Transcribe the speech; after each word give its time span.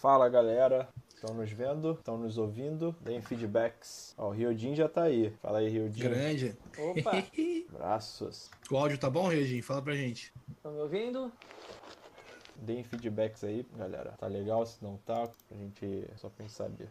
Fala 0.00 0.28
galera, 0.28 0.88
estão 1.14 1.34
nos 1.34 1.50
vendo? 1.50 1.92
Estão 1.92 2.16
nos 2.16 2.38
ouvindo? 2.38 2.94
Deem 3.00 3.20
feedbacks. 3.20 4.14
Ó, 4.16 4.28
o 4.28 4.30
Ryojin 4.30 4.74
já 4.74 4.88
tá 4.88 5.02
aí. 5.04 5.30
Fala 5.42 5.58
aí, 5.58 5.68
Ryojin. 5.68 6.00
Grande. 6.02 6.56
Opa, 6.78 7.12
Abraços. 7.74 8.50
O 8.70 8.76
áudio 8.76 8.98
tá 8.98 9.10
bom, 9.10 9.28
Regin? 9.28 9.60
Fala 9.62 9.82
pra 9.82 9.94
gente. 9.94 10.32
estão 10.56 10.72
me 10.72 10.80
ouvindo? 10.80 11.30
Deem 12.56 12.82
feedbacks 12.82 13.44
aí, 13.44 13.66
galera. 13.76 14.12
Tá 14.18 14.26
legal? 14.26 14.64
Se 14.66 14.82
não 14.82 14.96
tá, 14.98 15.28
pra 15.48 15.56
gente 15.58 16.06
só 16.16 16.28
pra 16.28 16.44
gente 16.44 16.54
saber. 16.54 16.88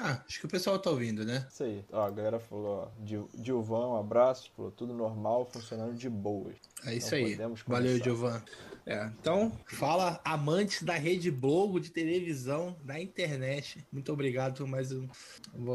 Ah, 0.00 0.22
acho 0.28 0.40
que 0.40 0.46
o 0.46 0.48
pessoal 0.48 0.78
tá 0.78 0.90
ouvindo, 0.90 1.24
né? 1.24 1.44
Isso 1.50 1.64
aí. 1.64 1.84
Ó, 1.92 2.02
a 2.06 2.10
galera 2.10 2.38
falou, 2.38 2.84
ó, 2.84 2.88
Dil- 3.02 3.28
Dilvan, 3.34 3.88
um 3.88 3.96
abraço. 3.96 4.50
Falou 4.56 4.70
tudo 4.70 4.94
normal, 4.94 5.44
funcionando 5.50 5.94
de 5.94 6.08
boas. 6.08 6.54
É 6.84 6.94
isso 6.94 7.14
Então 7.14 7.46
aí. 7.50 7.54
Valeu. 7.66 8.02
Giovan. 8.02 8.42
É, 8.90 9.10
então, 9.20 9.52
fala 9.66 10.18
amantes 10.24 10.82
da 10.82 10.94
rede 10.94 11.30
Globo, 11.30 11.78
de 11.78 11.90
televisão, 11.90 12.74
da 12.82 12.98
internet. 12.98 13.86
Muito 13.92 14.10
obrigado 14.10 14.56
por 14.56 14.66
mais 14.66 14.90
um, 14.92 15.06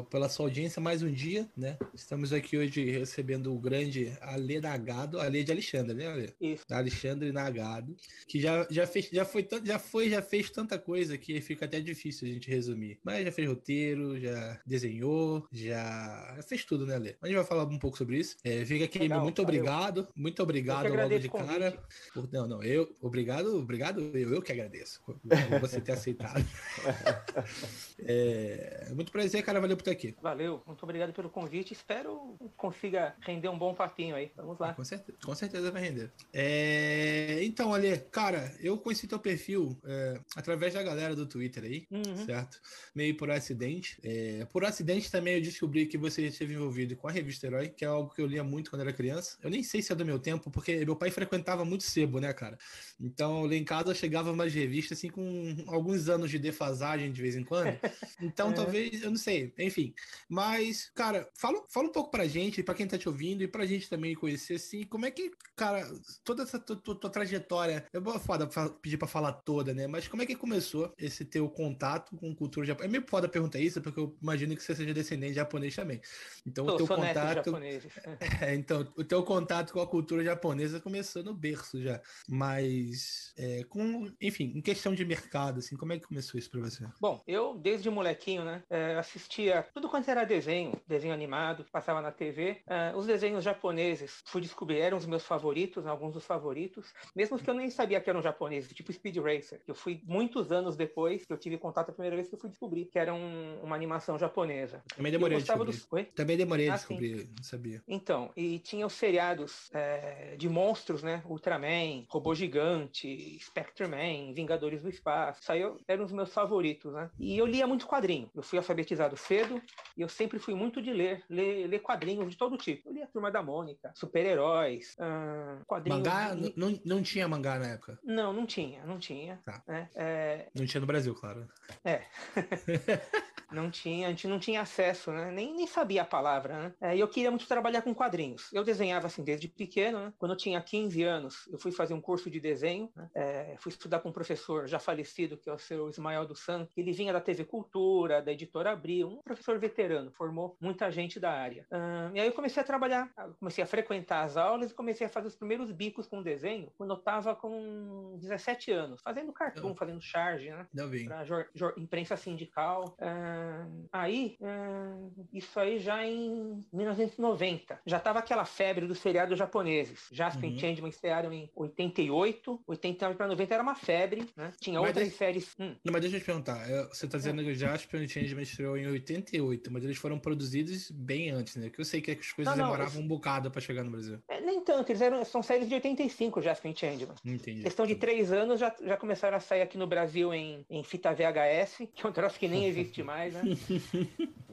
pela 0.10 0.28
sua 0.28 0.48
audiência 0.48 0.82
mais 0.82 1.04
um 1.04 1.12
dia, 1.12 1.48
né? 1.56 1.78
Estamos 1.94 2.34
aqui 2.34 2.58
hoje 2.58 2.90
recebendo 2.90 3.54
o 3.54 3.60
grande 3.60 4.18
Ale 4.20 4.60
Nagado, 4.60 5.20
Ale 5.20 5.44
de 5.44 5.52
Alexandre, 5.52 5.94
né, 5.94 6.08
Ale? 6.08 6.34
Isso. 6.42 6.64
Alexandre 6.72 7.32
Nagado, 7.32 7.96
que 8.28 8.42
já, 8.42 8.66
já, 8.72 8.88
fez, 8.88 9.10
já, 9.14 9.24
foi, 9.24 9.48
já 9.64 9.78
foi, 9.78 10.10
já 10.10 10.22
fez 10.24 10.50
tanta 10.50 10.80
coisa 10.80 11.16
que 11.16 11.40
fica 11.40 11.66
até 11.66 11.80
difícil 11.80 12.28
a 12.28 12.32
gente 12.32 12.50
resumir. 12.50 12.98
Mas 13.04 13.24
já 13.26 13.32
fez 13.32 13.48
roteiro, 13.48 14.20
já 14.20 14.60
desenhou, 14.66 15.48
já 15.52 16.40
fez 16.48 16.66
tudo, 16.66 16.88
né, 16.88 16.96
Ale? 16.96 17.16
A 17.22 17.28
gente 17.28 17.36
vai 17.36 17.46
falar 17.46 17.66
um 17.66 17.78
pouco 17.78 17.96
sobre 17.96 18.18
isso. 18.18 18.38
É, 18.44 18.66
fica 18.66 18.86
aqui, 18.86 18.98
Legal, 18.98 19.22
muito 19.22 19.44
valeu. 19.44 19.60
obrigado, 19.60 20.08
muito 20.16 20.42
obrigado 20.42 20.93
logo 20.94 21.06
agradeço 21.06 21.22
de 21.22 21.28
o 21.28 21.32
convite. 21.32 21.52
cara. 21.60 21.84
Por- 22.14 22.30
Não, 22.32 22.48
não, 22.48 22.64
eu, 22.64 22.96
obrigado, 23.02 23.58
obrigado, 23.58 24.00
eu, 24.02 24.34
eu 24.36 24.42
que 24.42 24.52
agradeço 24.52 25.02
por 25.04 25.20
você 25.60 25.80
ter 25.82 25.92
aceitado. 25.94 26.44
É, 28.06 28.92
muito 28.94 29.12
prazer, 29.12 29.44
cara, 29.44 29.60
valeu 29.62 29.78
por 29.78 29.82
estar 29.82 29.92
aqui. 29.92 30.16
Valeu, 30.22 30.62
muito 30.66 30.84
obrigado 30.84 31.14
pelo 31.14 31.30
convite. 31.30 31.74
Espero 31.74 32.36
que 32.40 32.50
consiga 32.58 33.16
render 33.22 33.48
um 33.50 33.58
bom 33.58 33.74
papinho 33.74 34.16
aí. 34.16 34.32
Vamos 34.36 34.60
lá. 34.60 34.74
Com 34.74 34.84
certeza, 34.84 35.18
com 35.24 35.36
certeza 35.36 35.72
vai 35.72 35.82
render. 35.82 36.12
É, 36.34 37.40
então, 37.44 37.74
Ale, 37.74 37.98
cara, 38.12 38.54
eu 38.60 38.78
conheci 38.78 39.08
teu 39.08 39.20
perfil 39.20 39.78
é, 39.86 40.20
através 40.36 40.74
da 40.74 40.84
galera 40.84 41.16
do 41.16 41.26
Twitter 41.26 41.64
aí, 41.64 41.88
Uhum. 41.90 42.26
certo? 42.26 42.60
Meio 42.94 43.16
por 43.16 43.30
acidente. 43.32 43.98
É, 44.04 44.46
por 44.52 44.66
acidente 44.66 45.12
também 45.12 45.36
eu 45.36 45.42
descobri 45.42 45.86
que 45.86 45.98
você 45.98 46.24
esteve 46.28 46.54
envolvido 46.56 46.96
com 46.98 47.08
a 47.08 47.12
revista 47.12 47.48
Herói, 47.48 47.70
que 47.70 47.86
é 47.86 47.88
algo 47.88 48.14
que 48.14 48.22
eu 48.22 48.26
lia 48.28 48.44
muito 48.44 48.70
quando 48.70 48.82
era 48.82 48.92
criança. 48.94 49.38
Eu 49.42 49.50
nem 49.50 49.64
sei 49.64 49.82
se 49.82 49.92
é 49.92 49.96
do 49.96 50.06
meu 50.06 50.20
tempo, 50.20 50.50
porque 50.52 50.83
meu 50.86 50.96
pai 50.96 51.12
frequentava 51.12 51.64
muito 51.66 51.84
sebo, 51.84 52.20
né, 52.20 52.34
cara? 52.34 52.58
Então, 53.00 53.46
lá 53.46 53.56
em 53.56 53.64
casa 53.64 53.94
chegava 53.94 54.32
umas 54.32 54.54
revistas 54.54 54.98
assim 54.98 55.10
com 55.10 55.56
alguns 55.68 56.10
anos 56.10 56.30
de 56.32 56.40
defasagem 56.40 57.12
de 57.12 57.22
vez 57.22 57.36
em 57.36 57.44
quando. 57.44 57.78
Então, 58.22 58.50
É. 58.52 58.54
talvez, 58.54 59.04
eu 59.04 59.10
não 59.10 59.18
sei, 59.18 59.54
enfim. 59.60 59.94
Mas, 60.30 60.90
cara, 60.94 61.30
fala, 61.38 61.64
fala 61.70 61.88
um 61.88 61.92
pouco 61.92 62.12
pra 62.12 62.28
gente, 62.28 62.64
pra 62.64 62.74
quem 62.76 62.88
tá 62.88 62.98
te 62.98 63.08
ouvindo 63.10 63.44
e 63.44 63.48
pra 63.48 63.66
gente 63.66 63.90
também 63.90 64.16
conhecer, 64.16 64.56
assim, 64.56 64.84
como 64.84 65.06
é 65.06 65.12
que, 65.12 65.32
cara, 65.56 65.88
toda 66.24 66.44
essa 66.44 66.60
tua, 66.60 66.76
tua- 66.76 67.00
tua 67.00 67.10
trajetória, 67.10 67.86
é 67.94 68.20
foda 68.20 68.48
pedir 68.82 68.98
pra 68.98 69.08
falar 69.08 69.34
toda, 69.34 69.74
né? 69.74 69.88
Mas 69.88 70.08
como 70.08 70.22
é 70.22 70.26
que 70.26 70.36
começou 70.36 70.94
esse 70.98 71.26
teu 71.26 71.50
contato 71.50 72.16
com 72.18 72.34
cultura 72.36 72.66
japonesa? 72.66 72.90
É 72.90 72.92
meio 72.92 73.06
foda 73.08 73.28
perguntar 73.28 73.60
isso, 73.60 73.82
porque 73.82 74.00
eu 74.00 74.16
imagino 74.22 74.56
que 74.56 74.64
você 74.64 74.76
seja 74.76 74.94
descendente 74.94 75.32
de 75.32 75.36
japonês 75.36 75.76
também. 75.76 76.02
Então, 76.46 76.66
o 76.66 76.70
Sou, 76.70 76.78
teu 76.78 76.88
contato. 76.88 77.52
É, 78.42 78.54
então, 78.56 78.82
o 78.96 79.04
teu 79.04 79.24
contato 79.24 79.72
com 79.74 79.80
a 79.82 79.88
cultura 79.88 80.24
japonesa 80.24 80.73
começou 80.80 81.24
no 81.24 81.34
berço 81.34 81.82
já. 81.82 82.02
Mas, 82.48 83.34
é, 83.38 83.64
com, 83.70 84.12
enfim, 84.22 84.54
em 84.56 84.62
questão 84.62 84.94
de 84.94 85.06
mercado, 85.06 85.60
assim, 85.60 85.76
como 85.78 85.94
é 85.94 86.00
que 86.00 86.08
começou 86.08 86.38
isso 86.40 86.50
pra 86.50 86.60
você? 86.62 86.86
Bom, 87.00 87.22
eu 87.28 87.56
desde 87.58 87.90
molequinho, 87.90 88.44
né, 88.44 88.64
eh, 88.70 88.96
assistia 88.98 89.66
tudo 89.74 89.88
quanto 89.90 90.10
era 90.10 90.24
desenho, 90.24 90.74
desenho 90.88 91.14
animado, 91.14 91.66
passava 91.72 92.02
na 92.02 92.12
TV. 92.12 92.62
Eh, 92.68 92.94
os 92.96 93.06
desenhos 93.06 93.44
japoneses, 93.44 94.22
fui 94.26 94.42
descobrir, 94.42 94.80
eram 94.80 94.98
os 94.98 95.06
meus 95.06 95.24
favoritos, 95.24 95.86
alguns 95.86 96.14
dos 96.14 96.26
favoritos, 96.26 96.94
mesmo 97.16 97.40
que 97.40 97.50
eu 97.50 97.54
nem 97.54 97.70
sabia 97.70 98.02
que 98.02 98.10
eram 98.10 98.22
japoneses, 98.22 98.72
tipo 98.74 98.92
Speed 98.92 99.18
Racer, 99.18 99.62
eu 99.68 99.76
fui 99.76 100.02
muitos 100.06 100.52
anos 100.52 100.76
depois 100.76 101.26
que 101.26 101.32
eu 101.34 101.38
tive 101.38 101.58
contato 101.58 101.90
a 101.90 101.94
primeira 101.94 102.16
vez 102.16 102.28
que 102.28 102.36
eu 102.36 102.40
fui 102.40 102.50
descobrir 102.50 102.86
que 102.86 103.00
era 103.00 103.14
um- 103.14 103.60
uma 103.64 103.76
animação 103.76 104.18
japonesa. 104.18 104.84
Também 104.96 105.12
demorei 105.12 105.38
a 105.38 105.42
descobrir. 105.42 105.66
dos... 105.66 106.14
Também 106.16 106.38
demorei 106.38 106.68
a 106.70 106.74
Ah, 106.74 106.76
descobrir, 106.76 107.30
não 107.36 107.44
sabia. 107.44 107.82
Então, 107.88 108.32
e 108.36 108.60
tinha 108.60 108.86
os 108.86 108.94
seriados 108.94 109.70
é, 109.74 110.36
de 110.38 110.50
monstros, 110.50 110.63
né? 111.04 111.22
Ultraman, 111.26 112.06
Robô 112.10 112.34
Gigante, 112.36 113.38
Spectreman, 113.42 114.34
Vingadores 114.34 114.82
do 114.82 114.90
Espaço. 114.90 115.42
Isso 115.42 115.52
aí 115.52 115.62
eu- 115.62 115.80
eram 115.88 116.06
os 116.06 116.12
meus 116.12 116.34
favoritos, 116.34 116.94
né? 116.94 117.10
E 117.20 117.38
eu 117.38 117.46
lia 117.46 117.68
muito 117.68 117.86
quadrinho. 117.88 118.30
Eu 118.36 118.42
fui 118.44 118.58
alfabetizado 118.58 119.18
cedo 119.18 119.62
e 119.98 120.02
eu 120.02 120.10
sempre 120.10 120.40
fui 120.40 120.54
muito 120.54 120.82
de 120.82 120.92
ler, 120.94 121.24
ler, 121.30 121.68
ler 121.68 121.80
quadrinhos 121.80 122.30
de 122.30 122.38
todo 122.38 122.58
tipo. 122.58 122.90
Eu 122.90 122.94
lia 122.94 123.08
Turma 123.08 123.30
da 123.32 123.42
Mônica, 123.44 123.92
super-heróis, 123.96 124.96
ah, 125.00 125.60
quadrinhos... 125.68 126.00
Mangá, 126.00 126.36
e- 126.36 126.54
não, 126.56 126.80
não 126.86 127.04
tinha 127.04 127.28
mangá 127.28 127.60
na 127.60 127.68
época. 127.68 128.00
Não, 128.04 128.32
não 128.34 128.46
tinha, 128.46 128.84
não 128.86 128.98
tinha. 129.00 129.40
Tá. 129.46 129.62
né? 129.68 129.90
É, 129.96 130.48
Não 130.56 130.66
tinha 130.66 130.82
no 130.82 130.88
Brasil, 130.88 131.14
claro. 131.16 131.48
Não 133.54 133.70
tinha, 133.72 134.08
a 134.08 134.10
gente 134.10 134.28
não 134.28 134.40
tinha 134.40 134.62
acesso, 134.62 135.12
né? 135.12 135.32
Nem, 135.32 135.54
nem 135.56 135.68
sabia 135.68 136.02
a 136.02 136.06
palavra, 136.06 136.54
né? 136.64 136.74
É, 136.82 136.96
E 136.96 137.00
eu 137.00 137.08
queria 137.08 137.30
muito 137.32 137.48
trabalhar 137.48 137.82
com 137.82 137.94
quadrinhos. 137.94 138.52
Eu 138.54 138.64
desenhava 138.64 139.08
assim 139.08 139.24
desde 139.24 139.48
pequeno, 139.48 140.00
né? 140.06 140.14
Quando 140.18 140.32
eu 140.32 140.38
tinha 140.38 140.62
15 140.62 141.04
anos, 141.04 141.48
eu 141.52 141.58
fui 141.60 141.72
fazer 141.72 141.94
um 141.94 142.02
curso 142.02 142.30
de 142.30 142.40
desenho, 142.40 142.90
né? 142.96 143.10
É, 143.16 143.56
fui 143.60 143.72
estudar 143.72 144.00
com 144.00 144.10
um 144.10 144.14
professor 144.14 144.68
já 144.68 144.80
falecido, 144.80 145.38
que 145.38 145.50
é 145.50 145.54
o 145.54 145.60
seu 145.60 145.90
Ismael 145.90 146.26
dos 146.26 146.40
Santos. 146.40 146.74
Ele 146.78 146.92
vinha 146.92 147.14
da 147.14 147.22
TV 147.22 147.46
Cultura, 147.46 148.22
da 148.22 148.32
editora 148.32 148.72
Abril, 148.72 149.08
um 149.10 149.22
professor 149.22 149.60
veterano, 149.60 150.12
formou 150.12 150.58
muita 150.60 150.92
gente 150.92 151.20
da 151.20 151.32
área. 151.32 151.66
Ah, 151.72 152.12
e 152.14 152.20
aí 152.20 152.28
eu 152.28 152.34
comecei 152.34 152.62
a 152.62 152.66
trabalhar, 152.66 153.12
comecei 153.40 153.64
a 153.64 153.68
frequentar 153.68 154.24
as 154.24 154.38
aulas 154.38 154.72
e 154.72 154.76
comecei 154.76 155.06
a 155.08 155.10
fazer 155.10 155.28
os 155.28 155.36
primeiros 155.36 155.72
bicos 155.72 156.08
com 156.08 156.22
desenho 156.22 156.72
quando 156.78 156.92
eu 156.92 156.98
estava 156.98 157.36
com 157.36 158.18
17 158.20 158.72
anos, 158.72 159.02
fazendo 159.02 159.32
cartoon, 159.34 159.72
Ah. 159.72 159.76
fazendo 159.76 160.02
charge, 160.02 160.50
né? 160.50 160.68
Não 160.74 160.90
para 160.90 161.74
imprensa 161.78 162.18
sindical. 162.18 162.96
Ah, 163.00 163.43
aí, 163.92 164.38
ah, 164.42 164.98
isso 165.34 165.60
aí 165.60 165.80
já 165.80 166.06
em 166.06 166.64
1990. 166.72 167.80
Já 167.86 167.98
estava 167.98 168.20
aquela 168.20 168.46
febre 168.46 168.86
dos 168.88 169.00
seriados 169.00 169.38
japoneses. 169.38 170.08
Jasper 170.12 170.50
Uhum. 170.50 170.56
e 170.56 170.60
Changeman 170.60 170.90
estrearam 170.90 171.32
em 171.34 171.50
88, 171.56 172.62
89 172.68 173.16
para 173.16 173.28
90 173.28 173.54
era 173.54 173.64
uma 173.64 173.76
febre, 173.76 174.28
né? 174.36 174.52
Tinha 174.60 174.80
Mas 174.80 174.90
outras 174.90 175.08
aí- 175.08 175.14
séries. 175.14 175.56
Hum, 175.60 175.76
Não, 175.84 175.92
mas 175.92 176.02
deixa 176.02 176.18
eu 176.18 176.22
te 176.22 176.26
perguntar. 176.26 176.70
é, 176.70 176.84
Você 176.88 177.08
tá 177.08 177.18
dizendo 177.18 177.44
que 177.44 177.50
o 177.52 177.56
Jasper 177.56 178.02
e 178.02 178.06
o 178.06 178.10
Changeman 178.10 178.44
estreou 178.44 178.78
em 178.78 178.88
88, 178.88 179.72
mas 179.72 179.84
eles 179.84 179.98
foram 179.98 180.18
produzidos 180.20 180.90
bem 180.92 181.30
antes, 181.32 181.56
né? 181.56 181.70
Que 181.70 181.80
eu 181.80 181.86
sei 181.86 182.02
que 182.02 182.12
as 182.12 182.32
coisas 182.32 182.56
Não, 182.56 182.64
não, 182.66 182.72
demoravam 182.72 183.00
eu- 183.00 183.06
um 183.06 183.08
bocado 183.08 183.50
pra 183.52 183.62
chegar 183.62 183.84
no 183.84 183.92
Brasil. 183.92 184.20
é, 184.28 184.42
nem 184.42 184.62
tanto, 184.64 184.92
eles 184.92 185.02
eram, 185.02 185.24
são 185.26 185.42
séries 185.44 185.68
de 185.68 185.76
85, 185.76 186.42
Jasper 186.42 186.72
e 186.72 186.78
Changeman. 186.78 187.16
Entendi. 187.26 187.64
Questão 187.64 187.86
de 187.86 187.96
três 187.96 188.32
anos 188.32 188.60
já, 188.60 188.74
já 188.82 188.98
começaram 188.98 189.38
a 189.38 189.40
sair 189.40 189.62
aqui 189.62 189.78
no 189.78 189.88
Brasil 189.88 190.34
em, 190.34 190.66
em 190.70 190.84
fita 190.84 191.14
VHS, 191.14 191.88
que 191.94 192.06
é 192.06 192.10
um 192.10 192.12
troço 192.12 192.40
que 192.40 192.48
nem 192.48 192.66
existe 192.68 193.04
mais, 193.04 193.33
né? 193.34 193.42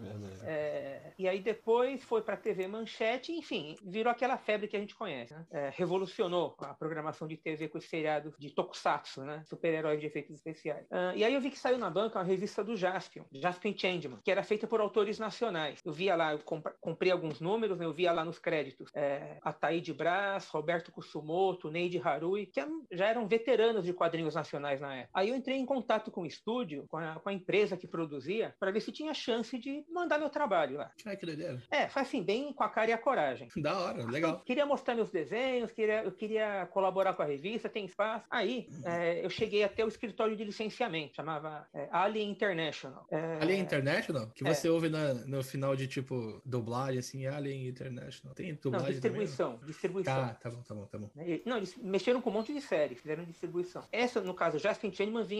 É, 0.42 1.12
e 1.18 1.28
aí 1.28 1.41
depois 1.41 2.02
foi 2.02 2.22
para 2.22 2.36
TV 2.36 2.66
Manchete, 2.66 3.32
enfim, 3.32 3.76
virou 3.82 4.10
aquela 4.10 4.38
febre 4.38 4.66
que 4.66 4.76
a 4.76 4.80
gente 4.80 4.94
conhece. 4.94 5.34
Né? 5.34 5.46
É, 5.50 5.70
revolucionou 5.74 6.56
a 6.60 6.72
programação 6.74 7.28
de 7.28 7.36
TV 7.36 7.68
com 7.68 7.78
os 7.78 7.84
seriados 7.88 8.34
de 8.38 8.50
Tokusatsu, 8.50 9.22
né? 9.22 9.42
Super-heróis 9.46 10.00
de 10.00 10.06
efeitos 10.06 10.34
especiais. 10.34 10.86
Ah, 10.91 11.12
e 11.14 11.22
aí 11.22 11.34
eu 11.34 11.41
vi 11.41 11.50
que 11.50 11.58
saiu 11.58 11.76
na 11.78 11.91
banca 11.91 12.18
uma 12.18 12.24
revista 12.24 12.64
do 12.64 12.76
Jaspion, 12.76 13.24
Jaspion 13.32 13.74
Changeman, 13.76 14.20
que 14.24 14.30
era 14.30 14.42
feita 14.42 14.66
por 14.66 14.80
autores 14.80 15.18
nacionais. 15.18 15.80
Eu 15.84 15.92
via 15.92 16.16
lá, 16.16 16.32
eu 16.32 16.38
comp- 16.38 16.74
comprei 16.80 17.12
alguns 17.12 17.41
números, 17.41 17.78
né? 17.78 17.84
eu 17.84 17.92
via 17.92 18.12
lá 18.12 18.24
nos 18.24 18.38
créditos 18.38 18.91
é, 18.94 19.38
Ataíde 19.42 19.92
Brás, 19.92 20.48
Roberto 20.48 20.91
Kusumoto, 20.91 21.70
Neide 21.70 22.00
Harui, 22.02 22.47
que 22.47 22.60
já 22.91 23.06
eram 23.06 23.28
veteranos 23.28 23.84
de 23.84 23.92
quadrinhos 23.92 24.34
nacionais 24.34 24.80
na 24.80 24.94
época. 24.97 25.10
Aí 25.12 25.28
eu 25.28 25.36
entrei 25.36 25.56
em 25.56 25.66
contato 25.66 26.10
com 26.10 26.22
o 26.22 26.26
estúdio, 26.26 26.86
com 26.88 26.97
a, 26.97 27.20
com 27.20 27.28
a 27.28 27.32
empresa 27.32 27.76
que 27.76 27.86
produzia, 27.86 28.54
para 28.60 28.71
ver 28.71 28.80
se 28.80 28.92
tinha 28.92 29.15
chance 29.15 29.57
de 29.59 29.83
mandar 29.91 30.18
meu 30.18 30.28
trabalho 30.28 30.77
lá. 30.77 30.92
Ah, 31.07 31.16
que 31.16 31.24
doideira. 31.24 31.60
É, 31.71 31.89
faz 31.89 32.07
assim, 32.09 32.22
bem 32.22 32.53
com 32.53 32.62
a 32.62 32.68
cara 32.68 32.91
e 32.91 32.92
a 32.92 32.98
coragem. 32.98 33.48
Da 33.71 33.78
hora, 33.78 34.04
legal. 34.04 34.41
Queria 34.45 34.66
mostrar 34.66 34.95
meus 34.95 35.10
desenhos, 35.10 35.71
queria, 35.72 36.03
eu 36.04 36.12
queria 36.12 36.66
colaborar 36.72 37.15
com 37.15 37.22
a 37.22 37.24
revista, 37.24 37.68
tem 37.68 37.84
espaço. 37.86 38.27
Aí, 38.30 38.68
é, 38.84 39.24
eu 39.24 39.30
cheguei 39.30 39.65
até 39.65 39.84
o 39.84 39.89
escritório 39.89 40.36
de 40.36 40.45
licenciamento, 40.45 41.16
chamava 41.16 41.66
é, 41.72 41.89
Alien 41.91 42.30
International. 42.30 43.07
É, 43.10 43.39
Alien 43.41 43.60
International? 43.60 44.27
Que 44.34 44.47
É. 44.47 44.53
você 44.54 44.68
ouve 44.68 44.89
na- 44.89 45.15
no 45.15 45.42
final 45.42 45.74
de 45.77 45.86
tipo 45.86 46.41
dublagem, 46.45 46.98
assim, 46.98 47.27
Alien 47.27 47.66
International. 47.68 48.34
Tem 48.34 48.53
Não, 48.53 48.59
dublagem 48.60 48.91
distribuição, 48.92 49.59
distribuição. 49.65 50.15
também? 50.15 50.28
Tá, 50.34 50.41
tá 50.41 50.51
bom, 50.51 50.62
tá 50.62 50.74
bom, 50.74 50.86
tá 50.86 50.98
bom. 50.98 51.10
Né? 51.15 51.41
Não, 51.47 51.57
eles 51.57 51.77
mexeram 51.77 52.21
com 52.21 52.28
um 52.30 52.33
monte 52.34 52.53
de 52.53 52.60
séries, 52.60 53.01
fizeram 53.01 53.24
distribuição. 53.24 53.83
Essa, 53.92 54.21
no 54.21 54.34
caso, 54.34 54.59
Justin 54.59 54.91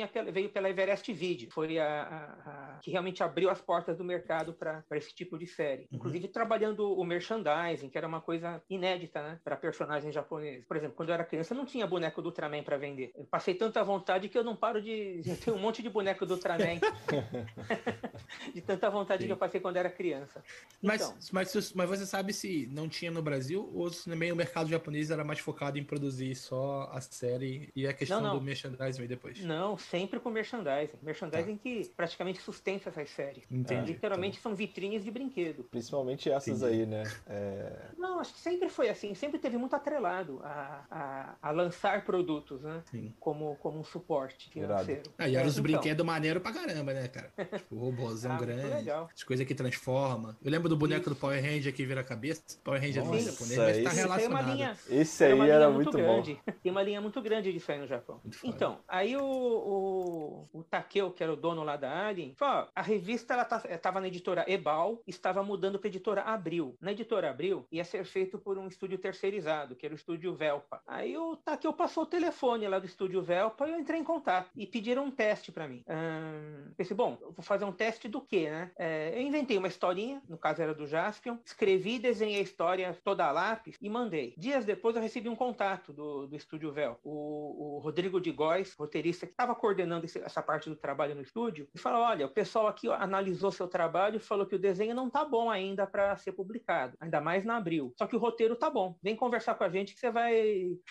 pela- 0.09 0.31
veio 0.31 0.49
pela 0.51 0.71
Everest 0.71 1.13
Video, 1.13 1.51
foi 1.51 1.79
a, 1.79 1.87
a- 2.03 2.51
a- 2.51 2.79
que 2.83 2.91
realmente 2.91 3.10
abriu 3.23 3.51
as 3.51 3.61
portas 3.61 3.97
do 3.97 4.05
mercado 4.05 4.53
para 4.53 4.85
esse 4.93 5.15
tipo 5.15 5.39
de 5.39 5.47
série. 5.47 5.83
Uhum. 5.83 5.89
Inclusive 5.93 6.29
trabalhando 6.29 6.93
o 6.93 7.05
merchandising, 7.05 7.89
que 7.89 7.99
era 7.99 8.07
uma 8.07 8.21
coisa 8.21 8.63
inédita, 8.69 9.23
né, 9.23 9.41
para 9.43 9.57
personagens 9.57 10.15
japoneses. 10.15 10.65
Por 10.67 10.77
exemplo, 10.77 10.97
quando 10.97 11.09
eu 11.09 11.15
era 11.15 11.25
criança, 11.25 11.55
eu 11.55 11.59
não 11.59 11.65
tinha 11.65 11.87
boneco 11.87 12.23
do 12.23 12.27
Ultraman 12.27 12.63
para 12.63 12.77
vender. 12.77 13.13
Eu 13.17 13.25
passei 13.25 13.55
tanta 13.55 13.83
vontade 13.83 14.29
que 14.29 14.39
eu 14.39 14.45
não 14.45 14.57
paro 14.57 14.81
de. 14.81 15.23
Tenho 15.45 15.57
um 15.57 15.61
monte 15.61 15.83
de 15.83 15.89
boneco 15.89 16.25
do 16.25 16.35
Ultraman. 16.35 16.79
de 18.55 18.61
tanta 18.61 18.89
vontade 18.91 19.23
Sim. 19.23 19.27
que 19.27 19.33
eu 19.33 19.37
passei 19.37 19.61
quando 19.61 19.77
era 19.77 19.91
criança. 19.91 20.43
Mas, 20.83 21.01
Então, 21.03 21.17
mas, 21.33 21.73
mas 21.75 21.89
você 21.89 22.07
sabe 22.07 22.33
se 22.33 22.69
não 22.73 22.89
tinha 22.89 23.11
no 23.11 23.23
Brasil 23.23 23.71
ou 23.75 23.91
se 23.91 24.09
também 24.09 24.33
o 24.33 24.37
mercado 24.37 24.69
japonês 24.69 25.11
era 25.11 25.25
mais 25.25 25.39
focado 25.39 25.79
em 25.79 25.85
produzir 25.85 26.35
só 26.35 26.91
a 26.93 27.01
série 27.01 27.71
e 27.75 27.87
a 27.87 27.93
questão 27.93 28.21
Não, 28.21 28.29
não. 28.29 28.39
do 28.39 28.45
merchandising 28.45 29.07
depois? 29.07 29.41
Não, 29.41 29.79
sempre 29.79 30.21
com 30.21 30.31
merchandising. 30.31 30.99
Merchandising 31.03 31.57
que 31.57 31.89
praticamente 31.97 32.41
sustenta 32.41 32.91
essas 33.01 33.15
séries. 33.15 33.45
Entendi. 33.51 33.93
Literalmente 33.93 34.41
são 34.41 34.55
vitrines 34.55 35.05
de 35.05 35.11
brinquedo. 35.11 35.65
Principalmente 35.65 36.31
essas 36.31 36.63
Entendi. 36.63 36.81
aí, 36.83 36.87
né? 36.87 37.03
É, 37.29 37.73
Não, 37.97 38.19
acho 38.21 38.33
que 38.35 38.41
sempre 38.41 38.69
foi 38.69 38.89
assim. 38.89 39.15
Sempre 39.15 39.39
teve 39.39 39.57
muito 39.57 39.75
atrelado 39.75 40.41
a, 40.43 40.85
a, 40.91 41.35
a 41.43 41.51
lançar 41.51 42.05
produtos, 42.05 42.61
né? 42.63 42.83
Sim. 42.91 43.13
Como, 43.21 43.57
como 43.57 43.79
um 43.79 43.85
suporte 43.85 44.49
financeiro. 44.51 45.03
Ah, 45.19 45.29
e 45.29 45.35
eram 45.35 45.45
É, 45.45 45.49
os 45.49 45.55
então, 45.55 45.63
brinquedos 45.63 46.05
maneiro 46.07 46.41
pra 46.41 46.53
caramba, 46.53 46.93
né, 46.93 47.09
cara? 47.09 47.33
Tipo, 47.57 47.75
o 47.77 47.79
robôzão 47.79 48.33
Ah, 48.33 48.39
grande, 48.39 48.67
legal. 48.75 49.09
as 49.15 49.23
coisas 49.23 49.47
que 49.47 49.55
transforma. 49.55 50.37
Eu 50.43 50.51
lembro 50.51 50.69
do 50.69 50.77
boneco 50.77 51.01
Isso. 51.03 51.11
do 51.11 51.17
Power 51.17 51.43
Ranger 51.43 51.75
que 51.75 51.85
vira 51.85 52.01
a 52.01 52.05
cabeça. 52.05 52.43
Power 52.63 52.81
Ranger 52.81 53.03
é 53.03 53.07
Nossa, 53.07 53.31
japonês, 53.31 53.39
mas 53.39 53.47
tá 53.49 53.53
isso 53.55 53.61
aí 53.61 53.85
Isso 53.85 53.89
aí 53.89 54.07
uma 54.07 54.17
relacionado. 54.17 54.55
linha, 54.57 54.77
Esse 54.89 55.19
Tem 55.19 55.27
aí 55.29 55.35
uma 55.35 55.45
linha 55.45 55.55
era 55.57 55.71
muito 55.71 55.85
muito 55.93 55.99
bom. 55.99 56.05
grande. 56.23 56.39
Tem 56.63 56.73
uma 56.73 56.83
linha 56.83 57.01
muito 57.01 57.21
grande 57.23 57.53
disso 57.53 57.73
aí 57.73 57.79
no 57.79 57.87
Japão. 57.87 58.21
Então, 58.45 58.79
aí 58.89 59.17
o, 59.17 59.23
o, 59.25 60.49
o 60.53 60.63
Takeo, 60.65 61.11
que 61.13 61.23
era 61.23 61.33
o 61.33 61.37
dono 61.37 61.63
lá 61.65 61.77
da 61.77 62.07
Alien, 62.09 62.35
falou, 62.37 62.65
ó, 62.65 62.69
a 62.75 62.83
revista 62.91 63.35
ela 63.35 63.45
tá, 63.45 63.59
tava 63.79 64.01
na 64.01 64.09
editora 64.09 64.45
Ebal, 64.49 65.03
estava 65.07 65.43
mudando 65.43 65.79
para 65.79 65.89
editora 65.89 66.23
Abril. 66.23 66.77
Na 66.81 66.93
editora 66.93 67.31
Abril 67.31 67.67
ia 67.71 67.85
ser 67.85 68.05
feito 68.05 68.39
por 68.39 68.59
um 68.59 68.67
estúdio 68.67 68.99
terceirizado, 68.99 69.77
que 69.77 69.87
era 69.87 69.95
o 69.95 69.97
estúdio 69.97 70.35
Velpa. 70.35 70.83
Aí 70.87 71.17
o 71.17 71.37
Takeo 71.37 71.73
passou 71.73 72.03
o 72.03 72.07
telefone 72.07 72.67
lá 72.69 72.79
do 72.79 72.87
estúdio 72.87 73.23
Velpa 73.23 73.69
e 73.69 73.73
eu 73.73 73.79
entrei 73.79 74.01
em 74.01 74.05
contato. 74.05 74.51
E 74.57 74.67
pediram 74.67 75.05
um 75.05 75.11
teste 75.11 75.53
para 75.53 75.69
mim. 75.69 75.83
Ahn, 75.89 76.73
pensei, 76.77 76.97
bom, 76.97 77.17
vou 77.21 77.43
fazer 77.43 77.65
um 77.65 77.73
teste 77.73 78.09
do 78.09 78.21
quê, 78.21 78.51
né? 78.51 78.71
É, 78.77 79.13
eu 79.15 79.23
inventei 79.23 79.57
uma 79.57 79.69
historinha, 79.69 80.23
no 80.29 80.37
caso 80.39 80.61
era 80.63 80.75
do 80.75 80.87
Jaspion, 80.87 81.39
escrevi, 81.45 81.99
desenhei 81.99 82.41
a 82.41 82.43
história 82.43 82.99
toda 83.05 83.25
a 83.25 83.31
lápis 83.33 83.77
e 83.81 83.89
mandei. 83.89 84.35
Dias 84.37 84.65
depois 84.65 84.97
eu 84.97 85.03
recebi 85.03 85.29
um 85.29 85.37
contato 85.37 85.93
do, 85.93 86.27
do 86.27 86.37
estúdio 86.37 86.73
Vel. 86.73 86.99
O, 87.05 87.77
o 87.77 87.79
Rodrigo 87.79 88.21
de 88.21 88.33
Góes, 88.33 88.75
roteirista 88.75 89.27
que 89.27 89.33
estava 89.33 89.55
coordenando 89.55 90.05
esse- 90.07 90.19
essa 90.21 90.43
parte 90.43 90.69
do 90.69 90.77
trabalho 90.77 91.15
no 91.15 91.23
estúdio, 91.23 91.69
e 91.75 91.79
falou: 91.79 92.03
olha, 92.03 92.27
o 92.27 92.31
pessoal 92.31 92.67
aqui 92.67 92.80
ó, 92.89 92.95
analisou 92.95 93.51
seu 93.51 93.69
trabalho 93.69 94.17
e 94.17 94.21
falou 94.21 94.47
que 94.47 94.55
o 94.55 94.59
desenho 94.59 94.95
não 94.95 95.11
tá 95.11 95.25
bom 95.25 95.51
ainda 95.51 95.87
para 95.87 96.17
ser 96.17 96.33
publicado, 96.33 96.97
ainda 97.01 97.21
mais 97.21 97.45
na 97.45 97.57
abril. 97.57 97.93
Só 97.97 98.07
que 98.07 98.17
o 98.17 98.19
roteiro 98.19 98.57
tá 98.57 98.71
bom. 98.71 98.97
Vem 99.03 99.17
conversar 99.17 99.55
com 99.55 99.65
a 99.65 99.69
gente 99.69 99.95
que 99.95 100.01
você 100.01 100.11
vai, 100.11 100.33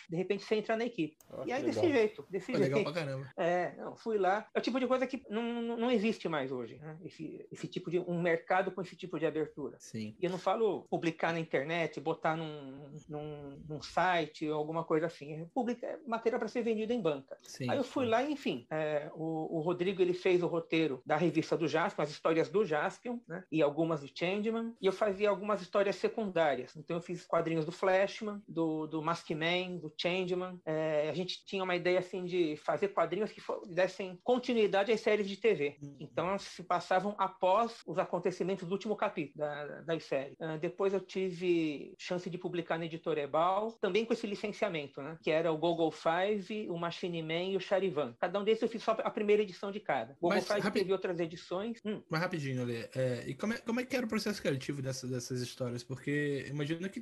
de 0.09 0.15
repente, 0.15 0.43
você 0.43 0.55
entra 0.55 0.75
na 0.75 0.85
equipe. 0.85 1.17
Ó, 1.29 1.45
e 1.45 1.51
aí, 1.51 1.61
que 1.61 1.67
desse 1.67 1.81
legal. 1.81 1.97
jeito, 1.97 2.25
desse 2.29 2.51
Foi 2.51 2.61
jeito. 2.61 2.75
legal 2.75 2.93
pra 2.93 3.01
caramba. 3.01 3.31
É, 3.37 3.75
não, 3.77 3.95
fui 3.95 4.17
lá. 4.17 4.47
É 4.53 4.59
o 4.59 4.61
tipo 4.61 4.79
de 4.79 4.87
coisa 4.87 5.07
que 5.07 5.23
não, 5.29 5.61
não, 5.77 5.91
existe 5.91 6.27
mais 6.29 6.51
hoje, 6.51 6.77
né? 6.77 6.97
Esse, 7.03 7.47
esse 7.51 7.67
tipo 7.67 7.89
de 7.89 7.99
um 7.99 8.21
mercado 8.21 8.71
com 8.71 8.81
esse 8.81 8.95
tipo 8.95 9.19
de 9.19 9.25
abertura. 9.25 9.77
Sim. 9.79 10.15
E 10.19 10.25
eu 10.25 10.31
não 10.31 10.37
falo 10.37 10.85
publicar 10.89 11.33
na 11.33 11.39
internet, 11.39 11.99
botar 11.99 12.35
num, 12.35 12.91
num, 13.07 13.63
num 13.67 13.81
site 13.81 14.47
ou 14.49 14.57
alguma 14.57 14.83
coisa 14.83 15.07
assim. 15.07 15.33
É, 15.33 15.45
publica, 15.53 15.85
é 15.85 15.99
matéria 16.07 16.39
para 16.39 16.47
ser 16.47 16.61
vendida 16.61 16.93
em 16.93 17.01
banca. 17.01 17.37
Sim. 17.43 17.69
Aí 17.69 17.77
eu 17.77 17.83
fui 17.83 18.05
lá 18.05 18.23
e, 18.23 18.31
enfim, 18.31 18.65
é, 18.69 19.09
o, 19.13 19.57
o 19.57 19.61
Rodrigo 19.61 20.01
ele 20.01 20.13
fez 20.13 20.43
o 20.43 20.47
roteiro 20.47 21.01
da 21.05 21.15
revista 21.15 21.57
do 21.57 21.67
Jaspion, 21.79 22.03
as 22.03 22.09
histórias 22.11 22.49
do 22.49 22.65
Jaspion, 22.65 23.19
né? 23.27 23.43
E 23.51 23.61
algumas 23.61 24.01
do 24.01 24.09
Changeman. 24.13 24.73
E 24.81 24.85
eu 24.85 24.93
fazia 24.93 25.29
algumas 25.29 25.61
histórias 25.61 25.95
secundárias. 25.95 26.75
Então 26.75 26.97
eu 26.97 27.01
fiz 27.01 27.25
quadrinhos 27.25 27.65
do 27.65 27.71
Flashman, 27.71 28.41
do, 28.47 28.87
do 28.87 29.01
Maskman, 29.01 29.77
do 29.77 29.93
Changeman. 29.97 30.59
É, 30.65 31.09
a 31.09 31.13
gente 31.13 31.45
tinha 31.45 31.63
uma 31.63 31.75
ideia 31.75 31.99
assim 31.99 32.25
de 32.25 32.57
fazer 32.57 32.89
quadrinhos 32.89 33.31
que 33.31 33.41
dessem 33.67 34.19
continuidade 34.23 34.91
às 34.91 34.99
séries 34.99 35.27
de 35.27 35.37
TV. 35.37 35.77
Então 35.99 36.29
elas 36.29 36.41
se 36.43 36.63
passavam 36.63 37.15
após 37.17 37.81
os 37.85 37.97
acontecimentos 37.97 38.67
do 38.67 38.71
último 38.71 38.95
capítulo 38.95 39.45
da, 39.45 39.81
das 39.81 40.03
séries. 40.03 40.35
Ah, 40.39 40.57
depois 40.57 40.93
eu 40.93 40.99
tive 40.99 41.93
chance 41.97 42.29
de 42.29 42.37
publicar 42.37 42.77
na 42.77 42.85
editora 42.85 43.21
Ebal, 43.21 43.71
também 43.73 44.05
com 44.05 44.13
esse 44.13 44.27
licenciamento, 44.27 45.01
né? 45.01 45.17
Que 45.21 45.31
era 45.31 45.51
o 45.51 45.57
Google 45.57 45.91
Five, 45.91 46.69
o 46.69 46.77
Machine 46.77 47.21
Man 47.21 47.51
e 47.51 47.57
o 47.57 47.59
Charivan. 47.59 48.15
Cada 48.19 48.39
um 48.39 48.43
desses 48.43 48.63
eu 48.63 48.69
fiz 48.69 48.83
só 48.83 48.91
a 48.91 49.11
primeira 49.11 49.41
edição 49.41 49.71
de 49.71 49.79
cada. 49.79 50.13
O 50.13 50.27
Google 50.27 50.37
Mas, 50.37 50.47
Five 50.47 50.71
teve 50.71 50.91
outras 50.91 51.19
edições. 51.19 51.68
Hum, 51.85 52.01
Mas 52.09 52.21
rapidinho, 52.21 52.63
Lê. 52.65 52.89
É, 52.95 53.23
e 53.27 53.35
como 53.35 53.53
é, 53.53 53.57
como 53.59 53.79
é 53.79 53.85
que 53.85 53.95
era 53.95 54.05
o 54.05 54.09
processo 54.09 54.41
criativo 54.41 54.81
dessas, 54.81 55.09
dessas 55.09 55.41
histórias? 55.41 55.83
Porque 55.83 56.45
imagina 56.49 56.87
que 56.89 56.99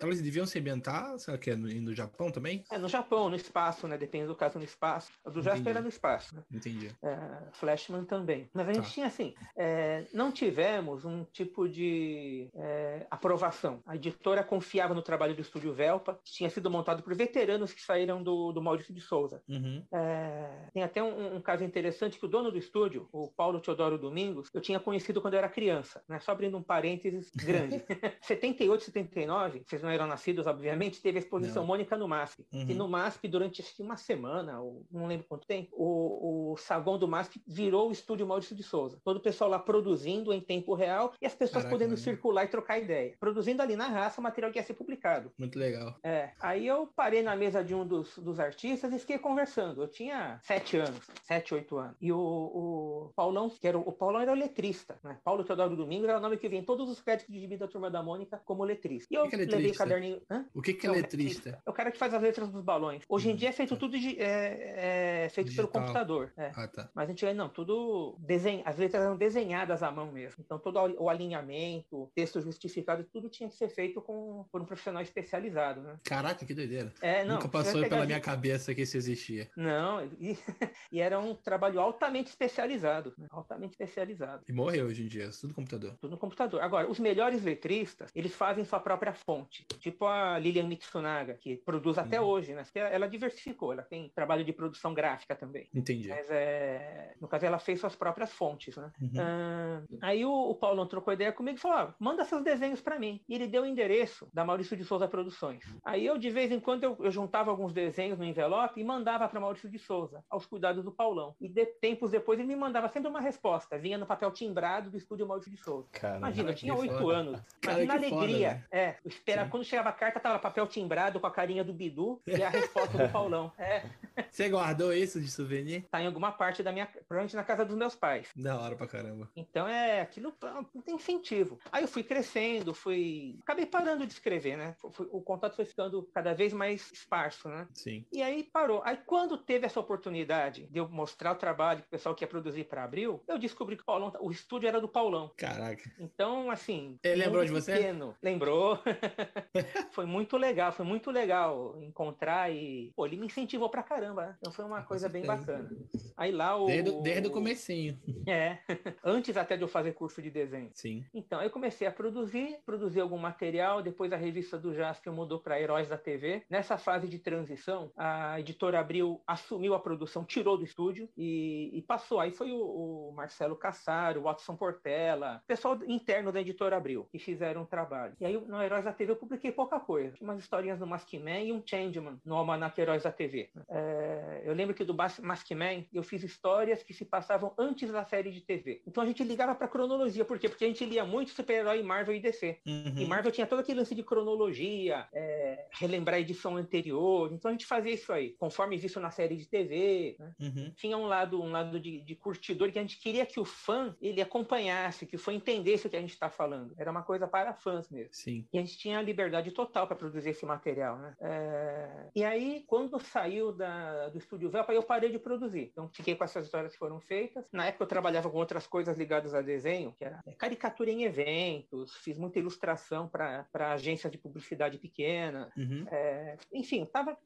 elas 0.00 0.20
deviam 0.20 0.46
se 0.46 0.58
ambientar, 0.58 1.18
sei 1.18 1.32
lá, 1.34 1.38
que 1.38 1.50
é 1.50 1.56
no, 1.56 1.68
no 1.68 1.94
Japão 1.94 2.30
também? 2.30 2.64
é, 2.70 2.78
no 2.78 2.88
Japão, 2.88 3.28
no 3.28 3.36
espaço, 3.36 3.86
né? 3.88 3.96
Depende 3.98 4.26
do 4.26 4.34
caso 4.36 4.58
no 4.58 4.64
espaço. 4.64 5.12
O 5.24 5.30
do 5.30 5.42
Jasper 5.42 5.70
era 5.70 5.80
no 5.80 5.88
espaço, 5.88 6.34
né? 6.36 6.42
Entendi. 6.50 6.94
É, 7.02 7.50
Flashman 7.52 8.04
também. 8.04 8.50
Mas 8.54 8.68
a 8.68 8.72
gente 8.72 8.84
Tá. 8.86 8.90
tinha 8.90 9.06
assim, 9.06 9.34
é, 9.58 10.06
não 10.12 10.30
tivemos 10.32 11.04
um 11.04 11.24
tipo 11.24 11.68
de 11.68 12.50
é, 12.54 13.06
aprovação. 13.10 13.82
A 13.86 13.96
editora 13.96 14.44
confiava 14.44 14.94
no 14.94 15.02
trabalho 15.02 15.34
do 15.34 15.40
estúdio 15.42 15.74
Velpa, 15.74 16.20
que 16.24 16.32
tinha 16.32 16.50
sido 16.50 16.70
montado 16.70 17.02
por 17.02 17.14
veteranos 17.14 17.72
que 17.72 17.80
saíram 17.80 18.22
do, 18.22 18.52
do 18.52 18.62
Maurício 18.62 18.94
de 18.94 19.00
Souza. 19.00 19.42
Uhum. 19.48 19.84
É, 19.92 20.68
tem 20.72 20.82
até 20.82 21.02
um, 21.02 21.36
um 21.36 21.40
caso 21.42 21.64
interessante 21.64 22.18
que 22.18 22.24
o 22.24 22.28
dono 22.28 22.50
do 22.50 22.58
estúdio, 22.58 23.08
o 23.12 23.30
Paulo 23.32 23.60
Teodoro 23.60 23.98
Domingos, 24.06 24.48
eu 24.54 24.60
tinha 24.60 24.78
conhecido 24.78 25.20
quando 25.20 25.34
eu 25.34 25.38
era 25.38 25.48
criança, 25.48 26.02
né? 26.08 26.20
Só 26.20 26.32
abrindo 26.32 26.56
um 26.56 26.62
parênteses 26.62 27.30
grande. 27.34 27.82
78, 28.22 28.84
79, 28.84 29.62
vocês 29.66 29.82
não 29.82 29.90
eram 29.90 30.06
nascidos, 30.06 30.46
obviamente, 30.46 31.02
teve 31.02 31.18
a 31.18 31.20
exposição 31.20 31.62
Não. 31.62 31.68
Mônica 31.68 31.96
no 31.96 32.06
MASP. 32.06 32.46
Uhum. 32.52 32.66
E 32.68 32.74
no 32.74 32.88
MASP, 32.88 33.28
durante 33.28 33.60
acho 33.60 33.74
que 33.74 33.82
uma 33.82 33.96
semana, 33.96 34.60
ou 34.60 34.84
não 34.90 35.06
lembro 35.06 35.26
quanto 35.28 35.46
tempo, 35.46 35.70
o, 35.76 36.52
o 36.52 36.56
saguão 36.56 36.98
do 36.98 37.08
MASP 37.08 37.42
virou 37.46 37.88
o 37.88 37.92
estúdio 37.92 38.26
Maurício 38.26 38.54
de 38.54 38.62
Souza. 38.62 39.00
Todo 39.04 39.16
o 39.16 39.20
pessoal 39.20 39.50
lá 39.50 39.58
produzindo 39.58 40.32
em 40.32 40.40
tempo 40.40 40.74
real 40.74 41.12
e 41.20 41.26
as 41.26 41.34
pessoas 41.34 41.64
Caraca, 41.64 41.70
podendo 41.70 41.96
circular 41.96 42.44
e 42.44 42.48
trocar 42.48 42.78
ideia. 42.78 43.16
Produzindo 43.18 43.62
ali 43.62 43.76
na 43.76 43.88
raça 43.88 44.20
o 44.20 44.24
material 44.24 44.52
que 44.52 44.58
ia 44.58 44.64
ser 44.64 44.74
publicado. 44.74 45.32
Muito 45.38 45.58
legal. 45.58 45.96
É, 46.02 46.30
aí 46.40 46.66
eu 46.66 46.88
parei 46.94 47.22
na 47.22 47.34
mesa 47.34 47.62
de 47.62 47.74
um 47.74 47.86
dos, 47.86 48.16
dos 48.18 48.38
artistas 48.38 48.92
e 48.92 48.98
fiquei 48.98 49.18
conversando. 49.18 49.82
Eu 49.82 49.88
tinha 49.88 50.38
sete 50.42 50.76
anos, 50.76 51.00
sete, 51.22 51.54
oito 51.54 51.76
anos. 51.76 51.96
E 52.00 52.12
o, 52.12 52.18
o 52.18 53.12
Paulão, 53.14 53.48
que 53.48 53.66
era 53.66 53.78
o, 53.78 53.85
o 53.86 53.92
Paulão 53.92 54.20
era 54.20 54.32
o 54.32 54.34
letrista, 54.34 54.98
né? 55.02 55.16
Paulo 55.22 55.44
Teodoro 55.44 55.76
Domingos 55.76 56.08
era 56.08 56.18
o 56.18 56.20
nome 56.20 56.36
que 56.36 56.48
vem 56.48 56.58
em 56.58 56.64
todos 56.64 56.90
os 56.90 57.00
créditos 57.00 57.32
de 57.32 57.40
gibi 57.40 57.56
da 57.56 57.68
Turma 57.68 57.88
da 57.88 58.02
Mônica 58.02 58.40
como 58.44 58.64
letrista. 58.64 59.06
E 59.12 59.16
eu 59.16 59.28
que 59.28 59.36
é 59.36 59.38
levei 59.38 59.70
o 59.70 59.74
caderninho... 59.74 60.20
Hã? 60.28 60.44
O 60.52 60.60
que, 60.60 60.74
que 60.74 60.86
é 60.86 60.90
Não, 60.90 60.96
letrista? 60.96 61.62
É 61.64 61.70
o 61.70 61.72
cara 61.72 61.92
que 61.92 61.98
faz 61.98 62.12
as 62.12 62.20
letras 62.20 62.48
dos 62.50 62.62
balões. 62.62 63.04
Hoje 63.08 63.30
em 63.30 63.32
Hum, 63.34 63.36
dia 63.36 63.50
é 63.50 63.52
feito 63.52 63.74
tá. 63.74 63.80
tudo 63.80 63.96
de, 63.98 64.20
é, 64.20 65.24
é 65.24 65.28
feito 65.28 65.48
Digital. 65.48 65.68
pelo 65.68 65.84
computador. 65.84 66.32
é. 66.36 66.50
Ah, 66.56 66.66
tá. 66.66 66.90
Mas 66.94 67.08
antigamente 67.08 67.38
não, 67.38 67.48
tudo 67.48 68.16
desenho, 68.18 68.62
as 68.64 68.76
letras 68.76 69.04
eram 69.04 69.16
desenhadas 69.16 69.82
à 69.82 69.90
mão 69.92 70.10
mesmo. 70.10 70.42
Então 70.44 70.58
todo 70.58 70.78
o 70.98 71.08
alinhamento, 71.08 71.86
o 72.02 72.10
texto 72.14 72.40
justificado, 72.40 73.04
tudo 73.04 73.28
tinha 73.28 73.48
que 73.48 73.54
ser 73.54 73.68
feito 73.68 74.02
com, 74.02 74.44
por 74.50 74.60
um 74.60 74.64
profissional 74.64 75.02
especializado, 75.02 75.80
né? 75.80 75.96
Caraca, 76.02 76.44
que 76.44 76.54
doideira. 76.54 76.92
É, 77.00 77.24
não. 77.24 77.34
Nunca 77.34 77.48
passou 77.48 77.86
pela 77.88 78.04
minha 78.04 78.20
cabeça 78.20 78.74
que 78.74 78.82
isso 78.82 78.96
existia. 78.96 79.48
Não, 79.56 80.04
e, 80.18 80.36
e 80.90 81.00
era 81.00 81.20
um 81.20 81.34
trabalho 81.34 81.80
altamente 81.80 82.30
especializado, 82.30 83.14
né? 83.16 83.28
altamente 83.30 83.75
especializado. 83.80 84.44
E 84.48 84.52
morreu 84.52 84.86
hoje 84.86 85.02
em 85.04 85.06
dia, 85.06 85.30
tudo 85.38 85.54
computador. 85.54 85.94
Tudo 86.00 86.10
no 86.12 86.16
computador. 86.16 86.62
Agora, 86.62 86.90
os 86.90 86.98
melhores 86.98 87.42
letristas, 87.44 88.10
eles 88.14 88.34
fazem 88.34 88.64
sua 88.64 88.80
própria 88.80 89.12
fonte. 89.12 89.66
Tipo 89.78 90.06
a 90.06 90.38
Lilian 90.38 90.66
Mitsunaga, 90.66 91.34
que 91.34 91.56
produz 91.56 91.98
até 91.98 92.20
Uhum. 92.20 92.26
hoje, 92.26 92.54
né? 92.54 92.64
Ela 92.74 93.06
diversificou, 93.06 93.72
ela 93.72 93.82
tem 93.82 94.08
trabalho 94.14 94.44
de 94.44 94.52
produção 94.52 94.94
gráfica 94.94 95.34
também. 95.34 95.68
Entendi. 95.74 96.08
Mas 96.08 96.26
é. 96.30 97.14
No 97.20 97.28
caso, 97.28 97.44
ela 97.44 97.58
fez 97.58 97.78
suas 97.80 97.94
próprias 97.94 98.32
fontes, 98.32 98.76
né? 98.76 98.90
Uhum. 99.00 99.12
Ah, 99.18 99.82
aí 100.00 100.24
o, 100.24 100.32
o 100.32 100.54
Paulo 100.54 100.86
trocou 100.86 101.12
ideia 101.12 101.32
comigo 101.32 101.58
e 101.58 101.60
falou: 101.60 101.76
"Ah, 101.78 101.94
manda 101.98 102.24
seus 102.24 102.42
desenhos 102.42 102.80
para 102.80 102.98
mim. 102.98 103.20
E 103.28 103.34
ele 103.34 103.46
deu 103.46 103.62
o 103.62 103.66
endereço 103.66 104.28
da 104.32 104.44
Maurício 104.44 104.76
de 104.76 104.84
Souza 104.84 105.06
Produções. 105.08 105.64
Aí 105.84 106.06
eu, 106.06 106.16
de 106.16 106.30
vez 106.30 106.50
em 106.50 106.60
quando, 106.60 106.84
eu, 106.84 106.96
eu 107.00 107.10
juntava 107.10 107.50
alguns 107.50 107.72
desenhos 107.72 108.18
no 108.18 108.24
envelope 108.24 108.80
e 108.80 108.84
mandava 108.84 109.28
para 109.28 109.40
Maurício 109.40 109.68
de 109.68 109.78
Souza, 109.78 110.24
aos 110.30 110.46
cuidados 110.46 110.82
do 110.84 110.92
Paulão. 110.92 111.34
E 111.40 111.48
de, 111.48 111.66
tempos 111.66 112.10
depois 112.10 112.38
ele 112.38 112.48
me 112.48 112.56
mandava 112.56 112.88
sempre 112.88 113.08
uma 113.10 113.20
resposta. 113.20 113.65
Vinha 113.78 113.98
no 113.98 114.06
papel 114.06 114.30
timbrado 114.30 114.90
do 114.90 114.96
estúdio 114.96 115.26
Maurício 115.26 115.50
de 115.50 115.56
Souza. 115.56 115.88
Cara, 115.92 116.16
Imagina, 116.18 116.50
eu 116.50 116.54
tinha 116.54 116.74
oito 116.74 117.10
anos. 117.10 117.40
Cara, 117.60 117.82
Imagina 117.82 117.94
a 117.94 117.98
que 117.98 118.08
foda, 118.10 118.22
alegria. 118.24 118.52
né? 118.54 118.64
é, 118.70 118.96
esperar 119.04 119.44
Sim. 119.44 119.50
quando 119.50 119.64
chegava 119.64 119.88
a 119.88 119.92
carta, 119.92 120.20
tava 120.20 120.38
papel 120.38 120.66
timbrado 120.66 121.18
com 121.20 121.26
a 121.26 121.30
carinha 121.30 121.64
do 121.64 121.72
Bidu 121.72 122.20
e 122.26 122.42
a 122.42 122.48
resposta 122.48 122.96
do 122.98 123.08
Paulão. 123.12 123.52
É, 123.58 123.82
Você 124.30 124.48
guardou 124.48 124.92
isso 124.92 125.20
de 125.20 125.30
souvenir? 125.30 125.86
tá 125.90 126.00
em 126.00 126.06
alguma 126.06 126.32
parte 126.32 126.62
da 126.62 126.72
minha. 126.72 126.86
Provavelmente 126.86 127.36
na 127.36 127.44
casa 127.44 127.64
dos 127.64 127.76
meus 127.76 127.94
pais. 127.94 128.28
Da 128.36 128.58
hora 128.60 128.76
pra 128.76 128.86
caramba. 128.86 129.30
Então 129.36 129.66
é 129.66 130.00
aquilo 130.00 130.32
não 130.42 130.82
tem 130.82 130.94
incentivo. 130.94 131.58
Aí 131.72 131.82
eu 131.82 131.88
fui 131.88 132.02
crescendo, 132.02 132.72
fui. 132.74 133.38
Acabei 133.42 133.66
parando 133.66 134.06
de 134.06 134.12
escrever, 134.12 134.56
né? 134.56 134.76
O 135.10 135.20
contato 135.22 135.56
foi 135.56 135.64
ficando 135.64 136.08
cada 136.14 136.34
vez 136.34 136.52
mais 136.52 136.90
esparso, 136.92 137.48
né? 137.48 137.66
Sim. 137.74 138.04
E 138.12 138.22
aí 138.22 138.42
parou. 138.44 138.82
Aí 138.84 138.98
quando 139.06 139.36
teve 139.38 139.66
essa 139.66 139.80
oportunidade 139.80 140.66
de 140.66 140.78
eu 140.78 140.88
mostrar 140.88 141.32
o 141.32 141.36
trabalho 141.36 141.80
que 141.80 141.86
o 141.88 141.90
pessoal 141.90 142.14
quer 142.14 142.26
produzir 142.26 142.64
para 142.64 142.84
abril, 142.84 143.22
eu 143.26 143.38
descobri 143.56 143.76
que 143.76 143.82
o 143.82 143.86
Paulão, 143.86 144.12
o 144.20 144.30
estúdio 144.30 144.68
era 144.68 144.80
do 144.80 144.88
Paulão. 144.88 145.30
Caraca. 145.36 145.90
Então, 145.98 146.50
assim. 146.50 146.98
Ele 147.02 147.24
lembrou 147.24 147.44
de 147.44 147.50
você? 147.50 147.72
Pequeno. 147.76 148.14
Lembrou. 148.22 148.78
foi 149.90 150.04
muito 150.04 150.36
legal, 150.36 150.70
foi 150.72 150.84
muito 150.84 151.10
legal 151.10 151.76
encontrar 151.82 152.52
e. 152.52 152.92
Pô, 152.94 153.06
ele 153.06 153.16
me 153.16 153.26
incentivou 153.26 153.70
pra 153.70 153.82
caramba. 153.82 154.26
Né? 154.26 154.36
Então 154.38 154.52
foi 154.52 154.64
uma 154.64 154.78
ah, 154.78 154.82
coisa 154.82 155.08
bem 155.08 155.24
bacana. 155.24 155.70
Aí 156.16 156.30
lá 156.30 156.56
o. 156.56 156.66
Desde, 156.66 157.02
desde 157.02 157.28
o 157.28 157.30
comecinho. 157.30 157.98
É. 158.26 158.58
Antes 159.02 159.36
até 159.36 159.56
de 159.56 159.62
eu 159.62 159.68
fazer 159.68 159.92
curso 159.92 160.20
de 160.20 160.30
desenho. 160.30 160.70
Sim. 160.74 161.04
Então, 161.14 161.42
eu 161.42 161.50
comecei 161.50 161.86
a 161.86 161.92
produzir, 161.92 162.58
produzir 162.66 163.00
algum 163.00 163.18
material, 163.18 163.82
depois 163.82 164.12
a 164.12 164.16
revista 164.16 164.58
do 164.58 164.74
Jaspion 164.74 165.14
mudou 165.14 165.40
para 165.40 165.60
Heróis 165.60 165.88
da 165.88 165.96
TV. 165.96 166.42
Nessa 166.50 166.76
fase 166.76 167.08
de 167.08 167.18
transição, 167.18 167.90
a 167.96 168.38
editora 168.38 168.80
Abril 168.80 169.22
assumiu 169.26 169.74
a 169.74 169.80
produção, 169.80 170.24
tirou 170.24 170.58
do 170.58 170.64
estúdio 170.64 171.08
e, 171.16 171.70
e 171.72 171.82
passou. 171.82 172.20
Aí 172.20 172.30
foi 172.30 172.52
o, 172.52 172.58
o 172.58 173.12
Marcelo 173.14 173.45
Cassaro, 173.54 174.20
o 174.20 174.22
Watson 174.24 174.56
Portela, 174.56 175.42
pessoal 175.46 175.78
interno 175.86 176.32
da 176.32 176.40
editora 176.40 176.76
Abril, 176.76 177.06
que 177.12 177.18
fizeram 177.18 177.62
um 177.62 177.66
trabalho. 177.66 178.14
E 178.18 178.24
aí, 178.24 178.36
no 178.36 178.60
Heróis 178.60 178.84
da 178.84 178.92
TV, 178.92 179.12
eu 179.12 179.16
publiquei 179.16 179.52
pouca 179.52 179.78
coisa. 179.78 180.16
Umas 180.20 180.40
historinhas 180.40 180.78
do 180.78 180.86
Maskman 180.86 181.46
e 181.46 181.52
um 181.52 181.62
Changeman 181.64 182.18
no 182.24 182.34
Almanac 182.34 182.80
Heróis 182.80 183.04
da 183.04 183.12
TV. 183.12 183.50
É, 183.68 184.42
eu 184.44 184.54
lembro 184.54 184.74
que 184.74 184.84
do 184.84 184.94
Maskman 184.94 185.86
eu 185.92 186.02
fiz 186.02 186.22
histórias 186.24 186.82
que 186.82 186.94
se 186.94 187.04
passavam 187.04 187.52
antes 187.58 187.90
da 187.90 188.04
série 188.04 188.30
de 188.30 188.40
TV. 188.40 188.82
Então 188.86 189.02
a 189.02 189.06
gente 189.06 189.22
ligava 189.22 189.54
para 189.54 189.68
cronologia. 189.68 190.24
Por 190.24 190.38
quê? 190.38 190.48
Porque 190.48 190.64
a 190.64 190.68
gente 190.68 190.84
lia 190.84 191.04
muito 191.04 191.30
super-herói 191.30 191.82
Marvel 191.82 192.14
e 192.14 192.20
DC. 192.20 192.58
Uhum. 192.66 192.94
E 192.96 193.06
Marvel 193.06 193.32
tinha 193.32 193.46
todo 193.46 193.60
aquele 193.60 193.80
lance 193.80 193.94
de 193.94 194.02
cronologia, 194.02 195.06
é, 195.12 195.66
relembrar 195.72 196.16
a 196.16 196.20
edição 196.20 196.56
anterior. 196.56 197.30
Então 197.32 197.50
a 197.50 197.52
gente 197.52 197.66
fazia 197.66 197.92
isso 197.92 198.12
aí, 198.12 198.30
conforme 198.38 198.76
visto 198.76 199.00
na 199.00 199.10
série 199.10 199.36
de 199.36 199.46
TV. 199.46 200.16
Né? 200.18 200.32
Uhum. 200.40 200.72
Tinha 200.76 200.96
um 200.96 201.06
lado, 201.06 201.42
um 201.42 201.50
lado 201.50 201.78
de, 201.78 202.00
de, 202.00 202.14
curtidor 202.14 202.70
que 202.72 202.78
a 202.78 202.82
gente 202.82 202.98
queria 202.98 203.26
que 203.26 203.35
o 203.40 203.44
fã 203.44 203.94
ele 204.00 204.20
acompanhasse, 204.20 205.06
que 205.06 205.16
o 205.16 205.18
fã 205.18 205.32
entendesse 205.32 205.86
o 205.86 205.90
que 205.90 205.96
a 205.96 206.00
gente 206.00 206.12
está 206.12 206.28
falando. 206.30 206.74
Era 206.78 206.90
uma 206.90 207.02
coisa 207.02 207.26
para 207.26 207.54
fãs 207.54 207.88
mesmo. 207.90 208.12
Sim. 208.12 208.46
E 208.52 208.58
a 208.58 208.62
gente 208.62 208.78
tinha 208.78 208.98
a 208.98 209.02
liberdade 209.02 209.50
total 209.50 209.86
para 209.86 209.96
produzir 209.96 210.30
esse 210.30 210.46
material. 210.46 210.98
Né? 210.98 211.14
É... 211.20 212.10
E 212.14 212.24
aí, 212.24 212.64
quando 212.66 212.98
saiu 213.00 213.52
da, 213.52 214.08
do 214.08 214.18
estúdio 214.18 214.50
Velpa, 214.50 214.72
eu 214.72 214.82
parei 214.82 215.10
de 215.10 215.18
produzir. 215.18 215.70
Então 215.72 215.88
fiquei 215.92 216.14
com 216.14 216.24
essas 216.24 216.46
histórias 216.46 216.72
que 216.72 216.78
foram 216.78 217.00
feitas. 217.00 217.44
Na 217.52 217.66
época 217.66 217.84
eu 217.84 217.88
trabalhava 217.88 218.30
com 218.30 218.38
outras 218.38 218.66
coisas 218.66 218.98
ligadas 218.98 219.34
a 219.34 219.42
desenho, 219.42 219.92
que 219.92 220.04
era 220.04 220.22
caricatura 220.38 220.90
em 220.90 221.04
eventos, 221.04 221.94
fiz 221.96 222.18
muita 222.18 222.38
ilustração 222.38 223.08
para 223.08 223.46
agências 223.72 224.10
de 224.10 224.18
publicidade 224.18 224.78
pequena. 224.78 225.50
Uhum. 225.56 225.86
É... 225.90 226.36
Enfim, 226.52 226.82
estava 226.82 227.16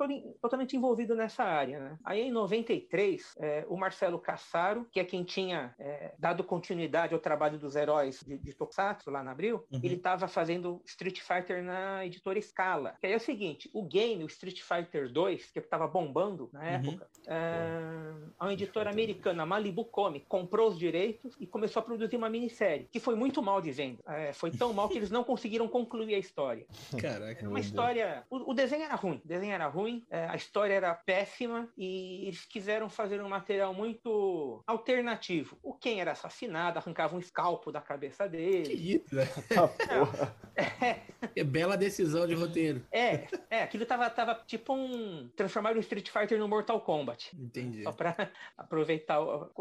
totalmente 0.40 0.76
envolvido 0.76 1.14
nessa 1.14 1.44
área. 1.44 1.80
Né? 1.80 1.98
Aí 2.04 2.20
em 2.22 2.30
93, 2.30 3.34
é, 3.38 3.64
o 3.68 3.76
Marcelo 3.76 4.18
Cassaro, 4.18 4.86
que 4.90 5.00
é 5.00 5.04
quem 5.04 5.24
tinha 5.24 5.74
é, 5.78 5.99
dado 6.18 6.44
continuidade 6.44 7.14
ao 7.14 7.20
trabalho 7.20 7.58
dos 7.58 7.76
heróis 7.76 8.22
de, 8.26 8.38
de 8.38 8.52
Tokusatsu 8.54 9.10
lá 9.10 9.22
na 9.22 9.32
Abril, 9.32 9.64
uhum. 9.70 9.80
ele 9.82 9.94
estava 9.94 10.28
fazendo 10.28 10.80
Street 10.84 11.20
Fighter 11.20 11.62
na 11.62 12.04
editora 12.04 12.40
Scala. 12.40 12.96
Que 13.00 13.06
aí 13.06 13.12
é 13.12 13.16
o 13.16 13.20
seguinte, 13.20 13.70
o 13.72 13.82
game, 13.82 14.24
o 14.24 14.26
Street 14.26 14.60
Fighter 14.62 15.10
2, 15.10 15.50
que 15.50 15.58
estava 15.58 15.86
bombando 15.86 16.48
na 16.52 16.60
uhum. 16.60 16.66
época, 16.66 17.08
é, 17.26 18.12
a 18.38 18.52
editora 18.52 18.90
americana 18.90 19.46
Malibu 19.46 19.84
Comics 19.84 20.28
comprou 20.28 20.68
os 20.68 20.78
direitos 20.78 21.34
e 21.38 21.46
começou 21.46 21.80
a 21.80 21.84
produzir 21.84 22.16
uma 22.16 22.30
minissérie, 22.30 22.88
que 22.90 23.00
foi 23.00 23.14
muito 23.14 23.42
mal 23.42 23.60
de 23.60 23.70
venda. 23.70 24.02
É, 24.06 24.32
foi 24.32 24.50
tão 24.50 24.72
mal 24.72 24.88
que 24.88 24.98
eles 24.98 25.10
não 25.10 25.24
conseguiram 25.24 25.68
concluir 25.68 26.14
a 26.14 26.18
história. 26.18 26.66
Caraca. 27.00 27.48
Uma 27.48 27.60
história... 27.60 28.24
O, 28.30 28.50
o, 28.50 28.54
desenho 28.54 28.84
era 28.84 28.94
ruim, 28.94 29.20
o 29.24 29.28
desenho 29.28 29.52
era 29.52 29.66
ruim, 29.66 30.04
é, 30.10 30.26
a 30.26 30.36
história 30.36 30.74
era 30.74 30.94
péssima 30.94 31.68
e 31.76 32.26
eles 32.26 32.44
quiseram 32.44 32.88
fazer 32.88 33.20
um 33.20 33.28
material 33.28 33.72
muito 33.74 34.62
alternativo. 34.66 35.58
O 35.62 35.74
Ken 35.90 36.00
era 36.00 36.12
assassinado, 36.12 36.78
arrancava 36.78 37.16
um 37.16 37.18
escalpo 37.18 37.72
da 37.72 37.80
cabeça 37.80 38.28
dele. 38.28 38.64
Que 38.64 38.94
isso, 38.96 39.14
né? 39.14 39.26
é. 40.56 41.00
é 41.36 41.44
bela 41.44 41.76
decisão 41.76 42.26
de 42.26 42.34
roteiro. 42.34 42.84
É, 42.92 43.26
é, 43.50 43.62
aquilo 43.62 43.84
tava, 43.84 44.08
tava 44.10 44.34
tipo 44.46 44.72
um. 44.72 45.28
transformar 45.34 45.76
o 45.76 45.80
Street 45.80 46.08
Fighter 46.08 46.38
no 46.38 46.48
Mortal 46.48 46.80
Kombat. 46.80 47.36
Entendi. 47.36 47.82
Só 47.82 47.92
pra 47.92 48.14
aproveitar, 48.56 49.18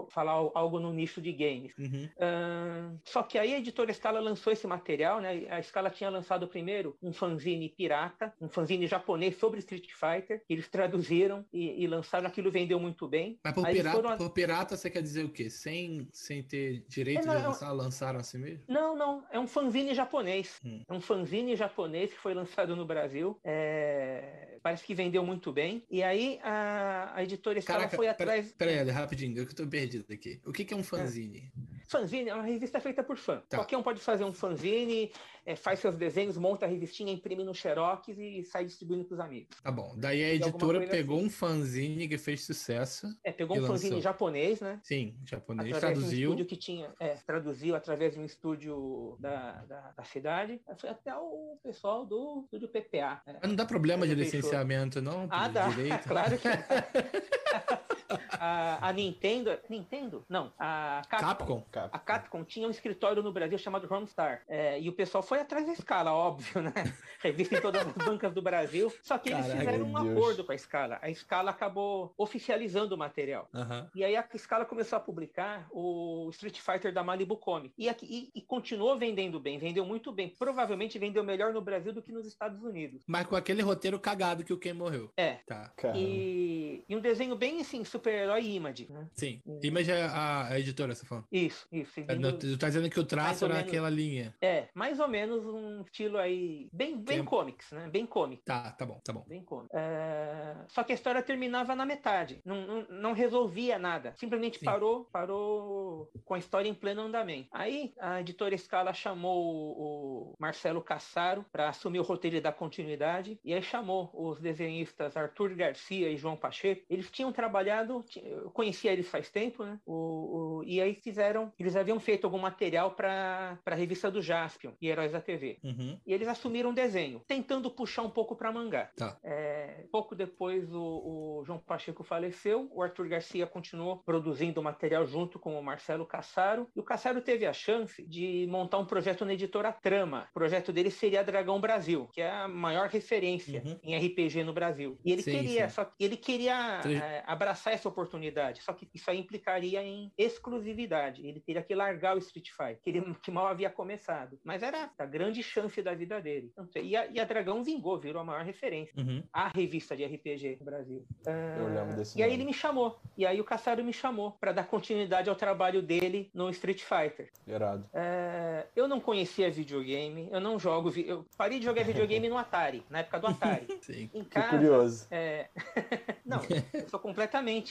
falar 0.10 0.34
algo 0.54 0.80
no 0.80 0.94
nicho 0.94 1.22
de 1.22 1.32
games. 1.32 1.74
Uhum. 1.78 2.10
Uh, 2.16 3.00
só 3.04 3.24
que 3.24 3.38
aí 3.38 3.54
a 3.54 3.58
editora 3.58 3.94
Scala 3.94 4.20
lançou 4.20 4.54
esse 4.54 4.68
material, 4.68 5.20
né? 5.20 5.48
A 5.50 5.62
Scala 5.62 5.90
tinha 5.90 6.10
lançado 6.10 6.48
primeiro 6.48 6.96
um 7.02 7.12
fanzine 7.12 7.70
pirata, 7.70 8.34
um 8.40 8.50
fanzine 8.50 8.86
japonês 8.88 9.38
sobre 9.38 9.60
Street 9.60 9.90
Fighter, 9.92 10.44
eles 10.50 10.68
traduziram 10.68 11.46
e, 11.52 11.84
e 11.84 11.88
lançaram. 11.88 12.28
Aquilo 12.28 12.52
vendeu 12.52 12.80
muito 12.80 13.08
bem. 13.08 13.40
Mas 13.44 13.54
por 13.54 13.66
pirata, 13.66 13.96
foram... 13.96 14.18
por 14.18 14.30
pirata 14.32 14.78
você 14.78 14.90
quer 14.90 15.02
dizer 15.02 15.26
o 15.26 15.30
quê? 15.30 15.50
Sem, 15.50 16.08
sem 16.12 16.44
ter 16.44 16.84
direito 16.88 17.24
é, 17.24 17.26
não, 17.26 17.36
de 17.36 17.48
lançar, 17.48 17.72
lançaram 17.72 18.20
assim 18.20 18.38
mesmo? 18.38 18.64
Não, 18.68 18.96
não. 18.96 19.24
É 19.32 19.40
um 19.40 19.48
fanzine 19.48 19.94
japonês. 19.94 20.60
Hum. 20.64 20.84
É 20.88 20.94
um 20.94 21.02
fanzine 21.02 21.56
japonês 21.56 22.12
que 22.12 22.20
foi 22.20 22.34
lançado 22.34 22.76
no 22.76 22.86
Brasil. 22.86 23.40
É... 23.44 24.58
Parece 24.62 24.84
que 24.84 24.94
vendeu 24.94 25.26
muito 25.26 25.52
bem. 25.54 25.86
E 25.90 26.04
aí 26.04 26.40
a, 26.44 27.12
a 27.16 27.24
editora 27.24 27.62
Scala 27.62 27.88
foi 27.88 28.08
atrás. 28.08 28.52
Peraí, 28.54 28.78
pera 28.78 28.92
rapidinho, 28.92 29.38
eu 29.38 29.56
tô 29.56 29.66
perdido 29.66 30.12
aqui. 30.12 30.42
O 30.46 30.52
que, 30.52 30.66
que 30.66 30.74
é 30.74 30.78
um 30.78 30.84
fanzine? 30.84 31.52
É. 31.56 31.80
Fanzine 31.88 32.30
é 32.30 32.36
uma 32.36 32.44
revista 32.44 32.80
feita 32.80 33.04
por 33.04 33.18
fã. 33.18 33.42
Tá. 33.50 33.58
Qualquer 33.58 33.78
um 33.78 33.84
pode 33.84 34.00
fazer 34.00 34.24
um 34.24 34.34
fanzine, 34.34 35.12
é, 35.50 35.56
faz 35.56 35.80
seus 35.80 35.96
desenhos, 35.96 36.38
monta 36.38 36.68
a 36.68 36.70
revistinha, 36.70 37.12
imprime 37.12 37.44
no 37.44 37.56
Xerox 37.56 38.08
e 38.10 38.44
sai 38.44 38.66
distribuindo 38.66 39.04
pros 39.04 39.20
amigos. 39.20 39.58
Tá 39.64 39.72
bom. 39.72 39.96
Daí 39.98 40.24
a 40.24 40.36
editora 40.36 40.86
pegou 40.86 41.18
assim. 41.18 41.26
um 41.26 41.30
fanzine 41.30 42.08
que 42.08 42.20
fez 42.20 42.46
sucesso. 42.46 43.08
É, 43.24 43.32
pegou 43.32 43.58
um 43.58 43.66
fanzine 43.66 43.96
lançou. 43.96 44.04
japonês, 44.04 44.62
né? 44.62 44.80
Sim, 44.84 45.16
japonês, 45.26 45.76
através 45.76 45.98
traduziu. 45.98 46.36
De 46.36 46.44
um 46.44 46.46
que 46.46 46.56
tinha, 46.56 46.94
é, 47.00 47.16
traduziu 47.26 47.76
através 47.76 48.14
de 48.14 48.20
um 48.20 48.26
estúdio 48.26 49.18
da, 49.20 49.66
da, 49.66 49.92
da 49.98 50.04
cidade. 50.04 50.62
Foi 50.78 50.92
até 50.92 51.16
o 51.16 51.58
pessoal 51.64 52.06
do 52.06 52.42
estúdio 52.44 52.68
PPA. 52.68 53.24
Né? 53.26 53.40
Mas 53.42 53.50
não 53.50 53.56
dá 53.56 53.66
problema 53.66 54.08
de 54.08 54.14
licenciamento, 54.14 55.02
não? 55.02 55.28
Ah, 55.32 55.48
dá. 55.48 55.68
claro 56.08 56.38
que 56.38 56.48
a, 58.32 58.90
a, 58.90 58.94
Nintendo. 58.94 59.58
Nintendo? 59.70 60.26
Não, 60.30 60.52
a 60.58 61.02
Capcom. 61.10 61.64
Capcom. 61.72 61.90
A 61.92 62.00
Capcom 62.00 62.44
tinha 62.44 62.68
um 62.68 62.72
escritório 62.72 63.22
no 63.22 63.32
Brasil 63.32 63.58
chamado 63.58 63.92
Homestar. 63.94 64.44
É, 64.48 64.80
e 64.80 64.90
o 64.90 64.94
pessoal 64.94 65.22
foi 65.22 65.40
atrás 65.40 65.66
da 65.66 65.74
escala, 65.74 66.14
óbvio, 66.14 66.62
né? 66.62 66.74
Revista 67.22 67.58
em 67.58 67.62
todas 67.62 67.86
as 67.86 67.94
bancas 67.94 68.34
do 68.34 68.42
Brasil. 68.42 68.92
Só 69.02 69.18
que 69.18 69.30
eles 69.30 69.46
Caraca, 69.46 69.60
fizeram 69.60 69.86
um 69.86 69.94
Deus. 69.94 70.18
acordo 70.18 70.44
com 70.44 70.52
a 70.52 70.56
escala. 70.56 71.00
A 71.02 71.10
escala 71.10 71.52
acabou 71.52 72.14
oficializando 72.18 72.96
o 72.96 72.98
material. 72.98 73.48
Uhum. 73.54 73.88
E 73.96 74.04
aí 74.04 74.16
a 74.16 74.26
escala 74.34 74.66
começou 74.66 74.98
a 74.98 75.00
publicar 75.00 75.68
o 75.72 76.30
Street 76.32 76.60
Fighter 76.60 76.94
da 76.94 77.04
Malibu 77.04 77.38
Comics. 77.38 77.76
E, 77.78 77.90
e, 78.04 78.32
e 78.34 78.42
continuou 78.42 78.98
vendendo 78.98 79.40
bem, 79.40 79.58
vendeu 79.58 79.86
muito 79.86 80.12
bem. 80.12 80.30
Provavelmente 80.30 80.98
vendeu 80.98 81.24
melhor 81.24 81.54
no 81.54 81.62
Brasil 81.62 81.94
do 81.94 82.02
que 82.02 82.12
nos 82.12 82.26
Estados 82.26 82.64
Unidos. 82.64 83.04
Mas 83.08 83.28
com 83.28 83.36
aquele 83.36 83.62
roteiro 83.62 84.00
cagado 84.00 84.44
que 84.44 84.54
o 84.54 84.58
Ken 84.58 84.74
morreu. 84.74 85.12
É. 85.18 85.40
Tá. 85.46 85.72
E, 85.96 86.84
e 86.88 86.96
um 86.96 87.00
desenho 87.00 87.36
bem 87.36 87.62
assim, 87.62 87.84
super-herói 88.00 88.46
Image, 88.46 88.88
né? 88.92 89.08
Sim. 89.14 89.42
Image 89.62 89.92
é 89.92 90.04
a, 90.04 90.48
a 90.48 90.60
editora, 90.60 90.96
você 90.96 91.06
falou. 91.06 91.26
Isso, 91.32 91.68
isso. 91.72 91.92
Seguindo, 91.94 92.38
tu 92.38 92.58
tá 92.58 92.68
dizendo 92.68 92.90
que 92.90 93.00
o 93.00 93.06
traço 93.06 93.46
era 93.46 93.56
menos, 93.56 93.70
aquela 93.70 93.90
linha. 93.90 94.34
É, 94.42 94.68
mais 94.74 95.00
ou 95.00 95.08
menos 95.08 95.46
um 95.46 95.82
estilo 95.82 96.18
aí, 96.18 96.70
bem, 96.72 96.98
bem 96.98 97.24
comics, 97.24 97.72
né? 97.72 97.88
Bem 97.90 98.06
comic. 98.06 98.44
Tá, 98.44 98.72
tá 98.72 98.86
bom, 98.86 99.00
tá 99.04 99.12
bom. 99.14 99.26
Bem 99.28 99.44
comic. 99.44 99.70
É... 99.74 100.56
Só 100.68 100.84
que 100.84 100.92
a 100.92 100.96
história 100.96 101.22
terminava 101.22 101.76
na 101.76 101.86
metade. 101.86 102.42
Não, 102.46 102.66
não, 102.66 102.88
não 102.90 103.14
resolvia 103.14 103.78
nada. 103.78 104.14
Simplesmente 104.18 104.60
Sim. 104.60 104.66
parou, 104.66 105.06
parou 105.12 106.12
com 106.24 106.34
a 106.34 106.40
história 106.40 106.70
em 106.70 106.74
pleno 106.74 107.02
andamento. 107.02 107.50
Aí 107.52 107.94
a 108.00 108.22
editora 108.22 108.58
Scala 108.58 108.94
chamou 108.94 109.44
o 109.44 110.36
Marcelo 110.40 110.82
Cassaro 110.82 111.46
para 111.52 111.70
assumir 111.70 112.00
o 112.00 112.04
roteiro 112.04 112.42
da 112.42 112.52
continuidade 112.52 113.40
e 113.44 113.54
aí 113.54 113.62
chamou 113.62 114.10
os 114.14 114.40
desenhistas 114.40 115.18
Arthur 115.18 115.54
Garcia 115.56 116.10
e 116.10 116.18
João 116.18 116.36
Pacheco. 116.36 116.86
Eles 116.90 117.10
tinham 117.12 117.32
trabalhado, 117.32 117.89
eu 118.16 118.50
conhecia 118.52 118.92
eles 118.92 119.08
faz 119.08 119.30
tempo, 119.30 119.64
né? 119.64 119.80
O, 119.86 119.94
o, 119.94 120.64
e 120.66 120.82
aí 120.82 120.94
fizeram, 120.96 121.52
eles 121.60 121.76
haviam 121.76 122.00
feito 122.00 122.26
algum 122.26 122.40
material 122.40 122.92
para 122.92 123.58
a 123.66 123.76
revista 123.76 124.12
do 124.12 124.22
Jaspion 124.22 124.72
e 124.82 124.88
Heróis 124.88 125.12
da 125.12 125.22
TV. 125.22 125.60
Uhum. 125.64 126.00
E 126.06 126.14
eles 126.14 126.28
assumiram 126.28 126.72
o 126.72 126.74
desenho, 126.74 127.22
tentando 127.28 127.70
puxar 127.72 128.04
um 128.04 128.10
pouco 128.10 128.36
para 128.36 128.52
mangá. 128.52 128.90
Tá. 128.96 129.18
É, 129.24 129.86
pouco 129.92 130.16
depois 130.16 130.74
o, 130.74 130.82
o, 130.82 131.44
João 131.46 131.60
Pacheco 131.60 132.04
faleceu, 132.04 132.70
o 132.72 132.82
Arthur 132.82 133.08
Garcia 133.08 133.48
continuou 133.48 133.98
produzindo 133.98 134.62
material 134.62 135.06
junto 135.06 135.40
com 135.40 135.60
o 135.60 135.64
Marcelo 135.64 136.06
Cassaro, 136.06 136.68
e 136.76 136.80
o 136.80 136.84
Cassaro 136.84 137.22
teve 137.22 137.46
a 137.46 137.54
chance 137.54 138.04
de 138.06 138.48
montar 138.50 138.78
um 138.78 138.86
projeto 138.86 139.26
na 139.26 139.34
editora 139.34 139.72
Trama. 139.72 140.28
O 140.32 140.34
projeto 140.34 140.72
dele 140.72 140.92
seria 140.92 141.24
Dragão 141.24 141.60
Brasil, 141.60 142.10
que 142.14 142.22
é 142.22 142.30
a 142.30 142.48
maior 142.48 142.90
referência 142.90 143.62
uhum. 143.66 143.80
em 143.84 143.98
RPG 143.98 144.44
no 144.44 144.54
Brasil. 144.54 144.98
E 145.04 145.12
ele 145.12 145.22
sim, 145.22 145.32
queria, 145.32 145.70
sim. 145.70 145.76
só 145.76 145.92
ele 146.00 146.18
queria 146.18 146.82
é, 146.86 147.24
abraçar 147.26 147.74
tivesse 147.80 147.88
oportunidade. 147.88 148.62
Só 148.64 148.74
que 148.74 148.88
isso 148.94 149.10
aí 149.10 149.20
implicaria 149.20 149.82
em 149.84 150.12
exclusividade. 150.18 151.26
Ele 151.26 151.40
teria 151.40 151.62
que 151.62 151.74
largar 151.74 152.16
o 152.16 152.20
Street 152.20 152.50
Fighter, 152.50 152.80
que 152.82 152.90
ele 152.90 153.16
que 153.24 153.32
mal 153.32 153.48
havia 153.48 153.70
começado. 153.70 154.40
Mas 154.44 154.62
era 154.64 154.90
a 154.98 155.06
grande 155.06 155.42
chance 155.42 155.82
da 155.82 155.94
vida 155.94 156.22
dele. 156.22 156.52
E 156.82 156.96
a, 156.96 157.08
e 157.08 157.20
a 157.20 157.24
Dragão 157.26 157.64
vingou, 157.64 158.00
virou 158.00 158.22
a 158.22 158.26
maior 158.26 158.44
referência. 158.44 158.94
Uhum. 158.98 159.24
A 159.32 159.48
revista 159.48 159.96
de 159.96 160.06
RPG 160.06 160.58
no 160.60 160.66
Brasil. 160.66 161.06
Eu 161.26 161.74
lembro 161.74 161.96
desse 161.96 162.18
E 162.18 162.24
aí 162.24 162.30
nome. 162.32 162.42
ele 162.42 162.46
me 162.50 162.54
chamou. 162.54 163.00
E 163.18 163.26
aí 163.26 163.40
o 163.40 163.44
Caçaro 163.44 163.84
me 163.84 163.94
chamou 163.94 164.32
para 164.32 164.52
dar 164.52 164.66
continuidade 164.68 165.30
ao 165.30 165.36
trabalho 165.36 165.82
dele 165.82 166.30
no 166.34 166.50
Street 166.50 166.82
Fighter. 166.82 167.32
Irado. 167.48 167.88
É, 167.94 168.68
eu 168.76 168.88
não 168.88 169.00
conhecia 169.00 169.50
videogame, 169.52 170.30
eu 170.32 170.40
não 170.40 170.60
jogo. 170.60 170.90
vi- 170.90 171.08
Eu 171.08 171.26
parei 171.38 171.60
de 171.60 171.66
jogar 171.66 171.84
videogame 171.84 172.28
no 172.30 172.38
Atari, 172.38 172.84
na 172.90 173.00
época 173.00 173.20
do 173.20 173.28
Atari. 173.28 173.68
Sim. 173.82 174.10
Em 174.14 174.24
Que 174.24 174.30
casa. 174.30 174.50
curioso. 174.50 175.08
é, 175.12 175.50
não, 176.26 176.40
eu 176.74 176.88
sou 176.90 177.00
completamente 177.00 177.69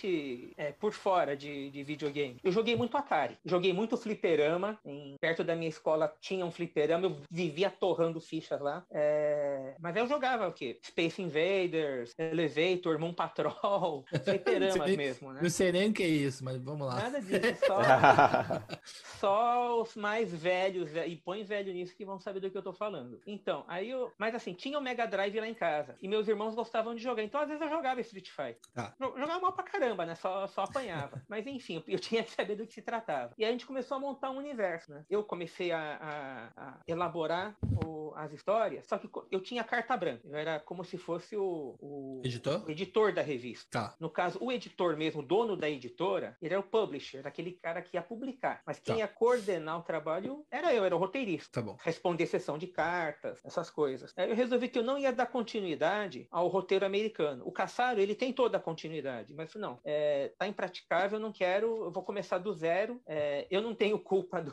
é, 0.56 0.72
por 0.72 0.92
fora 0.92 1.36
de, 1.36 1.70
de 1.70 1.82
videogame. 1.82 2.38
Eu 2.42 2.52
joguei 2.52 2.76
muito 2.76 2.96
Atari, 2.96 3.38
joguei 3.44 3.72
muito 3.72 3.96
fliperama. 3.96 4.78
Em, 4.84 5.16
perto 5.20 5.42
da 5.44 5.54
minha 5.56 5.68
escola 5.68 6.14
tinha 6.20 6.44
um 6.44 6.50
fliperama, 6.50 7.06
eu 7.06 7.16
vivia 7.30 7.70
torrando 7.70 8.20
fichas 8.20 8.60
lá. 8.60 8.84
É, 8.90 9.74
mas 9.78 9.96
eu 9.96 10.06
jogava 10.06 10.48
o 10.48 10.52
quê? 10.52 10.78
Space 10.84 11.20
Invaders, 11.22 12.12
Elevator, 12.18 12.98
Moon 12.98 13.12
Patrol, 13.12 14.04
fliperamas 14.24 14.96
mesmo, 14.96 15.32
né? 15.32 15.40
Não 15.42 15.50
sei 15.50 15.72
nem 15.72 15.90
o 15.90 15.92
que 15.92 16.02
é 16.02 16.08
isso, 16.08 16.44
mas 16.44 16.60
vamos 16.62 16.86
lá. 16.86 16.96
Nada 16.96 17.20
disso, 17.20 17.66
só, 17.66 17.78
só 19.20 19.82
os 19.82 19.94
mais 19.96 20.32
velhos, 20.34 20.90
e 21.06 21.16
põe 21.16 21.42
velho 21.44 21.72
nisso 21.72 21.94
que 21.96 22.04
vão 22.04 22.18
saber 22.18 22.40
do 22.40 22.50
que 22.50 22.56
eu 22.58 22.62
tô 22.62 22.72
falando. 22.72 23.20
Então, 23.26 23.64
aí 23.68 23.90
eu. 23.90 24.12
Mas 24.18 24.34
assim, 24.34 24.52
tinha 24.52 24.78
o 24.78 24.82
Mega 24.82 25.06
Drive 25.06 25.38
lá 25.38 25.48
em 25.48 25.54
casa. 25.54 25.96
E 26.00 26.08
meus 26.08 26.28
irmãos 26.28 26.54
gostavam 26.54 26.94
de 26.94 27.02
jogar. 27.02 27.22
Então, 27.22 27.40
às 27.40 27.48
vezes, 27.48 27.62
eu 27.62 27.68
jogava 27.68 28.00
Street 28.00 28.28
Fighter. 28.30 28.58
Jo- 29.00 29.14
Jogava 29.18 29.40
mal 29.40 29.52
pra 29.52 29.64
caramba, 29.64 29.87
né? 30.06 30.14
Só, 30.14 30.46
só 30.46 30.62
apanhava. 30.62 31.22
Mas 31.28 31.46
enfim, 31.46 31.82
eu, 31.86 31.98
tinha 31.98 32.22
que 32.22 32.30
saber 32.30 32.56
do 32.56 32.66
que 32.66 32.72
se 32.72 32.82
tratava. 32.82 33.32
E 33.38 33.44
a 33.44 33.50
gente 33.50 33.66
começou 33.66 33.96
a 33.96 34.00
montar 34.00 34.30
um 34.30 34.36
universo, 34.38 34.90
né? 34.92 35.04
Eu 35.10 35.22
comecei 35.24 35.70
a, 35.72 35.98
a- 36.00 36.62
a 36.68 36.78
elaborar 36.86 37.56
o- 37.84 38.12
as 38.16 38.32
histórias, 38.32 38.86
só 38.86 38.98
que 38.98 39.08
eu 39.30 39.40
tinha 39.40 39.62
carta 39.62 39.96
branca. 39.96 40.22
Eu 40.26 40.36
era 40.36 40.58
como 40.60 40.84
se 40.84 40.96
fosse 40.98 41.36
o, 41.36 41.76
o- 41.80 42.22
Editor? 42.24 42.64
o 42.66 42.70
editor 42.70 43.12
da 43.12 43.22
revista. 43.22 43.68
Tá. 43.70 43.94
No 44.00 44.10
caso, 44.10 44.38
o 44.42 44.50
editor 44.50 44.96
mesmo, 44.96 45.20
o 45.20 45.24
dono 45.24 45.56
da 45.56 45.68
editora, 45.68 46.36
ele 46.42 46.54
era 46.54 46.60
o 46.60 46.64
publisher, 46.66 47.26
aquele 47.26 47.52
cara 47.52 47.80
que 47.82 47.96
ia 47.96 48.02
publicar. 48.02 48.62
Mas 48.66 48.78
quem 48.78 48.94
Tá. 48.94 49.00
ia 49.00 49.08
coordenar 49.08 49.78
o 49.78 49.82
trabalho 49.82 50.44
era 50.50 50.72
eu, 50.74 50.84
era 50.84 50.94
o 50.96 50.98
roteirista. 50.98 51.60
Tá 51.60 51.62
bom. 51.62 51.76
Responder 51.80 52.26
sessão 52.26 52.58
de 52.58 52.66
cartas, 52.66 53.40
essas 53.44 53.70
coisas. 53.70 54.12
Aí 54.16 54.28
eu 54.30 54.34
resolvi 54.36 54.68
que 54.68 54.78
eu 54.78 54.82
não 54.82 54.98
ia 54.98 55.12
dar 55.12 55.26
continuidade 55.26 56.26
ao 56.30 56.48
roteiro 56.48 56.84
americano. 56.86 57.42
O 57.46 57.52
Caçaro, 57.52 58.00
ele 58.00 58.14
tem 58.14 58.32
toda 58.32 58.56
a 58.58 58.60
continuidade, 58.60 59.34
mas 59.34 59.54
não, 59.54 59.77
é, 59.84 60.32
tá 60.38 60.46
impraticável, 60.46 61.18
eu 61.18 61.22
não 61.22 61.32
quero, 61.32 61.84
eu 61.84 61.90
vou 61.90 62.02
começar 62.02 62.38
do 62.38 62.52
zero. 62.52 63.00
é, 63.06 63.46
eu 63.50 63.62
não 63.62 63.74
tenho 63.74 63.98
culpa 63.98 64.42
do, 64.42 64.52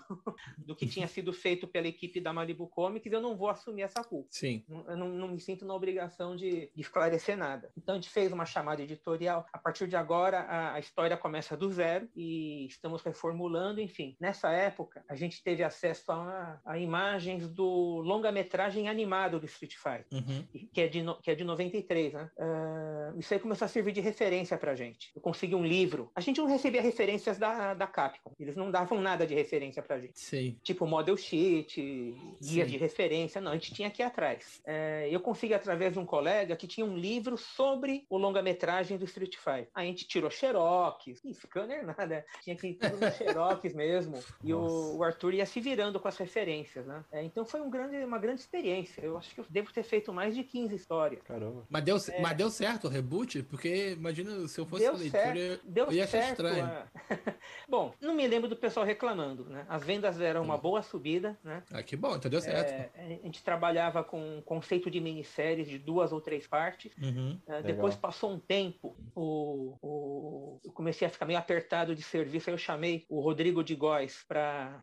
do 0.57 0.75
que 0.75 0.87
tinha 0.87 1.07
sido 1.07 1.33
feito 1.33 1.67
pela 1.67 1.87
equipe 1.87 2.19
da 2.19 2.33
Malibu 2.33 2.67
Comics, 2.67 3.11
eu 3.11 3.21
não 3.21 3.35
vou 3.35 3.49
assumir 3.49 3.83
essa 3.83 4.03
culpa. 4.03 4.27
Sim. 4.31 4.63
Eu 4.69 4.97
não, 4.97 5.09
não 5.09 5.27
me 5.27 5.39
sinto 5.39 5.65
na 5.65 5.73
obrigação 5.73 6.35
de, 6.35 6.71
de 6.73 6.81
esclarecer 6.81 7.37
nada. 7.37 7.71
Então 7.77 7.95
a 7.95 7.97
gente 7.97 8.09
fez 8.09 8.31
uma 8.31 8.45
chamada 8.45 8.81
editorial. 8.81 9.45
A 9.51 9.57
partir 9.57 9.87
de 9.87 9.95
agora, 9.95 10.41
a, 10.41 10.73
a 10.73 10.79
história 10.79 11.17
começa 11.17 11.55
do 11.55 11.69
zero 11.71 12.07
e 12.15 12.65
estamos 12.67 13.01
reformulando. 13.01 13.81
Enfim, 13.81 14.15
nessa 14.19 14.51
época, 14.51 15.03
a 15.07 15.15
gente 15.15 15.43
teve 15.43 15.63
acesso 15.63 16.11
a, 16.11 16.59
a 16.65 16.77
imagens 16.77 17.47
do 17.47 18.01
longa-metragem 18.01 18.87
animado 18.87 19.39
do 19.39 19.45
Street 19.45 19.75
Fighter. 19.75 20.07
Uhum. 20.11 20.67
Que 20.73 20.81
é, 20.81 20.87
de 20.87 21.03
que 21.21 21.31
é 21.31 21.35
de 21.35 21.43
93, 21.43 22.13
né? 22.13 22.31
Ah, 22.37 23.13
isso 23.17 23.33
aí 23.33 23.39
começou 23.39 23.65
a 23.65 23.69
servir 23.69 23.91
de 23.91 24.01
referência 24.01 24.57
pra 24.57 24.75
gente. 24.75 25.04
Eu 25.15 25.21
consegui 25.21 25.55
um 25.55 25.65
livro. 25.65 26.11
A 26.15 26.21
gente 26.21 26.39
não 26.39 26.47
recebia 26.47 26.81
referências 26.81 27.37
da, 27.37 27.73
da 27.73 27.87
Capcom. 27.87 28.31
Eles 28.39 28.55
não 28.55 28.71
davam 28.71 29.01
nada 29.01 29.25
de 29.25 29.33
referência 29.33 29.81
pra 29.81 29.99
gente 29.99 30.19
Sim. 30.19 30.57
tipo 30.63 30.85
model 30.85 31.17
sheet, 31.17 32.15
guia 32.41 32.65
Sim. 32.65 32.71
de 32.71 32.77
referência, 32.77 33.41
não, 33.41 33.51
a 33.51 33.55
gente 33.55 33.73
tinha 33.73 33.91
ir 33.97 34.03
atrás. 34.03 34.61
É, 34.65 35.07
eu 35.11 35.19
consegui 35.19 35.53
através 35.53 35.93
de 35.93 35.99
um 35.99 36.05
colega 36.05 36.55
que 36.55 36.67
tinha 36.67 36.85
um 36.85 36.97
livro 36.97 37.37
sobre 37.37 38.05
o 38.09 38.17
longa-metragem 38.17 38.97
do 38.97 39.05
Street 39.05 39.35
Fighter. 39.35 39.69
A 39.73 39.83
gente 39.83 40.07
tirou 40.07 40.29
xerox, 40.29 41.21
scanner 41.33 41.85
nada, 41.85 42.25
tinha 42.41 42.55
que 42.55 42.67
ir 42.67 42.73
tudo 42.75 42.97
no 42.97 43.11
xerox 43.11 43.73
mesmo, 43.73 44.19
e 44.43 44.53
o, 44.53 44.97
o 44.97 45.03
Arthur 45.03 45.33
ia 45.33 45.45
se 45.45 45.59
virando 45.59 45.99
com 45.99 46.07
as 46.07 46.17
referências, 46.17 46.85
né? 46.85 47.03
É, 47.11 47.23
então 47.23 47.45
foi 47.45 47.61
um 47.61 47.69
grande, 47.69 47.97
uma 48.03 48.17
grande 48.17 48.41
experiência, 48.41 49.01
eu 49.01 49.17
acho 49.17 49.33
que 49.33 49.41
eu 49.41 49.45
devo 49.49 49.71
ter 49.71 49.83
feito 49.83 50.11
mais 50.11 50.35
de 50.35 50.43
15 50.43 50.75
histórias. 50.75 51.21
Caramba. 51.23 51.65
Mas 51.69 51.83
deu, 51.83 51.97
mas 52.21 52.37
deu 52.37 52.49
certo 52.49 52.87
o 52.87 52.89
reboot? 52.89 53.43
Porque 53.43 53.91
imagina 53.91 54.47
se 54.47 54.59
eu 54.59 54.65
fosse 54.65 54.85
É. 54.85 54.94
Deu 54.97 55.09
certo, 55.11 55.37
eu, 55.37 55.59
deu 55.63 56.07
certo. 56.07 56.45
a- 56.45 56.87
Bom, 57.69 57.93
não 58.01 58.13
me 58.13 58.27
lembro 58.27 58.47
do 58.49 58.55
pessoal 58.55 58.85
reclamando, 58.85 59.45
né? 59.49 59.65
As 59.69 59.83
vendas 59.83 60.19
eram 60.21 60.43
uma 60.43 60.57
boa 60.57 60.81
subida, 60.81 61.37
né? 61.43 61.63
Ah, 61.71 61.83
que 61.83 61.95
bom, 61.95 62.15
então 62.15 62.29
deu 62.31 62.41
certo. 62.41 62.71
É, 62.71 62.91
a 63.21 63.25
gente 63.25 63.43
trabalhava 63.43 64.03
com 64.03 64.37
um 64.37 64.41
conceito 64.41 64.89
de 64.89 64.99
minisséries 64.99 65.67
de 65.67 65.77
duas 65.77 66.11
ou 66.11 66.21
três 66.21 66.47
partes. 66.47 66.91
Uhum. 67.01 67.39
É, 67.47 67.61
depois 67.61 67.95
passou 67.95 68.31
um 68.31 68.39
tempo, 68.39 68.95
o, 69.15 69.77
o- 69.81 70.59
eu 70.63 70.71
comecei 70.71 71.07
a 71.07 71.11
ficar 71.11 71.25
meio 71.25 71.39
apertado 71.39 71.95
de 71.95 72.01
serviço, 72.01 72.49
aí 72.49 72.53
eu 72.53 72.57
chamei 72.57 73.05
o 73.09 73.19
Rodrigo 73.19 73.63
de 73.63 73.75
Góes 73.75 74.23
para 74.27 74.81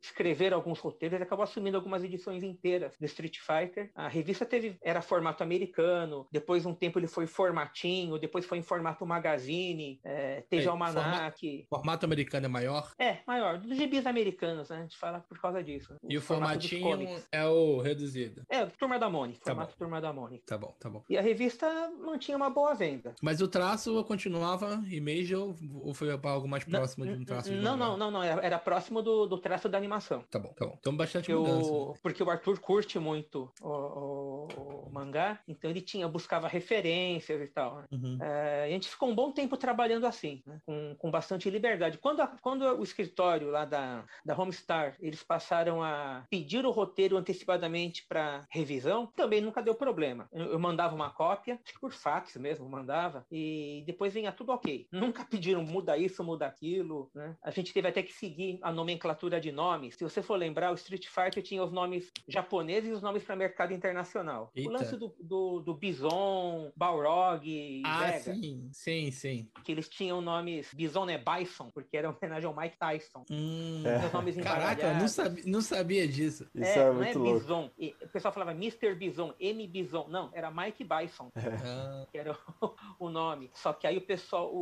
escrever 0.00 0.52
alguns 0.52 0.78
roteiros, 0.78 1.14
ele 1.14 1.24
acabou 1.24 1.42
assumindo 1.44 1.76
algumas 1.76 2.02
edições 2.04 2.42
inteiras 2.42 2.96
do 2.98 3.04
Street 3.06 3.38
Fighter. 3.38 3.90
A 3.94 4.08
revista 4.08 4.44
teve 4.44 4.76
era 4.82 5.00
formato 5.02 5.42
americano, 5.42 6.26
depois 6.30 6.66
um 6.66 6.74
tempo 6.74 6.98
ele 6.98 7.06
foi 7.06 7.26
formatinho, 7.26 8.18
depois 8.18 8.44
foi 8.44 8.58
em 8.58 8.62
formato 8.62 8.81
magazine, 8.82 10.00
é, 10.04 10.42
teve 10.48 10.64
É, 10.64 10.68
almanac. 10.68 11.66
Formato 11.68 12.04
americano 12.06 12.46
é 12.46 12.48
maior. 12.48 12.92
É, 12.98 13.18
maior, 13.26 13.58
dos 13.58 13.76
gibis 13.76 14.06
americanos, 14.06 14.68
né? 14.70 14.78
A 14.78 14.82
gente 14.82 14.96
fala 14.98 15.20
por 15.20 15.38
causa 15.40 15.62
disso. 15.62 15.94
E 16.08 16.16
o 16.16 16.20
formato 16.20 16.68
formatinho 16.68 17.20
é 17.30 17.46
o 17.46 17.80
reduzido. 17.80 18.42
É, 18.48 18.66
Turma 18.66 18.98
da 18.98 19.08
Mônica, 19.08 19.40
Tá 19.44 19.50
formato 19.52 19.76
Turma 19.76 20.00
da 20.00 20.12
Mônica. 20.12 20.44
Tá 20.46 20.58
bom, 20.58 20.74
tá 20.78 20.88
bom. 20.90 21.02
E 21.08 21.16
a 21.16 21.22
revista 21.22 21.66
mantinha 22.00 22.36
uma 22.36 22.50
boa 22.50 22.74
venda. 22.74 23.14
Mas 23.22 23.40
o 23.40 23.48
traço 23.48 24.02
continuava 24.04 24.82
image 24.90 25.34
ou, 25.34 25.54
ou 25.82 25.94
foi 25.94 26.10
algo 26.10 26.48
mais 26.48 26.64
próximo 26.64 27.06
de 27.06 27.12
um 27.12 27.24
traço 27.24 27.50
de 27.50 27.56
não, 27.56 27.76
não, 27.76 27.96
não, 27.96 28.10
não, 28.10 28.22
era, 28.22 28.58
próximo 28.58 29.02
do, 29.02 29.26
do 29.26 29.38
traço 29.38 29.68
da 29.68 29.78
animação. 29.78 30.24
Tá 30.30 30.38
bom, 30.38 30.52
tá 30.54 30.66
bom. 30.66 30.76
Então 30.78 30.96
bastante 30.96 31.32
Porque 31.32 31.50
mudança. 31.50 31.70
o, 31.72 31.94
porque 32.02 32.22
o 32.22 32.30
Arthur 32.30 32.58
curte 32.60 32.98
muito 32.98 33.50
o, 33.60 33.68
o- 33.68 34.31
o 34.46 34.90
mangá, 34.92 35.40
então 35.46 35.70
ele 35.70 35.80
tinha, 35.80 36.08
buscava 36.08 36.48
referências 36.48 37.40
e 37.40 37.46
tal. 37.48 37.76
né? 37.76 37.84
Uhum. 37.92 38.18
É, 38.22 38.64
a 38.64 38.68
gente 38.68 38.88
ficou 38.88 39.08
um 39.08 39.14
bom 39.14 39.32
tempo 39.32 39.56
trabalhando 39.56 40.06
assim, 40.06 40.42
né? 40.46 40.58
com, 40.66 40.94
com 40.98 41.10
bastante 41.10 41.48
liberdade. 41.50 41.98
Quando, 41.98 42.20
a- 42.20 42.36
quando 42.40 42.62
o 42.62 42.82
escritório 42.82 43.48
lá 43.50 43.64
da, 43.64 44.04
da 44.24 44.36
Homestar, 44.38 44.96
eles 45.00 45.22
passaram 45.22 45.82
a 45.82 46.24
pedir 46.30 46.64
o 46.64 46.70
roteiro 46.70 47.16
antecipadamente 47.16 48.06
para 48.08 48.46
revisão, 48.50 49.06
também 49.16 49.40
nunca 49.40 49.62
deu 49.62 49.74
problema. 49.74 50.28
Eu, 50.32 50.52
eu 50.52 50.58
mandava 50.58 50.94
uma 50.94 51.10
cópia, 51.10 51.58
acho 51.64 51.74
que 51.74 51.80
por 51.80 51.92
fax 51.92 52.36
mesmo, 52.36 52.68
mandava, 52.68 53.24
e 53.30 53.82
depois 53.86 54.12
vinha 54.14 54.32
tudo 54.32 54.52
ok. 54.52 54.86
Nunca 54.92 55.24
pediram 55.28 55.62
muda 55.62 55.96
isso, 55.96 56.22
muda 56.24 56.46
aquilo, 56.46 57.10
né? 57.14 57.36
A 57.42 57.50
gente 57.50 57.72
teve 57.72 57.88
até 57.88 58.02
que 58.02 58.12
seguir 58.12 58.58
a 58.62 58.72
nomenclatura 58.72 59.40
de 59.40 59.52
nomes. 59.52 59.94
Se 59.96 60.04
você 60.04 60.22
for 60.22 60.36
lembrar, 60.36 60.70
o 60.70 60.74
Street 60.74 61.06
Fighter 61.08 61.42
tinha 61.42 61.62
os 61.62 61.72
nomes 61.72 62.10
japoneses 62.28 62.90
e 62.90 62.92
os 62.92 63.02
nomes 63.02 63.24
para 63.24 63.36
mercado 63.36 63.72
internacional. 63.72 64.31
Eita. 64.54 64.68
O 64.68 64.72
lance 64.72 64.96
do, 64.96 65.14
do, 65.20 65.60
do 65.60 65.74
Bison, 65.74 66.72
Balrog, 66.76 67.82
Ah, 67.84 68.06
Vega, 68.06 68.18
sim, 68.20 68.68
sim, 68.72 69.10
sim. 69.10 69.48
que 69.64 69.72
eles 69.72 69.88
tinham 69.88 70.20
nomes 70.20 70.72
Bison 70.74 71.08
é 71.08 71.18
Bison, 71.18 71.70
porque 71.72 71.96
era 71.96 72.10
homenagem 72.10 72.46
ao 72.48 72.56
Mike 72.56 72.76
Tyson. 72.78 73.24
Hum. 73.30 73.82
É. 73.86 74.42
Caraca, 74.42 74.86
eu 74.86 74.94
não 74.96 75.08
sabia, 75.08 75.44
não 75.46 75.60
sabia 75.60 76.06
disso. 76.08 76.46
Isso 76.54 76.64
é, 76.64 76.78
é, 76.78 76.86
não 76.86 76.94
muito 76.94 77.08
é 77.10 77.14
louco. 77.14 77.38
Bison. 77.40 77.70
E 77.78 77.94
o 78.02 78.08
pessoal 78.08 78.32
falava 78.32 78.52
Mr. 78.52 78.94
Bison, 78.94 79.34
M. 79.38 79.66
Bison. 79.66 80.06
Não, 80.08 80.30
era 80.32 80.50
Mike 80.50 80.84
Bison, 80.84 81.30
Ah, 81.36 82.06
que 82.10 82.18
era 82.18 82.32
o, 82.60 83.06
o 83.06 83.08
nome. 83.10 83.50
Só 83.54 83.72
que 83.72 83.86
aí 83.86 83.96
o 83.96 84.00
pessoal, 84.06 84.52
o- 84.52 84.58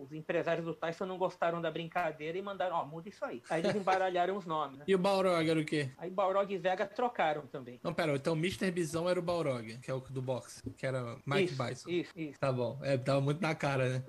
o- 0.00 0.02
os 0.02 0.12
empresários 0.12 0.64
do 0.64 0.74
Tyson 0.74 1.06
não 1.06 1.18
gostaram 1.18 1.60
da 1.60 1.70
brincadeira 1.70 2.36
e 2.38 2.42
mandaram, 2.42 2.76
ó, 2.76 2.84
muda 2.84 3.08
isso 3.08 3.24
aí. 3.24 3.42
Aí 3.50 3.62
eles 3.62 3.74
embaralharam 3.76 4.36
os 4.36 4.46
nomes, 4.46 4.78
né? 4.78 4.84
E 4.86 4.94
o 4.94 4.98
Balrog 4.98 5.48
era 5.48 5.58
o 5.60 5.64
quê? 5.64 5.90
Aí 5.98 6.10
Balrog 6.10 6.52
e 6.52 6.58
Vega 6.58 6.86
trocaram 6.86 7.46
também. 7.46 7.80
Não, 7.82 7.92
pera, 7.94 8.14
então 8.14 8.34
Mr. 8.36 8.70
Bison 8.70 8.85
era 9.08 9.18
o 9.18 9.22
Balrog, 9.22 9.78
que 9.78 9.90
é 9.90 9.94
o 9.94 10.00
do 10.00 10.22
boxe, 10.22 10.62
que 10.76 10.86
era 10.86 11.16
Mike 11.26 11.52
isso, 11.52 11.62
Bison. 11.62 11.90
Isso, 11.90 12.12
isso. 12.16 12.38
Tá 12.38 12.52
bom, 12.52 12.78
é, 12.82 12.96
tava 12.96 13.20
muito 13.20 13.40
na 13.40 13.54
cara, 13.54 13.88
né? 13.88 14.04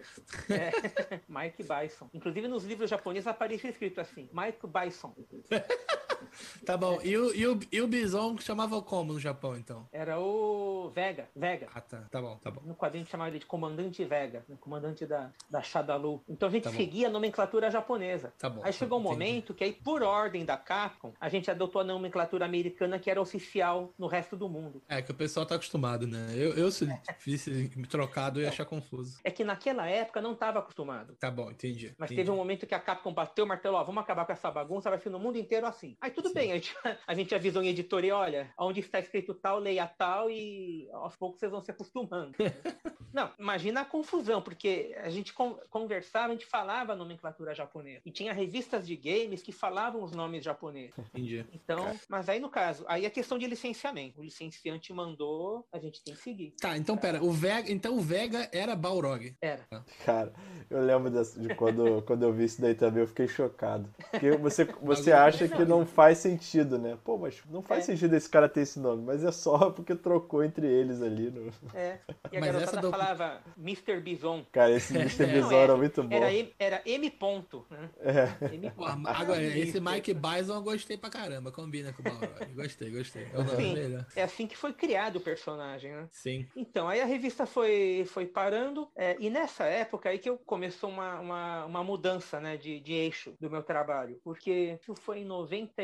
É, 0.50 1.20
Mike 1.28 1.64
Bison. 1.64 2.10
Inclusive 2.14 2.48
nos 2.48 2.64
livros 2.64 2.90
japoneses 2.90 3.28
aparecia 3.28 3.70
escrito 3.70 4.00
assim, 4.02 4.30
Mike 4.34 4.68
Bison. 4.68 5.16
Tá 6.66 6.76
bom. 6.78 7.00
E 7.04 7.18
o, 7.18 7.34
e 7.34 7.48
o, 7.48 7.60
e 7.72 7.82
o 7.82 7.88
Bison 7.88 8.38
chamava 8.38 8.82
como 8.82 9.14
no 9.14 9.20
Japão, 9.20 9.58
então? 9.58 9.88
Era 9.92 10.20
o 10.20 10.90
Vega, 10.94 11.30
Vega. 11.36 11.68
Ah, 11.74 11.82
tá. 11.82 12.02
Tá 12.12 12.22
bom, 12.22 12.38
tá 12.38 12.52
bom. 12.52 12.62
No 12.66 12.76
quadrinho 12.76 13.06
chamava 13.06 13.30
ele 13.30 13.40
de 13.40 13.46
Comandante 13.46 14.04
Vega, 14.04 14.44
né? 14.48 14.56
comandante 14.60 15.06
da, 15.06 15.32
da 15.50 15.62
Shadalu. 15.62 16.22
Então 16.28 16.48
a 16.50 16.52
gente 16.52 16.64
Tá 16.64 16.72
seguia 16.72 17.08
a 17.08 17.10
nomenclatura 17.10 17.72
japonesa. 17.72 18.34
Tá 18.38 18.50
bom. 18.50 18.62
Aí 18.64 18.74
chegou 18.74 18.98
um 18.98 19.02
entendi. 19.02 19.14
momento 19.14 19.54
que 19.54 19.64
aí, 19.64 19.74
por 19.74 20.04
ordem 20.04 20.44
da 20.44 20.58
Capcom, 20.58 21.14
a 21.20 21.30
gente 21.30 21.50
adotou 21.50 21.82
a 21.82 21.84
nomenclatura 21.86 22.46
americana 22.46 23.00
que 23.00 23.10
era 23.10 23.22
oficial 23.22 23.94
no 23.98 24.08
resto 24.08 24.36
do 24.36 24.50
mundo. 24.50 24.82
É 24.90 25.02
que 25.02 25.12
o 25.12 25.16
pessoal 25.16 25.46
tá 25.46 25.56
acostumado, 25.56 26.06
né? 26.06 26.34
Eu, 26.36 26.54
eu 26.54 26.72
se 26.72 26.88
visse 27.24 27.72
me 27.76 27.88
trocado, 27.88 28.40
eu 28.40 28.44
ia 28.44 28.50
achar 28.50 28.66
confuso. 28.66 29.20
É 29.24 29.32
que 29.32 29.44
naquela 29.44 29.88
época 29.88 30.22
não 30.22 30.34
estava 30.34 30.60
acostumado. 30.60 31.16
Tá 31.20 31.32
bom, 31.32 31.50
entendi. 31.52 31.94
Mas 31.98 32.08
entendi. 32.12 32.22
teve 32.22 32.32
um 32.32 32.36
momento 32.36 32.66
que 32.68 32.76
a 32.76 32.80
Capcom 32.80 33.14
bateu 33.14 33.46
o 33.46 33.48
martelo, 33.48 33.78
ó, 33.78 33.84
vamos 33.84 34.02
acabar 34.04 34.26
com 34.26 34.32
essa 34.32 34.52
bagunça, 34.52 34.90
vai 34.90 35.00
ser 35.00 35.10
no 35.10 35.20
mundo 35.20 35.38
inteiro 35.38 35.66
assim. 35.66 35.96
Aí 36.02 36.07
tudo 36.10 36.30
Sim. 36.30 36.34
bem, 36.36 36.52
a 36.52 36.56
gente, 36.56 36.76
a 37.08 37.14
gente 37.14 37.36
avisou 37.36 37.62
em 37.64 37.68
editoria, 37.70 38.16
olha, 38.16 38.52
onde 38.58 38.80
está 38.80 39.00
escrito 39.00 39.34
tal, 39.34 39.60
leia 39.60 39.88
tal 39.88 40.30
e 40.30 40.88
aos 40.94 41.16
poucos 41.16 41.40
vocês 41.40 41.52
vão 41.52 41.62
se 41.62 41.72
acostumando. 41.72 42.34
Não, 43.14 43.32
imagina 43.40 43.82
a 43.82 43.86
confusão, 43.86 44.42
porque 44.42 44.96
a 45.02 45.10
gente 45.10 45.34
con- 45.34 45.58
conversava, 45.72 46.28
a 46.28 46.32
gente 46.36 46.46
falava 46.46 46.94
a 46.94 46.96
nomenclatura 46.96 47.56
japonesa. 47.56 48.02
E 48.06 48.12
tinha 48.12 48.32
revistas 48.34 48.86
de 48.86 48.96
games 48.96 49.42
que 49.42 49.52
falavam 49.52 50.04
os 50.04 50.12
nomes 50.12 50.44
japoneses. 50.44 50.94
Entendi. 51.16 51.44
Então, 51.52 51.98
mas 52.10 52.30
aí 52.30 52.40
no 52.40 52.50
caso, 52.50 52.86
aí 52.88 53.06
é 53.06 53.10
questão 53.10 53.38
de 53.40 53.48
licenciamento. 53.48 54.20
O 54.20 54.24
licenciante 54.24 54.94
mandou, 54.94 55.66
a 55.72 55.80
gente 55.80 56.04
tem 56.04 56.14
que 56.14 56.22
seguir. 56.22 56.54
Tá, 56.60 56.78
então 56.78 56.96
pera, 56.98 57.24
o 57.24 57.32
Vega, 57.32 57.72
então 57.72 57.98
o 57.98 58.02
Vega 58.02 58.50
era 58.52 58.76
Balrog. 58.76 59.36
Era. 59.42 59.66
Cara, 60.06 60.32
eu 60.70 60.82
lembro 60.82 61.10
dessa- 61.10 61.40
de 61.40 61.56
quando, 61.56 62.02
quando 62.04 62.24
eu 62.24 62.34
vi 62.34 62.44
isso 62.44 62.62
daí 62.62 62.76
também, 62.76 63.02
eu 63.02 63.08
fiquei 63.08 63.28
chocado. 63.28 63.90
Porque 64.12 64.32
você, 64.32 64.66
você 64.66 65.12
acha 65.12 65.48
que 65.48 65.66
não 65.66 65.86
faz 65.98 66.20
sentido, 66.20 66.78
né? 66.78 66.96
Pô, 67.04 67.18
mas 67.18 67.42
não 67.50 67.64
faz 67.64 67.84
É. 67.84 67.86
sentido 67.88 68.16
esse 68.16 68.30
cara 68.30 68.48
ter 68.48 68.62
esse 68.62 68.80
nome, 68.80 69.04
mas 69.04 69.24
é 69.24 69.32
só 69.32 69.58
porque 69.72 69.96
trocou 69.96 70.44
entre 70.44 70.68
eles 70.68 71.02
ali. 71.02 71.32
No... 71.32 71.52
É. 71.74 71.98
E 72.32 72.38
a 72.38 72.40
Mas 72.40 72.52
garotada 72.52 72.82
do- 72.82 72.92
falava 72.92 73.42
Mr. 73.58 74.00
Bison. 74.00 74.46
Cara, 74.52 74.70
esse 74.72 74.94
Mr. 74.96 75.26
Não, 75.26 75.34
Bison 75.34 75.52
é- 75.52 75.64
era 75.64 75.76
muito 75.76 76.04
bom. 76.04 76.16
Era 76.16 76.32
M, 76.32 76.54
era 76.60 76.82
M 76.86 77.10
ponto, 77.10 77.66
né? 77.72 77.90
É. 78.00 78.54
M 78.54 78.70
ponto. 78.70 79.08
agora, 79.08 79.42
esse. 79.44 79.80
Mike 79.80 80.14
Bison 80.14 80.54
eu 80.58 80.62
gostei 80.62 80.98
pra 80.98 81.10
caramba, 81.10 81.52
combina 81.52 81.92
com 81.92 82.02
o 82.02 82.04
Balrog. 82.04 82.46
Gostei, 82.54 82.92
gostei. 82.92 83.28
É 83.34 83.40
o 83.40 83.44
nome 83.44 83.56
Sim. 83.58 84.06
É 84.16 84.22
assim 84.24 84.46
que 84.46 84.56
foi 84.56 84.74
criado 84.74 85.16
o 85.16 85.22
personagem, 85.22 85.92
né? 85.92 86.08
Sim. 86.12 86.46
Então, 86.56 86.88
aí 86.88 87.02
a 87.02 87.06
revista 87.06 87.48
foi, 87.48 88.06
foi 88.08 88.26
parando, 88.28 88.88
é, 88.96 89.16
e 89.20 89.30
nessa 89.32 89.64
época 89.66 90.10
aí 90.10 90.20
que 90.20 90.30
eu 90.30 90.38
começou 90.38 90.90
uma, 90.90 91.20
uma, 91.20 91.66
uma 91.66 91.84
mudança 91.84 92.40
né, 92.40 92.56
de, 92.58 92.80
de 92.80 92.94
eixo 92.94 93.34
do 93.40 93.50
meu 93.50 93.64
trabalho, 93.64 94.20
porque 94.24 94.78
isso 94.82 94.94
foi 94.96 95.20
em 95.20 95.26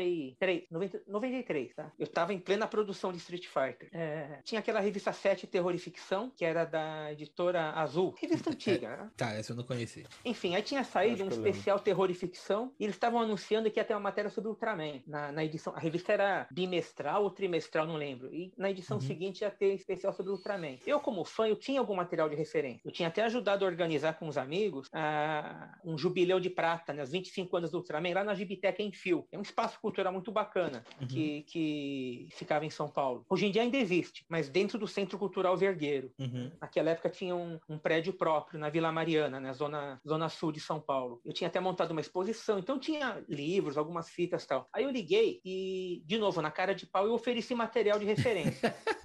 93, 0.04 0.66
90, 0.70 1.02
93, 1.06 1.74
tá? 1.74 1.92
Eu 1.98 2.04
estava 2.04 2.32
em 2.32 2.38
plena 2.38 2.66
produção 2.66 3.12
de 3.12 3.18
Street 3.18 3.46
Fighter. 3.46 3.88
É, 3.92 4.40
tinha 4.44 4.58
aquela 4.60 4.80
revista 4.80 5.12
7 5.12 5.46
Terror 5.46 5.74
e 5.74 5.78
Ficção, 5.78 6.30
que 6.36 6.44
era 6.44 6.64
da 6.64 7.12
editora 7.12 7.70
Azul, 7.72 8.14
revista 8.18 8.50
antiga, 8.54 8.96
né? 8.96 9.10
Tá, 9.16 9.32
essa 9.32 9.52
eu 9.52 9.56
não 9.56 9.64
conheci. 9.64 10.04
Enfim, 10.24 10.54
aí 10.54 10.62
tinha 10.62 10.84
saído 10.84 11.24
um 11.24 11.28
especial 11.28 11.78
terror 11.78 12.10
e 12.10 12.14
ficção 12.14 12.72
e 12.78 12.84
eles 12.84 12.96
estavam 12.96 13.20
anunciando 13.20 13.70
que 13.70 13.78
ia 13.78 13.84
ter 13.84 13.94
uma 13.94 14.00
matéria 14.00 14.30
sobre 14.30 14.50
Ultraman 14.50 15.02
na, 15.06 15.32
na 15.32 15.44
edição. 15.44 15.74
A 15.74 15.80
revista 15.80 16.12
era 16.12 16.46
bimestral 16.50 17.22
ou 17.24 17.30
trimestral, 17.30 17.86
não 17.86 17.96
lembro. 17.96 18.32
E 18.32 18.52
na 18.56 18.70
edição 18.70 18.94
Uhum. 18.96 19.00
seguinte 19.00 19.40
ia 19.42 19.50
ter 19.50 19.74
especial 19.74 20.12
sobre 20.12 20.32
Ultraman. 20.32 20.78
Eu, 20.86 21.00
como 21.00 21.24
fã, 21.24 21.46
eu 21.46 21.56
tinha 21.56 21.80
algum 21.80 21.94
material 21.94 22.28
de 22.28 22.36
referência. 22.36 22.80
Eu 22.84 22.92
tinha 22.92 23.08
até 23.08 23.22
ajudado 23.22 23.64
a 23.64 23.68
organizar 23.68 24.14
com 24.18 24.28
os 24.28 24.36
amigos 24.38 24.88
ah, 24.92 25.78
um 25.84 25.96
jubileu 25.98 26.38
de 26.40 26.50
prata, 26.50 26.92
né, 26.92 27.02
os 27.02 27.10
25 27.10 27.56
anos 27.56 27.70
do 27.70 27.78
Ultraman, 27.78 28.14
lá 28.14 28.24
na 28.24 28.34
Gibiteca 28.34 28.82
em 28.82 28.92
Fio. 28.92 29.26
É 29.32 29.38
um 29.38 29.42
espaço 29.42 29.78
cultural 29.94 30.12
muito 30.12 30.32
bacana 30.32 30.84
Uhum. 31.00 31.06
que, 31.06 31.42
que 31.42 32.28
ficava 32.32 32.64
em 32.64 32.70
São 32.70 32.88
Paulo. 32.88 33.24
Hoje 33.28 33.46
em 33.46 33.50
dia 33.50 33.62
ainda 33.62 33.76
existe, 33.76 34.24
mas 34.28 34.48
dentro 34.48 34.78
do 34.78 34.88
Centro 34.88 35.18
Cultural 35.18 35.56
Vergueiro. 35.56 36.10
Uhum. 36.18 36.50
Naquela 36.60 36.90
época 36.90 37.08
tinha 37.08 37.34
um, 37.34 37.58
um 37.68 37.78
prédio 37.78 38.12
próprio 38.12 38.58
na 38.58 38.68
Vila 38.70 38.90
Mariana, 38.90 39.38
na 39.38 39.52
zona, 39.52 40.00
zona 40.06 40.28
sul 40.28 40.50
de 40.50 40.60
São 40.60 40.80
Paulo. 40.80 41.20
Eu 41.24 41.32
tinha 41.32 41.48
até 41.48 41.60
montado 41.60 41.92
uma 41.92 42.00
exposição, 42.00 42.58
então 42.58 42.78
tinha 42.78 43.22
livros, 43.28 43.78
algumas 43.78 44.08
fitas 44.08 44.42
e 44.44 44.48
tal. 44.48 44.68
Aí 44.72 44.84
eu 44.84 44.90
liguei 44.90 45.40
e, 45.44 46.02
de 46.06 46.18
novo, 46.18 46.40
na 46.42 46.50
cara 46.50 46.74
de 46.74 46.86
pau, 46.86 47.06
eu 47.06 47.12
ofereci 47.12 47.54
material 47.54 47.98
de 47.98 48.04
referência. 48.04 48.74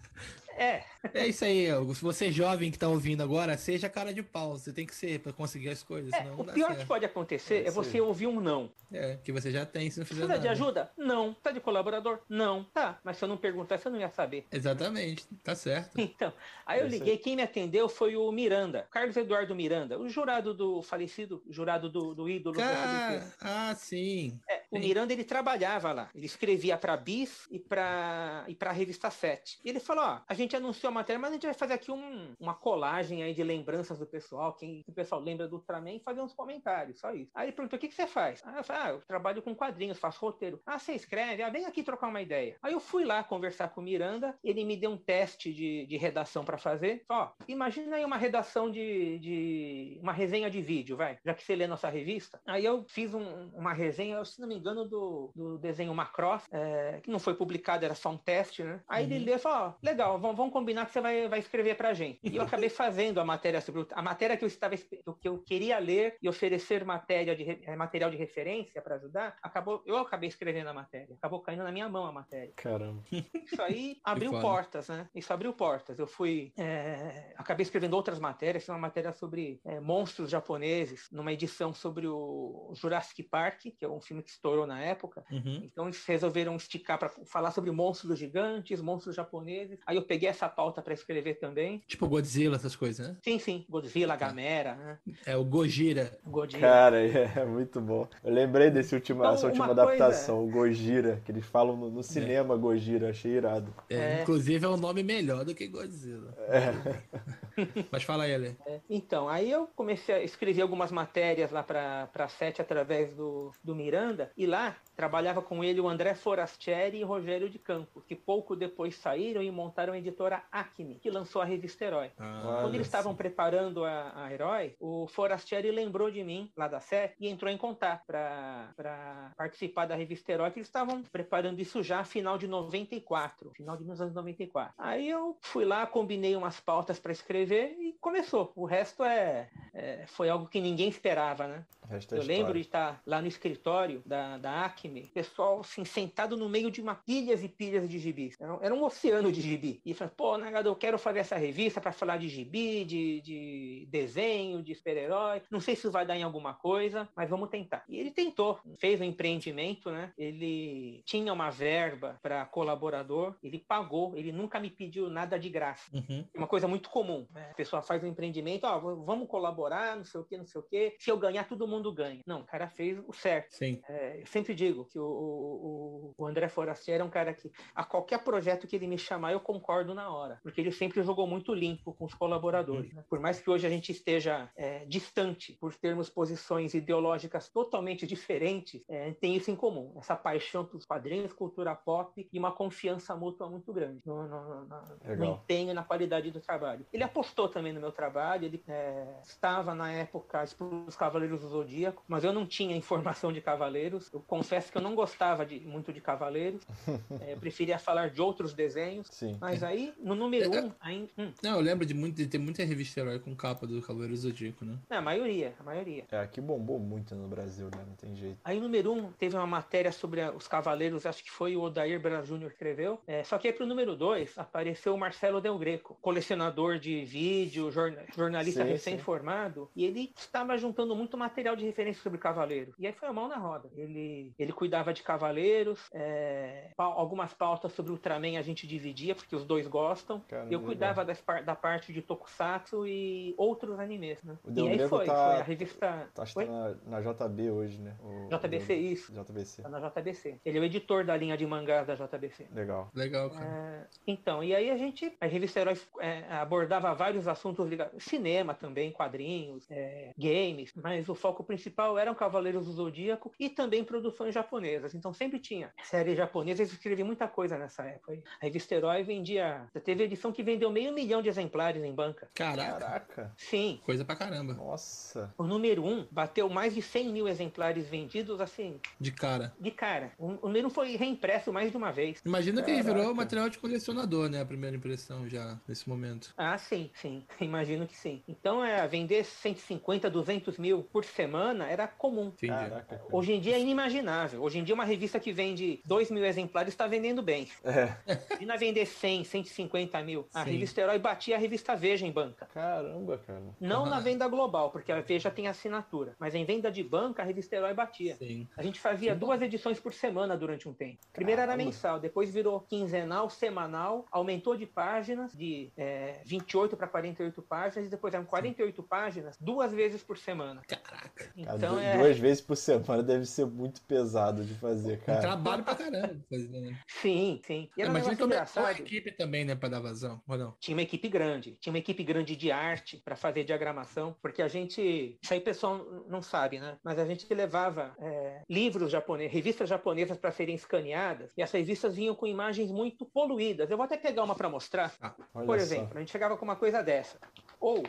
é, 0.59 0.83
É 1.13 1.27
isso 1.27 1.45
aí. 1.45 1.67
Se 1.95 2.01
você 2.01 2.27
é 2.27 2.31
jovem 2.31 2.71
que 2.71 2.77
tá 2.77 2.87
ouvindo 2.87 3.21
agora, 3.23 3.57
seja 3.57 3.89
cara 3.89 4.13
de 4.13 4.21
pau. 4.21 4.57
Você 4.57 4.73
tem 4.73 4.85
que 4.85 4.95
ser 4.95 5.19
pra 5.19 5.31
conseguir 5.33 5.69
as 5.69 5.83
coisas, 5.83 6.11
é, 6.13 6.31
o 6.37 6.43
pior 6.43 6.75
que 6.75 6.85
pode 6.85 7.05
acontecer 7.05 7.63
É, 7.63 7.67
é 7.67 7.71
você 7.71 7.99
ouvir 8.01 8.27
um 8.27 8.39
não. 8.39 8.71
É, 8.91 9.17
que 9.23 9.31
você 9.31 9.51
já 9.51 9.65
tem, 9.65 9.89
se 9.91 9.99
não 9.99 10.05
fizer 10.05 10.25
Precisa 10.25 10.27
nada. 10.27 10.41
de 10.41 10.47
ajuda? 10.47 10.91
Não. 10.97 11.33
Tá 11.33 11.51
de 11.51 11.59
colaborador? 11.59 12.19
Não. 12.27 12.63
Tá, 12.73 12.99
mas 13.03 13.17
se 13.17 13.23
eu 13.23 13.29
não 13.29 13.37
perguntar, 13.37 13.77
você 13.77 13.89
não 13.89 13.99
ia 13.99 14.09
saber. 14.09 14.45
Exatamente, 14.51 15.25
tá 15.43 15.55
certo. 15.55 15.99
Então, 15.99 16.33
aí 16.65 16.79
eu 16.79 16.85
É 16.87 16.89
liguei, 16.89 17.17
quem 17.17 17.35
me 17.35 17.41
atendeu 17.43 17.87
foi 17.87 18.15
o 18.15 18.31
Miranda, 18.31 18.87
Carlos 18.91 19.15
Eduardo 19.15 19.55
Miranda, 19.55 19.99
o 19.99 20.09
jurado 20.09 20.53
do 20.53 20.81
falecido, 20.81 21.43
jurado 21.49 21.89
do, 21.89 22.13
do 22.15 22.27
ídolo. 22.29 22.55
do 22.55 22.61
SBT. 22.61 23.19
Cara, 23.19 23.33
ah, 23.41 23.75
sim. 23.75 24.39
É, 24.49 24.63
o 24.71 24.77
Sim. 24.77 24.79
Miranda 24.79 25.13
ele 25.13 25.23
trabalhava 25.23 25.91
lá, 25.91 26.09
ele 26.13 26.25
escrevia 26.25 26.77
para 26.77 26.95
Bis 26.97 27.47
e 27.51 27.59
para 27.59 28.43
e 28.47 28.55
para 28.55 28.71
revista 28.71 29.09
7. 29.11 29.59
E 29.63 29.69
ele 29.69 29.79
falou: 29.79 30.03
ó, 30.03 30.21
a 30.27 30.33
gente 30.33 30.48
anunciou 30.55 30.89
a 30.89 30.93
matéria, 30.93 31.19
mas 31.19 31.31
a 31.31 31.33
gente 31.33 31.45
vai 31.45 31.53
fazer 31.53 31.73
aqui 31.73 31.91
um- 31.91 32.33
uma 32.39 32.53
colagem 32.53 33.23
aí 33.23 33.33
de 33.33 33.43
lembranças 33.43 33.97
do 33.99 34.05
pessoal, 34.05 34.53
quem 34.53 34.81
que 34.83 34.89
o 34.91 34.93
pessoal 34.93 35.21
lembra 35.21 35.47
do 35.47 35.57
Ultraman 35.57 35.95
e 35.95 35.99
fazer 35.99 36.21
uns 36.21 36.33
comentários, 36.33 36.99
só 36.99 37.11
isso. 37.13 37.31
Aí 37.35 37.47
ele 37.47 37.51
perguntou: 37.55 37.77
o 37.77 37.79
que, 37.79 37.87
que 37.87 37.95
você 37.95 38.07
faz? 38.07 38.41
Aí 38.45 38.57
eu 38.57 38.63
falei: 38.63 38.81
ah, 38.83 38.89
eu 38.91 39.01
trabalho 39.01 39.41
com 39.41 39.55
quadrinhos, 39.55 39.99
faço 39.99 40.19
roteiro. 40.19 40.61
Ah, 40.65 40.77
você 40.79 40.93
escreve? 40.93 41.41
Ah, 41.43 41.49
vem 41.49 41.65
aqui 41.65 41.83
trocar 41.83 42.07
uma 42.07 42.21
ideia. 42.21 42.57
Aí 42.61 42.73
eu 42.73 42.79
fui 42.79 43.03
lá 43.05 43.23
conversar 43.23 43.69
com 43.69 43.81
o 43.81 43.83
Miranda, 43.83 44.37
ele 44.43 44.63
me 44.63 44.75
deu 44.77 44.91
um 44.91 44.97
teste 44.97 45.53
de, 45.53 45.85
de 45.85 45.97
redação 45.97 46.43
para 46.43 46.57
fazer. 46.57 47.03
Ó, 47.09 47.29
imagina 47.47 47.95
aí 47.97 48.05
uma 48.05 48.17
redação 48.17 48.69
de, 48.71 49.19
de 49.19 49.99
uma 50.01 50.11
resenha 50.13 50.49
de 50.49 50.61
vídeo, 50.61 50.97
vai, 50.97 51.17
já 51.25 51.33
que 51.33 51.43
você 51.43 51.55
lê 51.55 51.67
nossa 51.67 51.89
revista. 51.89 52.39
Aí 52.45 52.65
eu 52.65 52.85
fiz 52.87 53.13
um- 53.13 53.49
uma 53.53 53.73
resenha, 53.73 54.23
se 54.25 54.39
não 54.39 54.47
me 54.47 54.55
engano, 54.55 54.87
do, 54.87 55.31
do 55.35 55.57
desenho 55.57 55.93
Macross, 55.93 56.43
é, 56.51 56.99
que 57.03 57.09
não 57.09 57.19
foi 57.19 57.33
publicado, 57.35 57.85
era 57.85 57.95
só 57.95 58.09
um 58.09 58.17
teste, 58.17 58.63
né? 58.63 58.81
Aí 58.87 59.05
ele 59.05 59.19
Uhum. 59.19 59.25
leu 59.25 59.35
e 59.35 59.39
falou: 59.39 59.69
ó, 59.69 59.73
legal, 59.83 60.19
vamos, 60.19 60.37
vamos 60.39 60.53
combinar 60.53 60.85
que 60.85 60.93
você 60.93 61.01
vai, 61.01 61.27
vai 61.27 61.39
escrever 61.39 61.75
pra 61.75 61.93
gente. 61.93 62.19
E 62.23 62.35
eu 62.35 62.43
acabei 62.43 62.69
fazendo 62.69 63.19
a 63.19 63.25
matéria 63.25 63.59
sobre 63.61 63.81
o, 63.81 63.87
a 63.91 64.01
matéria 64.01 64.37
que 64.37 64.43
eu 64.43 64.47
estava 64.47 64.75
que 64.77 65.27
eu 65.27 65.39
queria 65.39 65.77
ler 65.79 66.15
e 66.21 66.29
oferecer 66.29 66.85
matéria 66.85 67.35
de, 67.35 67.59
eh, 67.63 67.75
material 67.75 68.09
de 68.09 68.17
referência 68.17 68.81
para 68.81 68.95
ajudar, 68.95 69.35
acabou, 69.41 69.83
eu 69.85 69.97
acabei 69.97 70.29
escrevendo 70.29 70.69
a 70.69 70.73
matéria. 70.73 71.15
Acabou 71.15 71.41
caindo 71.41 71.63
na 71.63 71.71
minha 71.71 71.89
mão 71.89 72.05
a 72.05 72.11
matéria. 72.11 72.53
Caramba. 72.55 73.03
Isso 73.11 73.61
aí 73.61 73.97
abriu 74.03 74.31
portas, 74.39 74.87
né? 74.87 75.09
Isso 75.13 75.33
abriu 75.33 75.51
portas. 75.53 75.99
Eu 75.99 76.07
fui. 76.07 76.53
é, 76.57 77.33
acabei 77.37 77.63
escrevendo 77.63 77.95
outras 77.95 78.19
matérias, 78.19 78.67
uma 78.69 78.77
matéria 78.77 79.11
sobre 79.11 79.59
é, 79.65 79.79
monstros 79.79 80.29
japoneses, 80.29 81.09
numa 81.11 81.33
edição 81.33 81.73
sobre 81.73 82.07
o 82.07 82.71
Jurassic 82.75 83.23
Park, 83.23 83.61
que 83.77 83.83
é 83.83 83.89
um 83.89 84.01
filme 84.01 84.23
que 84.23 84.29
estourou 84.29 84.65
na 84.65 84.79
época. 84.79 85.25
Uhum. 85.29 85.61
Então 85.63 85.85
eles 85.85 86.05
resolveram 86.05 86.55
esticar 86.55 86.97
para 86.97 87.09
falar 87.09 87.51
sobre 87.51 87.71
monstros 87.71 88.17
gigantes, 88.17 88.81
monstros 88.81 89.15
japoneses. 89.15 89.79
Aí 89.85 89.97
eu 89.97 90.03
peguei 90.03 90.28
essa 90.29 90.47
pauta 90.49 90.81
para 90.81 90.93
escrever 90.93 91.35
também. 91.35 91.83
Tipo 91.87 92.07
Godzilla, 92.07 92.55
essas 92.55 92.75
coisas, 92.75 93.07
né? 93.07 93.17
Sim, 93.23 93.39
sim. 93.39 93.65
Godzilla, 93.69 94.15
Gamera, 94.15 94.75
né? 94.75 94.97
É 95.25 95.35
o 95.35 95.43
Gojira. 95.43 96.17
Godzilla. 96.25 96.61
Cara, 96.61 96.99
é 97.01 97.45
muito 97.45 97.79
bom. 97.81 98.07
Eu 98.23 98.33
lembrei 98.33 98.69
desse 98.69 98.95
último, 98.95 99.19
Então, 99.21 99.31
dessa 99.31 99.47
última 99.47 99.65
uma 99.67 99.75
coisa- 99.75 99.91
adaptação, 100.05 100.43
o 100.43 100.49
Gojira, 100.49 101.21
que 101.25 101.31
eles 101.31 101.45
falam 101.45 101.75
no, 101.75 101.89
no 101.89 102.03
cinema 102.03 102.55
Gojira, 102.55 103.09
achei 103.09 103.31
irado. 103.33 103.73
É, 103.89 103.95
É. 103.95 104.21
Inclusive 104.21 104.65
é 104.65 104.69
um 104.69 104.77
nome 104.77 105.03
melhor 105.03 105.43
do 105.45 105.53
que 105.53 105.67
Godzilla. 105.67 106.33
Mas 107.91 108.03
fala 108.03 108.23
aí, 108.23 108.33
Ale. 108.33 108.55
É, 108.65 108.79
Então, 108.89 109.27
aí 109.27 109.49
eu 109.51 109.67
comecei 109.75 110.15
a 110.15 110.23
escrever 110.23 110.61
algumas 110.61 110.91
matérias 110.91 111.51
lá 111.51 111.61
para 111.63 112.09
a 112.13 112.27
Sete 112.27 112.61
através 112.61 113.13
do, 113.13 113.51
do 113.63 113.75
Miranda, 113.75 114.31
e 114.37 114.45
lá 114.45 114.75
trabalhava 114.99 115.41
com 115.41 115.63
ele 115.63 115.79
o 115.79 115.87
André 115.87 116.13
Forastieri 116.13 116.97
e 116.97 117.03
Rogério 117.03 117.49
de 117.49 117.57
Campos, 117.57 118.03
que 118.03 118.13
pouco 118.13 118.53
depois 118.53 118.95
saíram 118.95 119.41
e 119.41 119.49
montaram 119.49 119.93
a 119.93 119.97
editora 119.97 120.43
Acme, 120.51 120.95
que 120.95 121.09
lançou 121.09 121.41
a 121.41 121.45
revista 121.45 121.85
Herói. 121.85 122.11
Ah, 122.19 122.59
Quando 122.63 122.75
eles 122.75 122.85
estavam 122.85 123.15
preparando 123.15 123.85
a, 123.85 124.11
a 124.25 124.33
Herói, 124.33 124.75
o 124.77 125.07
Forastieri 125.07 125.71
lembrou 125.71 126.11
de 126.11 126.21
mim, 126.21 126.51
lá 126.53 126.67
da 126.67 126.81
Sete, 126.81 127.15
e 127.17 127.29
entrou 127.29 127.49
em 127.49 127.57
contato 127.57 128.03
para 128.07 129.31
participar 129.37 129.85
da 129.85 129.95
revista 129.95 130.33
Herói, 130.33 130.51
que 130.51 130.59
eles 130.59 130.67
estavam 130.67 131.01
preparando 131.03 131.61
isso 131.61 131.81
já 131.81 132.03
final 132.03 132.37
de 132.37 132.45
94, 132.45 133.51
final 133.55 133.77
de 133.77 133.83
1994. 133.83 134.73
Aí 134.77 135.09
eu 135.09 135.37
fui 135.39 135.63
lá, 135.63 135.87
combinei 135.87 136.35
umas 136.35 136.59
pautas 136.59 136.99
para 136.99 137.13
escrever 137.13 137.77
e 137.79 137.95
começou. 138.01 138.51
O 138.53 138.65
resto 138.65 139.05
é, 139.05 139.47
é- 139.73 140.03
foi 140.07 140.27
algo 140.27 140.45
que 140.47 140.59
ninguém 140.59 140.89
esperava, 140.89 141.47
né? 141.47 141.63
A 141.89 141.95
Eu 142.15 142.21
lembro 142.23 142.53
de 142.53 142.59
história. 142.59 142.91
estar 142.91 143.01
lá 143.05 143.19
no 143.19 143.27
escritório 143.27 144.03
da, 144.05 144.37
da 144.37 144.65
Acme, 144.65 144.88
pessoal 145.13 145.59
assim, 145.61 145.85
sentado 145.85 146.35
no 146.37 146.49
meio 146.49 146.69
de 146.71 146.81
uma 146.81 146.95
pilhas 146.95 147.43
e 147.43 147.49
pilhas 147.49 147.87
de 147.89 147.99
gibis. 147.99 148.35
Era, 148.39 148.53
um- 148.55 148.59
era 148.63 148.73
um 148.73 148.83
oceano 148.83 149.31
de 149.31 149.41
gibi. 149.41 149.81
E 149.85 149.93
falando, 149.93 150.13
pô, 150.15 150.37
Nagado, 150.37 150.69
eu 150.69 150.75
quero 150.75 150.97
fazer 150.97 151.19
essa 151.19 151.37
revista 151.37 151.79
para 151.81 151.91
falar 151.91 152.17
de 152.17 152.27
gibi, 152.27 152.83
de, 152.85 153.21
de 153.21 153.87
desenho, 153.89 154.61
de 154.63 154.73
super-herói. 154.75 155.41
Não 155.51 155.59
sei 155.59 155.75
se 155.75 155.81
isso 155.81 155.91
vai 155.91 156.05
dar 156.05 156.17
em 156.17 156.23
alguma 156.23 156.53
coisa, 156.53 157.07
mas 157.15 157.29
vamos 157.29 157.49
tentar. 157.49 157.83
E 157.87 157.97
ele 157.97 158.11
tentou, 158.11 158.59
fez 158.77 158.99
um 158.99 159.03
empreendimento, 159.03 159.89
né? 159.91 160.11
Ele 160.17 161.01
tinha 161.05 161.31
uma 161.33 161.49
verba 161.49 162.19
para 162.21 162.45
colaborador, 162.45 163.35
ele 163.43 163.59
pagou, 163.59 164.15
ele 164.15 164.31
nunca 164.31 164.59
me 164.59 164.69
pediu 164.69 165.09
nada 165.09 165.37
de 165.39 165.49
graça. 165.49 165.89
Uhum. 165.95 166.25
É 166.33 166.37
uma 166.37 166.47
coisa 166.47 166.67
muito 166.67 166.89
comum. 166.89 167.27
né? 167.33 167.49
A 167.51 167.55
pessoa 167.55 167.81
faz 167.81 168.03
um 168.03 168.07
empreendimento, 168.07 168.65
ó, 168.65 168.79
v- 168.79 169.03
vamos 169.05 169.27
colaborar, 169.27 169.95
não 169.95 170.03
sei 170.05 170.19
o 170.21 170.23
que, 170.23 170.37
não 170.37 170.45
sei 170.45 170.61
o 170.61 170.63
que. 170.63 170.95
Se 170.99 171.09
eu 171.11 171.17
ganhar, 171.17 171.47
todo 171.47 171.67
mundo 171.67 171.91
ganha. 171.93 172.21
Não, 172.25 172.41
o 172.41 172.45
cara 172.45 172.67
fez 172.69 172.97
o 173.07 173.13
certo. 173.13 173.51
Sim. 173.55 173.81
É, 173.87 174.21
eu 174.21 174.25
sempre 174.27 174.53
digo 174.53 174.78
que 174.85 174.99
o, 174.99 175.03
o, 175.05 176.13
o 176.17 176.25
André 176.27 176.47
Forastier 176.49 176.99
é 177.01 177.03
um 177.03 177.09
cara 177.09 177.33
que, 177.33 177.51
a 177.73 177.83
qualquer 177.83 178.23
projeto 178.23 178.67
que 178.67 178.75
ele 178.75 178.87
me 178.87 178.97
chamar, 178.97 179.31
eu 179.33 179.39
concordo 179.39 179.93
na 179.93 180.09
hora. 180.11 180.39
Porque 180.43 180.61
ele 180.61 180.71
sempre 180.71 181.01
jogou 181.03 181.27
muito 181.27 181.53
limpo 181.53 181.93
com 181.93 182.05
os 182.05 182.13
colaboradores. 182.13 182.93
né? 182.93 183.03
Por 183.09 183.19
mais 183.19 183.39
que 183.39 183.49
hoje 183.49 183.65
a 183.65 183.69
gente 183.69 183.91
esteja 183.91 184.49
é, 184.55 184.85
distante 184.85 185.53
por 185.59 185.73
termos 185.75 186.09
posições 186.09 186.73
ideológicas 186.73 187.49
totalmente 187.49 188.05
diferentes, 188.07 188.83
é, 188.89 189.11
tem 189.13 189.35
isso 189.35 189.51
em 189.51 189.55
comum. 189.55 189.93
Essa 189.97 190.15
paixão 190.15 190.65
pelos 190.65 190.85
quadrinhos, 190.85 191.33
cultura 191.33 191.75
pop 191.75 192.27
e 192.31 192.39
uma 192.39 192.51
confiança 192.51 193.15
mútua 193.15 193.49
muito 193.49 193.71
grande 193.73 194.01
no, 194.05 194.27
no, 194.27 194.65
no- 194.65 195.15
no 195.17 195.25
empenho 195.25 195.71
e 195.71 195.73
na 195.73 195.83
qualidade 195.83 196.31
do 196.31 196.39
trabalho. 196.39 196.85
Ele 196.91 197.03
apostou 197.03 197.47
também 197.49 197.73
no 197.73 197.79
meu 197.79 197.91
trabalho, 197.91 198.45
ele 198.45 198.63
é, 198.67 199.19
estava 199.23 199.73
na 199.73 199.91
época 199.91 200.43
dos 200.85 200.95
Cavaleiros 200.95 201.41
do 201.41 201.47
Zodíaco, 201.47 202.03
mas 202.07 202.23
eu 202.23 202.33
não 202.33 202.45
tinha 202.45 202.75
informação 202.75 203.31
de 203.31 203.41
Cavaleiros. 203.41 204.11
Eu 204.13 204.21
confesso 204.21 204.68
que 204.71 204.77
eu 204.77 204.81
não 204.81 204.95
gostava 204.95 205.45
de- 205.45 205.59
muito 205.61 205.91
de 205.93 205.99
Cavaleiros, 206.01 206.61
É, 207.21 207.33
eu 207.33 207.37
preferia 207.37 207.77
falar 207.79 208.09
de 208.09 208.21
outros 208.21 208.53
desenhos. 208.53 209.07
Sim. 209.11 209.37
Mas 209.41 209.63
aí, 209.63 209.93
no 209.99 210.15
número 210.15 210.49
um, 210.65 210.71
ainda, 210.79 211.09
hum, 211.17 211.31
Não, 211.43 211.51
eu 211.55 211.61
lembro 211.61 211.85
de, 211.85 211.93
muito, 211.93 212.15
de 212.15 212.27
ter 212.27 212.37
muita 212.37 212.63
revista 212.63 212.99
herói 212.99 213.19
com 213.19 213.35
capa 213.35 213.65
do 213.67 213.81
Cavaleiro 213.81 214.15
Zodíaco, 214.15 214.63
né? 214.65 214.77
é, 214.89 214.95
a 214.97 215.01
maioria, 215.01 215.53
a 215.59 215.63
maioria. 215.63 216.05
É, 216.11 216.19
aqui 216.19 216.39
bombou 216.41 216.79
muito 216.79 217.15
no 217.15 217.27
Brasil, 217.27 217.65
né? 217.75 217.83
Não 217.87 217.95
tem 217.95 218.15
jeito. 218.15 218.37
Aí, 218.43 218.59
número 218.59 218.91
um, 218.93 219.11
teve 219.13 219.35
uma 219.35 219.47
matéria 219.47 219.91
sobre 219.91 220.21
a- 220.21 220.31
os 220.31 220.47
cavaleiros, 220.47 221.05
acho 221.05 221.23
que 221.23 221.31
foi 221.31 221.55
o 221.55 221.61
Odair 221.61 221.99
Braz 221.99 222.27
Jr. 222.27 222.39
que 222.39 222.45
escreveu. 222.53 222.99
É, 223.07 223.23
só 223.23 223.37
que 223.37 223.47
aí 223.47 223.53
pro 223.53 223.65
número 223.65 223.95
dois 223.95 224.37
apareceu 224.37 224.93
o 224.93 224.97
Marcelo 224.97 225.41
Del 225.41 225.57
Greco, 225.57 225.97
colecionador 226.01 226.77
de 226.79 227.03
vídeo, 227.05 227.71
jorna- 227.71 228.03
jornalista 228.15 228.63
recém-formado, 228.63 229.69
e 229.75 229.85
ele 229.85 230.11
estava 230.17 230.57
juntando 230.57 230.95
muito 230.95 231.17
material 231.17 231.55
de 231.55 231.65
referência 231.65 232.01
sobre 232.01 232.19
cavaleiros. 232.19 232.73
E 232.77 232.85
aí 232.87 232.93
foi 232.93 233.07
a 233.07 233.13
mão 233.13 233.27
na 233.27 233.37
roda. 233.37 233.69
Ele, 233.75 234.33
ele 234.37 234.48
cuidava 234.51 234.93
de 234.93 235.03
cavaleiros, 235.03 235.79
é, 235.93 236.69
algumas 236.77 237.33
pautas 237.33 237.71
sobre 237.73 237.91
Ultraman 237.91 238.37
a 238.37 238.41
gente 238.41 238.65
dividia, 238.67 239.15
porque 239.15 239.35
os 239.35 239.45
dois 239.45 239.67
gostam. 239.67 240.19
Caramba, 240.27 240.53
eu 240.53 240.61
cuidava 240.61 241.03
das 241.05 241.23
da 241.45 241.55
parte 241.55 241.93
de 241.93 242.01
Tokusatsu 242.01 242.87
e 242.87 243.33
outros 243.37 243.79
animes, 243.79 244.21
né? 244.23 244.37
O 244.43 244.51
Del 244.51 244.65
e 244.67 244.69
aí 244.81 244.87
foi, 244.87 245.05
tá- 245.05 245.13
foi 245.31 245.39
a 245.41 245.43
revista. 245.43 246.09
Tá, 246.13 246.23
acho 246.23 246.33
que 246.33 246.45
tá 246.45 246.51
na, 246.85 246.99
na 246.99 247.01
JB 247.01 247.51
hoje, 247.51 247.79
né? 247.79 247.95
O- 248.03 248.27
JBC, 248.29 248.73
o- 248.73 248.75
isso. 248.77 249.13
JBC. 249.13 249.61
Tá 249.61 249.69
na 249.69 249.79
JBC. 249.79 250.39
Ele 250.45 250.57
é 250.57 250.61
o 250.61 250.63
editor 250.63 251.03
da 251.05 251.15
linha 251.15 251.37
de 251.37 251.45
mangás 251.45 251.85
da 251.87 251.95
JBC. 251.95 252.47
Legal. 252.53 252.89
Legal, 252.93 253.29
cara. 253.29 253.45
É, 253.45 253.87
então, 254.07 254.43
e 254.43 254.55
aí 254.55 254.69
a 254.71 254.77
gente, 254.77 255.15
a 255.21 255.25
revista 255.25 255.59
Herói 255.59 255.77
é, 255.99 256.23
abordava 256.33 256.93
vários 256.93 257.27
assuntos 257.27 257.67
ligados, 257.67 258.03
cinema 258.03 258.53
também, 258.53 258.91
quadrinhos, 258.91 259.65
é, 259.69 260.11
games, 260.17 260.71
mas 260.75 261.07
o 261.09 261.15
foco 261.15 261.43
principal 261.43 261.97
eram 261.97 262.15
Cavaleiros 262.15 262.65
do 262.65 262.71
Zodíaco 262.71 263.31
e 263.39 263.49
também 263.49 263.83
produções 263.83 264.33
japonesas. 264.43 264.93
Então 264.95 265.13
sempre 265.13 265.39
tinha 265.39 265.71
séries 265.83 266.17
japonesas, 266.17 266.67
eu 266.69 266.73
escrevi 266.73 267.03
muita 267.03 267.27
coisa 267.27 267.57
nessa 267.57 267.83
época. 267.83 268.13
A 268.41 268.45
revista 268.45 268.73
Herói 268.75 269.03
vendia, 269.03 269.67
teve 269.83 270.03
edição 270.03 270.31
que 270.31 270.41
vendeu 270.43 270.71
meio 270.71 270.93
milhão 270.93 271.21
de 271.21 271.29
exemplares 271.29 271.83
em 271.83 271.93
banca. 271.93 272.27
Caraca, 272.33 272.79
Caraca. 272.79 273.33
Sim, 273.37 273.79
coisa 273.85 274.03
pra 274.05 274.15
caramba. 274.15 274.53
Nossa. 274.53 275.33
o 275.37 275.43
número 275.43 275.83
um 275.85 276.07
bateu 276.11 276.49
mais 276.49 276.73
de 276.73 276.81
100 276.81 277.09
mil 277.11 277.27
exemplares 277.27 277.87
vendidos, 277.87 278.39
assim, 278.41 278.79
De 278.99 279.11
cara. 279.11 279.53
de 279.59 279.71
cara. 279.71 280.11
O, 280.17 280.27
o 280.27 280.47
número 280.47 280.69
foi 280.69 280.95
reimpresso 280.95 281.51
mais 281.51 281.71
de 281.71 281.77
uma 281.77 281.91
vez. 281.91 282.21
Imagina 282.25 282.61
que 282.61 282.71
ele 282.71 282.83
Caraca. 282.83 282.99
virou 282.99 283.15
material 283.15 283.49
de 283.49 283.57
colecionador, 283.57 284.29
né? 284.29 284.41
A 284.41 284.45
primeira 284.45 284.75
impressão 284.75 285.27
já, 285.27 285.59
nesse 285.67 285.87
momento. 285.89 286.33
Ah, 286.37 286.57
sim, 286.57 286.89
sim. 286.93 287.25
Imagino 287.41 287.85
que 287.87 287.95
sim. 287.97 288.21
Então, 288.27 288.63
é, 288.63 288.87
vender 288.87 289.23
150, 289.25 290.09
200 290.09 290.57
mil 290.57 290.83
por 290.83 291.03
semana 291.03 291.67
era 291.67 291.87
comum. 291.87 292.27
Entendi. 292.27 292.53
Caraca. 292.53 292.85
cara. 292.97 293.05
Hoje 293.11 293.33
em 293.33 293.39
dia 293.41 293.55
é 293.55 293.59
inimaginável. 293.59 294.28
Hoje 294.37 294.59
em 294.59 294.63
dia, 294.63 294.75
uma 294.75 294.83
revista 294.85 295.19
que 295.19 295.31
vende 295.31 295.81
2 295.85 296.11
mil 296.11 296.25
exemplares 296.25 296.73
está 296.73 296.87
vendendo 296.87 297.21
bem. 297.21 297.47
É. 297.63 297.95
Imagina 298.33 298.57
vender 298.57 298.85
100, 298.85 299.23
150 299.23 300.01
mil. 300.03 300.27
A 300.33 300.43
Sim. 300.43 300.51
revista 300.51 300.81
Herói 300.81 300.99
batia 300.99 301.35
a 301.35 301.39
revista 301.39 301.75
Veja 301.75 302.05
em 302.05 302.11
banca. 302.11 302.45
Caramba, 302.53 303.17
cara. 303.25 303.41
Não 303.59 303.85
Ah. 303.85 303.89
na 303.89 303.99
venda 303.99 304.27
global, 304.27 304.69
porque 304.71 304.91
a 304.91 305.01
Veja 305.01 305.29
tem 305.31 305.47
assinatura. 305.47 306.15
Mas 306.19 306.35
em 306.35 306.43
venda 306.45 306.71
de 306.71 306.83
banca, 306.83 307.21
a 307.21 307.25
revista 307.25 307.55
Herói 307.55 307.73
batia. 307.73 308.15
Sim. 308.17 308.47
A 308.57 308.63
gente 308.63 308.79
fazia 308.79 309.15
duas 309.15 309.41
edições 309.41 309.79
por 309.79 309.93
semana 309.93 310.35
durante 310.37 310.67
um 310.67 310.73
tempo. 310.73 310.97
Primeiro 311.13 311.41
era 311.41 311.51
Caramba. 311.51 311.65
mensal, 311.65 311.99
depois 311.99 312.29
virou 312.29 312.59
quinzenal, 312.61 313.29
semanal, 313.29 314.05
aumentou 314.11 314.55
de 314.55 314.65
páginas, 314.65 315.31
de 315.33 315.71
é, 315.77 316.19
28 316.25 316.75
para 316.75 316.87
48 316.87 317.41
páginas, 317.41 317.87
e 317.87 317.89
depois 317.89 318.13
eram 318.13 318.25
48 318.25 318.83
páginas, 318.83 319.37
duas 319.39 319.71
vezes 319.71 320.03
por 320.03 320.17
semana. 320.17 320.61
Caraca. 320.67 321.09
Cara, 321.15 321.31
Então 321.37 321.75
du- 321.75 321.79
é. 321.79 321.97
Duas 321.97 322.17
vezes 322.17 322.41
por 322.41 322.57
semana 322.57 323.01
deve 323.03 323.25
ser 323.25 323.45
muito 323.45 323.81
pesado 323.81 324.18
de 324.45 324.53
fazer, 324.55 324.97
Um 324.97 325.05
cara. 325.05 325.21
trabalho 325.21 325.63
pra 325.63 325.75
caramba. 325.75 326.19
fazer, 326.29 326.61
né? 326.61 326.79
Sim, 326.87 327.41
sim. 327.45 327.69
E 327.77 327.81
era 327.81 327.89
um 327.89 327.93
Imagina 327.93 328.15
que 328.15 328.21
aumentou 328.21 328.25
a 328.25 328.27
engraçado. 328.71 328.79
equipe 328.81 329.11
também, 329.11 329.45
né? 329.45 329.55
Pra 329.55 329.69
dar 329.69 329.79
vazão. 329.79 330.21
Ou 330.27 330.37
não? 330.37 330.55
Tinha 330.59 330.75
uma 330.75 330.81
equipe 330.81 331.07
grande, 331.09 331.57
tinha 331.59 331.71
uma 331.71 331.79
equipe 331.79 332.03
grande 332.03 332.35
de 332.35 332.51
arte 332.51 332.97
para 333.03 333.15
fazer 333.15 333.43
diagramação, 333.43 334.15
porque 334.21 334.41
a 334.41 334.47
gente, 334.47 335.17
isso 335.21 335.33
aí 335.33 335.39
o 335.39 335.43
pessoal 335.43 335.85
não 336.07 336.21
sabe, 336.21 336.59
né? 336.59 336.77
Mas 336.83 336.99
a 336.99 337.05
gente 337.05 337.31
levava 337.33 337.95
é, 337.99 338.41
livros 338.49 338.91
japoneses, 338.91 339.33
revistas 339.33 339.69
japonesas 339.69 340.17
para 340.17 340.31
serem 340.31 340.55
escaneadas, 340.55 341.31
e 341.37 341.41
essas 341.41 341.59
revistas 341.59 341.95
vinham 341.95 342.15
com 342.15 342.27
imagens 342.27 342.71
muito 342.71 343.05
poluídas. 343.05 343.69
Eu 343.71 343.77
vou 343.77 343.83
até 343.85 343.97
pegar 343.97 344.23
uma 344.23 344.35
para 344.35 344.49
mostrar. 344.49 344.93
Olha 345.33 345.45
Por 345.45 345.57
só. 345.59 345.65
exemplo, 345.65 345.97
a 345.97 345.99
gente 345.99 346.11
chegava 346.11 346.37
com 346.37 346.45
uma 346.45 346.55
coisa 346.55 346.81
dessa. 346.83 347.19
Ou 347.59 347.83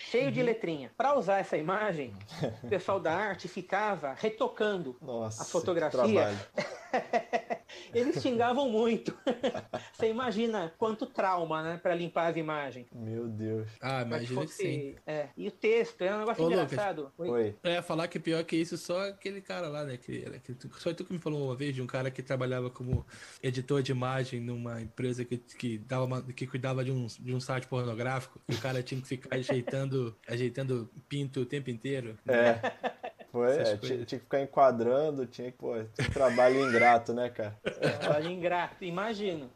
cheio 0.00 0.26
Uhum. 0.26 0.30
de 0.32 0.42
letrinha. 0.42 0.90
Para 0.96 1.16
usar 1.18 1.38
essa 1.38 1.56
imagem, 1.56 2.14
o 2.62 2.68
pessoal 2.68 2.98
da 2.98 3.12
arte 3.14 3.46
ficava 3.48 4.14
retocando 4.18 4.96
Nossa, 5.00 5.42
a 5.42 5.44
que 5.46 5.52
fotografia. 5.52 5.90
trabalho. 6.00 6.38
Eles 7.94 8.20
xingavam 8.22 8.68
muito. 8.68 9.16
Você 9.92 10.08
imagina 10.08 10.72
quanto 10.78 11.06
trauma, 11.06 11.62
né, 11.62 11.76
para 11.82 11.94
limpar 11.94 12.30
as 12.30 12.36
imagens. 12.36 12.86
Meu 12.92 13.28
Deus. 13.28 13.68
Ah, 13.80 13.98
Pra 14.04 14.18
imagina 14.18 14.40
que 14.42 14.46
fosse- 14.46 14.62
sim. 14.62 14.94
É. 15.06 15.28
E 15.36 15.48
o 15.48 15.50
texto, 15.50 16.00
era 16.02 16.16
um 16.16 16.20
negócio 16.20 16.42
Ô, 16.44 16.48
Lucas. 16.48 16.72
engraçado. 16.72 17.12
Oi. 17.18 17.28
Oi. 17.30 17.56
Eu 17.62 17.72
ia 17.72 17.82
falar 17.82 18.08
que 18.08 18.18
pior 18.18 18.42
que 18.44 18.56
isso, 18.56 18.76
só 18.78 19.08
aquele 19.08 19.40
cara 19.40 19.68
lá, 19.68 19.84
né? 19.84 19.96
Que, 19.96 20.22
que, 20.40 20.54
tu- 20.54 20.70
só 20.78 20.92
tu 20.94 21.04
que 21.04 21.12
me 21.12 21.18
falou 21.18 21.44
uma 21.46 21.56
vez 21.56 21.74
de 21.74 21.82
um 21.82 21.86
cara 21.86 22.10
que 22.10 22.22
trabalhava 22.22 22.70
como 22.70 23.06
editor 23.42 23.82
de 23.82 23.92
imagem 23.92 24.40
numa 24.40 24.80
empresa 24.80 25.24
que, 25.24 25.36
que, 25.38 25.78
dava 25.78 26.04
uma- 26.04 26.22
que 26.22 26.46
cuidava 26.46 26.84
de 26.84 26.90
um, 26.92 27.06
de 27.06 27.34
um 27.34 27.40
site 27.40 27.66
pornográfico. 27.66 28.40
E 28.48 28.54
o 28.54 28.60
cara 28.60 28.82
tinha 28.82 29.00
que 29.00 29.06
ficar 29.08 29.36
ajeitando, 29.36 30.16
ajeitando 30.28 30.90
pinto 31.08 31.40
o 31.40 31.46
tempo 31.46 31.70
inteiro. 31.70 32.18
É. 32.26 32.58
Foi, 33.30 33.56
é, 33.56 33.76
tinha, 33.76 34.04
tinha 34.04 34.18
que 34.18 34.24
ficar 34.24 34.40
enquadrando, 34.40 35.24
tinha 35.26 35.52
que, 35.52 35.58
pô, 35.58 35.74
trabalho 36.12 36.68
ingrato, 36.68 37.12
né, 37.12 37.28
cara? 37.30 37.56
Trabalho 38.00 38.30
ingrato, 38.30 38.84
imagino. 38.84 39.50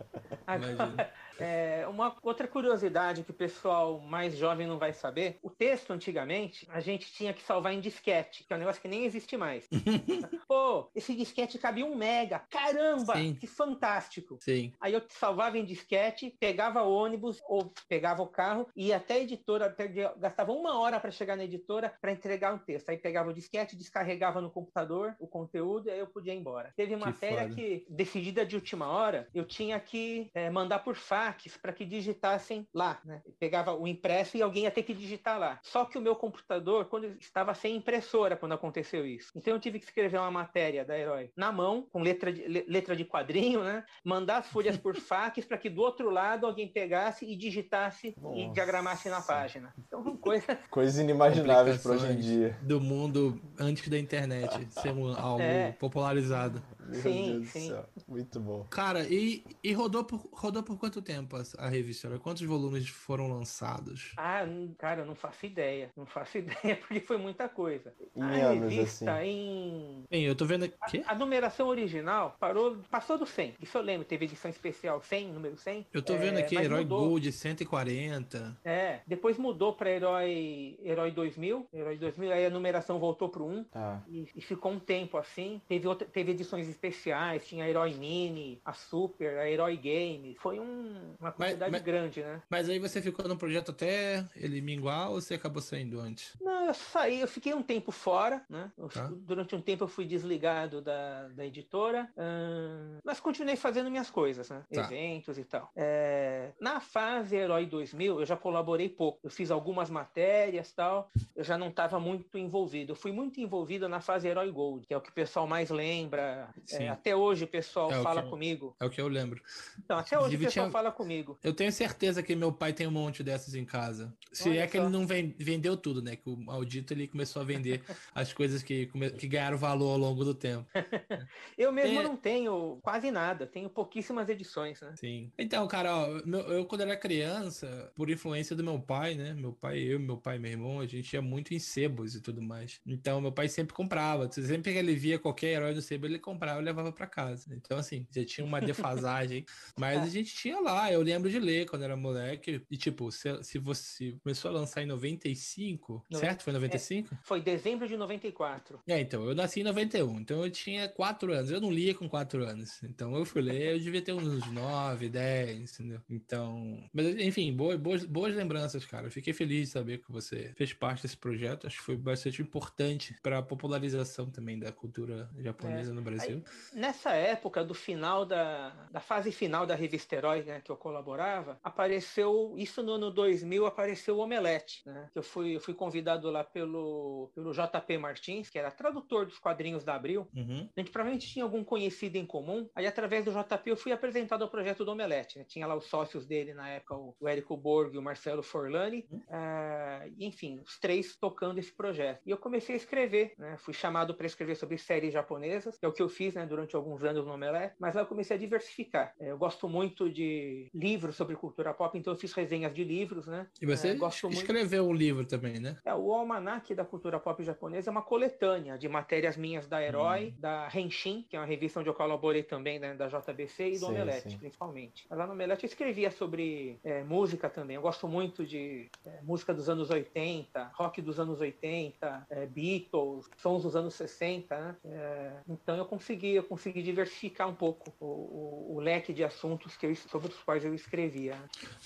Agora, 0.47 0.73
Imagina. 0.73 1.11
É, 1.39 1.87
uma 1.89 2.17
outra 2.23 2.47
curiosidade 2.47 3.23
que 3.23 3.31
o 3.31 3.35
pessoal 3.35 3.99
mais 4.01 4.37
jovem 4.37 4.67
não 4.67 4.79
vai 4.79 4.93
saber: 4.93 5.39
o 5.43 5.51
texto 5.51 5.93
antigamente 5.93 6.67
a 6.71 6.81
gente 6.81 7.13
tinha 7.13 7.33
que 7.33 7.43
salvar 7.43 7.73
em 7.73 7.81
disquete, 7.81 8.45
que 8.45 8.53
é 8.53 8.57
um 8.57 8.59
negócio 8.61 8.81
que 8.81 8.89
nem 8.89 9.05
existe 9.05 9.37
mais. 9.37 9.67
Pô, 10.47 10.91
esse 10.95 11.15
disquete 11.15 11.59
cabia 11.59 11.85
um 11.85 11.95
mega. 11.97 12.41
Caramba, 12.51 13.17
Sim. 13.17 13.35
que 13.35 13.47
fantástico! 13.47 14.39
Sim. 14.41 14.73
Aí 14.81 14.93
eu 14.93 15.03
salvava 15.09 15.59
em 15.59 15.65
disquete, 15.65 16.35
pegava 16.39 16.83
ônibus 16.83 17.41
ou 17.49 17.73
pegava 17.89 18.23
o 18.23 18.27
carro 18.27 18.69
e 18.77 18.93
até 18.93 19.15
a 19.15 19.21
editora, 19.21 19.71
perdia- 19.71 20.15
gastava 20.17 20.53
uma 20.53 20.79
hora 20.79 21.01
para 21.01 21.11
chegar 21.11 21.37
na 21.37 21.45
editora 21.45 21.95
para 22.01 22.13
entregar 22.13 22.55
um 22.55 22.59
texto. 22.59 22.89
Aí 22.91 22.97
pegava 22.99 23.31
o 23.31 23.35
disquete, 23.35 23.77
descarregava 23.77 24.41
no 24.41 24.51
computador 24.51 25.15
o 25.19 25.27
conteúdo 25.27 25.89
e 25.89 25.91
aí 25.93 25.99
eu 25.99 26.07
podia 26.07 26.35
ir 26.35 26.39
embora. 26.39 26.73
Teve 26.77 26.95
Que 26.95 27.01
matéria 27.01 27.43
foda. 27.43 27.55
que, 27.55 27.87
decidida 27.89 28.45
de 28.47 28.55
última 28.57 28.87
hora, 28.89 29.29
eu 29.35 29.45
tinha 29.45 29.79
que 29.81 30.31
eh, 30.35 30.51
mandar 30.51 30.81
por 30.81 30.95
fax 30.95 31.24
fax 31.25 31.57
para 31.57 31.73
que 31.73 31.85
digitassem 31.85 32.67
lá, 32.73 33.01
né? 33.05 33.23
Pegava 33.39 33.75
o 33.75 33.87
impresso 33.87 34.37
e 34.37 34.43
alguém 34.43 34.65
ia 34.65 34.71
ter 34.71 34.83
que 34.83 34.93
digitar 34.93 35.39
lá. 35.39 35.59
Só 35.63 35.85
que 35.85 35.97
o 35.97 36.01
meu 36.01 36.15
computador, 36.15 36.87
quando 36.87 37.07
estava 37.19 37.55
sem 37.55 37.77
impressora 37.77 38.37
quando 38.37 38.53
aconteceu 38.53 39.07
isso. 39.07 39.33
Então 39.35 39.55
eu 39.55 39.61
tive 39.61 39.79
que 39.79 39.87
escrever 39.87 40.19
uma 40.19 40.31
matéria 40.31 40.85
da 40.85 40.99
Herói 40.99 41.31
na 41.37 41.51
mão, 41.51 41.87
com 41.91 42.03
letra 42.03 42.33
de, 42.33 42.47
letra 42.47 42.95
de 42.95 43.05
quadrinho, 43.05 43.63
né? 43.63 43.85
Mandar 44.05 44.39
as 44.39 44.49
folhas 44.49 44.77
por 44.77 44.97
fax 45.01 45.45
para 45.45 45.59
que 45.59 45.71
do 45.71 45.81
outro 45.81 46.11
lado 46.11 46.47
alguém 46.47 46.69
pegasse 46.69 47.25
e 47.25 47.37
digitasse 47.37 48.15
Nossa. 48.21 48.39
e 48.39 48.51
diagramasse 48.51 49.09
na 49.09 49.21
página. 49.21 49.73
Então, 49.79 50.17
coisa... 50.17 50.57
coisas 50.71 50.99
inimagináveis 50.99 51.83
para 51.83 51.93
hoje 51.93 52.13
em 52.13 52.17
dia. 52.17 52.59
Do 52.63 52.81
mundo 52.81 53.41
antes 53.59 53.89
da 53.89 53.99
internet 53.99 54.67
ser 54.71 54.89
algo 54.89 55.41
é. 55.41 55.73
popularizado. 55.73 56.63
Meu 56.87 57.01
sim, 57.01 57.33
Deus 57.33 57.49
sim. 57.49 57.61
do 57.61 57.75
céu. 57.75 57.87
Muito 58.07 58.41
bom. 58.41 58.67
Cara, 58.69 59.07
e, 59.09 59.45
e 59.63 59.73
rodou, 59.73 60.05
por, 60.05 60.29
rodou 60.33 60.63
por 60.63 60.79
quanto 60.79 61.01
tempo 61.01 61.14
a, 61.19 61.67
a 61.67 61.69
revista? 61.69 62.09
Quantos 62.19 62.43
volumes 62.43 62.89
foram 62.89 63.29
lançados? 63.29 64.13
Ah, 64.17 64.45
cara, 64.79 65.03
eu 65.03 65.07
não 65.07 65.15
faço 65.15 65.47
ideia. 65.47 65.91
Não 65.97 66.07
faço 66.07 66.39
ideia, 66.39 66.77
porque 66.77 67.01
foi 67.01 67.17
muita 67.17 67.49
coisa. 67.49 67.93
Em 68.17 68.23
a 68.23 68.27
anos, 68.27 68.73
revista 68.73 69.15
assim. 69.17 69.29
em. 69.29 70.05
Bem, 70.11 70.25
eu 70.25 70.35
tô 70.35 70.45
vendo 70.45 70.65
aqui. 70.65 71.03
A, 71.07 71.13
a, 71.13 71.15
numeração 71.15 71.69
original 71.69 72.37
parou, 72.39 72.79
passou 72.91 73.19
do 73.19 73.27
100. 73.27 73.55
Isso 73.61 73.77
eu 73.77 73.83
lembro, 73.83 74.07
teve 74.07 74.25
edição 74.25 74.51
especial 74.51 75.01
100, 75.01 75.33
número 75.33 75.57
100. 75.57 75.87
Eu 75.93 76.03
tô 76.03 76.17
vendo 76.17 76.39
é, 76.39 76.43
aqui 76.43 76.57
Herói 76.57 76.81
mudou. 76.81 77.09
Gold 77.09 77.33
140. 77.33 78.57
É, 78.65 79.01
depois 79.07 79.39
mudou 79.39 79.75
pra 79.75 79.91
Herói, 79.91 80.79
Herói 80.83 81.11
2000. 81.11 81.67
Herói 81.73 81.97
2000, 81.97 82.33
aí 82.33 82.47
a 82.47 82.51
numeração 82.51 82.99
voltou 82.99 83.29
pro 83.29 83.45
1. 83.45 83.65
Tá. 83.65 84.03
E, 84.09 84.29
e 84.35 84.41
ficou 84.41 84.73
um 84.73 84.79
tempo 84.79 85.17
assim. 85.17 85.61
Teve, 85.69 85.87
outra, 85.87 86.07
teve 86.07 86.33
edições 86.33 86.69
especiais, 86.69 87.47
tinha 87.47 87.65
a 87.65 87.69
Herói 87.69 87.95
Mini, 87.95 88.61
a 88.65 88.73
Super, 88.73 89.39
a 89.39 89.51
Herói 89.51 89.77
Game. 89.77 90.37
Foi 90.41 90.59
um, 90.59 91.04
uma 91.21 91.33
quantidade 91.33 91.71
mas, 91.71 91.83
grande, 91.83 92.23
né? 92.23 92.43
Mas 92.49 92.69
aí 92.69 92.79
você 92.79 93.01
ficou 93.01 93.27
no 93.29 93.37
projeto 93.37 93.71
até 93.71 94.25
ele 94.37 94.61
minguar 94.61 95.11
ou 95.11 95.21
você 95.21 95.35
acabou 95.35 95.63
saindo 95.63 96.01
antes? 96.01 96.37
Não, 96.41 96.67
eu 96.67 96.75
saí, 96.75 97.21
eu 97.21 97.29
fiquei 97.29 97.55
um 97.55 97.63
tempo 97.63 97.91
fora, 97.93 98.45
né? 98.49 98.71
Tá. 98.93 99.11
Durante 99.13 99.55
um 99.55 99.61
tempo 99.61 99.85
eu 99.85 99.89
fui 99.89 100.05
desligado 100.05 100.81
da, 100.81 101.29
da 101.29 101.45
editora, 101.47 102.09
hum, 102.17 102.99
mas 103.05 103.21
continuei 103.21 103.57
fazendo 103.57 103.91
minhas 103.91 104.11
coisas, 104.11 104.49
né? 104.49 104.63
Tá. 104.73 104.83
Eventos 104.83 105.39
e 105.39 105.45
tal. 105.45 105.71
É, 105.75 106.53
na 106.61 106.81
fase 106.81 107.37
Herói 107.37 107.67
2000, 107.67 108.21
eu 108.21 108.27
já 108.27 108.37
colaborei 108.37 108.89
pouco. 108.89 109.21
Eu 109.23 109.31
fiz 109.31 109.51
algumas 109.51 109.91
matérias 109.91 110.73
tal, 110.73 111.11
eu 111.35 111.45
já 111.45 111.57
não 111.57 111.69
estava 111.69 111.99
muito 111.99 112.39
envolvido. 112.39 112.93
Eu 112.93 112.97
fui 112.97 113.13
muito 113.13 113.41
envolvido 113.41 113.89
na 113.89 114.01
fase 114.01 114.29
Herói 114.29 114.51
Gold, 114.51 114.87
que 114.87 114.95
é 114.95 114.97
o 114.97 115.01
que 115.01 115.11
o 115.11 115.15
pessoal 115.15 115.47
mais 115.47 115.71
lembra. 115.71 116.49
É, 116.71 116.89
até 116.89 117.15
hoje 117.15 117.45
o 117.45 117.49
pessoal 117.49 117.91
é 117.91 118.03
fala 118.03 118.23
comigo. 118.23 118.75
É 118.81 118.85
o 118.85 118.91
que 118.91 119.01
eu 119.01 119.09
lembro. 119.09 119.43
Então, 119.79 119.99
até 119.99 120.17
hoje 120.17 120.35
Inclusive, 120.35 120.45
o 120.45 120.49
pessoal 120.49 120.67
tinha... 120.67 120.73
fala 120.73 120.93
comigo. 120.95 121.39
Eu 121.43 121.53
tenho 121.53 121.71
certeza 121.71 122.23
que 122.23 122.35
meu 122.35 122.53
pai 122.53 122.73
tem 122.73 122.87
um 122.87 122.91
monte 122.91 123.23
dessas 123.23 123.55
em 123.55 123.65
casa. 123.65 124.15
Se 124.33 124.49
Olha 124.49 124.61
é 124.61 124.67
que 124.67 124.77
só. 124.77 124.85
ele 124.85 124.93
não 124.93 125.07
vendeu 125.07 125.77
tudo, 125.77 126.03
né? 126.03 126.17
Que 126.17 126.29
o 126.29 126.37
maldito 126.37 126.93
ele 126.95 127.07
começou 127.09 127.43
a 127.43 127.45
vender 127.45 127.83
as 128.15 128.33
coisas 128.33 128.63
que, 128.63 128.91
que 129.19 129.29
ganharam 129.29 129.59
valor 129.59 129.91
ao 129.91 129.99
longo 129.99 130.25
do 130.25 130.35
tempo. 130.35 130.67
eu 131.59 131.73
mesmo 131.73 132.01
é... 132.01 132.03
não 132.03 132.17
tenho 132.17 132.79
quase 132.83 133.11
nada, 133.11 133.47
tenho 133.47 133.69
pouquíssimas 133.69 134.29
edições, 134.29 134.81
né? 134.81 134.95
Sim. 134.99 135.31
Então, 135.39 135.67
cara, 135.69 135.95
ó, 135.95 136.23
meu, 136.25 136.41
eu 136.41 136.65
quando 136.65 136.83
era 136.83 136.97
criança, 136.97 137.93
por 137.95 138.11
influência 138.11 138.57
do 138.57 138.65
meu 138.65 138.81
pai, 138.81 139.15
né? 139.15 139.35
Meu 139.35 139.53
pai, 139.53 139.79
eu, 139.79 140.01
meu 140.01 140.17
pai 140.17 140.37
e 140.37 140.39
meu 140.39 140.51
irmão, 140.51 140.81
a 140.81 140.87
gente 140.87 141.13
ia 141.13 141.23
muito 141.23 141.53
em 141.53 141.59
sebos 141.59 142.15
e 142.15 142.21
tudo 142.21 142.41
mais. 142.41 142.81
Então, 142.87 143.21
meu 143.21 143.33
pai 143.33 143.49
sempre 143.49 143.75
comprava. 143.75 144.31
Sempre 144.31 144.73
que 144.73 144.79
ele 144.79 144.95
via 144.95 145.19
qualquer 145.19 145.49
herói 145.49 145.75
do 145.75 145.83
sebo, 145.83 146.07
ele 146.07 146.19
comprava 146.19 146.61
e 146.61 146.65
levava 146.65 146.93
para 146.93 147.07
casa. 147.07 147.55
Então, 147.55 147.79
assim, 147.79 148.07
já 148.11 148.25
tinha 148.25 148.45
uma 148.45 148.61
defasagem. 148.61 149.45
mas 149.79 150.03
a 150.03 150.07
gente 150.07 150.35
tinha 150.35 150.61
lá, 150.61 150.84
eu 150.91 151.03
lembro 151.03 151.31
de 151.31 151.39
ler 151.39 151.67
quando 151.67 151.83
era 151.83 151.97
moleque. 151.97 152.63
E, 152.71 152.77
tipo, 152.77 153.11
se, 153.11 153.43
se 153.43 153.59
você 153.59 154.17
começou 154.23 154.51
a 154.51 154.55
lançar 154.55 154.83
em 154.83 154.87
95, 154.87 156.05
no... 156.11 156.19
certo? 156.19 156.43
Foi 156.43 156.53
95? 156.53 157.15
É, 157.15 157.19
foi 157.23 157.41
dezembro 157.41 157.87
de 157.87 157.97
94. 157.97 158.81
É, 158.87 159.01
então, 159.01 159.25
eu 159.25 159.35
nasci 159.35 159.61
em 159.61 159.65
91. 159.65 160.21
Então, 160.21 160.45
eu 160.45 160.51
tinha 160.51 160.89
4 160.89 161.33
anos. 161.33 161.51
Eu 161.51 161.61
não 161.61 161.71
lia 161.71 161.95
com 161.95 162.09
4 162.09 162.45
anos. 162.45 162.83
Então, 162.83 163.15
eu 163.17 163.25
fui 163.25 163.43
ler, 163.43 163.75
eu 163.75 163.79
devia 163.79 164.03
ter 164.03 164.13
uns 164.13 164.47
9, 164.51 165.09
10, 165.09 165.81
entendeu? 165.81 166.01
Então. 166.09 166.83
Mas, 166.93 167.07
enfim, 167.19 167.53
boas, 167.53 167.79
boas, 167.79 168.05
boas 168.05 168.35
lembranças, 168.35 168.85
cara. 168.85 169.07
Eu 169.07 169.11
fiquei 169.11 169.33
feliz 169.33 169.69
de 169.69 169.73
saber 169.73 169.99
que 169.99 170.11
você 170.11 170.53
fez 170.57 170.73
parte 170.73 171.03
desse 171.03 171.17
projeto. 171.17 171.67
Acho 171.67 171.79
que 171.79 171.85
foi 171.85 171.97
bastante 171.97 172.43
importante 172.43 173.15
para 173.23 173.39
a 173.39 173.43
popularização 173.43 174.31
também 174.31 174.59
da 174.59 174.73
cultura 174.73 175.31
japonesa 175.39 175.91
é. 175.91 175.95
no 175.95 176.03
Brasil. 176.03 176.43
Aí, 176.73 176.81
nessa 176.81 177.13
época 177.13 177.65
do 177.65 177.75
final 177.75 178.25
da, 178.25 178.71
da 178.91 179.01
fase 179.01 179.31
final 179.33 179.67
da 179.67 179.75
revista 179.75 180.15
Herói, 180.15 180.43
né, 180.43 180.61
que 180.61 180.71
eu 180.71 180.74
colaborava, 180.77 181.59
apareceu, 181.63 182.55
isso 182.57 182.83
no 182.83 182.93
ano 182.93 183.11
2000, 183.11 183.67
apareceu 183.67 184.17
o 184.17 184.21
Omelete, 184.21 184.83
né, 184.87 185.09
que 185.13 185.19
eu 185.19 185.23
fui, 185.23 185.57
eu 185.57 185.61
fui 185.61 185.75
convidado 185.75 186.31
lá 186.31 186.45
pelo, 186.45 187.31
pelo 187.35 187.53
JP 187.53 187.99
Martins, 187.99 188.49
que 188.51 188.59
era 188.59 188.71
tradutor 188.71 189.27
dos 189.27 189.39
quadrinhos 189.39 189.85
da 189.85 189.95
Abril. 189.95 190.27
Uhum. 190.35 190.69
A 190.77 190.81
gente 190.81 190.91
provavelmente 190.91 191.29
tinha 191.29 191.45
algum 191.45 191.65
conhecido 191.65 192.17
em 192.17 192.27
comum. 192.27 192.69
Aí, 192.75 192.87
através 192.87 193.25
do 193.25 193.33
JP, 193.33 193.71
eu 193.71 193.77
fui 193.77 193.93
apresentado 193.93 194.43
ao 194.43 194.51
projeto 194.51 194.85
do 194.85 194.93
Omelete. 194.93 195.39
Né? 195.39 195.45
Tinha 195.45 195.67
lá 195.67 195.75
os 195.75 195.87
sócios 195.87 196.27
dele 196.27 196.55
na 196.55 196.69
época, 196.69 196.95
o, 196.95 197.15
o 197.19 197.29
Érico 197.29 197.57
Borg 197.57 197.95
e 197.95 197.99
o 197.99 198.03
Marcelo 198.03 198.43
Forlani. 198.43 199.07
Uhum. 199.11 199.19
Uh, 199.19 200.15
enfim, 200.19 200.61
os 200.61 200.79
três 200.79 201.17
tocando 201.17 201.59
esse 201.59 201.73
projeto. 201.73 202.21
E 202.27 202.31
eu 202.31 202.39
comecei 202.39 202.75
a 202.75 202.79
escrever, 202.79 203.35
né? 203.39 203.57
Fui 203.59 203.75
chamado 203.75 204.15
para 204.15 204.27
escrever 204.27 204.57
sobre 204.57 204.79
séries 204.79 205.13
japonesas, 205.13 205.79
que 205.79 205.85
é 205.85 205.89
o 205.89 205.93
que 205.93 206.03
eu 206.03 206.09
fiz 206.09 206.35
né, 206.35 206.47
durante 206.47 206.75
alguns 206.77 207.03
anos 207.03 207.27
no 207.27 207.33
Omelete. 207.33 207.75
Mas 207.79 207.95
lá 207.95 208.03
eu 208.03 208.07
comecei 208.07 208.37
a 208.37 208.41
diversificar. 208.41 209.15
É, 209.19 209.31
eu 209.31 209.39
gosto 209.39 209.69
muito 209.69 210.11
de 210.11 210.64
livros 210.75 211.17
sobre 211.17 211.37
cultura 211.37 211.73
pop, 211.75 211.97
então 211.97 212.13
eu 212.13 212.19
fiz 212.19 212.33
resenhas 212.33 212.73
de 212.73 212.85
livros, 212.85 213.27
né? 213.27 213.47
E 213.61 213.67
você 213.67 213.89
é, 213.89 214.29
escreveu 214.31 214.85
muito... 214.85 214.95
um 214.95 214.99
livro 214.99 215.25
também, 215.25 215.59
né? 215.61 215.77
É, 215.85 215.95
o 215.95 216.13
Almanac 216.13 216.75
da 216.75 216.85
Cultura 216.85 217.19
Pop 217.19 217.43
Japonesa 217.43 217.91
é 217.91 217.93
uma 217.93 218.03
coletânea 218.03 218.79
de 218.79 218.89
matérias 218.89 219.37
minhas 219.37 219.67
da 219.67 219.83
Herói, 219.83 220.35
hum. 220.37 220.41
da 220.41 220.69
Henshin, 220.75 221.25
que 221.29 221.37
é 221.37 221.39
uma 221.39 221.47
revista 221.47 221.81
onde 221.81 221.89
eu 221.89 221.95
colaborei 221.95 222.43
também, 222.43 222.79
né, 222.79 222.95
da 222.95 223.09
JBC, 223.09 223.73
e 223.73 223.79
do 223.79 223.87
Omelete, 223.87 224.37
principalmente. 224.37 225.07
Lá 225.11 225.27
no 225.27 225.33
Omelete 225.33 225.65
eu 225.65 225.69
escrevia 225.69 226.11
sobre 226.11 226.79
é, 226.85 227.03
música 227.03 227.49
também. 227.49 227.77
Eu 227.77 227.83
gosto 227.83 228.07
muito 228.07 228.45
de 228.45 228.89
é, 229.07 229.21
música 229.23 229.53
dos 229.53 229.69
anos 229.69 229.91
80, 229.91 230.73
rock 230.75 231.01
dos 231.03 231.19
anos 231.19 231.41
80, 231.41 232.27
é, 232.31 232.47
Beatles, 232.47 233.29
sons 233.37 233.63
dos 233.63 233.77
anos 233.77 233.95
60, 233.95 234.59
né? 234.59 234.77
É, 234.85 235.33
então 235.49 235.77
eu 235.77 235.85
consegui, 235.85 236.35
eu 236.35 236.45
consegui 236.45 236.83
diversificar 236.83 237.49
um 237.49 237.55
pouco 237.55 237.93
o, 238.01 238.07
o, 238.07 238.77
o 238.77 238.81
leque 238.81 239.13
de 239.13 239.25
assuntos 239.25 239.77
que 239.77 239.87
eu, 239.87 239.97
sobre 239.97 240.29
os 240.29 240.43
quais 240.43 240.54
eu 240.63 240.75
escrevia. 240.75 241.37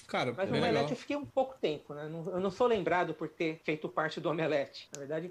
Cara, 0.08 0.34
Mas 0.36 0.50
no 0.50 0.56
Omelete 0.56 0.74
legal. 0.74 0.90
eu 0.90 0.96
fiquei 0.96 1.16
um 1.16 1.24
pouco 1.24 1.56
tempo, 1.60 1.94
né? 1.94 2.04
eu 2.04 2.40
não 2.40 2.50
sou 2.50 2.66
lembrado 2.66 3.14
por 3.14 3.28
ter 3.28 3.60
feito 3.64 3.88
parte 3.88 4.20
do 4.20 4.28
Omelete. 4.28 4.88
Na 4.92 4.98
verdade, 4.98 5.30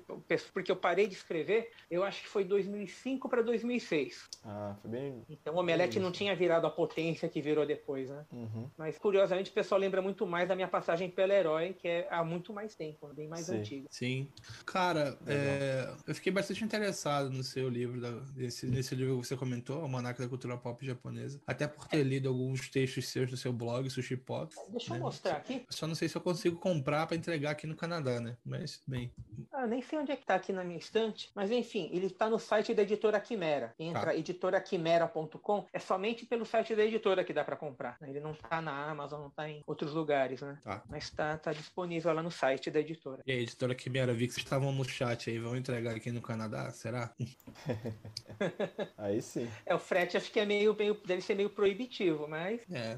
porque 0.53 0.71
eu 0.71 0.75
parei 0.75 1.07
de 1.07 1.15
escrever, 1.15 1.71
eu 1.91 2.03
acho 2.03 2.21
que 2.21 2.29
foi 2.29 2.43
2005 2.43 3.27
para 3.27 3.41
2006. 3.41 4.29
Ah, 4.45 4.75
foi 4.81 4.91
bem. 4.91 5.23
Então 5.29 5.55
o 5.55 5.59
Omelete 5.59 5.99
não 5.99 6.11
tinha 6.11 6.35
virado 6.35 6.65
a 6.65 6.69
potência 6.69 7.27
que 7.27 7.41
virou 7.41 7.65
depois, 7.65 8.09
né? 8.09 8.25
Uhum. 8.31 8.69
Mas 8.77 8.97
curiosamente 8.97 9.49
o 9.49 9.53
pessoal 9.53 9.79
lembra 9.79 10.01
muito 10.01 10.25
mais 10.25 10.47
da 10.47 10.55
minha 10.55 10.67
passagem 10.67 11.09
pelo 11.09 11.33
Herói, 11.33 11.73
que 11.73 11.87
é 11.87 12.07
há 12.09 12.23
muito 12.23 12.53
mais 12.53 12.75
tempo, 12.75 13.07
bem 13.13 13.27
mais 13.27 13.45
Sim. 13.45 13.57
antiga. 13.57 13.87
Sim. 13.91 14.27
Cara, 14.65 15.17
é... 15.25 15.91
eu 16.07 16.15
fiquei 16.15 16.31
bastante 16.31 16.63
interessado 16.63 17.29
no 17.29 17.43
seu 17.43 17.67
livro, 17.67 17.99
da... 17.99 18.11
nesse, 18.35 18.67
nesse 18.67 18.95
livro 18.95 19.19
que 19.19 19.27
você 19.27 19.35
comentou, 19.35 19.83
O 19.83 19.89
Manac 19.89 20.19
da 20.19 20.27
Cultura 20.27 20.57
Pop 20.57 20.85
Japonesa. 20.85 21.41
Até 21.45 21.67
por 21.67 21.87
ter 21.87 22.03
lido 22.03 22.29
alguns 22.29 22.69
textos 22.69 23.07
seus 23.17 23.31
no 23.31 23.37
seu 23.37 23.53
blog, 23.53 23.89
Sushi 23.89 24.15
Pop. 24.15 24.53
Deixa 24.69 24.93
né? 24.93 24.99
eu 24.99 25.03
mostrar 25.03 25.37
aqui. 25.37 25.65
Só 25.69 25.87
não 25.87 25.95
sei 25.95 26.07
se 26.07 26.15
eu 26.15 26.21
consigo 26.21 26.57
comprar 26.57 27.07
para 27.07 27.17
entregar 27.17 27.51
aqui 27.51 27.65
no 27.65 27.75
Canadá, 27.75 28.19
né? 28.19 28.37
Mas, 28.45 28.81
bem. 28.85 29.11
Ah, 29.51 29.65
nem 29.65 29.81
sei 29.81 29.97
onde 29.97 30.11
é 30.11 30.15
que 30.15 30.25
tá 30.25 30.35
aqui 30.35 30.53
na 30.53 30.63
minha 30.63 30.77
estante, 30.77 31.31
mas 31.33 31.51
enfim, 31.51 31.89
ele 31.91 32.09
tá 32.09 32.29
no 32.29 32.37
site 32.37 32.73
da 32.73 32.83
editora 32.83 33.19
Quimera. 33.19 33.73
Entra 33.79 34.07
tá. 34.07 34.15
editoraquimera.com, 34.15 35.65
é 35.73 35.79
somente 35.79 36.25
pelo 36.25 36.45
site 36.45 36.75
da 36.75 36.83
editora 36.83 37.23
que 37.23 37.33
dá 37.33 37.43
para 37.43 37.55
comprar. 37.55 37.97
Né? 37.99 38.09
Ele 38.09 38.19
não 38.19 38.33
tá 38.33 38.61
na 38.61 38.89
Amazon, 38.89 39.21
não 39.21 39.29
tá 39.29 39.49
em 39.49 39.63
outros 39.65 39.93
lugares, 39.93 40.41
né? 40.41 40.59
Tá. 40.63 40.83
Mas 40.89 41.09
tá, 41.09 41.37
tá 41.37 41.53
disponível 41.53 42.13
lá 42.13 42.21
no 42.21 42.31
site 42.31 42.69
da 42.69 42.79
editora. 42.79 43.23
E 43.25 43.31
aí, 43.31 43.39
editora 43.39 43.73
Quimera, 43.73 44.13
vi 44.13 44.27
que 44.27 44.33
vocês 44.33 44.45
estavam 44.45 44.71
no 44.71 44.83
chat 44.83 45.29
aí, 45.29 45.39
vão 45.39 45.55
entregar 45.55 45.95
aqui 45.95 46.11
no 46.11 46.21
Canadá, 46.21 46.69
será? 46.71 47.13
aí 48.97 49.21
sim. 49.21 49.49
É, 49.65 49.73
o 49.73 49.79
frete 49.79 50.17
acho 50.17 50.31
que 50.31 50.39
é 50.39 50.45
meio, 50.45 50.75
meio 50.75 50.93
deve 51.05 51.21
ser 51.21 51.35
meio 51.35 51.49
proibitivo, 51.49 52.27
mas. 52.27 52.61
É. 52.71 52.97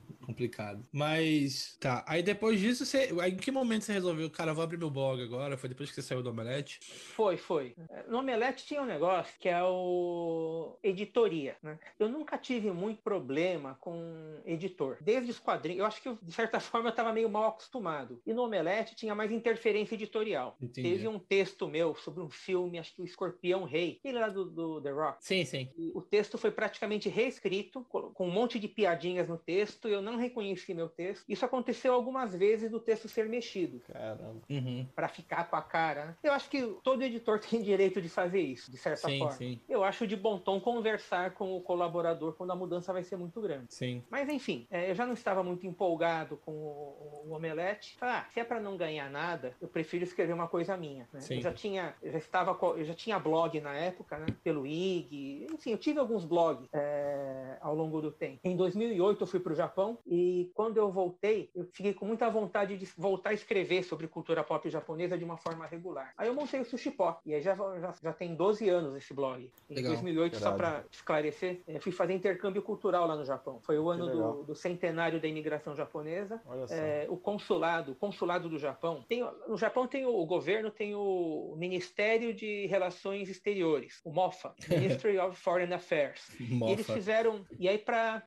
complicado. 0.21 0.85
Mas, 0.91 1.75
tá. 1.79 2.03
Aí 2.07 2.23
depois 2.23 2.59
disso, 2.59 2.85
você. 2.85 3.13
Aí, 3.21 3.31
em 3.31 3.37
que 3.37 3.51
momento 3.51 3.83
você 3.83 3.93
resolveu, 3.93 4.29
cara, 4.29 4.53
vou 4.53 4.63
abrir 4.63 4.77
meu 4.77 4.89
blog 4.89 5.21
agora? 5.21 5.57
Foi 5.57 5.69
depois 5.69 5.89
que 5.89 5.95
você 5.95 6.01
saiu 6.01 6.23
do 6.23 6.29
Omelete? 6.29 6.79
Foi, 6.81 7.37
foi. 7.37 7.75
No 8.07 8.19
Omelete 8.19 8.65
tinha 8.65 8.81
um 8.81 8.85
negócio 8.85 9.33
que 9.39 9.49
é 9.49 9.61
o 9.63 10.77
editoria, 10.83 11.55
né? 11.61 11.79
Eu 11.99 12.09
nunca 12.09 12.37
tive 12.37 12.71
muito 12.71 13.01
problema 13.01 13.77
com 13.79 14.39
editor. 14.45 14.97
Desde 15.01 15.31
os 15.31 15.39
quadrinhos, 15.39 15.79
eu 15.79 15.85
acho 15.85 16.01
que 16.01 16.13
de 16.21 16.31
certa 16.31 16.59
forma 16.61 16.89
eu 16.89 16.91
estava 16.91 17.13
meio 17.13 17.29
mal 17.29 17.49
acostumado. 17.49 18.21
E 18.25 18.33
no 18.33 18.43
Omelete 18.43 18.95
tinha 18.95 19.15
mais 19.15 19.31
interferência 19.31 19.95
editorial. 19.95 20.57
Entendi. 20.61 20.89
Teve 20.89 21.07
um 21.07 21.19
texto 21.19 21.67
meu 21.67 21.95
sobre 21.95 22.21
um 22.21 22.29
filme, 22.29 22.79
acho 22.79 22.93
que 22.95 23.01
o 23.01 23.05
Escorpião 23.05 23.63
Rei, 23.63 23.97
aquele 23.99 24.19
lá 24.19 24.29
do, 24.29 24.45
do 24.45 24.81
The 24.81 24.91
Rock. 24.91 25.17
Sim, 25.25 25.45
sim. 25.45 25.69
E 25.77 25.91
o 25.93 26.01
texto 26.01 26.37
foi 26.37 26.51
praticamente 26.51 27.09
reescrito, 27.09 27.83
com 27.83 28.27
um 28.27 28.31
monte 28.31 28.59
de 28.59 28.67
piadinhas 28.67 29.27
no 29.27 29.37
texto. 29.37 29.87
Eu 29.87 30.01
não 30.01 30.10
reconheci 30.17 30.73
meu 30.73 30.89
texto. 30.89 31.23
Isso 31.27 31.45
aconteceu 31.45 31.93
algumas 31.93 32.35
vezes 32.35 32.69
do 32.69 32.79
texto 32.79 33.07
ser 33.07 33.27
mexido. 33.29 33.79
Caramba. 33.91 34.41
Uhum. 34.49 34.85
Pra 34.95 35.07
ficar 35.07 35.49
com 35.49 35.55
a 35.55 35.61
cara. 35.61 36.05
né? 36.05 36.15
Eu 36.23 36.33
acho 36.33 36.49
que 36.49 36.61
todo 36.83 37.01
editor 37.03 37.39
tem 37.41 37.61
direito 37.61 38.01
de 38.01 38.09
fazer 38.09 38.41
isso, 38.41 38.71
de 38.71 38.77
certa 38.77 39.07
Sim, 39.07 39.19
forma. 39.19 39.33
sim, 39.33 39.59
Eu 39.69 39.83
acho 39.83 40.05
de 40.07 40.15
bom 40.15 40.37
tom 40.37 40.59
conversar 40.59 41.31
com 41.31 41.55
o 41.55 41.61
colaborador 41.61 42.33
quando 42.33 42.51
a 42.51 42.55
mudança 42.55 42.91
vai 42.93 43.03
ser 43.03 43.15
muito 43.15 43.39
grande. 43.41 43.73
sim. 43.73 44.03
Mas 44.09 44.27
enfim, 44.29 44.67
é, 44.69 44.89
eu 44.89 44.95
já 44.95 45.05
não 45.05 45.13
estava 45.13 45.43
muito 45.43 45.65
empolgado 45.67 46.37
com 46.37 46.51
o, 46.51 47.23
o 47.27 47.33
Omelete. 47.33 47.97
Ah, 48.01 48.25
se 48.33 48.39
é 48.39 48.43
para 48.43 48.59
não 48.59 48.77
ganhar 48.77 49.09
nada, 49.09 49.55
eu 49.61 49.67
prefiro 49.67 50.03
escrever 50.03 50.33
uma 50.33 50.47
coisa 50.47 50.75
minha. 50.77 51.07
né? 51.13 51.19
Sim. 51.19 51.35
Eu 51.35 51.41
já 51.41 51.53
tinha, 51.53 51.95
eu 52.01 52.11
já 52.11 52.17
estava, 52.17 52.57
eu 52.77 52.83
já 52.83 52.93
tinha 52.93 53.17
blog 53.19 53.59
na 53.61 53.73
época, 53.75 54.17
né? 54.17 54.25
Pelo 54.43 54.65
IG, 54.65 55.47
enfim, 55.53 55.71
eu 55.71 55.77
tive 55.77 55.99
alguns 55.99 56.25
blogs 56.25 56.67
é, 56.73 57.57
ao 57.61 57.75
longo 57.75 58.01
do 58.01 58.11
tempo. 58.11 58.39
Em 58.43 58.55
2008 58.55 59.21
eu 59.23 59.27
fui 59.27 59.39
para 59.39 59.53
o 59.53 59.55
Japão 59.55 59.97
e 60.05 60.51
quando 60.53 60.77
eu 60.77 60.91
voltei, 60.91 61.49
eu 61.55 61.65
fiquei 61.71 61.93
com 61.93 62.05
muita 62.05 62.29
vontade 62.29 62.77
de 62.77 62.85
voltar 62.97 63.31
a 63.31 63.33
escrever 63.33 63.83
sobre 63.83 64.07
cultura 64.07 64.43
pop 64.43 64.69
japonesa 64.69 65.17
de 65.17 65.23
uma 65.23 65.37
forma 65.37 65.65
regular. 65.65 66.13
Aí 66.17 66.27
eu 66.27 66.33
montei 66.33 66.59
o 66.59 66.65
Sushi 66.65 66.91
Pop 66.91 67.19
e 67.25 67.33
aí 67.33 67.41
já, 67.41 67.55
já, 67.55 67.93
já 68.01 68.13
tem 68.13 68.35
12 68.35 68.69
anos 68.69 68.95
esse 68.95 69.13
blog. 69.13 69.51
Em 69.69 69.75
Legal. 69.75 69.93
2008, 69.93 70.37
só 70.37 70.45
Irado. 70.45 70.57
para 70.57 70.83
esclarecer, 70.91 71.61
eu 71.67 71.81
fui 71.81 71.91
fazer 71.91 72.13
intercâmbio 72.13 72.61
cultural 72.61 73.07
lá 73.07 73.15
no 73.15 73.25
Japão. 73.25 73.59
Foi 73.61 73.77
o 73.77 73.89
ano 73.89 74.09
do, 74.09 74.43
do 74.43 74.55
centenário 74.55 75.19
da 75.19 75.27
imigração 75.27 75.75
japonesa. 75.75 76.41
Só. 76.67 76.75
É, 76.75 77.05
o 77.09 77.17
consulado, 77.17 77.91
o 77.93 77.95
consulado 77.95 78.49
do 78.49 78.57
Japão, 78.57 79.03
tem, 79.07 79.23
no 79.47 79.57
Japão 79.57 79.87
tem 79.87 80.05
o, 80.05 80.15
o 80.15 80.25
governo, 80.25 80.71
tem 80.71 80.95
o 80.95 81.55
Ministério 81.57 82.33
de 82.33 82.65
Relações 82.67 83.29
Exteriores, 83.29 83.99
o 84.03 84.11
MOFA, 84.11 84.53
Ministry 84.69 85.17
of 85.17 85.37
Foreign 85.37 85.73
Affairs. 85.73 86.29
E 86.39 86.43
eles 86.43 86.87
Mofa. 86.87 86.93
fizeram, 86.93 87.45
e 87.59 87.67
aí 87.67 87.77
para 87.77 88.23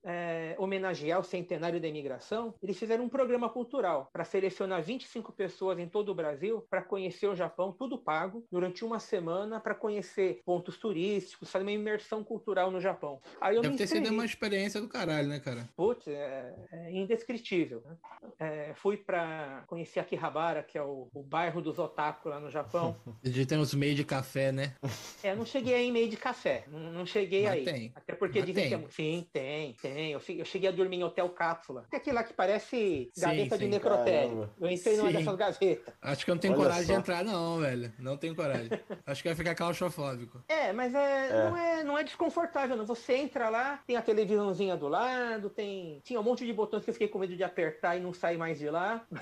homenagear 0.59 1.20
o 1.20 1.24
centenário 1.24 1.63
da 1.72 1.88
imigração, 1.88 2.54
eles 2.62 2.78
fizeram 2.78 3.04
um 3.04 3.08
programa 3.08 3.48
cultural 3.48 4.08
para 4.12 4.24
selecionar 4.24 4.82
25 4.82 5.32
pessoas 5.32 5.78
em 5.78 5.88
todo 5.88 6.10
o 6.10 6.14
Brasil 6.14 6.64
para 6.68 6.82
conhecer 6.82 7.26
o 7.26 7.34
Japão, 7.34 7.72
tudo 7.72 7.98
pago, 7.98 8.44
durante 8.50 8.84
uma 8.84 8.98
semana 8.98 9.60
para 9.60 9.74
conhecer 9.74 10.40
pontos 10.44 10.76
turísticos, 10.78 11.50
fazer 11.50 11.64
uma 11.64 11.72
imersão 11.72 12.22
cultural 12.22 12.70
no 12.70 12.80
Japão. 12.80 13.20
Aí 13.40 13.56
eu 13.56 13.62
Deve 13.62 13.76
ter 13.76 13.86
sido 13.86 14.10
uma 14.10 14.24
experiência 14.24 14.80
do 14.80 14.88
caralho, 14.88 15.28
né, 15.28 15.40
cara? 15.40 15.68
Putz, 15.76 16.06
é, 16.06 16.54
é 16.72 16.92
indescritível. 16.92 17.82
né? 17.84 17.96
É, 18.38 18.72
fui 18.74 18.96
para 18.96 19.64
conhecer 19.66 20.00
Akihabara, 20.00 20.62
que 20.62 20.76
é 20.76 20.82
o, 20.82 21.08
o 21.12 21.22
bairro 21.22 21.60
dos 21.60 21.78
otaku 21.78 22.28
lá 22.28 22.40
no 22.40 22.50
Japão. 22.50 22.96
De 23.22 23.46
ter 23.46 23.56
uns 23.56 23.74
meio 23.74 23.94
de 23.94 24.04
café, 24.04 24.52
né? 24.52 24.74
É, 25.22 25.34
não 25.34 25.44
cheguei 25.44 25.74
aí 25.74 25.86
em 25.86 25.92
meio 25.92 26.08
de 26.08 26.16
café, 26.16 26.64
não, 26.68 26.92
não 26.92 27.06
cheguei 27.06 27.44
Mas 27.44 27.52
aí. 27.52 27.64
tem. 27.64 27.92
Até 27.94 28.14
porque 28.14 28.38
Mas 28.38 28.46
dizem 28.46 28.68
tem. 28.68 28.78
que 28.78 28.84
é. 28.84 28.88
Sim, 28.90 29.26
tem, 29.32 29.72
tem. 29.74 30.12
Eu, 30.12 30.20
cheguei 30.44 30.68
a 30.68 30.72
dormir 30.72 30.98
em 30.98 31.04
hotel 31.04 31.28
cápsula. 31.55 31.86
É 31.92 31.96
aquele 31.96 32.16
lá 32.16 32.24
que 32.24 32.32
parece 32.32 33.11
Sim, 33.14 33.20
gaveta 33.20 33.59
de 33.59 33.64
sim. 33.64 33.70
necrotério. 33.70 34.28
Caramba. 34.30 34.50
Eu 34.61 34.70
entrei 34.70 34.96
numa 34.96 35.11
Sim. 35.11 35.16
dessas 35.16 35.36
gavetas. 35.36 35.94
Acho 36.02 36.24
que 36.24 36.30
eu 36.30 36.34
não 36.34 36.40
tenho 36.40 36.55
Olha 36.55 36.62
coragem 36.62 36.82
de 36.86 36.92
só. 36.92 36.98
entrar, 36.98 37.24
não, 37.24 37.59
velho. 37.61 37.92
Não 37.98 38.16
tenho 38.16 38.34
coragem. 38.34 38.68
Acho 39.07 39.22
que 39.22 39.28
vai 39.28 39.36
ficar 39.36 39.55
claustrofóbico. 39.55 40.42
É, 40.48 40.72
mas 40.72 40.94
é, 40.94 41.28
É. 41.28 41.44
Não, 41.50 41.57
é, 41.57 41.84
não 41.84 41.98
é 41.98 42.05
desconfortável, 42.05 42.76
não. 42.76 42.84
Você 42.86 43.14
entra 43.16 43.48
lá, 43.48 43.80
tem 43.86 43.96
a 43.96 44.02
televisãozinha 44.02 44.76
do 44.76 44.88
lado, 44.88 45.48
tem. 45.50 46.00
Tinha 46.05 46.20
um 46.20 46.22
monte 46.22 46.44
de 46.44 46.52
botões 46.52 46.84
que 46.84 46.90
eu 46.90 46.94
fiquei 46.94 47.09
com 47.09 47.18
medo 47.18 47.36
de 47.36 47.42
apertar 47.44 47.96
e 47.96 48.00
não 48.00 48.12
sair 48.12 48.36
mais 48.36 48.59
de 48.59 48.68
lá. 48.70 49.05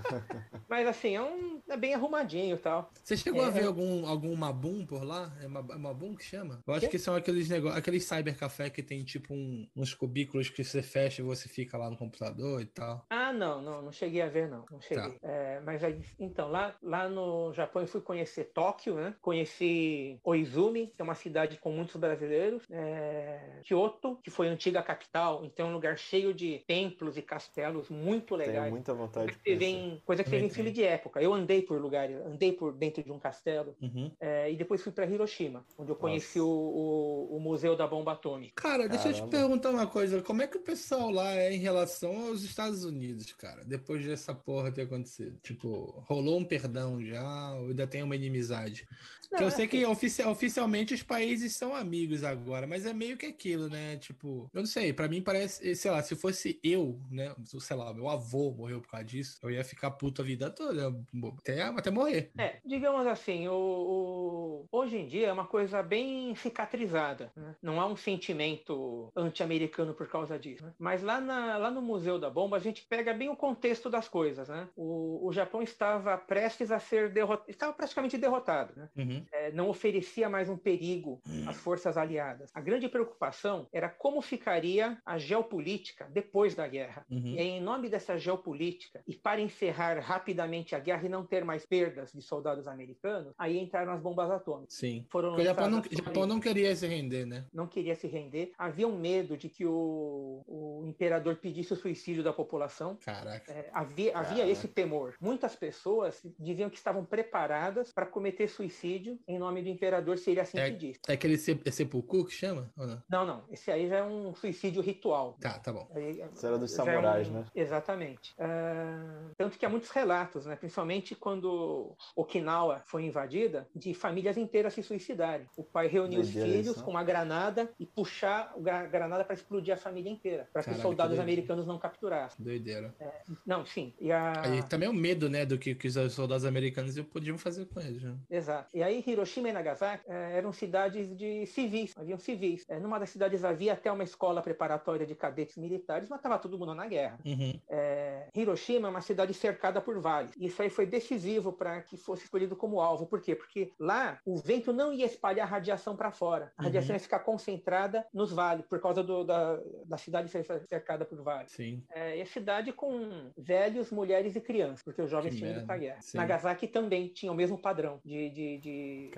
mas 0.68 0.86
assim, 0.86 1.16
é, 1.16 1.22
um, 1.22 1.60
é 1.68 1.76
bem 1.76 1.94
arrumadinho 1.94 2.56
e 2.56 2.58
tal. 2.58 2.90
Você 3.02 3.16
chegou 3.16 3.42
É, 3.44 3.46
a 3.46 3.50
ver 3.50 3.62
é- 3.62 3.66
algum, 3.66 4.06
algum 4.06 4.34
Mabum 4.36 4.84
por 4.86 5.02
lá? 5.04 5.32
É 5.42 5.48
Ma- 5.48 5.64
é 5.70 5.76
Mabum 5.76 6.14
que 6.14 6.24
chama? 6.24 6.60
Eu 6.66 6.74
acho 6.74 6.80
Quê? 6.86 6.88
que 6.92 6.98
são 6.98 7.14
aqueles 7.14 7.48
negócios, 7.48 7.78
aqueles 7.78 8.04
cybercafé 8.04 8.70
que 8.70 8.82
tem 8.82 9.02
tipo 9.04 9.32
um- 9.34 9.66
uns 9.76 9.94
cubículos 9.94 10.48
que 10.48 10.62
você 10.64 10.82
fecha 10.82 11.20
e 11.22 11.24
você 11.34 11.48
fica 11.48 11.76
lá 11.78 11.88
no 11.90 11.96
computador 11.96 12.60
e 12.60 12.66
tal. 12.66 13.04
Ah, 13.10 13.32
não, 13.32 13.60
não, 13.62 13.82
não 13.82 13.92
cheguei 13.92 14.22
a 14.22 14.28
ver, 14.28 14.48
não. 14.48 14.64
Não 14.70 14.80
cheguei. 14.80 15.18
Tá. 15.18 15.28
É, 15.28 15.60
mas 15.60 15.82
aí, 15.84 16.00
então, 16.18 16.50
lá, 16.50 16.74
lá 16.82 17.08
no 17.08 17.52
Japão 17.52 17.82
eu 17.82 17.88
fui 17.88 18.00
conhecer 18.00 18.44
Tóquio, 18.52 18.94
né? 18.94 19.14
Conheci 19.20 20.18
Oizumi, 20.24 20.88
que 20.88 21.00
é 21.00 21.04
uma 21.04 21.14
cidade 21.14 21.56
com 21.58 21.70
muitos 21.72 21.96
brasileiros. 21.96 22.62
É, 22.70 23.60
Kyoto, 23.64 24.18
que 24.22 24.30
foi 24.30 24.48
a 24.48 24.52
antiga 24.52 24.82
capital, 24.82 25.44
então 25.44 25.66
é 25.66 25.70
um 25.70 25.72
lugar 25.74 25.96
cheio 25.98 26.32
de 26.34 26.62
templos 26.66 27.16
e 27.16 27.22
castelos 27.22 27.88
muito 27.88 28.36
Tenho 28.36 28.48
legais. 28.48 28.70
muita 28.70 28.94
vontade 28.94 29.26
Coisa 29.26 29.32
de 29.32 29.38
que 29.38 29.44
teve 29.44 29.64
conhecer. 29.66 29.94
em, 29.96 30.02
coisa 30.04 30.24
que 30.24 30.30
teve 30.30 30.44
em 30.46 30.50
filme 30.50 30.70
de 30.70 30.82
época. 30.82 31.22
Eu 31.22 31.32
andei 31.34 31.62
por 31.62 31.80
lugares, 31.80 32.16
andei 32.26 32.52
por 32.52 32.72
dentro 32.72 33.02
de 33.02 33.12
um 33.12 33.18
castelo. 33.18 33.74
Uhum. 33.80 34.10
é, 34.20 34.50
e 34.50 34.56
depois 34.56 34.82
fui 34.82 34.92
para 34.92 35.06
Hiroshima, 35.06 35.64
onde 35.78 35.90
eu 35.90 35.96
conheci 35.96 36.40
o, 36.40 36.46
o, 36.46 37.36
o 37.36 37.40
Museu 37.40 37.76
da 37.76 37.86
Bomba 37.86 38.12
Atômica. 38.12 38.60
Cara, 38.60 38.88
deixa 38.88 39.08
eu 39.08 39.12
te 39.12 39.18
Caramba. 39.20 39.36
perguntar 39.38 39.70
uma 39.70 39.86
coisa. 39.86 40.22
Como 40.22 40.42
é 40.42 40.46
que 40.46 40.56
o 40.56 40.60
pessoal 40.60 41.10
lá 41.10 41.19
é 41.26 41.52
em 41.52 41.58
relação 41.58 42.28
aos 42.28 42.42
Estados 42.42 42.84
Unidos, 42.84 43.32
cara? 43.32 43.64
Depois 43.64 44.04
dessa 44.04 44.34
porra 44.34 44.72
ter 44.72 44.82
acontecido. 44.82 45.38
Tipo, 45.42 46.02
rolou 46.08 46.38
um 46.38 46.44
perdão 46.44 47.04
já 47.04 47.54
ou 47.54 47.68
ainda 47.68 47.86
tem 47.86 48.02
uma 48.02 48.16
inimizade? 48.16 48.86
Não, 49.30 49.42
eu 49.42 49.50
sei 49.50 49.64
é 49.66 49.68
que 49.68 49.84
ofici- 49.86 50.24
oficialmente 50.24 50.92
os 50.92 51.04
países 51.04 51.54
são 51.54 51.72
amigos 51.74 52.24
agora, 52.24 52.66
mas 52.66 52.84
é 52.84 52.92
meio 52.92 53.16
que 53.16 53.26
aquilo, 53.26 53.68
né? 53.68 53.96
Tipo, 53.96 54.50
eu 54.52 54.58
não 54.60 54.66
sei, 54.66 54.92
pra 54.92 55.06
mim 55.06 55.22
parece, 55.22 55.74
sei 55.76 55.90
lá, 55.90 56.02
se 56.02 56.16
fosse 56.16 56.58
eu, 56.64 57.00
né? 57.08 57.32
Sei 57.44 57.76
lá, 57.76 57.94
meu 57.94 58.08
avô 58.08 58.50
morreu 58.52 58.80
por 58.80 58.90
causa 58.90 59.06
disso, 59.06 59.38
eu 59.42 59.50
ia 59.52 59.62
ficar 59.62 59.92
puto 59.92 60.20
a 60.20 60.24
vida 60.24 60.50
toda, 60.50 60.92
até, 61.38 61.62
até 61.62 61.90
morrer. 61.92 62.32
É, 62.36 62.58
digamos 62.66 63.06
assim, 63.06 63.46
o, 63.46 63.54
o- 63.54 64.66
hoje 64.72 64.96
em 64.96 65.06
dia 65.06 65.28
é 65.28 65.32
uma 65.32 65.46
coisa 65.46 65.80
bem 65.80 66.34
cicatrizada. 66.34 67.32
né? 67.36 67.54
Não 67.62 67.80
há 67.80 67.86
um 67.86 67.96
sentimento 67.96 69.12
anti-americano 69.14 69.94
por 69.94 70.08
causa 70.08 70.38
disso. 70.38 70.64
né? 70.64 70.72
Mas 70.78 71.02
lá, 71.10 71.20
na- 71.20 71.56
lá 71.58 71.70
no 71.70 71.82
Museu 71.82 72.18
da 72.18 72.30
Bomba 72.30 72.56
a 72.56 72.60
gente 72.60 72.86
pega 72.86 73.12
bem 73.12 73.28
o 73.28 73.36
contexto 73.36 73.88
das 73.90 74.08
coisas. 74.08 74.48
Né? 74.48 74.68
O, 74.76 75.26
o 75.26 75.32
Japão 75.32 75.62
estava 75.62 76.16
prestes 76.16 76.70
a 76.70 76.78
ser 76.78 77.10
derrotado, 77.10 77.50
estava 77.50 77.72
praticamente 77.72 78.16
derrotado. 78.18 78.72
Né? 78.76 78.88
Uhum. 78.96 79.24
É, 79.32 79.50
não 79.52 79.68
oferecia 79.68 80.28
mais 80.28 80.48
um 80.48 80.56
perigo 80.56 81.20
às 81.46 81.56
forças 81.56 81.96
aliadas. 81.96 82.50
A 82.54 82.60
grande 82.60 82.88
preocupação 82.88 83.66
era 83.72 83.88
como 83.88 84.20
ficaria 84.22 84.98
a 85.04 85.18
geopolítica 85.18 86.08
depois 86.12 86.54
da 86.54 86.66
guerra. 86.68 87.04
Uhum. 87.10 87.34
E 87.34 87.40
em 87.40 87.60
nome 87.60 87.88
dessa 87.88 88.16
geopolítica, 88.18 89.02
e 89.06 89.14
para 89.14 89.40
encerrar 89.40 89.98
rapidamente 90.00 90.74
a 90.74 90.78
guerra 90.78 91.06
e 91.06 91.08
não 91.08 91.24
ter 91.26 91.44
mais 91.44 91.66
perdas 91.66 92.12
de 92.12 92.22
soldados 92.22 92.66
americanos, 92.68 93.34
aí 93.38 93.58
entraram 93.58 93.92
as 93.92 94.00
bombas 94.00 94.30
atômicas. 94.30 94.74
Sim. 94.74 95.04
Foram 95.08 95.30
Porque 95.30 95.42
o 95.42 95.44
Japão 95.44 95.70
não, 95.70 95.82
Japão 95.90 96.26
não 96.26 96.40
queria 96.40 96.74
se 96.76 96.86
render, 96.86 97.26
né? 97.26 97.44
não 97.52 97.66
queria 97.66 97.94
se 97.94 98.06
render. 98.06 98.52
Havia 98.58 98.86
um 98.86 98.96
medo 98.98 99.36
de 99.36 99.48
que 99.48 99.64
o, 99.66 100.42
o 100.46 100.82
imperador 101.00 101.36
pedisse 101.36 101.72
o 101.72 101.76
suicídio 101.76 102.22
da 102.22 102.30
população. 102.32 102.98
Caraca. 103.02 103.50
É, 103.50 103.70
havia, 103.72 104.16
havia 104.16 104.36
Cara. 104.38 104.48
esse 104.50 104.68
temor. 104.68 105.14
Muitas 105.18 105.56
pessoas 105.56 106.20
diziam 106.38 106.68
que 106.68 106.76
estavam 106.76 107.04
preparadas 107.06 107.90
para 107.90 108.04
cometer 108.04 108.48
suicídio 108.48 109.18
em 109.26 109.38
nome 109.38 109.62
do 109.62 109.68
imperador 109.70 110.18
se 110.18 110.30
ele 110.30 110.40
assim 110.40 110.58
É. 110.58 110.68
pedisse. 110.70 111.00
É 111.08 111.14
aquele 111.14 111.38
se- 111.38 111.58
é 111.64 111.70
sepulcro 111.70 112.26
que 112.26 112.34
chama? 112.34 112.70
Ou 112.76 112.86
não? 112.86 113.02
Não, 113.08 113.26
não. 113.26 113.44
Esse 113.50 113.70
aí 113.70 113.88
já 113.88 113.96
é 113.98 114.02
um 114.04 114.34
suicídio 114.34 114.82
ritual. 114.82 115.38
Tá, 115.40 115.58
tá 115.58 115.72
bom. 115.72 115.88
Aí, 115.94 116.22
Isso 116.34 116.46
era 116.46 116.58
dos 116.58 116.70
é 116.72 116.76
samurais, 116.76 117.30
né? 117.30 117.46
Exatamente. 117.54 118.34
Ah, 118.38 119.30
tanto 119.38 119.58
que 119.58 119.64
há 119.64 119.68
muitos 119.70 119.88
relatos, 119.90 120.44
né? 120.44 120.54
principalmente 120.56 121.14
quando 121.14 121.96
Okinawa 122.14 122.82
foi 122.84 123.04
invadida, 123.04 123.66
de 123.74 123.94
famílias 123.94 124.36
inteiras 124.36 124.74
se 124.74 124.82
suicidarem. 124.82 125.46
O 125.56 125.64
pai 125.64 125.86
reuniu 125.86 126.20
os 126.20 126.28
filhos 126.30 126.66
isso, 126.66 126.84
com 126.84 126.90
uma 126.90 127.02
granada 127.02 127.72
e 127.78 127.86
puxar 127.86 128.52
a 128.66 128.82
granada 128.84 129.24
para 129.24 129.34
explodir 129.34 129.72
a 129.72 129.76
família 129.78 130.10
inteira, 130.10 130.48
para 130.52 130.62
que 130.62 130.66
Caraca, 130.70 130.82
soldados 130.90 131.18
americanos 131.18 131.66
não 131.66 131.78
capturassem. 131.78 132.44
Doideira. 132.44 132.94
É, 133.00 133.22
não, 133.46 133.64
sim. 133.64 133.94
E 134.00 134.10
a... 134.12 134.42
Aí 134.44 134.62
também 134.62 134.86
é 134.88 134.90
o 134.90 134.94
medo, 134.94 135.28
né, 135.28 135.44
do 135.46 135.58
que, 135.58 135.74
que 135.74 135.88
os 135.88 136.12
soldados 136.12 136.44
americanos 136.44 136.98
podiam 137.12 137.36
fazer 137.38 137.66
com 137.66 137.80
eles. 137.80 138.02
Né? 138.02 138.14
Exato. 138.30 138.68
E 138.74 138.82
aí 138.82 139.02
Hiroshima 139.06 139.48
e 139.48 139.52
Nagasaki 139.52 140.04
é, 140.08 140.36
eram 140.36 140.52
cidades 140.52 141.14
de 141.16 141.46
civis, 141.46 141.92
haviam 141.96 142.18
civis. 142.18 142.64
É, 142.68 142.78
numa 142.78 142.98
das 142.98 143.10
cidades 143.10 143.44
havia 143.44 143.72
até 143.72 143.90
uma 143.90 144.04
escola 144.04 144.42
preparatória 144.42 145.06
de 145.06 145.14
cadetes 145.14 145.56
militares, 145.56 146.08
mas 146.08 146.18
estava 146.18 146.38
todo 146.38 146.58
mundo 146.58 146.74
na 146.74 146.86
guerra. 146.86 147.18
Uhum. 147.24 147.58
É, 147.68 148.26
Hiroshima 148.34 148.88
é 148.88 148.90
uma 148.90 149.00
cidade 149.00 149.32
cercada 149.34 149.80
por 149.80 149.98
vales. 150.00 150.32
Isso 150.38 150.60
aí 150.62 150.70
foi 150.70 150.86
decisivo 150.86 151.52
para 151.52 151.80
que 151.82 151.96
fosse 151.96 152.24
escolhido 152.24 152.56
como 152.56 152.80
alvo. 152.80 153.06
Por 153.06 153.20
quê? 153.20 153.34
Porque 153.34 153.72
lá 153.78 154.18
o 154.24 154.36
vento 154.36 154.72
não 154.72 154.92
ia 154.92 155.06
espalhar 155.06 155.48
radiação 155.48 155.96
para 155.96 156.10
fora. 156.10 156.52
A 156.56 156.64
radiação 156.64 156.90
Uhum. 156.90 156.96
ia 156.96 157.00
ficar 157.00 157.20
concentrada 157.20 158.06
nos 158.12 158.32
vales, 158.32 158.64
por 158.66 158.80
causa 158.80 159.02
do- 159.02 159.24
da, 159.24 159.58
da 159.86 159.96
cidade 159.98 160.28
ser 160.30 160.44
cercada 160.70 161.04
por 161.04 161.20
vales. 161.22 161.50
Sim. 161.50 161.82
É, 161.90 162.16
e 162.16 162.22
a 162.22 162.26
cidade 162.26 162.72
com 162.72 163.30
velhos, 163.36 163.90
mulheres 163.90 164.36
e 164.36 164.40
crianças, 164.40 164.82
porque 164.82 165.02
os 165.02 165.10
jovens 165.10 165.32
Que 165.32 165.38
tinham 165.38 165.56
ido 165.56 165.66
para 165.66 165.74
a 165.74 165.78
guerra. 165.78 166.00
Sim. 166.00 166.16
Nagasaki 166.16 166.68
também 166.68 167.08
tinha 167.08 167.32
o 167.32 167.34
mesmo 167.34 167.58
padrão 167.58 168.00
de, 168.04 168.30
de, 168.30 168.58
de 168.58 169.10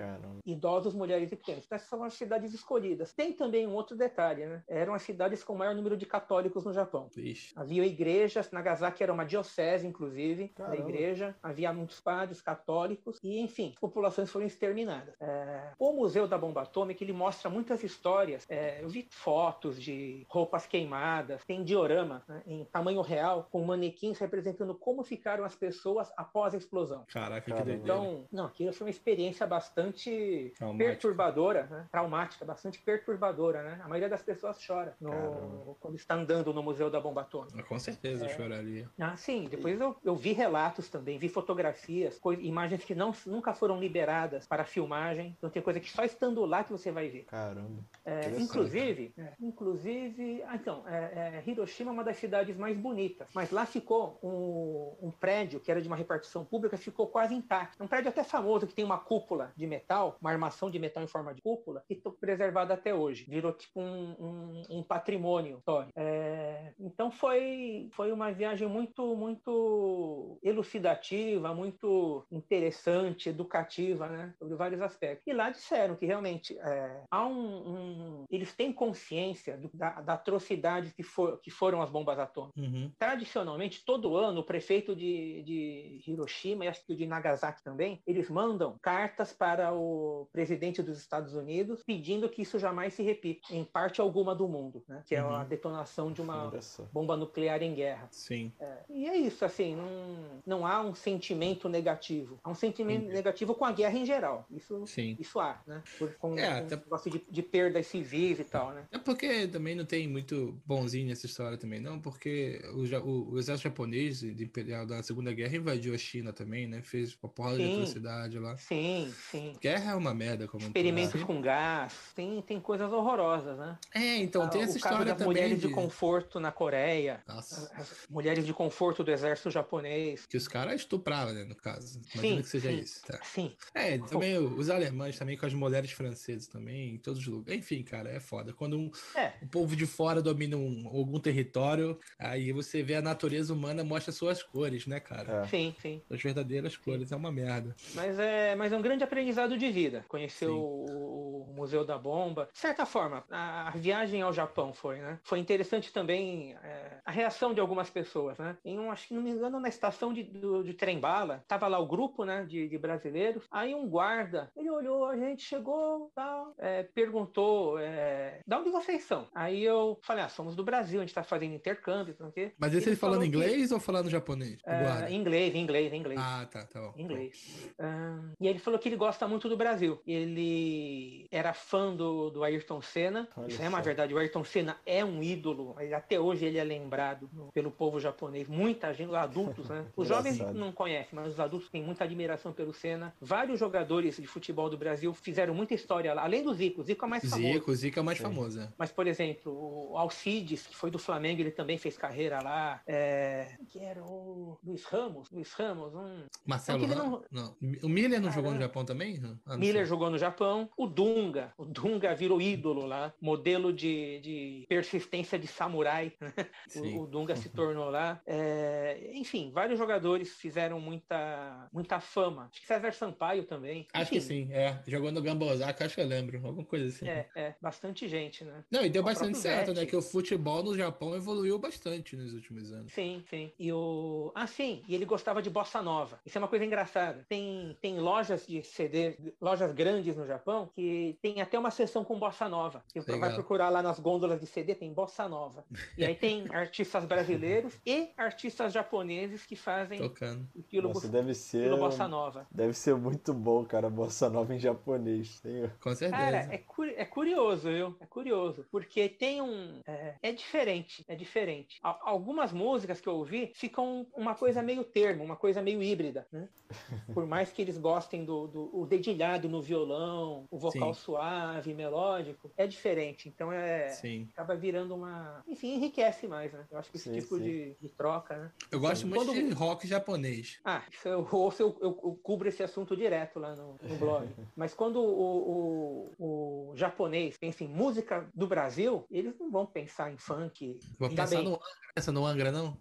idosos, 0.45 0.93
mulheres 0.95 1.31
e 1.31 1.37
crianças. 1.37 1.65
Então, 1.65 1.75
essas 1.75 1.87
são 1.87 2.03
as 2.03 2.15
cidades 2.15 2.53
escolhidas. 2.53 3.13
Tem 3.13 3.31
também 3.31 3.67
um 3.67 3.73
outro 3.73 3.95
detalhe, 3.95 4.45
né? 4.45 4.63
Eram 4.67 4.93
as 4.93 5.03
cidades 5.03 5.43
com 5.43 5.53
o 5.53 5.57
maior 5.57 5.75
número 5.75 5.95
de 5.95 6.05
católicos 6.05 6.65
no 6.65 6.73
Japão. 6.73 7.09
Vixe. 7.15 7.53
Havia 7.55 7.85
igrejas, 7.85 8.49
Nagasaki 8.51 9.03
era 9.03 9.13
uma 9.13 9.25
diocese, 9.25 9.85
inclusive, 9.85 10.53
da 10.57 10.75
igreja. 10.75 11.35
Havia 11.43 11.71
muitos 11.71 11.99
padres 11.99 12.41
católicos 12.41 13.19
e, 13.23 13.39
enfim, 13.39 13.71
as 13.75 13.79
populações 13.79 14.31
foram 14.31 14.45
exterminadas. 14.45 15.15
É, 15.21 15.71
O 15.77 15.93
Museu 15.93 16.27
da 16.27 16.37
Bomba 16.37 16.63
Atômica, 16.63 17.03
ele 17.03 17.13
mostra 17.13 17.49
muitas 17.49 17.83
histórias. 17.83 18.45
É, 18.49 18.81
eu 18.81 18.89
vi 18.89 19.07
fotos 19.11 19.81
de 19.81 20.25
roupas 20.29 20.65
queimadas, 20.65 21.42
tem 21.45 21.63
diorama 21.63 22.23
né, 22.27 22.41
em 22.45 22.65
tamanho 22.65 23.01
real, 23.01 23.47
com 23.51 23.63
manequins 23.63 24.17
representando 24.19 24.73
como 24.75 25.03
ficaram 25.03 25.43
as 25.43 25.55
pessoas 25.55 26.11
após 26.17 26.53
a 26.53 26.57
explosão. 26.57 27.03
Caraca, 27.11 27.41
que 27.41 27.51
doideira. 27.53 27.81
Então, 27.81 28.25
não, 28.31 28.45
aquilo 28.45 28.73
foi 28.73 28.85
uma 28.87 28.91
experiência 28.91 29.45
bastante 29.47 30.53
Traumático. 30.57 30.89
perturbadora, 30.89 31.63
né? 31.69 31.87
traumática, 31.91 32.45
bastante 32.45 32.79
perturbadora, 32.79 33.63
né? 33.63 33.81
A 33.83 33.87
maioria 33.87 34.09
das 34.09 34.21
pessoas 34.21 34.57
chora 34.65 34.95
no- 34.99 35.75
quando 35.79 35.95
está 35.95 36.15
andando 36.15 36.53
no 36.53 36.63
Museu 36.63 36.89
da 36.89 36.99
Bomba 36.99 37.21
Atômica. 37.21 37.61
Com 37.63 37.79
certeza 37.79 38.25
eu 38.25 38.29
choraria. 38.29 38.89
Ah, 38.99 39.15
sim. 39.17 39.45
Depois 39.49 39.79
eu, 39.79 39.95
eu 40.03 40.15
vi 40.15 40.31
relatos 40.33 40.89
também, 40.89 41.17
vi 41.17 41.29
fotografias, 41.29 42.17
coi- 42.19 42.39
imagens 42.41 42.83
que 42.83 42.95
não, 42.95 43.13
nunca 43.25 43.53
foram 43.53 43.79
liberadas 43.79 44.47
para 44.47 44.63
filmagem. 44.65 45.35
Então 45.37 45.49
tem 45.49 45.61
coisa 45.61 45.79
que 45.79 45.89
só 45.89 46.03
estando 46.03 46.43
lá 46.45 46.63
que 46.63 46.71
você 46.71 46.91
vai 46.91 47.09
ver. 47.09 47.23
Caramba. 47.25 47.83
É, 48.05 48.29
inclusive, 48.39 49.13
é, 49.17 49.33
inclusive, 49.39 50.43
ah, 50.47 50.55
então, 50.55 50.83
é, 50.87 51.32
é, 51.37 51.43
Hiroshima 51.45 51.91
é 51.91 51.93
uma 51.93 52.03
das 52.03 52.17
cidades 52.17 52.55
mais 52.57 52.77
bonitas, 52.77 53.27
mas 53.33 53.51
lá 53.51 53.65
ficou 53.65 54.19
um, 54.23 55.07
um 55.07 55.11
prédio 55.11 55.59
que 55.59 55.71
era 55.71 55.81
de 55.81 55.87
uma 55.87 55.95
repartição 55.97 56.45
pública, 56.45 56.77
ficou 56.77 57.07
quase 57.07 57.33
intacto. 57.33 57.81
Um 57.83 57.87
prédio 57.87 58.09
até 58.09 58.23
famoso 58.23 58.67
que 58.67 58.73
tem 58.73 58.85
uma 58.85 58.97
cúpula 58.99 59.51
de 59.55 59.65
metal, 59.67 60.17
uma 60.21 60.31
armação 60.31 60.69
de 60.69 60.79
metal 60.79 61.03
em 61.03 61.07
forma 61.07 61.33
de 61.33 61.41
cúpula, 61.41 61.83
que 61.87 61.93
está 61.95 62.09
preservada 62.11 62.73
até 62.73 62.93
hoje. 62.93 63.25
Virou 63.27 63.51
tipo 63.53 63.79
um, 63.81 64.11
um- 64.19 64.63
um 64.79 64.83
patrimônio. 64.83 65.61
É, 65.95 66.73
então 66.79 67.09
foi, 67.11 67.89
foi 67.93 68.11
uma 68.11 68.31
viagem 68.31 68.67
muito, 68.67 69.15
muito 69.15 70.39
elucidativa, 70.43 71.53
muito 71.53 72.25
interessante, 72.31 73.29
educativa, 73.29 74.07
né? 74.07 74.33
Sobre 74.39 74.55
vários 74.55 74.81
aspectos. 74.81 75.25
E 75.27 75.33
lá 75.33 75.49
disseram 75.49 75.95
que 75.95 76.05
realmente 76.05 76.57
é, 76.59 77.01
há 77.09 77.25
um, 77.27 78.25
Eles 78.29 78.53
têm 78.55 78.71
consciência 78.73 79.57
do- 79.57 79.69
da, 79.73 80.01
da 80.01 80.13
atrocidade 80.13 80.93
que, 80.93 81.03
for- 81.31 81.39
que 81.41 81.51
foram 81.51 81.81
as 81.81 81.89
bombas 81.89 82.17
atômicas. 82.19 82.61
Uhum. 82.63 82.91
Tradicionalmente, 82.97 83.83
todo 83.85 84.15
ano, 84.15 84.41
o 84.41 84.43
prefeito 84.43 84.95
de, 84.95 85.43
de 85.43 86.01
Hiroshima 86.11 86.65
e 86.65 86.67
acho 86.67 86.85
que 86.85 86.93
o 86.93 86.95
de 86.95 87.05
Nagasaki 87.05 87.63
também, 87.63 88.01
eles 88.05 88.29
mandam 88.29 88.77
cartas 88.81 89.31
para 89.31 89.73
o 89.73 90.27
presidente 90.31 90.81
dos 90.81 90.97
Estados 90.99 91.33
Unidos 91.33 91.83
pedindo 91.85 92.27
que 92.29 92.41
isso 92.41 92.57
jamais 92.59 92.93
se 92.93 93.03
repita 93.03 93.53
em 93.53 93.63
parte 93.63 94.01
alguma 94.01 94.35
do 94.35 94.47
mundo, 94.47 94.83
né? 94.87 95.03
Que 95.07 95.15
é 95.15 95.19
a 95.19 95.27
Uhum. 95.39 95.45
detonação 95.45 96.11
de 96.11 96.21
uma 96.21 96.51
bomba 96.91 97.15
nuclear 97.15 97.61
em 97.63 97.73
guerra. 97.73 98.07
Sim. 98.11 98.51
E 98.89 99.07
é 99.07 99.15
isso, 99.17 99.45
assim, 99.45 99.75
não, 99.75 100.41
não 100.45 100.67
há 100.67 100.81
um 100.81 100.93
sentimento 100.95 101.69
negativo. 101.69 102.39
Há 102.43 102.49
um 102.49 102.55
sentimento 102.55 103.01
Entendi. 103.03 103.13
negativo 103.13 103.55
com 103.55 103.65
a 103.65 103.71
guerra 103.71 103.97
em 103.97 104.05
geral. 104.05 104.45
Isso, 104.51 104.85
Sim. 104.87 105.15
isso 105.19 105.39
há, 105.39 105.61
né? 105.67 105.81
Por, 105.97 106.13
com, 106.15 106.37
É, 106.37 106.47
com 106.61 106.65
até- 106.65 106.75
um 106.75 106.79
negócio 106.79 107.11
de, 107.11 107.23
de 107.29 107.41
perdas 107.41 107.87
civis 107.87 108.39
e 108.39 108.43
tal, 108.43 108.71
né? 108.71 108.85
É 108.91 108.97
porque 108.97 109.47
também 109.47 109.75
não 109.75 109.85
tem 109.85 110.07
muito 110.07 110.59
bonzinho 110.65 111.11
nessa 111.13 111.25
história 111.27 111.57
também, 111.57 111.79
não, 111.79 111.99
porque 111.99 112.59
o, 112.73 112.81
o- 113.05 113.33
o 113.33 113.39
exército 113.39 113.69
japonês 113.69 114.19
de 114.19 114.43
imperial 114.43 114.85
da 114.85 115.01
Segunda 115.03 115.31
Guerra 115.31 115.55
invadiu 115.55 115.93
a 115.93 115.97
China 115.97 116.33
também, 116.33 116.67
né? 116.67 116.81
Fez 116.81 117.15
uma 117.21 117.29
porrada 117.29 117.57
de 117.57 117.63
Sim. 117.65 117.73
atrocidade 117.73 118.39
lá. 118.39 118.57
Sim, 118.57 119.13
sim. 119.31 119.53
Guerra 119.61 119.91
é 119.91 119.95
uma 119.95 120.13
merda, 120.13 120.47
como 120.47 120.63
Experimentos 120.65 121.23
com 121.23 121.39
gás, 121.39 121.93
tem, 122.15 122.41
tem 122.41 122.59
coisas 122.59 122.91
horrorosas, 122.91 123.57
né? 123.57 123.77
É, 123.93 124.17
então 124.17 124.49
tem 124.49 124.61
Ah, 124.61 124.63
essa 124.65 124.77
o 124.77 124.81
caso 124.81 124.93
história 124.95 125.05
das 125.05 125.17
também. 125.17 125.27
mulheres 125.27 125.61
de... 125.61 125.67
de- 125.67 125.73
conforto 125.73 126.39
na 126.39 126.51
Coreia, 126.51 127.21
Nossa. 127.27 127.71
as 127.75 128.07
mulheres 128.09 128.45
de 128.45 128.53
conforto 128.53 129.03
do 129.03 129.11
exército 129.11 129.51
japonês. 129.51 130.25
Que 130.25 130.37
os 130.37 130.47
caras 130.47 130.81
estupravam, 130.81 131.33
né, 131.33 131.43
no 131.43 131.55
caso. 131.55 132.01
Imagina 132.15 132.35
Sim, 132.37 132.41
que 132.41 132.49
seja 132.49 132.69
sim. 132.71 132.79
isso. 132.79 133.01
Tá. 133.05 133.19
Sim, 133.23 133.55
É, 133.73 133.97
também 133.99 134.37
os 134.37 134.69
alemães 134.69 135.17
também 135.17 135.37
com 135.37 135.45
as 135.45 135.53
mulheres 135.53 135.91
francesas 135.91 136.47
também, 136.47 136.95
em 136.95 136.97
todos 136.97 137.19
os 137.21 137.27
lugares. 137.27 137.59
Enfim, 137.63 137.83
cara, 137.83 138.09
é 138.09 138.19
foda. 138.19 138.53
Quando 138.53 138.77
um, 138.77 138.89
é. 139.15 139.33
o 139.41 139.47
povo 139.47 139.75
de 139.75 139.85
fora 139.85 140.21
domina 140.21 140.57
um- 140.57 140.87
algum 141.03 141.19
território, 141.19 141.97
aí 142.17 142.51
você 142.51 142.81
vê 142.81 142.95
a 142.95 143.01
natureza 143.01 143.53
humana 143.53 143.83
mostra 143.83 144.11
suas 144.11 144.41
cores, 144.41 144.87
né, 144.87 144.99
cara? 144.99 145.41
É. 145.41 145.47
Sim, 145.47 145.75
sim. 145.79 146.01
As 146.09 146.21
verdadeiras 146.21 146.75
cores, 146.77 147.11
é 147.11 147.15
uma 147.15 147.31
merda. 147.31 147.75
Mas 147.93 148.17
é, 148.19 148.55
mas 148.55 148.71
é 148.71 148.77
um 148.77 148.81
grande 148.81 149.03
aprendizado 149.03 149.57
de 149.57 149.69
vida. 149.71 150.05
Conhecer 150.07 150.47
o, 150.47 151.45
o 151.49 151.53
Museu 151.55 151.85
da 151.85 151.97
Bomba. 151.97 152.49
De 152.51 152.59
certa 152.59 152.85
forma, 152.85 153.23
a, 153.29 153.69
a 153.69 153.71
viagem 153.71 154.21
ao 154.21 154.33
Japão 154.33 154.73
foi, 154.73 154.99
né? 154.99 155.19
Foi 155.23 155.39
interessante 155.39 155.91
também 155.91 156.55
é, 156.63 156.97
a 157.05 157.11
reação 157.11 157.53
de 157.53 157.59
algumas 157.59 157.89
pessoas, 157.89 158.37
né? 158.37 158.57
Em 158.63 158.79
um, 158.79 158.91
acho 158.91 159.07
que 159.07 159.13
não 159.13 159.21
me 159.21 159.31
engano, 159.31 159.59
na 159.59 159.69
estação 159.69 160.13
de, 160.13 160.23
do, 160.23 160.63
de 160.63 160.73
trem-bala, 160.73 161.43
tava 161.47 161.67
lá 161.67 161.79
o 161.79 161.85
grupo, 161.85 162.25
né, 162.25 162.45
de, 162.45 162.67
de 162.67 162.77
brasileiros. 162.77 163.43
Aí 163.51 163.73
um 163.73 163.87
guarda, 163.87 164.51
ele 164.55 164.69
olhou, 164.69 165.05
a 165.05 165.17
gente 165.17 165.43
chegou, 165.43 166.11
tal, 166.15 166.53
é, 166.57 166.83
perguntou, 166.83 167.79
é, 167.79 168.41
da 168.45 168.59
onde 168.59 168.69
vocês 168.69 169.03
são? 169.03 169.27
Aí 169.33 169.63
eu 169.63 169.99
falei, 170.03 170.23
ah, 170.23 170.29
somos 170.29 170.55
do 170.55 170.63
Brasil, 170.63 170.92
a 170.99 171.05
gente 171.05 171.13
tá 171.13 171.23
fazendo 171.23 171.53
intercâmbio, 171.53 172.15
o 172.19 172.31
quê. 172.31 172.51
Mas 172.57 172.73
esse 172.73 172.89
ele 172.89 172.95
falando 172.95 173.21
falou 173.21 173.31
que- 173.31 173.37
inglês 173.37 173.71
ou 173.71 173.79
falando 173.79 174.09
japonês? 174.09 174.59
É, 174.65 174.83
guarda. 174.83 175.11
inglês, 175.11 175.55
inglês, 175.55 175.93
inglês. 175.93 176.19
Ah, 176.21 176.47
tá, 176.49 176.65
tá 176.65 176.81
bom. 176.81 176.93
Em 176.97 177.03
inglês. 177.03 177.71
Ahn, 177.79 178.31
e 178.39 178.47
ele 178.47 178.59
falou 178.59 178.79
que 178.79 178.89
ele 178.89 178.95
gosta 178.95 179.27
muito 179.27 179.47
do 179.49 179.57
Brasil. 179.57 179.99
Ele 180.05 181.27
era 181.31 181.53
fã 181.53 181.95
do, 181.95 182.29
do 182.29 182.43
Ayrton 182.43 182.81
Senna. 182.81 183.27
Olha 183.35 183.47
Isso 183.47 183.61
é 183.61 183.69
uma 183.69 183.81
verdade. 183.81 184.13
O 184.13 184.17
Ayrton 184.17 184.43
Senna 184.43 184.77
é 184.85 185.03
um 185.03 185.21
ídolo. 185.21 185.75
Até 185.95 186.19
hoje 186.19 186.45
ele 186.45 186.57
é 186.57 186.63
lembrado 186.63 187.29
pelo 187.53 187.71
povo 187.71 187.99
japonês. 187.99 188.47
Muita 188.47 188.93
gente, 188.93 189.09
os 189.09 189.15
adultos, 189.15 189.69
né? 189.69 189.85
Os 189.95 190.07
jovens 190.07 190.37
não 190.53 190.71
conhecem, 190.71 191.09
mas 191.13 191.33
os 191.33 191.39
adultos 191.39 191.69
têm 191.69 191.83
muita 191.83 192.03
admiração 192.03 192.51
pelo 192.51 192.73
Senna. 192.73 193.13
Vários 193.21 193.59
jogadores 193.59 194.17
de 194.17 194.27
futebol 194.27 194.69
do 194.69 194.77
Brasil 194.77 195.13
fizeram 195.13 195.53
muita 195.53 195.73
história 195.73 196.13
lá. 196.13 196.23
Além 196.23 196.43
do 196.43 196.53
Zico. 196.53 196.81
O 196.81 196.83
Zico 196.83 197.05
é 197.05 197.07
mais 197.07 197.23
famoso. 197.29 197.53
Zico, 197.53 197.75
Zico 197.75 197.99
é 197.99 198.01
mais 198.01 198.17
famoso, 198.17 198.59
né? 198.59 198.69
Mas, 198.77 198.91
por 198.91 199.07
exemplo, 199.07 199.51
o 199.91 199.97
Alcides, 199.97 200.67
que 200.67 200.75
foi 200.83 200.91
do 200.91 200.99
Flamengo, 200.99 201.39
ele 201.39 201.51
também 201.51 201.77
fez 201.77 201.97
carreira 201.97 202.41
lá. 202.43 202.81
É... 202.85 203.55
Que 203.69 203.79
era 203.79 204.03
o 204.03 204.59
Luiz 204.61 204.83
Ramos. 204.83 205.31
Luiz 205.31 205.53
Ramos, 205.53 205.95
um 205.95 206.25
Marcelo 206.45 206.85
que 206.85 206.93
Ram- 206.93 207.23
não. 207.31 207.55
O 207.81 207.87
Miller 207.87 208.19
não 208.19 208.29
jogou 208.29 208.51
no 208.51 208.57
Caramba. 208.57 208.61
Japão 208.63 208.83
também? 208.83 209.17
Ah, 209.45 209.51
não 209.53 209.59
Miller 209.59 209.83
sei. 209.83 209.85
jogou 209.85 210.09
no 210.09 210.17
Japão. 210.17 210.69
O 210.75 210.85
Dunga. 210.85 211.53
O 211.57 211.63
Dunga 211.63 212.13
virou 212.13 212.41
ídolo 212.41 212.85
lá. 212.85 213.13
Modelo 213.21 213.71
de, 213.71 214.19
de 214.19 214.65
persistência 214.67 215.39
de 215.39 215.47
samurai. 215.47 216.11
O, 216.75 217.03
o 217.03 217.07
Dunga 217.07 217.35
se 217.35 217.47
tornou 217.53 217.89
lá. 217.89 218.19
É, 218.25 219.11
enfim, 219.13 219.51
vários 219.53 219.77
jogadores 219.77 220.33
fizeram 220.35 220.79
muita, 220.81 221.69
muita 221.71 221.99
fama. 222.01 222.49
Acho 222.51 222.59
que 222.59 222.67
César 222.67 222.91
Sampaio 222.91 223.43
também. 223.45 223.87
Acho 223.93 224.09
que 224.11 224.17
Enfim, 224.17 224.47
sim, 224.47 224.53
é. 224.53 224.81
Jogou 224.87 225.11
no 225.11 225.21
Gambozaka, 225.21 225.85
acho 225.85 225.95
que 225.95 226.01
eu 226.01 226.07
lembro. 226.07 226.45
Alguma 226.45 226.65
coisa 226.65 226.87
assim. 226.87 227.07
É, 227.07 227.29
é, 227.35 227.55
bastante 227.61 228.07
gente, 228.07 228.43
né? 228.43 228.63
Não, 228.71 228.83
e 228.83 228.89
deu 228.89 229.01
O 229.01 229.05
bastante 229.05 229.37
certo, 229.37 229.67
Zete. 229.67 229.79
né? 229.79 229.85
Que 229.85 229.95
o 229.95 230.01
futebol 230.01 230.62
no 230.63 230.75
Japão 230.75 231.15
evoluiu 231.15 231.57
bastante 231.59 232.15
nos 232.15 232.33
últimos 232.33 232.71
anos. 232.71 232.91
Sim, 232.93 233.23
sim. 233.29 233.51
E 233.59 233.71
o. 233.71 234.31
Ah, 234.35 234.47
sim. 234.47 234.81
E 234.87 234.95
ele 234.95 235.05
gostava 235.05 235.41
de 235.41 235.49
bossa 235.49 235.81
nova. 235.81 236.19
Isso 236.25 236.37
é 236.37 236.39
uma 236.41 236.47
coisa 236.47 236.65
engraçada. 236.65 237.25
Tem, 237.29 237.77
tem 237.81 237.99
lojas 237.99 238.45
de 238.47 238.61
CD, 238.63 239.17
lojas 239.41 239.71
grandes 239.73 240.15
no 240.15 240.25
Japão, 240.25 240.69
que 240.75 241.17
tem 241.21 241.41
até 241.41 241.57
uma 241.59 241.71
sessão 241.71 242.03
com 242.03 242.17
bossa 242.17 242.47
nova. 242.49 242.83
Você 242.93 243.01
vai 243.01 243.15
Legal. 243.15 243.33
procurar 243.35 243.69
lá 243.69 243.81
nas 243.81 243.99
gôndolas 243.99 244.39
de 244.39 244.47
CD, 244.47 244.73
tem 244.75 244.93
bossa 244.93 245.27
nova. 245.27 245.65
E 245.97 246.05
aí 246.05 246.15
tem 246.15 246.45
artistas 246.53 247.05
brasileiros 247.05 247.73
e 247.85 248.09
artistas 248.17 248.71
japoneses 248.73 249.45
que 249.45 249.55
fazem 249.55 249.99
Tocando. 249.99 250.47
estilo, 250.55 250.87
Nossa, 250.89 251.01
bossa- 251.07 251.11
deve 251.11 251.33
ser. 251.33 251.57
estilo 251.59 251.77
bossa 251.77 252.07
nova. 252.07 252.47
Deve 252.51 252.73
ser 252.73 252.95
muito 252.95 253.33
bom, 253.33 253.63
cara, 253.65 253.89
bossa 253.89 254.29
nova 254.29 254.53
em 254.53 254.59
japonês. 254.59 255.39
Tem- 255.41 255.69
Com 255.81 255.93
certeza. 255.95 256.21
Cara, 256.23 256.37
é, 256.53 256.57
curi- 256.57 256.93
é 256.95 257.05
curioso, 257.05 257.69
viu? 257.69 257.95
É 257.99 258.05
curioso. 258.05 258.65
Porque 258.71 259.09
tem 259.09 259.41
um. 259.41 259.81
É, 259.85 260.15
é 260.21 260.33
diferente. 260.57 261.03
É 261.07 261.15
diferente. 261.15 261.79
Al- 261.81 261.99
algumas 262.03 262.51
músicas 262.51 263.01
que 263.01 263.09
eu 263.09 263.15
ouvi 263.15 263.51
ficam 263.55 264.05
uma 264.15 264.35
coisa 264.35 264.61
meio 264.61 264.83
termo, 264.83 265.23
uma 265.23 265.35
coisa 265.35 265.61
meio 265.61 265.81
híbrida, 265.81 266.27
né? 266.31 266.47
Por 267.13 267.25
mais 267.25 267.51
que 267.51 267.61
eles 267.61 267.77
gostem 267.77 268.23
do, 268.23 268.47
do 268.47 268.69
o 268.73 268.85
dedilhado 268.85 269.49
no 269.49 269.61
violão, 269.61 270.45
o 270.51 270.57
vocal 270.59 270.93
Sim. 270.93 271.01
suave, 271.01 271.73
melódico, 271.73 272.51
é 272.55 272.67
diferente. 272.67 273.27
Então 273.27 273.51
é. 273.51 273.89
Sim. 273.89 274.27
Acaba 274.33 274.55
virando 274.55 274.95
uma. 274.95 275.43
Enfim, 275.47 275.75
enriquece 275.75 276.27
mais, 276.27 276.53
né? 276.53 276.65
Eu 276.69 276.77
acho 276.77 276.91
que 276.91 276.97
esse 276.97 277.11
Sim, 277.11 277.19
tipo 277.19 277.37
sim. 277.37 277.43
De, 277.43 277.75
de 277.81 277.89
troca, 277.89 278.37
né? 278.37 278.51
Eu 278.71 278.79
gosto 278.79 279.07
muito 279.07 279.25
Quando- 279.25 279.33
de 279.33 279.49
rock 279.53 279.87
japonês. 279.87 280.59
Ah, 280.63 280.83
isso 280.91 281.07
eu 281.07 281.27
ouço, 281.31 281.61
eu, 281.63 281.77
eu, 281.81 281.99
eu 282.03 282.19
cubro 282.21 282.47
esse 282.47 282.61
assunto 282.61 282.95
direto 282.95 283.39
lá 283.39 283.55
no, 283.55 283.77
no 283.81 283.95
blog. 283.97 284.27
Mas 284.55 284.73
quando 284.73 284.97
o, 285.01 286.09
o, 286.19 286.69
o 286.71 286.75
japonês 286.75 287.37
pensa 287.37 287.63
em 287.63 287.67
música 287.67 288.29
do 288.33 288.47
Brasil, 288.47 289.05
eles 289.09 289.37
não 289.39 289.49
vão 289.49 289.65
pensar 289.65 290.11
em 290.11 290.17
funk. 290.43 290.79
Vou 290.99 291.09
pensar 291.09 291.27
bem. 291.27 291.43
no 291.45 291.55
Angra. 291.55 291.67
Pensa 291.95 292.11
no 292.11 292.25
Angra, 292.25 292.51
não? 292.51 292.77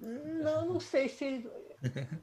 Não, 0.00 0.66
não 0.66 0.80
sei 0.80 1.08
se. 1.08 1.46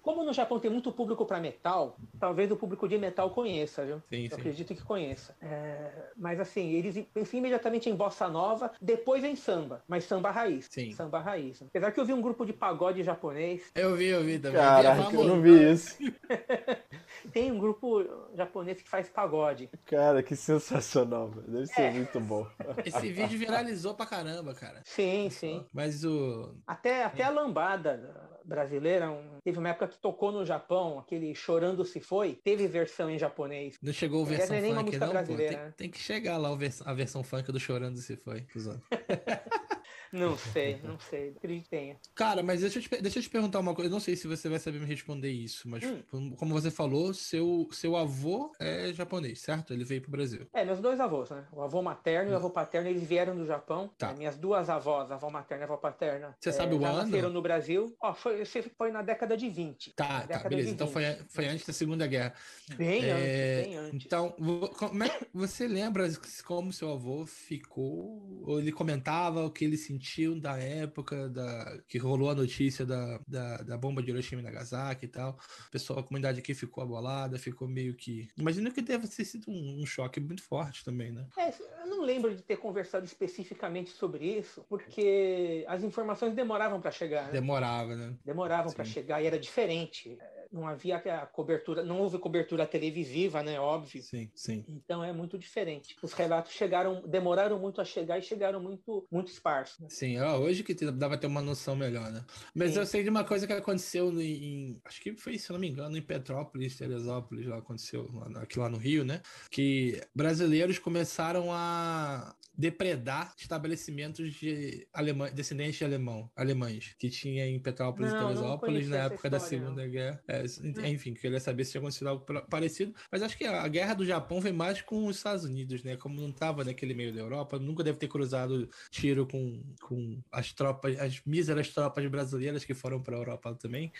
Como 0.01 0.23
no 0.23 0.33
Japão 0.33 0.59
tem 0.59 0.69
muito 0.69 0.91
público 0.91 1.25
para 1.25 1.39
metal, 1.39 1.97
talvez 2.19 2.51
o 2.51 2.55
público 2.55 2.87
de 2.87 2.97
metal 2.97 3.29
conheça, 3.31 3.85
viu? 3.85 4.01
Sim, 4.09 4.23
Eu 4.23 4.29
sim. 4.29 4.35
acredito 4.35 4.75
que 4.75 4.83
conheça. 4.83 5.35
É, 5.41 6.11
mas 6.15 6.39
assim, 6.39 6.71
eles 6.73 7.05
pensam 7.13 7.39
imediatamente 7.39 7.89
em 7.89 7.95
bossa 7.95 8.27
nova, 8.27 8.71
depois 8.81 9.23
em 9.23 9.35
samba, 9.35 9.83
mas 9.87 10.03
samba 10.03 10.31
raiz. 10.31 10.67
Sim. 10.69 10.91
Samba 10.91 11.19
raiz. 11.19 11.61
Apesar 11.61 11.91
que 11.91 11.99
eu 11.99 12.05
vi 12.05 12.13
um 12.13 12.21
grupo 12.21 12.45
de 12.45 12.53
pagode 12.53 13.03
japonês, 13.03 13.71
Eu 13.75 13.95
vi, 13.95 14.07
eu 14.07 14.23
vi 14.23 14.39
também. 14.39 14.59
Caraca, 14.59 15.15
eu 15.15 15.23
não 15.23 15.41
vi 15.41 15.71
isso. 15.71 15.97
tem 17.31 17.51
um 17.51 17.57
grupo 17.57 18.05
japonês 18.35 18.81
que 18.81 18.89
faz 18.89 19.09
pagode. 19.09 19.69
Cara, 19.85 20.21
que 20.23 20.35
sensacional, 20.35 21.29
velho. 21.29 21.47
Deve 21.47 21.67
ser 21.67 21.81
É. 21.81 21.91
muito 21.91 22.19
bom. 22.19 22.45
Esse 22.85 23.11
vídeo 23.11 23.37
viralizou 23.39 23.93
pra 23.93 24.05
caramba, 24.05 24.53
cara. 24.53 24.81
Sim, 24.83 25.29
sim. 25.29 25.65
Mas 25.73 26.03
o. 26.03 26.55
Até, 26.65 27.03
até 27.03 27.23
a 27.23 27.29
lambada 27.29 28.36
brasileira, 28.47 29.11
um- 29.11 29.37
teve 29.43 29.59
uma 29.59 29.69
época 29.69 29.87
que 29.89 29.97
tocou 29.99 30.31
no 30.31 30.45
Japão, 30.45 30.97
aquele 30.99 31.35
Chorando 31.35 31.83
Se 31.85 31.99
Foi, 31.99 32.33
teve 32.43 32.67
versão 32.67 33.09
em 33.09 33.19
japonês. 33.19 33.75
Não 33.81 33.91
chegou 33.93 34.23
a 34.23 34.25
versão 34.25 34.55
é 34.55 34.61
nem 34.61 34.71
uma 34.71 34.81
funk, 34.81 34.97
música 34.97 35.13
não, 35.13 35.25
pô. 35.27 35.35
Tem, 35.35 35.71
tem 35.75 35.89
que 35.89 35.99
chegar 35.99 36.37
lá 36.37 36.49
a 36.85 36.93
versão 36.93 37.23
funk 37.23 37.51
do 37.51 37.59
Chorando 37.59 37.97
se 37.97 38.15
foi. 38.15 38.45
Não 40.11 40.37
sei, 40.37 40.79
não 40.83 40.99
sei. 40.99 41.29
Acredito 41.29 41.63
que 41.65 41.69
tenha. 41.69 41.97
Cara, 42.15 42.41
mas 42.43 42.61
deixa 42.61 42.79
eu, 42.79 42.83
te, 42.83 43.01
deixa 43.01 43.19
eu 43.19 43.23
te 43.23 43.29
perguntar 43.29 43.59
uma 43.59 43.73
coisa. 43.75 43.89
Eu 43.89 43.93
não 43.93 43.99
sei 43.99 44.15
se 44.15 44.27
você 44.27 44.47
vai 44.49 44.59
saber 44.59 44.79
me 44.79 44.85
responder 44.85 45.29
isso, 45.31 45.67
mas 45.69 45.83
Hum. 45.83 46.01
como- 46.09 46.35
como 46.35 46.53
você 46.53 46.71
falou, 46.71 47.13
seu, 47.13 47.67
seu 47.71 47.95
avô 47.95 48.51
é 48.59 48.91
japonês, 48.93 49.41
certo? 49.41 49.73
Ele 49.73 49.83
veio 49.83 50.01
pro 50.01 50.11
Brasil. 50.11 50.47
É, 50.53 50.63
meus 50.65 50.79
dois 50.79 50.99
avós, 50.99 51.29
né? 51.29 51.45
O 51.51 51.61
avô 51.61 51.81
materno 51.81 52.31
e 52.31 52.33
o 52.33 52.37
avô 52.37 52.49
paterno, 52.49 52.89
eles 52.89 53.03
vieram 53.03 53.35
do 53.35 53.45
Japão. 53.45 53.89
Tá. 53.97 54.13
Minhas 54.13 54.37
duas 54.37 54.69
avós, 54.69 55.11
avó 55.11 55.29
materna 55.29 55.63
e 55.63 55.65
avó 55.65 55.77
paterna, 55.77 56.35
Você 56.39 56.49
é, 56.49 56.51
sabe 56.51 56.73
o 56.75 56.85
ano? 56.85 57.03
nasceram 57.03 57.29
no 57.29 57.41
Brasil. 57.41 57.95
Ó, 58.01 58.13
foi, 58.13 58.43
foi 58.45 58.91
na 58.91 59.01
década 59.01 59.35
de 59.37 59.49
20. 59.49 59.93
Tá, 59.95 60.25
tá, 60.27 60.47
beleza. 60.47 60.69
Então 60.71 60.87
foi, 60.87 61.03
20. 61.05 61.25
foi 61.29 61.47
antes 61.47 61.65
da 61.65 61.73
Segunda 61.73 62.07
Guerra. 62.07 62.33
Bem 62.75 63.03
É, 63.05 63.11
antes, 63.11 63.67
bem 63.67 63.77
antes. 63.77 64.05
Então, 64.05 64.31
como 64.77 65.03
é 65.03 65.19
você 65.33 65.67
lembra 65.67 66.07
como 66.45 66.71
seu 66.73 66.91
avô 66.91 67.25
ficou? 67.25 68.43
Ou 68.45 68.59
ele 68.59 68.71
comentava 68.71 69.43
o 69.45 69.51
que 69.51 69.65
ele 69.65 69.77
sentiu 69.97 70.39
da 70.39 70.57
época 70.57 71.27
da, 71.29 71.79
que 71.87 71.97
rolou 71.97 72.29
a 72.29 72.35
notícia 72.35 72.85
da, 72.85 73.19
da, 73.27 73.57
da 73.57 73.77
bomba 73.77 74.01
de 74.01 74.11
Hiroshima 74.11 74.41
e 74.41 74.45
Nagasaki 74.45 75.05
e 75.05 75.09
tal? 75.09 75.37
O 75.67 75.71
pessoal, 75.71 75.99
a 75.99 76.03
comunidade 76.03 76.39
aqui 76.39 76.53
ficou 76.53 76.83
abolada, 76.83 77.39
ficou 77.39 77.67
meio 77.67 77.95
que. 77.95 78.29
Imagino 78.37 78.71
que 78.71 78.81
deve 78.81 79.07
ter 79.07 79.25
sido 79.25 79.49
um, 79.49 79.81
um 79.81 79.85
choque 79.85 80.19
muito 80.19 80.43
forte 80.43 80.85
também, 80.85 81.11
né? 81.11 81.25
É, 81.37 81.49
eu 81.81 81.87
não 81.87 82.01
lembro 82.03 82.35
de 82.35 82.43
ter 82.43 82.57
conversado 82.57 83.05
especificamente 83.05 83.89
sobre 83.89 84.25
isso, 84.25 84.63
porque 84.69 85.65
as 85.67 85.83
informações 85.83 86.33
demoravam 86.33 86.79
para 86.79 86.91
chegar, 86.91 87.25
né? 87.25 87.31
Demorava, 87.31 87.95
né? 87.95 88.15
demoravam 88.23 88.71
para 88.71 88.85
chegar 88.85 89.21
e 89.21 89.25
era 89.25 89.39
diferente. 89.39 90.17
Não 90.51 90.67
havia 90.67 90.97
a 90.97 91.25
cobertura, 91.25 91.83
não 91.83 91.99
houve 91.99 92.17
cobertura 92.19 92.65
televisiva, 92.65 93.43
né? 93.43 93.59
Óbvio. 93.59 94.01
Sim, 94.03 94.29
sim. 94.33 94.63
Então 94.67 95.03
é 95.03 95.11
muito 95.11 95.37
diferente. 95.37 95.95
Os 96.01 96.13
relatos 96.13 96.51
chegaram, 96.53 97.01
demoraram 97.05 97.59
muito 97.59 97.81
a 97.81 97.85
chegar 97.85 98.17
e 98.17 98.21
chegaram 98.21 98.61
muito, 98.61 99.05
muito 99.11 99.31
esparsos. 99.31 99.79
né? 99.79 99.87
Sim, 99.89 100.19
ó, 100.19 100.37
hoje 100.37 100.63
que 100.63 100.73
pra 100.75 101.17
ter 101.17 101.27
uma 101.27 101.41
noção 101.41 101.75
melhor, 101.75 102.11
né? 102.11 102.23
Mas 102.53 102.73
Sim. 102.73 102.79
eu 102.79 102.85
sei 102.85 103.03
de 103.03 103.09
uma 103.09 103.23
coisa 103.23 103.45
que 103.47 103.53
aconteceu 103.53 104.11
no- 104.11 104.21
em. 104.21 104.79
Acho 104.85 105.01
que 105.01 105.15
foi, 105.15 105.37
se 105.37 105.51
não 105.51 105.59
me 105.59 105.67
engano, 105.69 105.97
em 105.97 106.01
Petrópolis, 106.01 106.77
Teresópolis, 106.77 107.45
lá 107.47 107.57
aconteceu, 107.57 108.09
lá, 108.13 108.41
aqui 108.41 108.59
lá 108.59 108.69
no 108.69 108.77
Rio, 108.77 109.03
né? 109.03 109.21
Que 109.49 110.01
brasileiros 110.15 110.79
começaram 110.79 111.47
a 111.51 112.35
depredar 112.57 113.33
estabelecimentos 113.37 114.33
de 114.33 114.87
alemã, 114.91 115.29
descendentes 115.31 115.75
de 115.75 115.85
alemão, 115.85 116.29
alemães, 116.35 116.95
que 116.97 117.09
tinha 117.09 117.45
em 117.45 117.59
Petrópolis 117.59 118.11
Não, 118.11 118.19
e 118.19 118.23
Teresópolis 118.23 118.89
na 118.89 118.97
época 118.97 119.29
da 119.29 119.37
não. 119.37 119.45
Segunda 119.45 119.87
Guerra. 119.87 120.23
É, 120.27 120.43
enfim, 120.89 121.13
queria 121.13 121.39
saber 121.39 121.65
se 121.65 121.71
tinha 121.71 121.81
acontecido 121.81 122.07
algo 122.07 122.25
parecido. 122.49 122.95
Mas 123.11 123.21
acho 123.21 123.37
que 123.37 123.45
a 123.45 123.67
guerra 123.67 123.93
do 123.93 124.05
Japão 124.05 124.41
foi 124.41 124.51
mais 124.51 124.81
com 124.81 125.05
os 125.05 125.17
Estados 125.17 125.45
Unidos, 125.45 125.83
né? 125.83 125.95
Como 125.95 126.19
não 126.19 126.31
tava 126.31 126.63
naquele 126.63 126.95
meio 126.95 127.13
da 127.13 127.19
Europa, 127.19 127.59
nunca 127.59 127.83
deve 127.83 127.99
ter 127.99 128.07
cruzado 128.07 128.67
tiro 128.89 129.27
com, 129.27 129.61
com 129.81 130.19
as 130.31 130.51
tropas, 130.51 130.97
as 130.99 131.21
míseras 131.25 131.69
tropas 131.69 132.07
brasileiras 132.07 132.65
que 132.65 132.73
foram 132.73 133.01
para 133.01 133.15
a 133.15 133.19
Europa 133.19 133.53
também. 133.53 133.91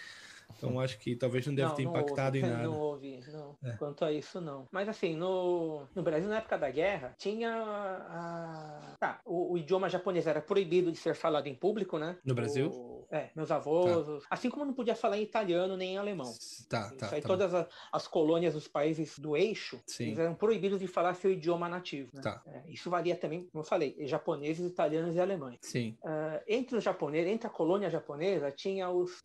Então 0.58 0.80
acho 0.80 0.98
que 1.00 1.16
talvez 1.16 1.45
não 1.45 1.54
deve 1.54 1.76
ter 1.76 1.84
impactado 1.84 2.38
houve, 2.38 2.39
em 2.39 2.50
nada. 2.50 2.64
Não 2.68 2.80
houve, 2.80 3.20
não. 3.32 3.56
É. 3.64 3.72
Quanto 3.78 4.04
a 4.04 4.12
isso, 4.12 4.41
não. 4.41 4.68
Mas 4.72 4.89
assim, 4.89 5.16
no, 5.16 5.86
no 5.93 6.02
Brasil, 6.02 6.28
na 6.30 6.38
época 6.38 6.58
da 6.58 6.70
guerra, 6.70 7.14
tinha 7.18 7.52
a. 7.54 8.95
Tá, 9.00 9.20
o, 9.26 9.54
o 9.54 9.58
idioma 9.58 9.89
japonês 9.89 10.26
era 10.28 10.41
proibido 10.41 10.91
de 10.91 10.98
ser 10.98 11.14
falado 11.16 11.48
em 11.48 11.56
público, 11.56 11.98
né? 11.98 12.18
No 12.26 12.34
Brasil? 12.34 12.70
O- 12.72 12.98
é, 13.12 13.30
meus 13.36 13.52
avós. 13.52 14.08
os- 14.08 14.24
Assim 14.30 14.50
como 14.50 14.66
não 14.66 14.74
podia 14.74 14.95
falar 14.95 15.18
em 15.18 15.22
italiano 15.24 15.78
nem 15.78 15.93
em 15.93 15.98
alemão. 15.98 16.26
Tá, 16.68 16.88
Isso 16.88 16.98
tá. 16.98 17.10
aí, 17.16 17.22
tá. 17.22 17.28
todas 17.28 17.54
a- 17.54 17.68
as 17.91 18.06
colônias 18.08 18.54
dos 18.54 18.68
países 18.68 19.18
do 19.20 19.38
eixo, 19.38 19.80
Sim. 19.88 20.08
eles 20.08 20.20
eram 20.20 20.34
proibidos 20.36 20.80
de 20.80 20.88
falar 20.88 21.14
seu 21.14 21.32
idioma 21.32 21.70
nativo. 21.70 22.10
né? 22.14 22.22
Tá. 22.22 22.41
É, 22.48 22.64
isso 22.70 22.89
varia 22.89 23.16
também, 23.16 23.45
como 23.52 23.64
eu 23.64 23.68
falei, 23.68 23.95
japoneses, 24.08 24.66
italianos 24.70 25.16
e 25.16 25.20
alemães. 25.22 25.60
Sim, 25.62 25.95
Ah, 26.04 26.41
entre 26.48 26.76
os 26.78 26.84
japoneses, 26.84 27.32
entre 27.32 27.48
a 27.48 27.50
colônia 27.50 27.89
japonesa, 27.89 28.52
tinha 28.52 28.89
os 28.89 29.22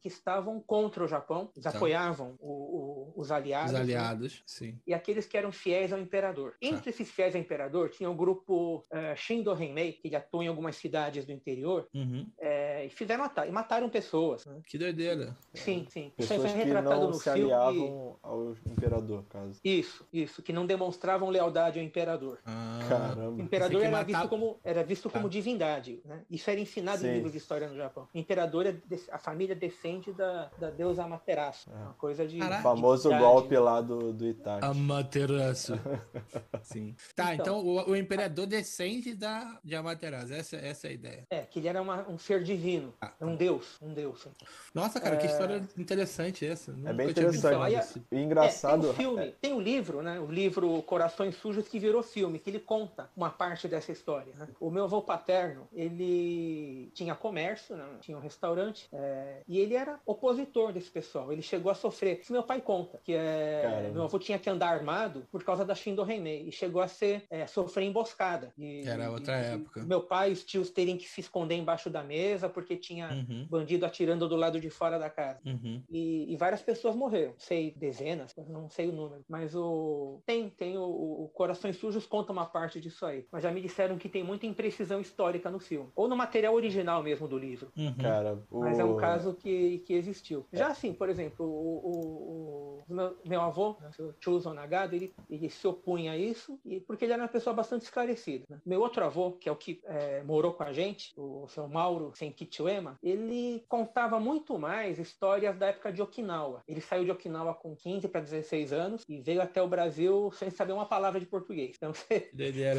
que 0.00 0.08
estavam 0.08 0.60
contra 0.60 1.04
o 1.04 1.08
Japão, 1.08 1.50
eles 1.54 1.64
Tá. 1.64 1.70
apoiavam 1.70 2.36
o- 2.40 2.50
o- 2.50 3.12
os 3.16 3.30
aliados. 3.30 3.72
os 3.72 3.74
né? 3.74 3.80
aliados, 3.80 4.42
sim. 4.46 4.78
E 4.86 4.92
aqueles 4.94 5.26
que 5.26 5.36
eram 5.36 5.50
fiéis 5.52 5.92
ao 5.92 5.98
imperador. 5.98 6.52
Tá. 6.52 6.56
Entre 6.62 6.90
esses 6.90 7.10
fiéis 7.10 7.34
ao 7.34 7.40
imperador, 7.40 7.90
tinha 7.90 8.10
o 8.10 8.14
grupo 8.14 8.84
eh, 8.90 9.14
Shindo 9.16 9.52
Henmei, 9.60 9.92
que 9.92 10.08
ele 10.08 10.16
atua 10.16 10.44
em 10.44 10.48
algumas 10.48 10.76
cidades 10.76 11.24
do 11.24 11.32
interior, 11.32 11.88
Uhum. 11.94 12.26
eh, 12.38 12.86
e 12.86 12.90
fizeram 12.90 13.24
ata- 13.24 13.46
e 13.46 13.50
mataram 13.52 13.88
pessoas. 13.88 14.44
né? 14.46 14.60
Que 14.66 14.78
doideira. 14.78 15.36
Sim, 15.54 15.86
sim. 15.88 16.12
Isso 16.18 16.32
aí 16.32 16.38
Pessoas 16.38 16.50
foi 16.52 16.60
que 16.60 16.66
retratado 16.66 17.00
não 17.00 17.08
no 17.08 17.14
se 17.14 17.24
filme. 17.24 17.52
aliavam 17.52 18.18
ao 18.22 18.52
imperador, 18.66 19.24
caso. 19.28 19.60
Isso, 19.64 20.06
isso, 20.12 20.42
que 20.42 20.52
não 20.52 20.66
demonstravam 20.66 21.28
lealdade 21.30 21.78
ao 21.78 21.84
imperador. 21.84 22.38
Ah, 22.44 22.80
O 22.84 22.88
Caramba. 22.88 23.42
imperador 23.42 23.80
que 23.80 23.86
era 23.86 23.96
matar- 23.96 24.06
visto 24.06 24.28
como, 24.28 24.60
era 24.64 24.84
visto 24.84 25.08
Tá. 25.08 25.18
como 25.18 25.28
divindade. 25.28 26.00
Né? 26.04 26.24
Isso 26.30 26.50
era 26.50 26.60
ensinado 26.60 26.98
Sim. 26.98 27.08
em 27.08 27.12
livros 27.14 27.32
de 27.32 27.38
história 27.38 27.68
no 27.68 27.76
Japão. 27.76 28.08
O 28.14 28.18
imperador, 28.18 28.66
é 28.66 28.76
a 29.10 29.18
família 29.18 29.54
descende 29.54 29.85
da, 30.16 30.50
da 30.58 30.70
deusa 30.70 31.04
Amaterasu. 31.04 31.70
É. 31.70 31.74
Uma 31.74 31.92
coisa 31.94 32.26
de. 32.26 32.36
O 32.36 32.40
Caraca. 32.40 32.62
famoso 32.62 33.08
divindade. 33.08 33.32
golpe 33.32 33.56
lá 33.58 33.80
do, 33.80 34.12
do 34.12 34.26
Itachi. 34.26 34.64
Amaterasu. 34.66 35.74
Sim. 36.62 36.94
Tá, 37.14 37.34
então, 37.34 37.60
Então. 37.60 37.66
o, 37.88 37.90
o 37.90 37.96
imperador 37.96 38.46
descende 38.46 39.14
da, 39.14 39.58
de 39.62 39.74
Amaterasu. 39.76 40.34
Essa, 40.34 40.56
essa 40.56 40.86
é 40.88 40.90
a 40.90 40.92
ideia. 40.92 41.22
É, 41.30 41.40
que 41.42 41.58
ele 41.60 41.68
era 41.68 41.80
uma- 41.80 42.06
um 42.08 42.18
ser 42.18 42.42
divino. 42.42 42.92
Ah, 43.00 43.12
É 43.20 43.24
um 43.24 43.36
deus. 43.36 43.76
Um 43.80 43.92
deus. 43.94 44.26
Nossa, 44.74 45.00
cara, 45.00 45.16
que 45.16 45.26
É. 45.26 45.30
história 45.30 45.62
interessante 45.78 46.44
essa. 46.46 46.72
Nunca 46.72 46.92
bem 46.92 47.12
tinha 47.12 47.26
ouvido 47.26 47.46
interessante. 47.48 48.02
E 48.10 48.16
É, 48.16 48.20
engraçado. 48.22 48.80
tem 48.82 48.90
o 48.90 48.94
filme, 48.94 49.34
tem 49.40 49.52
o 49.52 49.60
livro, 49.60 50.02
né? 50.02 50.18
O 50.20 50.26
livro 50.26 50.82
Corações 50.82 51.36
Sujos 51.36 51.68
que 51.68 51.78
virou 51.78 52.02
filme, 52.02 52.38
que 52.38 52.50
ele 52.50 52.58
conta 52.60 53.08
uma 53.16 53.30
parte 53.30 53.68
dessa 53.68 53.92
história. 53.92 54.32
né? 54.36 54.48
O 54.60 54.70
meu 54.70 54.84
avô 54.84 55.00
paterno, 55.02 55.68
ele 55.72 56.90
tinha 56.94 57.14
comércio, 57.14 57.76
né? 57.76 57.84
tinha 58.00 58.16
um 58.16 58.20
restaurante, 58.20 58.88
é, 58.92 59.42
e 59.46 59.58
ele 59.58 59.75
era 59.76 60.00
opositor 60.06 60.72
desse 60.72 60.90
pessoal. 60.90 61.32
Ele 61.32 61.42
chegou 61.42 61.70
a 61.70 61.74
sofrer. 61.74 62.20
Isso 62.20 62.32
meu 62.32 62.42
pai 62.42 62.60
conta. 62.60 63.00
que 63.04 63.12
é, 63.12 63.60
Caramba. 63.62 63.92
meu 63.92 64.02
avô 64.04 64.18
tinha 64.18 64.38
que 64.38 64.48
andar 64.50 64.68
armado 64.68 65.26
por 65.30 65.42
causa 65.44 65.64
da 65.64 65.74
Shindo 65.74 66.08
Heimei 66.10 66.48
e 66.48 66.52
chegou 66.52 66.80
a 66.82 66.88
ser 66.88 67.24
é, 67.30 67.46
sofrer 67.46 67.84
emboscada. 67.84 68.52
E- 68.58 68.82
Era 68.86 69.10
outra 69.10 69.38
e- 69.40 69.54
época. 69.54 69.84
Meu 69.84 70.02
pai 70.02 70.30
e 70.30 70.32
os 70.32 70.44
tios 70.44 70.70
terem 70.70 70.96
que 70.96 71.08
se 71.08 71.20
esconder 71.20 71.54
embaixo 71.56 71.88
da 71.90 72.02
mesa 72.02 72.48
porque 72.48 72.76
tinha 72.76 73.06
Uhum, 73.12 73.46
bandido 73.48 73.86
atirando 73.86 74.28
do 74.28 74.36
lado 74.36 74.60
de 74.60 74.68
fora 74.70 74.98
da 74.98 75.08
casa. 75.10 75.40
uhum. 75.46 75.82
E, 75.88 76.32
e 76.32 76.36
várias 76.36 76.62
pessoas 76.62 76.94
morreram. 76.96 77.34
Sei 77.38 77.72
dezenas, 77.76 78.34
não 78.48 78.68
sei 78.68 78.88
o 78.88 78.92
número. 78.92 79.24
Mas 79.28 79.54
o. 79.54 80.20
Tem, 80.26 80.48
tem 80.50 80.76
o, 80.76 80.82
o 81.24 81.30
Corações 81.34 81.76
Sujos 81.76 82.06
conta 82.06 82.32
uma 82.32 82.46
parte 82.46 82.80
disso 82.80 83.04
aí. 83.06 83.26
Mas 83.30 83.42
já 83.42 83.50
me 83.50 83.60
disseram 83.60 83.96
que 83.98 84.08
tem 84.08 84.22
muita 84.24 84.46
imprecisão 84.46 85.00
histórica 85.00 85.50
no 85.50 85.58
filme. 85.58 85.90
Ou 85.94 86.08
no 86.08 86.16
material 86.16 86.54
original 86.54 87.02
mesmo 87.02 87.28
do 87.28 87.38
livro. 87.38 87.70
uhum. 87.76 87.94
Cara, 87.96 88.38
o... 88.50 88.60
Mas 88.60 88.78
é 88.78 88.84
um 88.84 88.96
caso 88.96 89.34
que, 89.34 89.48
que 89.78 89.92
existiu. 89.94 90.46
Já 90.52 90.68
assim, 90.68 90.92
por 90.92 91.08
exemplo, 91.08 91.44
o, 91.46 91.76
o- 91.86 92.84
o 92.88 92.94
meu, 92.94 93.16
meu 93.24 93.40
avô, 93.40 93.76
né, 93.80 93.88
o 93.88 93.92
seu 93.92 94.14
Chuzo 94.20 94.52
Nagado, 94.54 94.94
ele, 94.94 95.14
ele 95.28 95.48
se 95.50 95.66
opunha 95.66 96.12
a 96.12 96.16
isso, 96.16 96.58
e, 96.64 96.80
porque 96.80 97.04
ele 97.04 97.12
era 97.12 97.22
uma 97.22 97.28
pessoa 97.28 97.54
bastante 97.54 97.82
esclarecida. 97.82 98.44
né? 98.48 98.60
Meu 98.64 98.80
outro 98.80 99.04
avô, 99.04 99.32
que 99.32 99.48
é 99.48 99.52
o 99.52 99.56
que 99.56 99.80
é, 99.84 100.22
morou 100.22 100.52
com 100.52 100.62
a 100.62 100.72
gente, 100.72 101.12
o 101.16 101.46
seu 101.48 101.66
Mauro 101.68 102.12
Senkichiuema, 102.14 102.98
ele 103.02 103.64
contava 103.68 104.20
muito 104.20 104.58
mais 104.58 104.98
histórias 104.98 105.56
da 105.58 105.66
época 105.68 105.92
de 105.92 106.00
Okinawa. 106.02 106.62
Ele 106.68 106.80
saiu 106.80 107.04
de 107.04 107.10
Okinawa 107.10 107.54
com 107.54 107.74
15 107.74 108.08
para 108.08 108.20
16 108.20 108.72
anos 108.72 109.02
e 109.08 109.20
veio 109.20 109.40
até 109.42 109.60
o 109.62 109.68
Brasil 109.68 110.30
sem 110.32 110.50
saber 110.50 110.72
uma 110.72 110.86
palavra 110.86 111.18
de 111.20 111.26
português. 111.26 111.74
Então 111.76 111.92
você, 111.94 112.30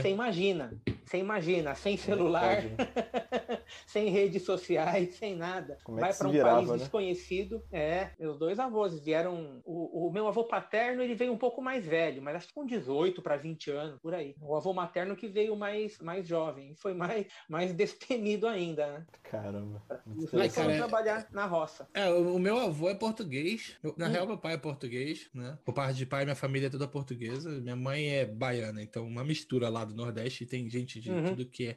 você 0.02 0.10
imagina, 0.10 0.74
você 1.06 1.18
imagina, 1.18 1.76
sem 1.76 1.98
celular, 1.98 2.56
Pode, 2.62 2.68
né? 2.70 2.78
sem 3.88 4.10
redes 4.10 4.44
sociais, 4.44 5.16
sem 5.16 5.36
nada. 5.36 5.78
Como 5.84 5.98
é 6.00 6.02
Vai 6.02 6.14
para 6.14 6.28
um 6.28 6.32
país 6.68 6.77
né? 6.78 6.84
desconhecido. 6.84 7.64
É, 7.72 8.12
meus 8.20 8.38
dois 8.38 8.60
avós 8.60 9.00
vieram. 9.00 9.62
O, 9.66 10.08
o 10.08 10.12
meu 10.12 10.28
avô 10.28 10.44
paterno 10.44 11.02
ele 11.02 11.16
veio 11.16 11.32
um 11.34 11.38
pouco 11.38 11.62
mais 11.62 11.86
velho, 11.86 12.22
mas 12.22 12.36
acho 12.36 12.48
que 12.48 12.54
com 12.54 12.66
18 12.66 13.22
para 13.22 13.38
20 13.38 13.72
anos, 13.72 14.00
por 14.02 14.14
aí. 14.14 14.36
O 14.42 14.56
avô 14.56 14.74
materno 14.74 15.16
que 15.16 15.28
veio 15.28 15.56
mais, 15.56 15.98
mais 16.00 16.28
jovem, 16.28 16.74
foi 16.76 16.94
mais, 16.94 17.26
mais 17.50 17.74
destemido 17.74 18.48
ainda, 18.48 18.88
né? 19.00 19.06
Caramba. 19.24 19.84
Foram 20.30 20.50
cara, 20.50 20.72
é- 20.74 20.78
trabalhar 20.78 21.28
na 21.32 21.46
roça. 21.46 21.88
É, 21.94 22.10
o, 22.10 22.36
o 22.36 22.40
meu 22.40 22.58
avô 22.58 22.90
é 22.90 22.96
português. 22.96 23.78
Eu- 23.84 23.94
Na 23.98 24.08
Hum. 24.08 24.12
real, 24.12 24.28
meu 24.28 24.38
pai 24.38 24.54
é 24.54 24.58
português, 24.58 25.30
né? 25.34 25.58
Por 25.66 25.74
parte 25.74 25.98
de 25.98 26.06
pai, 26.06 26.24
minha 26.24 26.36
família 26.36 26.68
é 26.68 26.70
toda 26.70 26.88
portuguesa. 26.88 27.50
Minha 27.62 27.76
mãe 27.76 28.10
é 28.10 28.26
baiana, 28.26 28.82
então 28.82 29.06
uma 29.06 29.24
mistura 29.24 29.70
lá 29.70 29.84
do 29.84 29.94
Nordeste. 29.96 30.46
Tem 30.46 30.70
gente 30.70 31.00
de 31.00 31.12
Uhum. 31.12 31.24
tudo 31.24 31.46
que 31.46 31.68
é 31.68 31.76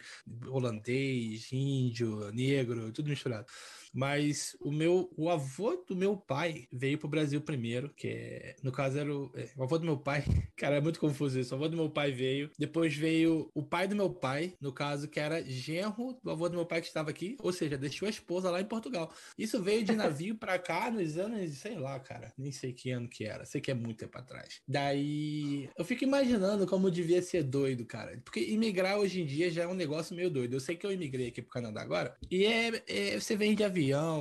holandês, 0.49 1.49
índio, 1.53 2.31
negro, 2.33 2.93
tudo 2.93 3.09
misturado. 3.09 3.47
Mas 3.93 4.57
o 4.61 4.71
meu, 4.71 5.11
o 5.17 5.29
avô 5.29 5.77
do 5.87 5.97
meu 5.97 6.17
pai 6.17 6.67
veio 6.73 6.99
pro 6.99 7.09
Brasil 7.09 7.41
primeiro, 7.41 7.93
que 7.95 8.09
é, 8.09 8.57
no 8.63 8.73
caso 8.73 8.99
era 8.99 9.15
o, 9.15 9.31
é, 9.35 9.49
o 9.57 9.63
avô 9.63 9.79
do 9.79 9.85
meu 9.85 9.99
pai. 9.99 10.25
Cara, 10.57 10.77
é 10.77 10.81
muito 10.81 11.01
confuso 11.01 11.39
isso. 11.39 11.55
O 11.55 11.57
avô 11.57 11.69
do 11.69 11.77
meu 11.77 11.91
pai 11.91 12.13
veio, 12.13 12.51
depois 12.59 12.95
veio 12.95 13.51
o 13.55 13.63
pai 13.63 13.89
do 13.89 13.97
meu 13.97 14.11
pai, 14.11 14.55
no 14.61 14.73
caso 14.73 15.09
que 15.09 15.19
era 15.19 15.43
genro 15.45 16.19
do 16.23 16.31
avô 16.31 16.49
do 16.49 16.57
meu 16.57 16.67
pai 16.67 16.81
que 16.81 16.87
estava 16.87 17.11
aqui, 17.11 17.37
ou 17.41 17.53
seja, 17.53 17.77
deixou 17.79 18.07
a 18.07 18.11
esposa 18.11 18.51
lá 18.51 18.61
em 18.61 18.65
Portugal. 18.67 19.13
Isso 19.39 19.63
veio 19.63 19.85
de 19.85 19.93
navio 19.97 20.37
pra 20.37 20.59
cá 20.59 20.91
nos 20.91 21.17
anos, 21.17 21.51
sei 21.59 21.79
lá, 21.79 21.99
cara, 21.99 22.33
nem 22.37 22.53
sei 22.53 22.73
que 22.73 22.91
ano 22.91 23.09
que 23.09 23.25
era, 23.25 23.45
sei 23.45 23.61
que 23.61 23.71
é 23.71 23.75
muito 23.75 23.99
tempo 23.99 24.17
atrás. 24.19 24.61
Daí 24.69 25.69
eu 25.77 25.85
fico 25.85 26.05
imaginando 26.05 26.67
como 26.67 26.91
devia 26.91 27.23
ser 27.23 27.43
doido, 27.43 27.85
cara, 27.87 28.21
porque 28.25 28.41
imigrar 28.41 28.99
hoje 28.99 29.21
em 29.21 29.27
dia 29.27 29.51
já 29.51 29.63
é 29.63 29.67
um 29.67 29.75
negócio 29.75 30.15
meio 30.15 30.31
doido. 30.31 30.55
Eu 30.55 30.61
sei 30.61 30.77
que 30.77 30.87
eu 30.87 30.93
imigrei 30.93 31.29
aqui 31.29 31.43
pro 31.43 31.51
Canadá 31.51 31.81
agora 31.81 32.17
e 32.31 32.45
é, 32.45 32.83
é- 32.87 33.21
você 33.21 33.37
vem 33.37 33.55
de 33.55 33.65
avião, 33.65 33.80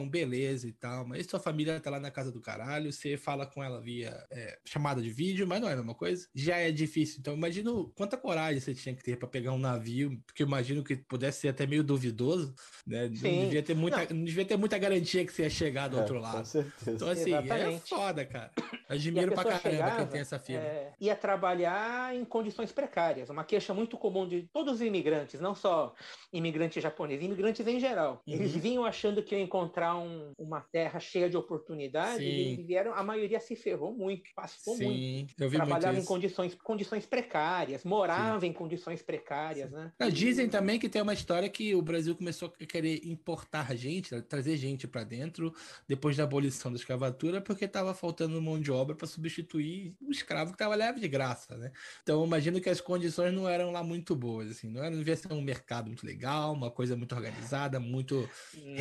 beleza 0.10 0.68
e 0.68 0.72
tal, 0.74 1.05
mas 1.05 1.26
sua 1.28 1.39
família 1.39 1.80
tá 1.80 1.89
lá 1.89 1.99
na 1.99 2.12
casa 2.12 2.32
do 2.32 2.41
caralho, 2.41 2.91
você 2.91 3.18
fala 3.18 3.45
com 3.45 3.64
ela 3.64 3.82
via 3.82 4.26
é, 4.32 4.57
chamada 4.66 5.01
de 5.01 5.10
vídeo, 5.10 5.47
mas 5.47 5.62
não 5.62 5.70
é 5.70 5.74
a 5.74 5.76
mesma 5.76 5.93
coisa. 5.95 6.28
Já 6.34 6.57
é 6.57 6.72
difícil, 6.72 7.18
então 7.20 7.34
imagino 7.34 7.91
quanta 7.95 8.18
coragem 8.18 8.60
você 8.60 8.74
tinha 8.74 8.95
que 8.95 9.03
ter 9.03 9.18
pra 9.18 9.28
pegar 9.28 9.51
um 9.51 9.57
navio, 9.60 10.20
porque 10.26 10.43
eu 10.43 10.47
imagino 10.47 10.84
que 10.84 10.95
pudesse 10.95 11.41
ser 11.41 11.49
até 11.49 11.66
meio 11.66 11.84
duvidoso, 11.84 12.53
né? 12.86 13.03
Não 13.07 13.12
devia 13.45 13.64
ter 13.64 13.76
muita, 13.76 14.14
não. 14.14 14.24
devia 14.24 14.45
ter 14.45 14.57
muita 14.57 14.78
garantia 14.78 15.26
que 15.26 15.32
você 15.34 15.43
ia 15.43 15.49
chegar 15.49 15.88
do 15.88 15.97
É, 15.97 15.99
outro 16.01 16.16
Com 16.16 16.22
lado. 16.22 16.45
certeza. 16.45 16.91
Então, 16.91 17.10
assim, 17.10 17.34
é 17.34 17.39
Exatamente. 17.39 17.89
foda, 17.89 18.26
cara. 18.26 18.51
A 18.89 18.93
Admiro 18.95 19.34
pra 19.34 19.43
caramba 19.43 19.62
quem 19.62 19.72
chegava, 19.72 20.05
tem 20.07 20.22
essa 20.22 20.39
fila. 20.39 20.60
é, 20.60 20.93
ia 20.99 21.16
trabalhar 21.16 22.16
em 22.16 22.26
condições 22.26 22.72
precárias. 22.72 23.30
Uma 23.30 23.43
queixa 23.43 23.72
muito 23.74 23.97
comum 23.97 24.28
de 24.28 24.49
todos 24.51 24.76
os 24.76 24.82
imigrantes, 24.82 25.39
não 25.39 25.53
só 25.53 25.93
imigrantes 26.34 26.82
japoneses, 26.82 27.24
imigrantes 27.24 27.66
em 27.68 27.80
geral. 27.80 28.24
Uhum. 28.28 28.34
Eles 28.34 28.55
vinham 28.55 28.84
achando 28.84 29.22
que 29.22 29.36
iam 29.36 29.41
encontrar 29.50 29.97
um- 29.97 30.32
uma 30.38 30.62
terra 30.62 31.00
cheia 31.00 31.30
de 31.30 31.36
oportunidades 31.36 32.24
Sim. 32.24 32.64
vieram, 32.66 32.93
a 32.93 33.04
maioria 33.04 33.39
se 33.39 33.56
ferrou 33.56 33.95
muito, 33.95 34.30
passou 34.36 34.78
muito. 34.78 35.00
Sim, 35.00 35.28
eu 35.39 35.50
vi 35.50 35.58
muito 35.58 35.66
Trabalhava 35.66 35.95
em 35.97 36.00
isso. 36.00 36.08
condições, 36.08 36.56
condições 36.56 37.06
precárias, 37.06 37.84
morava 37.84 38.45
em 38.45 38.54
condições 38.54 39.02
precárias, 39.02 39.72
né? 39.72 39.91
Não, 40.00 40.10
dizem 40.10 40.47
também 40.47 40.80
que 40.80 40.88
tem 40.88 41.02
uma 41.02 41.14
história 41.14 41.50
que 41.50 41.74
o 41.74 41.82
Brasil 41.82 42.16
começou 42.16 42.54
a 42.60 42.66
querer 42.66 43.02
importar 43.06 43.76
gente, 43.76 44.22
trazer 44.22 44.56
gente 44.58 44.88
pra 44.88 45.04
dentro 45.04 45.54
depois 45.88 46.16
da 46.16 46.24
abolição 46.24 46.72
da 46.72 46.78
escravatura, 46.78 47.41
porque 47.41 47.68
tava 47.68 47.93
faltando 47.93 48.41
mão 48.41 48.60
de 48.60 48.72
obra 48.72 48.95
para 48.95 49.08
substituir 49.08 49.95
o 50.00 50.12
escravo 50.12 50.52
que 50.52 50.58
trabalhava 50.58 51.00
de 51.00 51.08
graça, 51.08 51.58
né? 51.58 51.72
Então, 52.04 52.20
eu 52.22 52.26
imagino 52.28 52.62
que 52.62 52.70
as 52.70 52.82
condições 52.82 53.34
não 53.34 53.50
eram 53.50 53.72
lá 53.72 53.84
muito 53.84 54.16
boas, 54.16 54.52
assim, 54.52 54.70
não 54.70 54.82
era 54.82 54.91
não 54.91 55.00
devia 55.00 55.16
ser 55.16 55.32
um 55.34 55.41
mercado 55.41 55.88
muito 55.88 56.06
legal, 56.06 56.54
uma 56.54 56.70
coisa 56.72 56.95
muito 56.95 57.16
organizada, 57.16 57.80
muito 57.80 58.30
Não. 58.54 58.76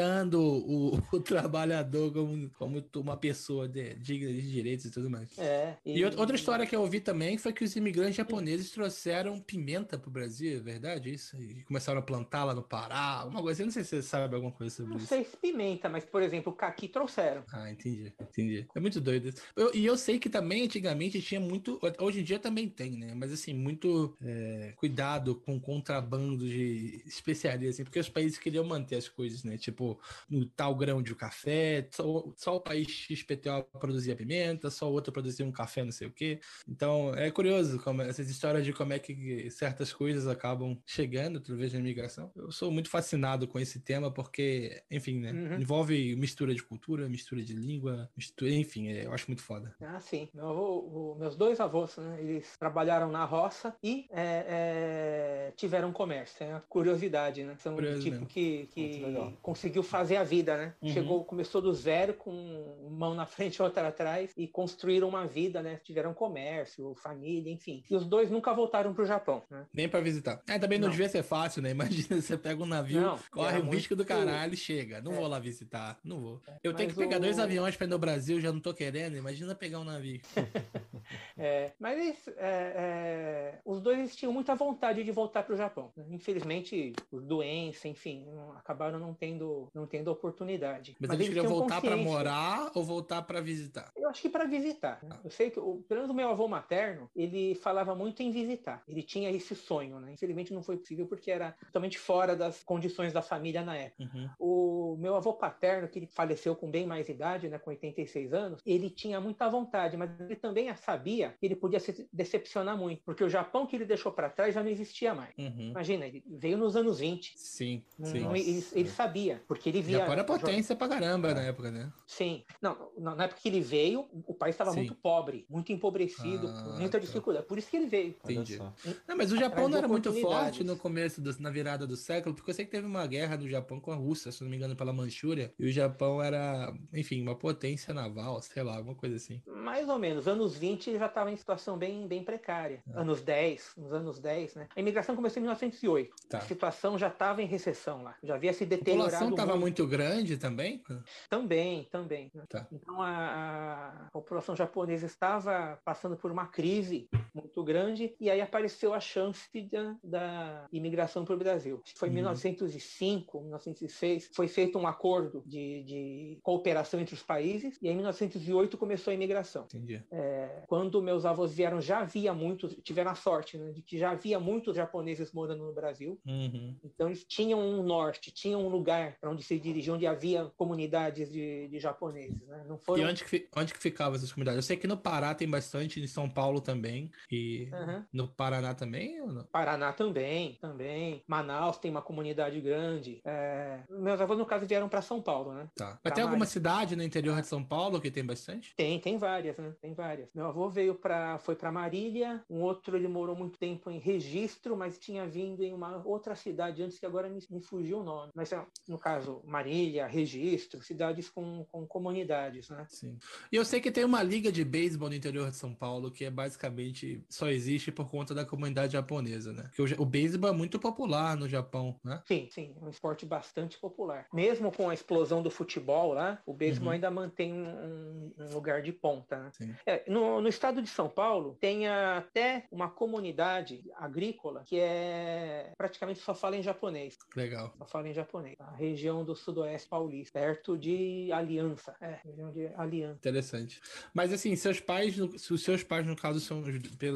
Respeitando 0.00 0.40
o, 0.40 0.98
o 1.12 1.20
trabalhador 1.20 2.12
como, 2.12 2.50
como 2.50 2.84
uma 2.96 3.16
pessoa 3.16 3.68
de, 3.68 3.94
digna 3.94 4.32
de 4.32 4.50
direitos 4.50 4.86
e 4.86 4.90
tudo 4.90 5.10
mais. 5.10 5.38
É. 5.38 5.76
E 5.84 6.04
outra 6.04 6.20
outra 6.20 6.36
história 6.36 6.66
que 6.66 6.74
eu 6.74 6.80
ouvi 6.80 7.00
também 7.00 7.36
foi 7.38 7.52
que 7.52 7.64
os 7.64 7.76
imigrantes 7.76 8.16
japoneses 8.16 8.70
trouxeram 8.70 9.38
pimenta 9.40 9.98
pro 9.98 10.10
Brasil, 10.10 10.58
é 10.58 10.60
verdade 10.60 11.12
isso? 11.12 11.36
E 11.40 11.62
começaram 11.64 11.98
a 11.98 12.02
plantar 12.02 12.44
lá 12.44 12.54
no 12.54 12.62
Pará, 12.62 13.24
uma 13.26 13.42
coisa, 13.42 13.62
eu 13.62 13.66
não 13.66 13.72
sei 13.72 13.84
se 13.84 13.90
você 13.90 14.02
sabe 14.02 14.34
alguma 14.34 14.52
coisa 14.52 14.74
sobre 14.74 14.90
Não 14.92 14.98
isso. 14.98 15.06
sei 15.06 15.24
se 15.24 15.36
pimenta, 15.36 15.88
mas, 15.88 16.04
por 16.04 16.22
exemplo, 16.22 16.52
o 16.52 16.56
caqui 16.56 16.88
trouxeram. 16.88 17.42
Ah, 17.52 17.70
entendi, 17.70 18.12
entendi. 18.20 18.66
É 18.74 18.80
muito 18.80 19.00
doido 19.00 19.28
isso. 19.28 19.42
Eu- 19.56 19.74
e 19.74 19.84
eu 19.84 19.96
sei 19.96 20.18
que 20.18 20.28
também 20.28 20.64
antigamente 20.64 21.20
tinha 21.20 21.40
muito, 21.40 21.80
hoje 21.98 22.20
em 22.20 22.24
dia 22.24 22.38
também 22.38 22.68
tem, 22.68 22.92
né? 22.92 23.12
Mas 23.14 23.32
assim, 23.32 23.52
muito 23.54 24.16
é, 24.22 24.72
cuidado 24.76 25.34
com 25.34 25.58
contrabando 25.60 26.38
de 26.46 27.02
especiarias, 27.06 27.74
assim, 27.74 27.84
porque 27.84 27.98
os 27.98 28.08
países 28.08 28.38
queriam 28.38 28.64
manter 28.64 28.96
as 28.96 29.08
coisas, 29.08 29.42
né? 29.44 29.56
Tipo, 29.56 29.89
no 30.28 30.44
tal 30.46 30.74
grão 30.74 31.02
de 31.02 31.14
café, 31.14 31.88
só, 31.92 32.32
só 32.36 32.56
o 32.56 32.60
país 32.60 32.88
XPTO 32.88 33.64
produzia 33.78 34.16
pimenta, 34.16 34.70
só 34.70 34.88
o 34.88 34.92
outro 34.92 35.12
produzia 35.12 35.44
um 35.46 35.52
café, 35.52 35.84
não 35.84 35.92
sei 35.92 36.06
o 36.08 36.12
quê. 36.12 36.40
Então, 36.68 37.14
é 37.14 37.30
curioso 37.30 37.78
como 37.82 38.02
essas 38.02 38.28
histórias 38.28 38.64
de 38.64 38.72
como 38.72 38.92
é 38.92 38.98
que 38.98 39.50
certas 39.50 39.92
coisas 39.92 40.26
acabam 40.26 40.78
chegando 40.86 41.38
através 41.38 41.72
da 41.72 41.78
imigração. 41.78 42.30
Eu 42.36 42.50
sou 42.52 42.70
muito 42.70 42.88
fascinado 42.90 43.46
com 43.48 43.58
esse 43.58 43.80
tema 43.80 44.10
porque, 44.12 44.82
enfim, 44.90 45.20
né? 45.20 45.32
Uhum. 45.32 45.60
Envolve 45.60 46.14
mistura 46.16 46.54
de 46.54 46.62
cultura, 46.62 47.08
mistura 47.08 47.42
de 47.42 47.54
língua, 47.54 48.08
mistura, 48.16 48.50
enfim, 48.52 48.88
é, 48.88 49.06
eu 49.06 49.12
acho 49.12 49.26
muito 49.28 49.42
foda. 49.42 49.74
Ah, 49.80 50.00
sim. 50.00 50.28
Meu 50.34 50.48
avô- 50.48 50.80
o- 51.14 51.16
meus 51.18 51.36
dois 51.36 51.60
avós, 51.60 51.96
né, 51.96 52.18
eles 52.20 52.56
trabalharam 52.58 53.10
na 53.10 53.24
roça 53.24 53.74
e 53.82 54.06
é, 54.10 54.44
é, 54.48 55.52
tiveram 55.56 55.92
comércio. 55.92 56.44
É 56.44 56.50
uma 56.50 56.60
curiosidade, 56.60 57.42
né? 57.44 57.56
São 57.58 57.74
Curioso 57.74 57.98
o 57.98 58.02
tipo 58.02 58.14
mesmo. 58.16 58.26
que, 58.26 58.66
que 58.72 58.98
legal. 59.04 59.32
Conseguiu 59.80 59.82
fazer 59.82 60.16
a 60.16 60.24
vida, 60.24 60.56
né? 60.56 60.74
Uhum. 60.82 60.88
Chegou, 60.90 61.24
começou 61.24 61.60
do 61.60 61.72
zero, 61.74 62.14
com 62.14 62.88
mão 62.90 63.14
na 63.14 63.26
frente 63.26 63.56
e 63.56 63.62
outra 63.62 63.88
atrás, 63.88 64.32
e 64.36 64.46
construíram 64.46 65.08
uma 65.08 65.26
vida, 65.26 65.62
né? 65.62 65.80
Tiveram 65.82 66.12
comércio, 66.14 66.94
família, 66.94 67.52
enfim. 67.52 67.82
E 67.90 67.94
os 67.94 68.06
dois 68.06 68.30
nunca 68.30 68.52
voltaram 68.52 68.92
pro 68.94 69.04
Japão, 69.06 69.42
né? 69.50 69.66
Nem 69.72 69.88
pra 69.88 70.00
visitar. 70.00 70.40
É, 70.48 70.58
também 70.58 70.78
não, 70.78 70.86
Não. 70.88 70.92
devia 70.92 71.08
ser 71.08 71.22
fácil, 71.22 71.62
né? 71.62 71.70
Imagina 72.10 72.20
você 72.20 72.36
pega 72.36 72.62
um 72.62 72.66
navio, 72.66 73.00
Não, 73.00 73.18
corre 73.30 73.48
era 73.48 73.58
um 73.60 73.62
muito- 73.64 73.76
risco 73.76 73.96
do 73.96 74.04
caralho 74.04 74.54
e 74.54 74.56
chega. 74.56 75.00
Não 75.00 75.12
É. 75.12 75.16
vou 75.16 75.26
lá 75.28 75.38
visitar, 75.38 75.98
não 76.04 76.18
vou. 76.20 76.40
Eu 76.62 76.74
tenho 76.74 76.88
Mas 76.88 76.96
que 76.98 77.02
pegar 77.04 77.16
o- 77.16 77.20
dois 77.20 77.38
aviões 77.38 77.76
pra 77.76 77.86
ir 77.86 77.90
no 77.90 77.98
Brasil, 77.98 78.40
já 78.40 78.52
não 78.52 78.60
tô 78.60 78.74
querendo. 78.74 79.16
Imagina 79.16 79.54
pegar 79.54 79.78
um 79.80 79.84
navio. 79.84 80.20
É, 81.36 81.72
mas 81.80 81.98
eles, 81.98 82.28
é, 82.36 82.72
é, 82.76 83.58
os 83.64 83.80
dois 83.80 83.98
eles 83.98 84.14
tinham 84.14 84.32
muita 84.32 84.54
vontade 84.54 85.02
de 85.02 85.10
voltar 85.10 85.42
para 85.42 85.54
o 85.54 85.56
Japão. 85.56 85.90
né? 85.96 86.04
Infelizmente, 86.10 86.92
por 87.10 87.20
doença, 87.22 87.88
enfim, 87.88 88.24
não- 88.26 88.52
acabaram 88.52 88.98
não 88.98 89.14
tendo, 89.14 89.68
não 89.74 89.86
tendo 89.86 90.08
oportunidade. 90.10 90.96
Mas, 91.00 91.10
eles 91.12 91.28
queriam 91.28 91.46
voltar 91.46 91.80
consciência. 91.80 92.04
morar 92.04 92.70
ou 92.74 92.84
voltar 92.84 93.22
pra 93.22 93.40
visitar? 93.40 93.92
Eu 93.96 94.08
acho 94.08 94.22
que 94.22 94.28
para 94.28 94.44
visitar. 94.44 94.98
né? 95.02 95.18
Eu 95.24 95.30
sei 95.30 95.50
que, 95.50 95.58
o, 95.60 95.82
pelo 95.88 96.00
menos 96.00 96.10
o 96.10 96.14
meu 96.14 96.28
avô 96.30 96.48
materno, 96.48 97.10
ele 97.14 97.54
falava 97.56 97.94
muito 97.94 98.22
em 98.22 98.30
visitar. 98.30 98.82
Ele 98.88 99.02
tinha 99.02 99.30
esse 99.30 99.54
sonho, 99.54 100.00
né? 100.00 100.12
Infelizmente 100.12 100.52
não 100.52 100.62
foi 100.62 100.76
possível 100.76 101.06
porque 101.06 101.30
era 101.30 101.52
totalmente 101.66 101.98
fora 101.98 102.34
das 102.36 102.62
condições 102.62 103.12
da 103.12 103.22
família 103.22 103.62
na 103.62 103.76
época. 103.76 104.04
Uhum. 104.14 104.28
O 104.38 104.96
meu 104.98 105.14
avô 105.14 105.32
paterno, 105.32 105.88
que 105.88 105.98
ele 105.98 106.06
faleceu 106.06 106.54
com 106.56 106.70
bem 106.70 106.86
mais 106.86 107.08
idade, 107.08 107.48
né, 107.48 107.58
com 107.58 107.70
86 107.70 108.32
anos, 108.32 108.60
ele 108.64 108.90
tinha 108.90 109.20
muita 109.20 109.48
vontade, 109.48 109.96
mas 109.96 110.10
ele 110.20 110.36
também 110.36 110.74
sabia 110.76 111.34
que 111.38 111.46
ele 111.46 111.56
podia 111.56 111.78
se 111.80 112.08
decepcionar 112.12 112.76
muito, 112.76 113.02
porque 113.04 113.22
o 113.24 113.28
Japão 113.28 113.66
que 113.66 113.76
ele 113.76 113.84
deixou 113.84 114.12
para 114.12 114.28
trás 114.30 114.54
já 114.54 114.62
não 114.62 114.70
existia 114.70 115.14
mais. 115.14 115.36
Uhum. 115.38 115.70
Imagina, 115.70 116.06
ele 116.06 116.22
veio 116.26 116.56
nos 116.56 116.76
anos 116.76 116.98
20. 117.00 117.34
Sim, 117.36 117.82
sim. 118.02 118.20
não- 118.20 118.34
ele, 118.36 118.64
ele 118.72 118.88
sabia, 118.88 119.42
porque 119.46 119.59
ele 119.68 119.80
O 119.80 119.82
via. 119.82 119.98
Japão 119.98 120.12
era 120.12 120.24
potência 120.24 120.74
pra 120.74 120.88
caramba 120.88 121.34
na 121.34 121.42
época, 121.42 121.70
né? 121.70 121.92
Sim. 122.06 122.44
Não, 122.60 122.90
na 122.98 123.24
época 123.24 123.40
que 123.40 123.48
ele 123.48 123.60
veio, 123.60 124.08
o 124.26 124.34
país 124.34 124.54
estava 124.54 124.72
muito 124.72 124.94
pobre, 124.94 125.46
muito 125.48 125.72
empobrecido, 125.72 126.48
Ah, 126.48 126.62
com 126.62 126.70
muita 126.78 126.98
tá. 126.98 127.04
dificuldade. 127.04 127.46
Por 127.46 127.58
isso 127.58 127.70
que 127.70 127.76
ele 127.76 127.86
veio. 127.86 128.14
Entendi. 128.24 128.58
Não, 129.06 129.16
mas 129.16 129.32
o 129.32 129.36
Japão 129.36 129.68
não 129.68 129.78
era 129.78 129.88
muito 129.88 130.12
forte 130.20 130.64
no 130.64 130.76
começo, 130.76 131.20
do- 131.20 131.34
na 131.40 131.50
virada 131.50 131.86
do 131.86 131.96
século, 131.96 132.34
porque 132.34 132.50
eu 132.50 132.54
sei 132.54 132.64
que 132.64 132.70
teve 132.70 132.86
uma 132.86 133.06
guerra 133.06 133.36
do 133.36 133.48
Japão 133.48 133.80
com 133.80 133.92
a 133.92 133.96
Rússia, 133.96 134.32
se 134.32 134.42
não 134.42 134.50
me 134.50 134.56
engano, 134.56 134.74
pela 134.76 134.92
Manchúria, 134.92 135.52
e 135.58 135.66
o 135.66 135.72
Japão 135.72 136.22
era, 136.22 136.72
enfim, 136.94 137.20
uma 137.22 137.34
potência 137.34 137.92
naval, 137.94 138.40
sei 138.42 138.62
lá, 138.62 138.76
alguma 138.76 138.94
coisa 138.94 139.16
assim. 139.16 139.42
Mais 139.46 139.88
ou 139.88 139.98
menos. 139.98 140.26
Anos 140.28 140.56
20 140.56 140.88
ele 140.90 140.98
já 140.98 141.06
estava 141.06 141.30
em 141.30 141.36
situação 141.36 141.76
bem, 141.78 142.06
bem 142.06 142.22
precária. 142.24 142.82
Ah. 142.94 143.00
Anos 143.00 143.22
10, 143.22 143.72
nos 143.76 143.92
anos 143.92 144.18
10, 144.20 144.54
né? 144.54 144.68
A 144.74 144.80
imigração 144.80 145.14
começou 145.16 145.40
em 145.40 145.42
1908. 145.42 146.14
Tá. 146.28 146.38
A 146.38 146.40
situação 146.42 146.98
já 146.98 147.08
estava 147.08 147.42
em 147.42 147.46
recessão 147.46 148.02
lá. 148.02 148.14
Já 148.22 148.34
havia 148.34 148.52
se 148.52 148.64
deteriorado 148.66 149.34
estava 149.42 149.58
muito. 149.58 149.86
grande 149.86 150.36
também? 150.36 150.82
Também, 151.28 151.84
também. 151.90 152.30
Tá. 152.48 152.66
Então 152.72 153.00
a, 153.02 154.06
a 154.06 154.10
população 154.12 154.54
japonesa 154.54 155.06
estava 155.06 155.78
passando 155.84 156.16
por 156.16 156.30
uma 156.30 156.46
crise 156.46 157.08
muito 157.34 157.62
grande 157.64 158.14
e 158.20 158.30
aí 158.30 158.40
apareceu 158.40 158.92
a 158.94 159.00
chance 159.00 159.48
da, 159.70 159.96
da 160.02 160.66
imigração 160.72 161.24
para 161.24 161.34
o 161.34 161.38
Brasil. 161.38 161.82
Foi 161.96 162.08
em 162.08 162.10
Uhum. 162.10 162.16
1905, 162.20 163.40
1906, 163.40 164.30
foi 164.34 164.48
feito 164.48 164.78
um 164.78 164.86
acordo 164.86 165.42
de, 165.46 165.82
de 165.84 166.38
cooperação 166.42 167.00
entre 167.00 167.14
os 167.14 167.22
países 167.22 167.78
e 167.80 167.88
em 167.88 167.94
1908 167.94 168.76
começou 168.76 169.10
a 169.10 169.14
imigração. 169.14 169.64
Entendi. 169.64 170.02
É, 170.10 170.62
quando 170.66 171.02
meus 171.02 171.24
avós 171.24 171.52
vieram, 171.54 171.80
já 171.80 172.00
havia 172.00 172.32
muitos, 172.34 172.76
tiveram 172.82 173.10
a 173.10 173.14
sorte 173.14 173.56
né, 173.56 173.72
de 173.72 173.82
que 173.82 173.98
já 173.98 174.10
havia 174.10 174.38
muitos 174.38 174.76
japoneses 174.76 175.32
morando 175.32 175.64
no 175.64 175.72
Brasil. 175.72 176.18
Uhum. 176.26 176.76
Então 176.84 177.08
eles 177.08 177.24
tinham 177.24 177.60
um 177.60 177.82
norte, 177.82 178.30
tinham 178.32 178.64
um 178.66 178.68
lugar 178.68 179.16
para 179.20 179.29
onde 179.30 179.42
se 179.42 179.58
dirigiam, 179.58 179.96
onde 179.96 180.06
havia 180.06 180.46
comunidades 180.56 181.30
de, 181.30 181.68
de 181.68 181.78
japoneses. 181.78 182.46
Né? 182.46 182.64
Não 182.66 182.76
E 182.76 182.78
foram. 182.78 183.04
onde 183.08 183.24
que, 183.24 183.48
onde 183.56 183.72
que 183.72 183.80
ficavam 183.80 184.16
essas 184.16 184.32
comunidades? 184.32 184.56
Eu 184.58 184.62
sei 184.62 184.76
que 184.76 184.86
no 184.86 184.96
Pará 184.96 185.34
tem 185.34 185.48
bastante, 185.48 186.00
em 186.00 186.06
São 186.06 186.28
Paulo 186.28 186.60
também, 186.60 187.10
e 187.30 187.68
Aham. 187.72 188.06
no 188.12 188.28
Paraná 188.28 188.74
também 188.74 189.20
ou 189.20 189.32
não? 189.32 189.44
Paraná 189.44 189.92
também, 189.92 190.54
também. 190.60 191.22
Manaus 191.26 191.78
tem 191.78 191.90
uma 191.90 192.02
comunidade 192.02 192.60
grande. 192.60 193.20
É, 193.24 193.80
Meus 193.90 194.20
avós, 194.20 194.38
no 194.38 194.46
caso, 194.46 194.66
vieram 194.66 194.88
para 194.88 195.02
São 195.02 195.20
Paulo, 195.22 195.52
né? 195.52 195.68
Tá. 195.76 195.98
Mas 196.04 196.12
Pra 196.12 196.12
tem 196.12 196.24
alguma 196.24 196.46
cidade 196.46 196.96
no 196.96 197.02
interior 197.02 197.40
de 197.40 197.46
São 197.46 197.62
Paulo 197.64 198.00
que 198.00 198.10
tem 198.10 198.24
bastante? 198.24 198.74
Tem, 198.76 198.98
tem 199.00 199.16
várias, 199.18 199.56
né? 199.58 199.74
Tem 199.80 199.94
várias. 199.94 200.28
Meu 200.34 200.46
avô 200.46 200.68
veio 200.68 200.94
para, 200.94 201.38
foi 201.38 201.54
para 201.56 201.70
Marília. 201.72 202.44
Um 202.48 202.62
outro 202.62 202.96
ele 202.96 203.08
morou 203.08 203.36
muito 203.36 203.58
tempo 203.58 203.90
em 203.90 203.98
Registro, 203.98 204.76
mas 204.76 204.98
tinha 204.98 205.26
vindo 205.26 205.62
em 205.62 205.72
uma 205.72 206.02
outra 206.06 206.34
cidade 206.34 206.82
antes 206.82 206.98
que 206.98 207.06
agora 207.06 207.28
me, 207.28 207.40
me 207.50 207.60
fugiu 207.62 208.00
o 208.00 208.04
nome. 208.04 208.30
Mas 208.34 208.52
é, 208.52 208.64
no 208.88 208.98
caso, 208.98 209.19
Marília, 209.44 210.06
Registro, 210.06 210.82
cidades 210.82 211.28
com, 211.28 211.64
com 211.70 211.86
comunidades, 211.86 212.68
né? 212.68 212.86
Sim. 212.88 213.16
E 213.50 213.56
eu 213.56 213.64
sei 213.64 213.80
que 213.80 213.90
tem 213.90 214.04
uma 214.04 214.22
liga 214.22 214.50
de 214.50 214.64
beisebol 214.64 215.08
no 215.08 215.14
interior 215.14 215.50
de 215.50 215.56
São 215.56 215.74
Paulo 215.74 216.10
que 216.10 216.24
é 216.24 216.30
basicamente 216.30 217.22
só 217.28 217.48
existe 217.48 217.90
por 217.92 218.10
conta 218.10 218.34
da 218.34 218.44
comunidade 218.44 218.92
japonesa, 218.92 219.52
né? 219.52 219.70
Porque 219.74 219.94
o, 219.94 220.02
o 220.02 220.06
beisebol 220.06 220.50
é 220.50 220.52
muito 220.52 220.78
popular 220.78 221.36
no 221.36 221.48
Japão, 221.48 221.98
né? 222.04 222.22
Sim, 222.26 222.48
sim, 222.50 222.74
é 222.80 222.84
um 222.84 222.88
esporte 222.88 223.24
bastante 223.26 223.78
popular. 223.78 224.26
Mesmo 224.32 224.70
com 224.72 224.88
a 224.88 224.94
explosão 224.94 225.42
do 225.42 225.50
futebol 225.50 226.12
lá, 226.12 226.40
o 226.46 226.52
beisebol 226.54 226.88
Uhum. 226.88 226.94
ainda 226.94 227.10
mantém 227.10 227.52
um, 227.52 228.32
um 228.38 228.54
lugar 228.54 228.80
de 228.82 228.92
ponta. 228.92 229.36
Né? 229.38 229.50
Sim. 229.52 229.74
É, 229.86 230.04
no, 230.10 230.40
no 230.40 230.48
estado 230.48 230.80
de 230.80 230.88
São 230.88 231.08
Paulo, 231.08 231.56
tem 231.60 231.86
até 231.88 232.64
uma 232.70 232.88
comunidade 232.88 233.84
agrícola 233.96 234.62
que 234.64 234.78
é 234.78 235.72
praticamente 235.76 236.20
só 236.20 236.34
fala 236.34 236.56
em 236.56 236.62
japonês. 236.62 237.18
Legal. 237.36 237.72
Só 237.78 237.86
fala 237.86 238.08
em 238.08 238.14
japonês. 238.14 238.56
A 238.58 238.70
região 238.76 239.09
do 239.24 239.34
sudoeste 239.34 239.88
paulista, 239.88 240.38
perto 240.38 240.78
de 240.78 241.30
Aliança. 241.32 241.94
É, 242.00 242.20
região 242.24 242.50
de 242.52 242.66
Aliança. 242.76 243.18
Interessante. 243.18 243.80
Mas 244.14 244.32
assim, 244.32 244.54
seus 244.56 244.80
pais, 244.80 245.14
se 245.36 245.52
os 245.52 245.62
seus 245.62 245.82
pais, 245.82 246.06
no 246.06 246.16
caso, 246.16 246.40
são, 246.40 246.62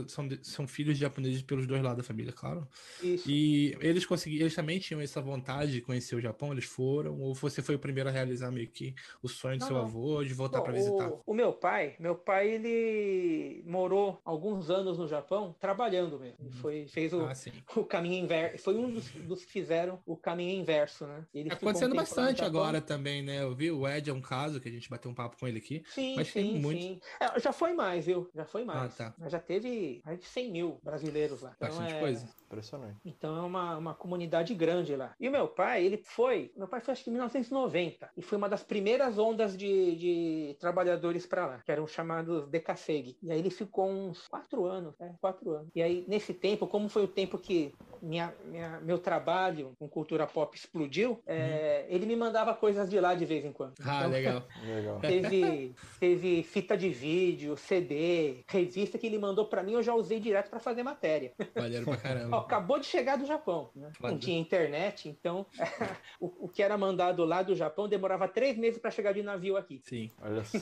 são, 0.09 0.29
são 0.43 0.67
filhos 0.67 0.95
de 0.97 1.01
japoneses 1.03 1.43
pelos 1.43 1.67
dois 1.67 1.83
lados 1.83 1.99
da 1.99 2.05
família, 2.05 2.33
claro. 2.33 2.69
Isso. 3.03 3.29
E 3.31 3.77
eles 3.81 4.05
conseguiram, 4.05 4.43
eles 4.45 4.55
também 4.55 4.79
tinham 4.79 5.01
essa 5.01 5.21
vontade 5.21 5.73
de 5.73 5.81
conhecer 5.81 6.15
o 6.17 6.21
Japão, 6.21 6.53
eles 6.53 6.65
foram, 6.65 7.19
ou 7.21 7.35
você 7.35 7.63
foi 7.63 7.75
o 7.75 7.79
primeiro 7.79 8.09
a 8.09 8.13
realizar 8.13 8.51
meio 8.51 8.69
que 8.71 8.95
o 9.23 9.29
sonho 9.29 9.57
do 9.57 9.61
Não, 9.61 9.67
seu 9.67 9.77
não. 9.77 9.83
avô 9.85 10.23
de 10.25 10.35
voltar 10.35 10.61
para 10.61 10.73
visitar? 10.73 11.09
o, 11.11 11.23
o 11.27 11.35
meu 11.35 11.53
pai, 11.53 11.97
meu 11.99 12.17
pai, 12.17 12.49
ele 12.51 13.63
morou 13.67 14.21
alguns 14.25 14.71
anos 14.71 14.99
no 14.99 15.07
Japão 15.07 15.55
trabalhando 15.59 16.19
mesmo. 16.19 16.37
Ele 16.41 16.53
foi, 16.53 16.87
fez 16.89 17.13
o, 17.13 17.21
Ah, 17.23 17.33
o 17.77 17.85
caminho 17.85 18.25
inverso. 18.25 18.65
Foi 18.65 18.77
um 18.77 18.91
dos, 18.93 19.11
dos 19.11 19.45
que 19.45 19.53
fizeram 19.53 20.01
o 20.07 20.17
caminho 20.17 20.61
inverso, 20.61 21.07
né? 21.07 21.27
Ele 21.35 21.51
Tá 21.51 21.57
ficou 21.57 21.71
no 21.91 21.97
bastante 21.97 22.39
Japão. 22.39 22.47
agora 22.61 22.81
também, 22.81 23.23
né? 23.23 23.43
Eu 23.43 23.55
vi 23.55 23.71
o 23.71 23.87
Ed 23.89 24.09
é 24.11 24.13
um 24.13 24.21
caso 24.21 24.61
que 24.61 24.69
a 24.69 24.73
gente 24.73 24.89
bateu 24.89 25.11
um 25.11 25.15
papo 25.15 25.37
com 25.39 25.47
ele 25.49 25.59
aqui. 25.59 25.83
Sim, 25.89 26.17
Mas 26.17 26.33
tem 26.33 26.53
sim, 26.55 26.59
muitos. 26.61 26.85
sim. 26.85 27.01
É, 27.21 27.39
já 27.41 27.53
foi 27.53 27.73
mais, 27.73 28.07
viu? 28.07 28.31
Já 28.35 28.45
foi 28.45 28.65
mais. 28.65 28.93
Ah, 29.01 29.11
tá. 29.11 29.15
Mas 29.19 29.33
já 29.33 29.41
teve 29.41 30.01
mais 30.05 30.19
de 30.19 30.25
100 30.27 30.51
mil 30.53 30.79
brasileiros 30.83 31.43
lá. 31.43 31.53
Então, 31.57 31.69
Bastante 31.69 31.95
é- 31.95 32.01
coisa. 32.01 32.29
Impressionante. 32.45 32.97
Então 33.05 33.37
é 33.37 33.41
uma, 33.43 33.77
uma 33.77 33.95
comunidade 33.95 34.55
grande 34.55 34.95
lá. 34.95 35.15
E 35.19 35.29
o 35.29 35.33
meu 35.33 35.49
pai, 35.49 35.85
ele 35.85 35.97
foi, 36.05 36.53
meu 36.57 36.69
pai 36.69 36.81
foi 36.81 36.93
acho 36.93 37.03
que 37.03 37.11
em 37.11 37.13
1990, 37.15 38.11
e 38.17 38.23
foi 38.23 38.39
uma 38.39 38.49
das 38.49 38.63
primeiras 38.63 39.19
ondas 39.19 39.57
de, 39.57 39.97
de 39.97 40.57
trabalhadores 40.61 41.27
para 41.27 41.47
lá, 41.47 41.63
que 41.65 41.73
eram 41.73 41.87
chamados 41.87 42.49
Decaseg. 42.49 43.17
E 43.23 43.33
aí 43.33 43.39
ele 43.41 43.51
ficou 43.51 43.89
uns 43.91 44.29
quatro 44.29 44.65
anos, 44.67 44.95
né? 45.01 45.15
Quatro 45.21 45.51
anos. 45.51 45.69
E 45.75 45.83
aí, 45.83 46.05
nesse 46.07 46.33
tempo, 46.33 46.67
como 46.69 46.89
foi 46.89 47.03
o 47.03 47.09
tempo 47.09 47.39
que 47.39 47.75
minha, 48.01 48.33
minha- 48.45 48.81
meu 48.81 48.99
trabalho 48.99 49.75
com 49.79 49.89
cultura 49.89 50.25
pop 50.27 50.57
explodiu, 50.57 51.21
é, 51.27 51.74
ele 51.89 52.07
me 52.07 52.17
mandava 52.17 52.55
coisas 52.55 52.89
de 52.89 52.99
lá 53.01 53.15
de 53.15 53.25
vez 53.25 53.45
em 53.45 53.53
quando. 53.53 53.75
Ah, 53.85 53.99
Então, 54.01 54.11
legal. 54.11 54.49
Legal. 54.65 55.01
Teve, 55.01 55.75
teve 56.01 56.43
fita 56.43 56.77
de 56.77 56.89
vídeo, 56.91 57.57
CD, 57.57 58.45
revista 58.49 58.99
que 58.99 59.07
ele 59.07 59.19
mandou 59.19 59.47
para 59.47 59.63
mim, 59.63 59.73
eu 59.73 59.83
já 59.83 59.95
usei 59.95 60.19
direto 60.21 60.51
para 60.51 60.59
fazer 60.61 60.83
matéria. 60.83 61.33
Maneiro 61.55 61.85
pra 61.85 61.95
Ó, 61.95 61.97
caramba. 61.97 62.39
acabou 62.39 62.79
de 62.79 62.87
chegar 62.87 63.17
do 63.17 63.27
Japão, 63.27 63.71
né? 63.75 63.91
Não 64.01 64.19
tinha 64.19 64.39
internet, 64.39 65.09
então 65.09 65.47
o, 66.21 66.47
o 66.47 66.49
que 66.49 66.63
era 66.63 66.77
mandado 66.77 67.25
lá 67.25 67.43
do 67.43 67.55
Japão 67.55 67.89
demorava 67.89 68.27
três 68.29 68.57
meses 68.57 68.79
para 68.81 68.91
chegar 68.91 69.13
de 69.13 69.23
navio 69.23 69.57
aqui. 69.57 69.81
Sim. 69.85 70.11
Olha 70.21 70.45
só. 70.45 70.59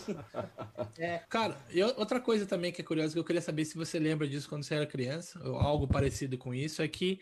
Cara, 1.29 1.57
e 1.71 1.83
outra 1.83 2.21
coisa 2.21 2.47
também 2.47 2.73
que 2.73 2.81
é 2.81 2.85
curiosa, 2.85 3.13
que 3.13 3.19
eu 3.19 3.25
queria 3.25 3.41
saber 3.43 3.65
se 3.65 3.77
você 3.77 3.99
lembra 3.99 4.27
disso 4.29 4.49
quando 4.49 4.63
você 4.65 4.75
era 4.75 4.87
criança, 4.87 5.41
ou 5.47 5.57
algo 5.57 5.87
parecido 5.87 6.37
com 6.39 6.55
isso, 6.55 6.83
é 6.83 6.89
que 6.89 7.21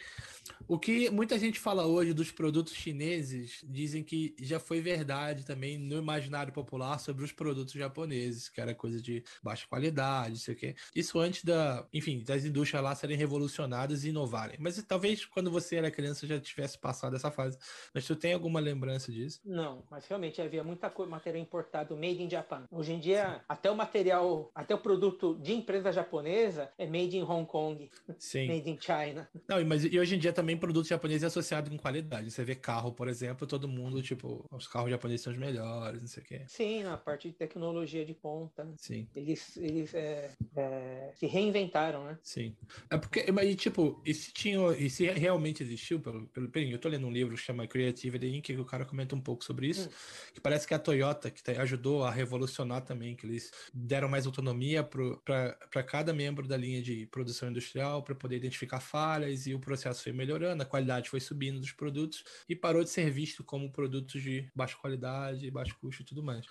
o 0.68 0.78
que 0.78 1.11
muita 1.11 1.38
gente 1.38 1.59
fala 1.59 1.86
hoje 1.86 2.12
dos 2.12 2.30
produtos 2.30 2.74
chineses, 2.74 3.61
dizem 3.80 4.04
que 4.04 4.34
já 4.38 4.60
foi 4.60 4.80
verdade 4.80 5.44
também 5.44 5.78
no 5.78 5.96
imaginário 5.96 6.52
popular 6.52 6.98
sobre 6.98 7.24
os 7.24 7.32
produtos 7.32 7.72
japoneses, 7.72 8.48
que 8.48 8.60
era 8.60 8.74
coisa 8.74 9.00
de 9.00 9.24
baixa 9.42 9.66
qualidade, 9.66 10.38
sei 10.38 10.54
o 10.54 10.56
quê. 10.56 10.74
Isso 10.94 11.18
antes 11.18 11.44
da, 11.44 11.86
enfim, 11.92 12.22
das 12.22 12.44
indústrias 12.44 12.82
lá 12.82 12.94
serem 12.94 13.16
revolucionadas 13.16 14.04
e 14.04 14.10
inovarem. 14.10 14.56
Mas 14.60 14.82
talvez 14.82 15.24
quando 15.24 15.50
você 15.50 15.76
era 15.76 15.90
criança 15.90 16.26
já 16.26 16.38
tivesse 16.38 16.78
passado 16.78 17.16
essa 17.16 17.30
fase. 17.30 17.58
Mas 17.94 18.06
tu 18.06 18.14
tem 18.14 18.34
alguma 18.34 18.60
lembrança 18.60 19.10
disso? 19.10 19.40
Não, 19.44 19.82
mas 19.90 20.06
realmente 20.06 20.42
havia 20.42 20.62
muita 20.62 20.90
coisa, 20.90 21.10
material 21.10 21.42
importado 21.42 21.96
made 21.96 22.22
in 22.22 22.28
Japan. 22.28 22.64
Hoje 22.70 22.92
em 22.92 23.00
dia, 23.00 23.42
até 23.48 23.70
o 23.70 23.76
material, 23.76 24.50
até 24.54 24.74
o 24.74 24.78
produto 24.78 25.38
de 25.40 25.52
empresa 25.52 25.90
japonesa 25.90 26.70
é 26.76 26.86
made 26.86 27.16
in 27.16 27.22
Hong 27.22 27.46
Kong, 27.46 27.90
Sim. 28.18 28.46
made 28.46 28.68
in 28.68 28.78
China. 28.78 29.28
Não, 29.48 29.64
mas 29.64 29.84
e 29.84 29.98
hoje 29.98 30.16
em 30.16 30.18
dia 30.18 30.32
também 30.32 30.56
produto 30.56 30.86
japonês 30.86 31.22
é 31.22 31.26
associado 31.26 31.70
com 31.70 31.78
qualidade. 31.78 32.30
Você 32.30 32.44
vê 32.44 32.54
carro, 32.54 32.92
por 32.92 33.08
exemplo, 33.08 33.46
todo 33.46 33.69
mundo, 33.70 34.02
tipo, 34.02 34.44
os 34.50 34.66
carros 34.68 34.90
japoneses 34.90 35.22
são 35.22 35.32
os 35.32 35.38
melhores, 35.38 36.00
não 36.00 36.08
sei 36.08 36.22
o 36.22 36.26
quê. 36.26 36.42
Sim, 36.46 36.82
na 36.82 36.96
parte 36.96 37.28
de 37.28 37.34
tecnologia 37.34 38.04
de 38.04 38.12
ponta. 38.14 38.68
Sim, 38.76 39.08
Eles, 39.14 39.56
eles 39.56 39.94
é, 39.94 40.30
é, 40.56 41.12
se 41.16 41.26
reinventaram, 41.26 42.04
né? 42.04 42.18
sim. 42.22 42.54
É 42.90 42.96
porque, 42.98 43.30
mas, 43.32 43.56
tipo, 43.56 44.00
e 44.04 44.12
se 44.14 44.32
tinha, 44.32 44.58
e 44.72 44.90
se 44.90 45.06
realmente 45.06 45.62
existiu, 45.62 46.00
pelo, 46.00 46.26
pelo, 46.28 46.48
bem, 46.48 46.70
eu 46.70 46.78
tô 46.78 46.88
lendo 46.88 47.06
um 47.06 47.12
livro 47.12 47.34
que 47.34 47.40
chama 47.42 47.66
Creativity 47.66 48.26
Inc., 48.26 48.44
que 48.46 48.56
o 48.56 48.64
cara 48.64 48.84
comenta 48.84 49.14
um 49.14 49.20
pouco 49.20 49.44
sobre 49.44 49.68
isso, 49.68 49.88
que 50.34 50.40
parece 50.40 50.66
que 50.66 50.74
a 50.74 50.78
Toyota, 50.78 51.30
que 51.30 51.42
tá- 51.42 51.52
ajudou 51.62 52.04
a 52.04 52.10
revolucionar 52.10 52.82
também, 52.82 53.16
que 53.16 53.26
eles 53.26 53.50
deram 53.72 54.08
mais 54.08 54.26
autonomia 54.26 54.82
para 54.84 55.82
cada 55.82 56.12
membro 56.12 56.46
da 56.46 56.56
linha 56.56 56.82
de 56.82 57.06
produção 57.06 57.48
industrial 57.50 58.02
para 58.02 58.14
poder 58.14 58.36
identificar 58.36 58.80
falhas 58.80 59.46
e 59.46 59.54
o, 59.54 59.58
pro- 59.58 59.70
processo 59.70 60.02
foi 60.02 60.12
melhorando, 60.12 60.64
a 60.64 60.66
qualidade 60.66 61.08
foi 61.08 61.20
subindo 61.20 61.60
dos 61.60 61.70
produtos 61.70 62.24
e 62.48 62.56
parou 62.56 62.82
de 62.82 62.90
ser 62.90 63.08
visto 63.08 63.44
como 63.51 63.68
produtos 63.68 64.22
de 64.22 64.48
baixa 64.55 64.76
qualidade, 64.76 65.51
baixo 65.51 65.76
custo 65.80 66.03
e 66.03 66.05
tudo 66.05 66.22
mais. 66.22 66.46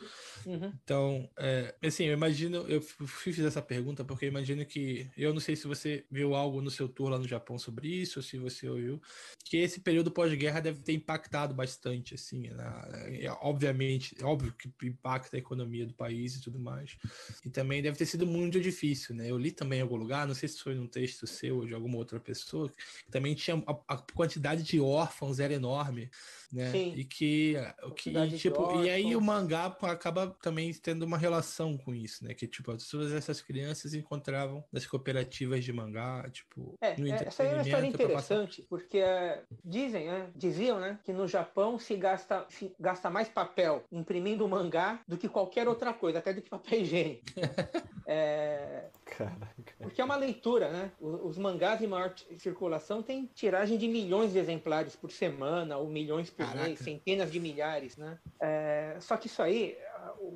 Uhum. 0.45 0.73
Então, 0.83 1.29
é, 1.37 1.73
assim, 1.81 2.03
eu 2.03 2.13
imagino, 2.13 2.57
eu 2.67 2.81
fiz 2.81 3.39
essa 3.39 3.61
pergunta 3.61 4.03
porque 4.03 4.25
eu 4.25 4.29
imagino 4.29 4.65
que, 4.65 5.09
eu 5.15 5.33
não 5.33 5.39
sei 5.39 5.55
se 5.55 5.65
você 5.65 6.03
viu 6.11 6.35
algo 6.35 6.61
no 6.61 6.69
seu 6.69 6.89
tour 6.89 7.07
lá 7.07 7.17
no 7.17 7.25
Japão 7.25 7.57
sobre 7.57 7.87
isso, 7.87 8.19
ou 8.19 8.23
se 8.23 8.37
você 8.37 8.67
ouviu, 8.67 9.01
que 9.45 9.55
esse 9.55 9.79
período 9.79 10.11
pós-guerra 10.11 10.59
deve 10.59 10.81
ter 10.81 10.91
impactado 10.91 11.53
bastante, 11.53 12.15
assim, 12.15 12.49
né? 12.49 13.29
obviamente, 13.39 14.13
óbvio 14.21 14.51
que 14.51 14.69
impacta 14.85 15.37
a 15.37 15.39
economia 15.39 15.85
do 15.85 15.93
país 15.93 16.35
e 16.35 16.41
tudo 16.41 16.59
mais, 16.59 16.97
e 17.45 17.49
também 17.49 17.81
deve 17.81 17.97
ter 17.97 18.05
sido 18.05 18.27
muito 18.27 18.59
difícil, 18.59 19.15
né? 19.15 19.31
Eu 19.31 19.37
li 19.37 19.51
também 19.53 19.79
em 19.79 19.83
algum 19.83 19.95
lugar, 19.95 20.27
não 20.27 20.35
sei 20.35 20.49
se 20.49 20.59
foi 20.59 20.75
num 20.75 20.87
texto 20.87 21.25
seu 21.25 21.59
ou 21.59 21.65
de 21.65 21.73
alguma 21.73 21.95
outra 21.95 22.19
pessoa, 22.19 22.67
que 22.67 23.09
também 23.09 23.33
tinha 23.35 23.63
a, 23.65 23.95
a 23.95 23.97
quantidade 23.97 24.63
de 24.63 24.81
órfãos 24.81 25.39
era 25.39 25.53
enorme, 25.53 26.09
né? 26.51 26.71
Sim. 26.71 26.93
E 26.95 27.03
que, 27.03 27.55
o 27.83 27.91
que 27.91 28.37
tipo, 28.37 28.81
e 28.81 28.89
aí 28.89 29.15
o 29.15 29.21
mangá 29.21 29.65
acaba 29.83 30.35
também 30.41 30.73
tendo 30.73 31.03
uma 31.03 31.17
relação 31.17 31.77
com 31.77 31.93
isso, 31.93 32.23
né? 32.23 32.33
Que 32.33 32.47
tipo, 32.47 32.75
todas 32.89 33.11
essas 33.11 33.41
crianças 33.41 33.93
encontravam 33.93 34.63
nas 34.71 34.85
cooperativas 34.85 35.63
de 35.63 35.71
mangá, 35.71 36.27
tipo, 36.31 36.77
é, 36.81 36.97
no 36.97 37.07
é, 37.07 37.23
essa 37.27 37.43
é 37.43 37.53
uma 37.53 37.61
história 37.61 37.87
interessante, 37.87 38.65
porque 38.69 39.01
uh, 39.01 39.57
dizem, 39.63 40.07
né? 40.07 40.29
Diziam, 40.35 40.79
né, 40.79 40.99
que 41.03 41.13
no 41.13 41.27
Japão 41.27 41.77
se 41.79 41.95
gasta 41.95 42.45
se 42.49 42.73
gasta 42.79 43.09
mais 43.09 43.29
papel 43.29 43.83
imprimindo 43.91 44.47
mangá 44.47 45.01
do 45.07 45.17
que 45.17 45.27
qualquer 45.27 45.67
outra 45.67 45.93
coisa, 45.93 46.19
até 46.19 46.33
do 46.33 46.41
que 46.41 46.49
papel 46.49 46.81
higiênico. 46.81 47.23
é, 48.07 48.89
Caraca. 49.05 49.73
Porque 49.79 50.01
é 50.01 50.03
uma 50.03 50.15
leitura, 50.15 50.69
né? 50.69 50.91
Os, 50.99 51.31
os 51.31 51.37
mangás 51.37 51.81
em 51.81 51.87
maior 51.87 52.13
circulação 52.37 53.01
têm 53.01 53.29
tiragem 53.33 53.77
de 53.77 53.87
milhões 53.87 54.31
de 54.31 54.39
exemplares 54.39 54.95
por 54.95 55.11
semana, 55.11 55.77
ou 55.77 55.89
milhões 55.89 56.29
por 56.29 56.38
Caraca. 56.45 56.67
mês, 56.67 56.79
centenas 56.79 57.31
de 57.31 57.39
milhares, 57.39 57.97
né? 57.97 58.17
É, 58.41 58.95
só 58.99 59.17
que 59.17 59.27
isso 59.27 59.41
aí, 59.41 59.77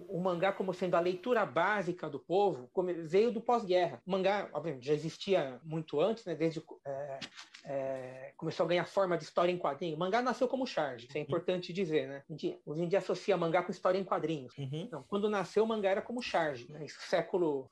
o, 0.09 0.19
mangá 0.19 0.51
como 0.51 0.73
sendo 0.73 0.95
a 0.95 0.99
leitura 0.99 1.45
básica 1.45 2.09
do 2.09 2.19
povo, 2.19 2.69
veio 3.03 3.31
do 3.31 3.41
pós-guerra. 3.41 4.01
O 4.05 4.11
mangá, 4.11 4.49
obviamente, 4.53 4.85
já 4.85 4.93
existia 4.93 5.59
muito 5.63 5.99
antes, 5.99 6.25
né? 6.25 6.35
Desde 6.35 6.61
é, 6.85 7.19
é, 7.65 8.33
começou 8.35 8.65
a 8.65 8.69
ganhar 8.69 8.85
forma 8.85 9.17
de 9.17 9.23
história 9.23 9.51
em 9.51 9.57
quadrinho. 9.57 9.95
O 9.95 9.99
mangá 9.99 10.21
nasceu 10.21 10.47
como 10.47 10.67
charge, 10.67 11.07
isso 11.07 11.17
é 11.17 11.21
uhum. 11.21 11.27
importante 11.27 11.71
dizer, 11.71 12.07
né? 12.07 12.23
Hoje 12.65 12.83
em 12.83 12.87
dia 12.87 12.99
associa 12.99 13.37
mangá 13.37 13.63
com 13.63 13.71
história 13.71 13.97
em 13.97 14.03
quadrinhos. 14.03 14.57
Uhum. 14.57 14.89
Não, 14.91 15.03
quando 15.03 15.29
nasceu, 15.29 15.63
o 15.63 15.67
mangá 15.67 15.89
era 15.89 16.01
como 16.01 16.21
charge, 16.21 16.69
né? 16.69 16.85
Isso, 16.85 16.99
século 17.01 17.69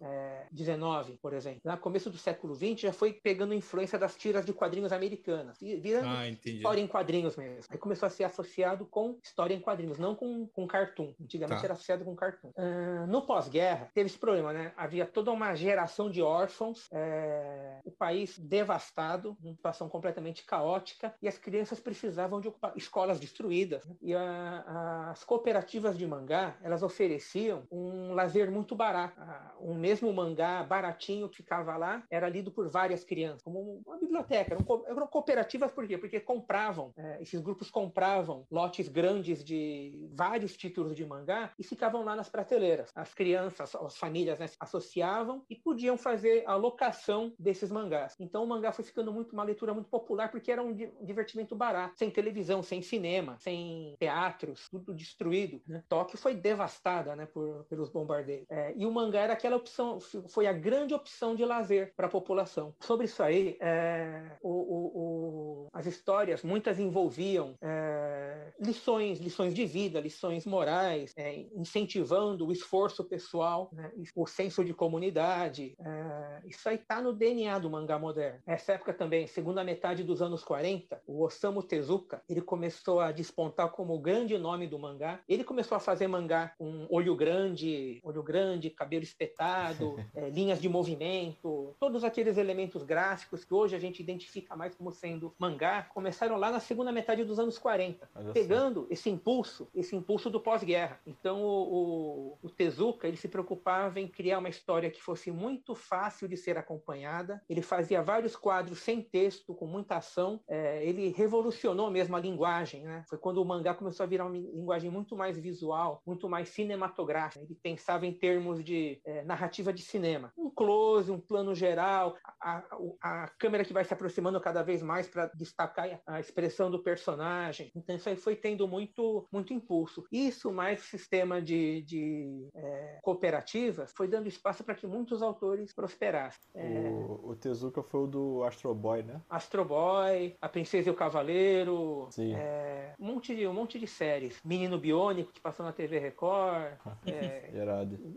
XIX, 0.56 0.80
é, 0.82 1.18
por 1.22 1.34
exemplo. 1.34 1.62
No 1.64 1.78
começo 1.78 2.10
do 2.10 2.18
século 2.18 2.56
XX 2.56 2.80
já 2.80 2.94
foi 2.94 3.14
pegando 3.14 3.54
influência 3.54 4.00
das 4.00 4.16
tiras 4.16 4.46
de 4.46 4.54
quadrinhos 4.54 4.94
americanas, 4.94 5.58
virando 5.60 6.08
ah, 6.08 6.28
história 6.28 6.82
em 6.82 6.88
quadrinhos 6.88 7.36
mesmo. 7.36 7.66
Aí 7.70 7.78
começou 7.78 8.08
a 8.08 8.10
ser 8.10 8.24
associado 8.24 8.86
com 8.86 9.18
história 9.24 9.54
em 9.54 9.60
quadrinhos, 9.60 9.98
não 9.98 10.16
com, 10.16 10.48
com 10.48 10.68
cartoon. 10.68 11.14
Antigamente 11.22 11.62
tá. 11.62 11.68
era 11.68 11.74
associado 11.74 12.06
com 12.06 12.11
cartoon. 12.16 12.50
Uh, 12.50 13.08
no 13.08 13.22
pós-guerra, 13.22 13.90
teve 13.94 14.08
esse 14.08 14.18
problema, 14.18 14.54
né? 14.54 14.74
Havia 14.76 15.06
toda 15.06 15.32
uma 15.32 15.54
geração 15.56 16.10
de 16.10 16.22
órfãos, 16.22 16.88
é, 16.92 17.80
o 17.84 17.92
país 17.92 18.38
devastado, 18.38 19.38
uma 19.42 19.54
situação 19.54 19.90
completamente 19.90 20.44
caótica, 20.46 21.14
e 21.22 21.28
as 21.28 21.38
crianças 21.38 21.80
precisavam 21.80 22.40
de 22.40 22.48
ocupar 22.48 22.74
escolas 22.76 23.20
destruídas. 23.20 23.86
Né? 23.86 23.96
E 24.02 24.16
a, 24.16 25.10
as 25.12 25.24
cooperativas 25.24 25.98
de 25.98 26.06
mangá, 26.08 26.56
elas 26.62 26.84
ofereciam 26.84 27.64
um 27.72 28.14
lazer 28.14 28.52
muito 28.52 28.76
barato. 28.76 29.20
Um 29.60 29.76
mesmo 29.76 30.12
mangá 30.14 30.64
baratinho 30.64 31.30
que 31.30 31.38
ficava 31.38 31.78
lá 31.78 32.04
era 32.10 32.30
lido 32.30 32.52
por 32.52 32.68
várias 32.70 33.04
crianças, 33.04 33.42
como 33.42 33.82
uma 33.86 33.98
biblioteca. 33.98 34.54
Eram, 34.54 34.84
eram 34.88 35.08
cooperativas 35.08 35.72
por 35.72 35.88
quê? 35.88 35.98
Porque 35.98 36.20
compravam, 36.20 36.94
é, 36.98 37.22
esses 37.22 37.40
grupos 37.40 37.70
compravam 37.70 38.46
lotes 38.50 38.88
grandes 38.88 39.44
de 39.44 40.10
vários 40.14 40.56
títulos 40.56 40.96
de 40.96 41.06
mangá 41.06 41.52
e 41.58 41.64
ficavam 41.64 42.01
lá 42.04 42.16
nas 42.16 42.30
prateleiras. 42.30 42.90
As 42.96 43.14
crianças, 43.14 43.76
as 43.76 43.98
famílias 43.98 44.40
né, 44.40 44.48
associavam 44.60 45.44
e 45.50 45.56
podiam 45.56 45.98
fazer 45.98 46.44
a 46.46 46.56
locação 46.56 47.34
desses 47.38 47.72
mangás. 47.72 48.16
Então 48.20 48.44
o 48.44 48.48
mangá 48.48 48.72
foi 48.72 48.86
ficando 48.86 49.12
muito 49.12 49.34
uma 49.34 49.44
leitura 49.44 49.74
muito 49.74 49.90
popular 49.90 50.30
porque 50.30 50.52
era 50.52 50.64
um 50.64 50.74
divertimento 51.02 51.56
barato, 51.56 51.98
sem 51.98 52.10
televisão, 52.10 52.64
sem 52.64 52.82
cinema, 52.82 53.38
sem 53.40 53.96
teatros, 54.00 54.68
tudo 54.70 54.94
destruído. 54.94 55.62
Né? 55.68 55.84
Tóquio 55.88 56.18
foi 56.18 56.36
devastada 56.36 57.16
né, 57.16 57.26
por, 57.26 57.66
pelos 57.66 57.90
bombardeios. 57.90 58.46
É, 58.50 58.74
e 58.76 58.86
o 58.86 58.92
mangá 58.92 59.22
era 59.22 59.34
aquela 59.34 59.56
opção, 59.56 60.00
foi 60.30 60.48
a 60.48 60.54
grande 60.54 60.94
opção 60.94 61.36
de 61.36 61.46
lazer 61.46 61.94
para 61.96 62.08
a 62.08 62.10
população. 62.10 62.74
Sobre 62.80 63.06
isso 63.06 63.22
aí, 63.22 63.58
é, 63.60 64.38
o, 64.42 64.50
o, 64.50 64.92
o, 64.96 65.68
as 65.74 65.86
histórias, 65.86 66.44
muitas 66.44 66.80
envolviam 66.80 67.56
é, 67.62 68.54
lições, 68.60 69.20
lições 69.20 69.54
de 69.54 69.66
vida, 69.66 70.00
lições 70.00 70.46
morais, 70.46 71.14
é, 71.18 71.46
incentivando 71.92 72.48
o 72.48 72.52
esforço 72.52 73.04
pessoal, 73.04 73.70
né, 73.74 73.92
o 74.16 74.26
senso 74.26 74.64
de 74.64 74.74
comunidade. 74.74 75.76
É, 75.80 76.42
isso 76.46 76.68
aí 76.70 76.76
está 76.76 77.02
no 77.02 77.12
DNA 77.12 77.60
do 77.60 77.70
mangá 77.70 78.00
moderno. 78.00 78.40
Essa 78.48 78.74
época 78.74 78.94
também, 78.94 79.28
segunda 79.28 79.64
metade 79.64 80.04
dos 80.04 80.22
anos 80.22 80.44
40, 80.44 81.02
o 81.06 81.24
Osamu 81.24 81.62
Tezuka, 81.62 82.22
ele 82.30 82.42
começou 82.42 83.00
a 83.00 83.12
despontar 83.12 83.70
como 83.70 83.94
o 83.94 84.00
grande 84.00 84.38
nome 84.38 84.68
do 84.68 84.80
mangá. 84.80 85.20
Ele 85.28 85.44
começou 85.44 85.76
a 85.76 85.80
fazer 85.80 86.08
mangá 86.08 86.54
com 86.58 86.88
olho 86.90 87.16
grande, 87.16 88.00
olho 88.04 88.24
grande, 88.24 88.70
cabelo 88.70 89.04
espetado, 89.04 89.96
é, 90.16 90.30
linhas 90.32 90.62
de 90.62 90.70
movimento, 90.70 91.76
todos 91.80 92.04
aqueles 92.04 92.38
elementos 92.38 92.84
gráficos 92.84 93.44
que 93.44 93.54
hoje 93.54 93.76
a 93.76 93.80
gente 93.80 94.02
identifica 94.02 94.56
mais 94.56 94.76
como 94.76 94.92
sendo 94.92 95.34
mangá, 95.38 95.84
começaram 95.94 96.38
lá 96.38 96.52
na 96.52 96.60
segunda 96.60 96.92
metade 96.92 97.24
dos 97.24 97.40
anos 97.40 97.58
40, 97.58 98.10
pegando 98.34 98.88
esse 98.90 99.10
impulso, 99.10 99.68
esse 99.76 99.96
impulso 99.96 100.30
do 100.30 100.40
pós-guerra. 100.40 101.00
Então 101.06 101.42
o, 101.42 101.81
o, 101.81 101.81
o 101.82 102.50
Tezuka 102.50 103.08
ele 103.08 103.18
se 103.18 103.28
preocupava 103.28 104.00
em 104.00 104.08
criar 104.08 104.40
uma 104.40 104.50
história 104.50 104.90
que 104.90 105.02
fosse 105.02 105.32
muito 105.32 105.76
fácil 105.76 106.28
de 106.28 106.38
ser 106.38 106.58
acompanhada. 106.58 107.42
Ele 107.50 107.62
fazia 107.62 108.02
vários 108.02 108.36
quadros 108.36 108.80
sem 108.80 109.02
texto, 109.02 109.54
com 109.54 109.66
muita 109.66 109.98
ação. 109.98 110.42
É, 110.48 110.86
ele 110.86 111.10
revolucionou 111.10 111.90
mesmo 111.90 112.16
a 112.16 112.20
linguagem. 112.20 112.84
Né? 112.84 113.04
Foi 113.10 113.18
quando 113.18 113.38
o 113.42 113.46
mangá 113.46 113.74
começou 113.74 114.04
a 114.04 114.08
virar 114.08 114.26
uma 114.26 114.38
linguagem 114.38 114.90
muito 114.90 115.16
mais 115.16 115.38
visual, 115.38 116.02
muito 116.06 116.28
mais 116.30 116.50
cinematográfica. 116.50 117.44
Ele 117.44 117.58
pensava 117.62 118.06
em 118.06 118.14
termos 118.14 118.64
de 118.64 119.02
é, 119.06 119.24
narrativa 119.24 119.74
de 119.74 119.82
cinema. 119.82 120.32
Um 120.38 120.50
close, 120.50 121.12
um 121.12 121.20
plano 121.20 121.54
geral, 121.56 122.16
a, 122.40 122.64
a, 123.02 123.24
a 123.24 123.28
câmera 123.40 123.66
que 123.66 123.74
vai 123.74 123.84
se 123.84 123.94
aproximando 123.94 124.40
cada 124.40 124.64
vez 124.64 124.82
mais 124.82 125.08
para 125.08 125.28
destacar 125.36 126.02
a 126.06 126.20
expressão 126.20 126.70
do 126.70 126.84
personagem. 126.84 127.72
Então 127.76 127.96
isso 127.96 128.10
aí 128.10 128.16
foi 128.16 128.36
tendo 128.36 128.68
muito, 128.68 129.28
muito 129.32 129.54
impulso. 129.54 130.06
Isso 130.12 130.52
mais 130.52 130.82
o 130.82 130.86
sistema 130.86 131.42
de, 131.42 131.61
de 131.86 132.48
é, 132.54 133.00
cooperativas 133.02 133.92
foi 133.94 134.08
dando 134.08 134.28
espaço 134.28 134.64
para 134.64 134.76
que 134.76 134.88
muitos 134.88 135.22
autores 135.22 135.74
prosperassem. 135.74 136.42
É... 136.54 136.68
O, 136.90 137.32
o 137.32 137.36
Tezuka 137.36 137.82
foi 137.84 138.02
o 138.02 138.08
do 138.08 138.44
Astro 138.44 138.74
Boy, 138.74 139.04
né? 139.04 139.22
Astro 139.30 139.66
Boy, 139.66 140.36
A 140.42 140.50
Princesa 140.50 140.90
e 140.90 140.92
o 140.92 140.96
Cavaleiro, 140.96 142.10
é, 142.18 142.94
um, 143.00 143.06
monte 143.06 143.36
de, 143.36 143.48
um 143.48 143.54
monte 143.54 143.80
de 143.80 143.88
séries. 143.88 144.40
Menino 144.44 144.78
Biônico, 144.78 145.32
que 145.32 145.42
passou 145.42 145.66
na 145.66 145.72
TV 145.72 146.00
Record. 146.00 146.74
é, 147.06 147.50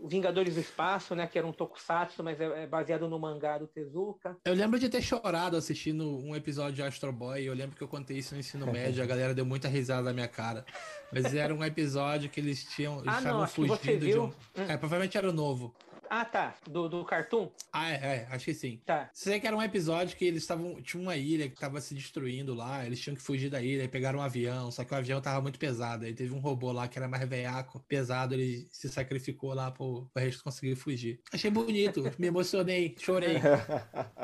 Vingadores 0.05 0.55
do 0.55 0.61
Espaço, 0.61 1.15
né? 1.15 1.27
Que 1.27 1.37
era 1.37 1.47
um 1.47 1.51
tokusatsu, 1.51 2.23
mas 2.23 2.39
é, 2.39 2.63
é, 2.63 2.67
baseado 2.67 3.07
no 3.07 3.19
mangá 3.19 3.57
do 3.57 3.67
Tezuka. 3.67 4.37
Eu 4.45 4.53
lembro 4.53 4.79
de 4.79 4.89
ter 4.89 5.01
chorado 5.01 5.57
assistindo 5.57 6.17
um 6.17 6.35
episódio 6.35 6.73
de 6.73 6.83
Astro 6.83 7.11
Boy. 7.11 7.43
Eu 7.43 7.53
lembro 7.53 7.75
que 7.75 7.83
eu 7.83 7.87
contei 7.87 8.17
isso 8.17 8.33
no 8.33 8.39
ensino 8.39 8.65
médio, 8.71 9.03
a 9.03 9.07
galera 9.07 9.33
deu 9.33 9.45
muita 9.45 9.67
risada 9.67 10.03
na 10.03 10.13
minha 10.13 10.27
cara. 10.27 10.65
Mas 11.11 11.33
era 11.33 11.53
um 11.53 11.63
episódio 11.63 12.29
que 12.29 12.39
eles 12.39 12.63
tinham. 12.63 12.99
Eles 12.99 13.13
ah, 13.13 13.17
estavam 13.17 13.47
fugindo 13.47 13.99
de 13.99 14.17
um. 14.17 14.25
Hum. 14.25 14.33
É, 14.67 14.77
provavelmente 14.77 15.17
era 15.17 15.29
o 15.29 15.33
novo. 15.33 15.73
Ah, 16.09 16.25
tá. 16.25 16.55
Do, 16.69 16.87
do 16.87 17.05
Cartoon? 17.05 17.49
Ah, 17.71 17.91
é, 17.91 17.95
é, 17.95 18.27
acho 18.31 18.45
que 18.45 18.53
sim. 18.53 18.81
Tá. 18.85 19.09
Sei 19.13 19.39
que 19.39 19.47
era 19.47 19.55
um 19.55 19.61
episódio 19.61 20.15
que 20.15 20.25
eles 20.25 20.43
estavam. 20.43 20.81
Tinha 20.81 21.01
uma 21.01 21.15
ilha 21.15 21.49
que 21.49 21.59
tava 21.59 21.79
se 21.81 21.93
destruindo 21.93 22.53
lá, 22.53 22.85
eles 22.85 22.99
tinham 22.99 23.15
que 23.15 23.21
fugir 23.21 23.49
da 23.49 23.61
ilha 23.61 23.83
e 23.83 23.87
pegaram 23.87 24.19
um 24.19 24.21
avião, 24.21 24.71
só 24.71 24.83
que 24.83 24.93
o 24.93 24.97
avião 24.97 25.21
tava 25.21 25.41
muito 25.41 25.59
pesado. 25.59 26.05
Aí 26.05 26.13
teve 26.13 26.33
um 26.33 26.39
robô 26.39 26.71
lá 26.71 26.87
que 26.87 26.97
era 26.97 27.07
mais 27.07 27.27
veiaco, 27.27 27.83
pesado, 27.87 28.33
ele 28.33 28.67
se 28.71 28.89
sacrificou 28.89 29.53
lá 29.53 29.71
pro, 29.71 30.09
pro 30.13 30.23
resto 30.23 30.43
conseguir 30.43 30.75
fugir. 30.75 31.19
Achei 31.31 31.49
bonito, 31.51 32.03
me 32.19 32.27
emocionei, 32.27 32.95
chorei. 32.99 33.37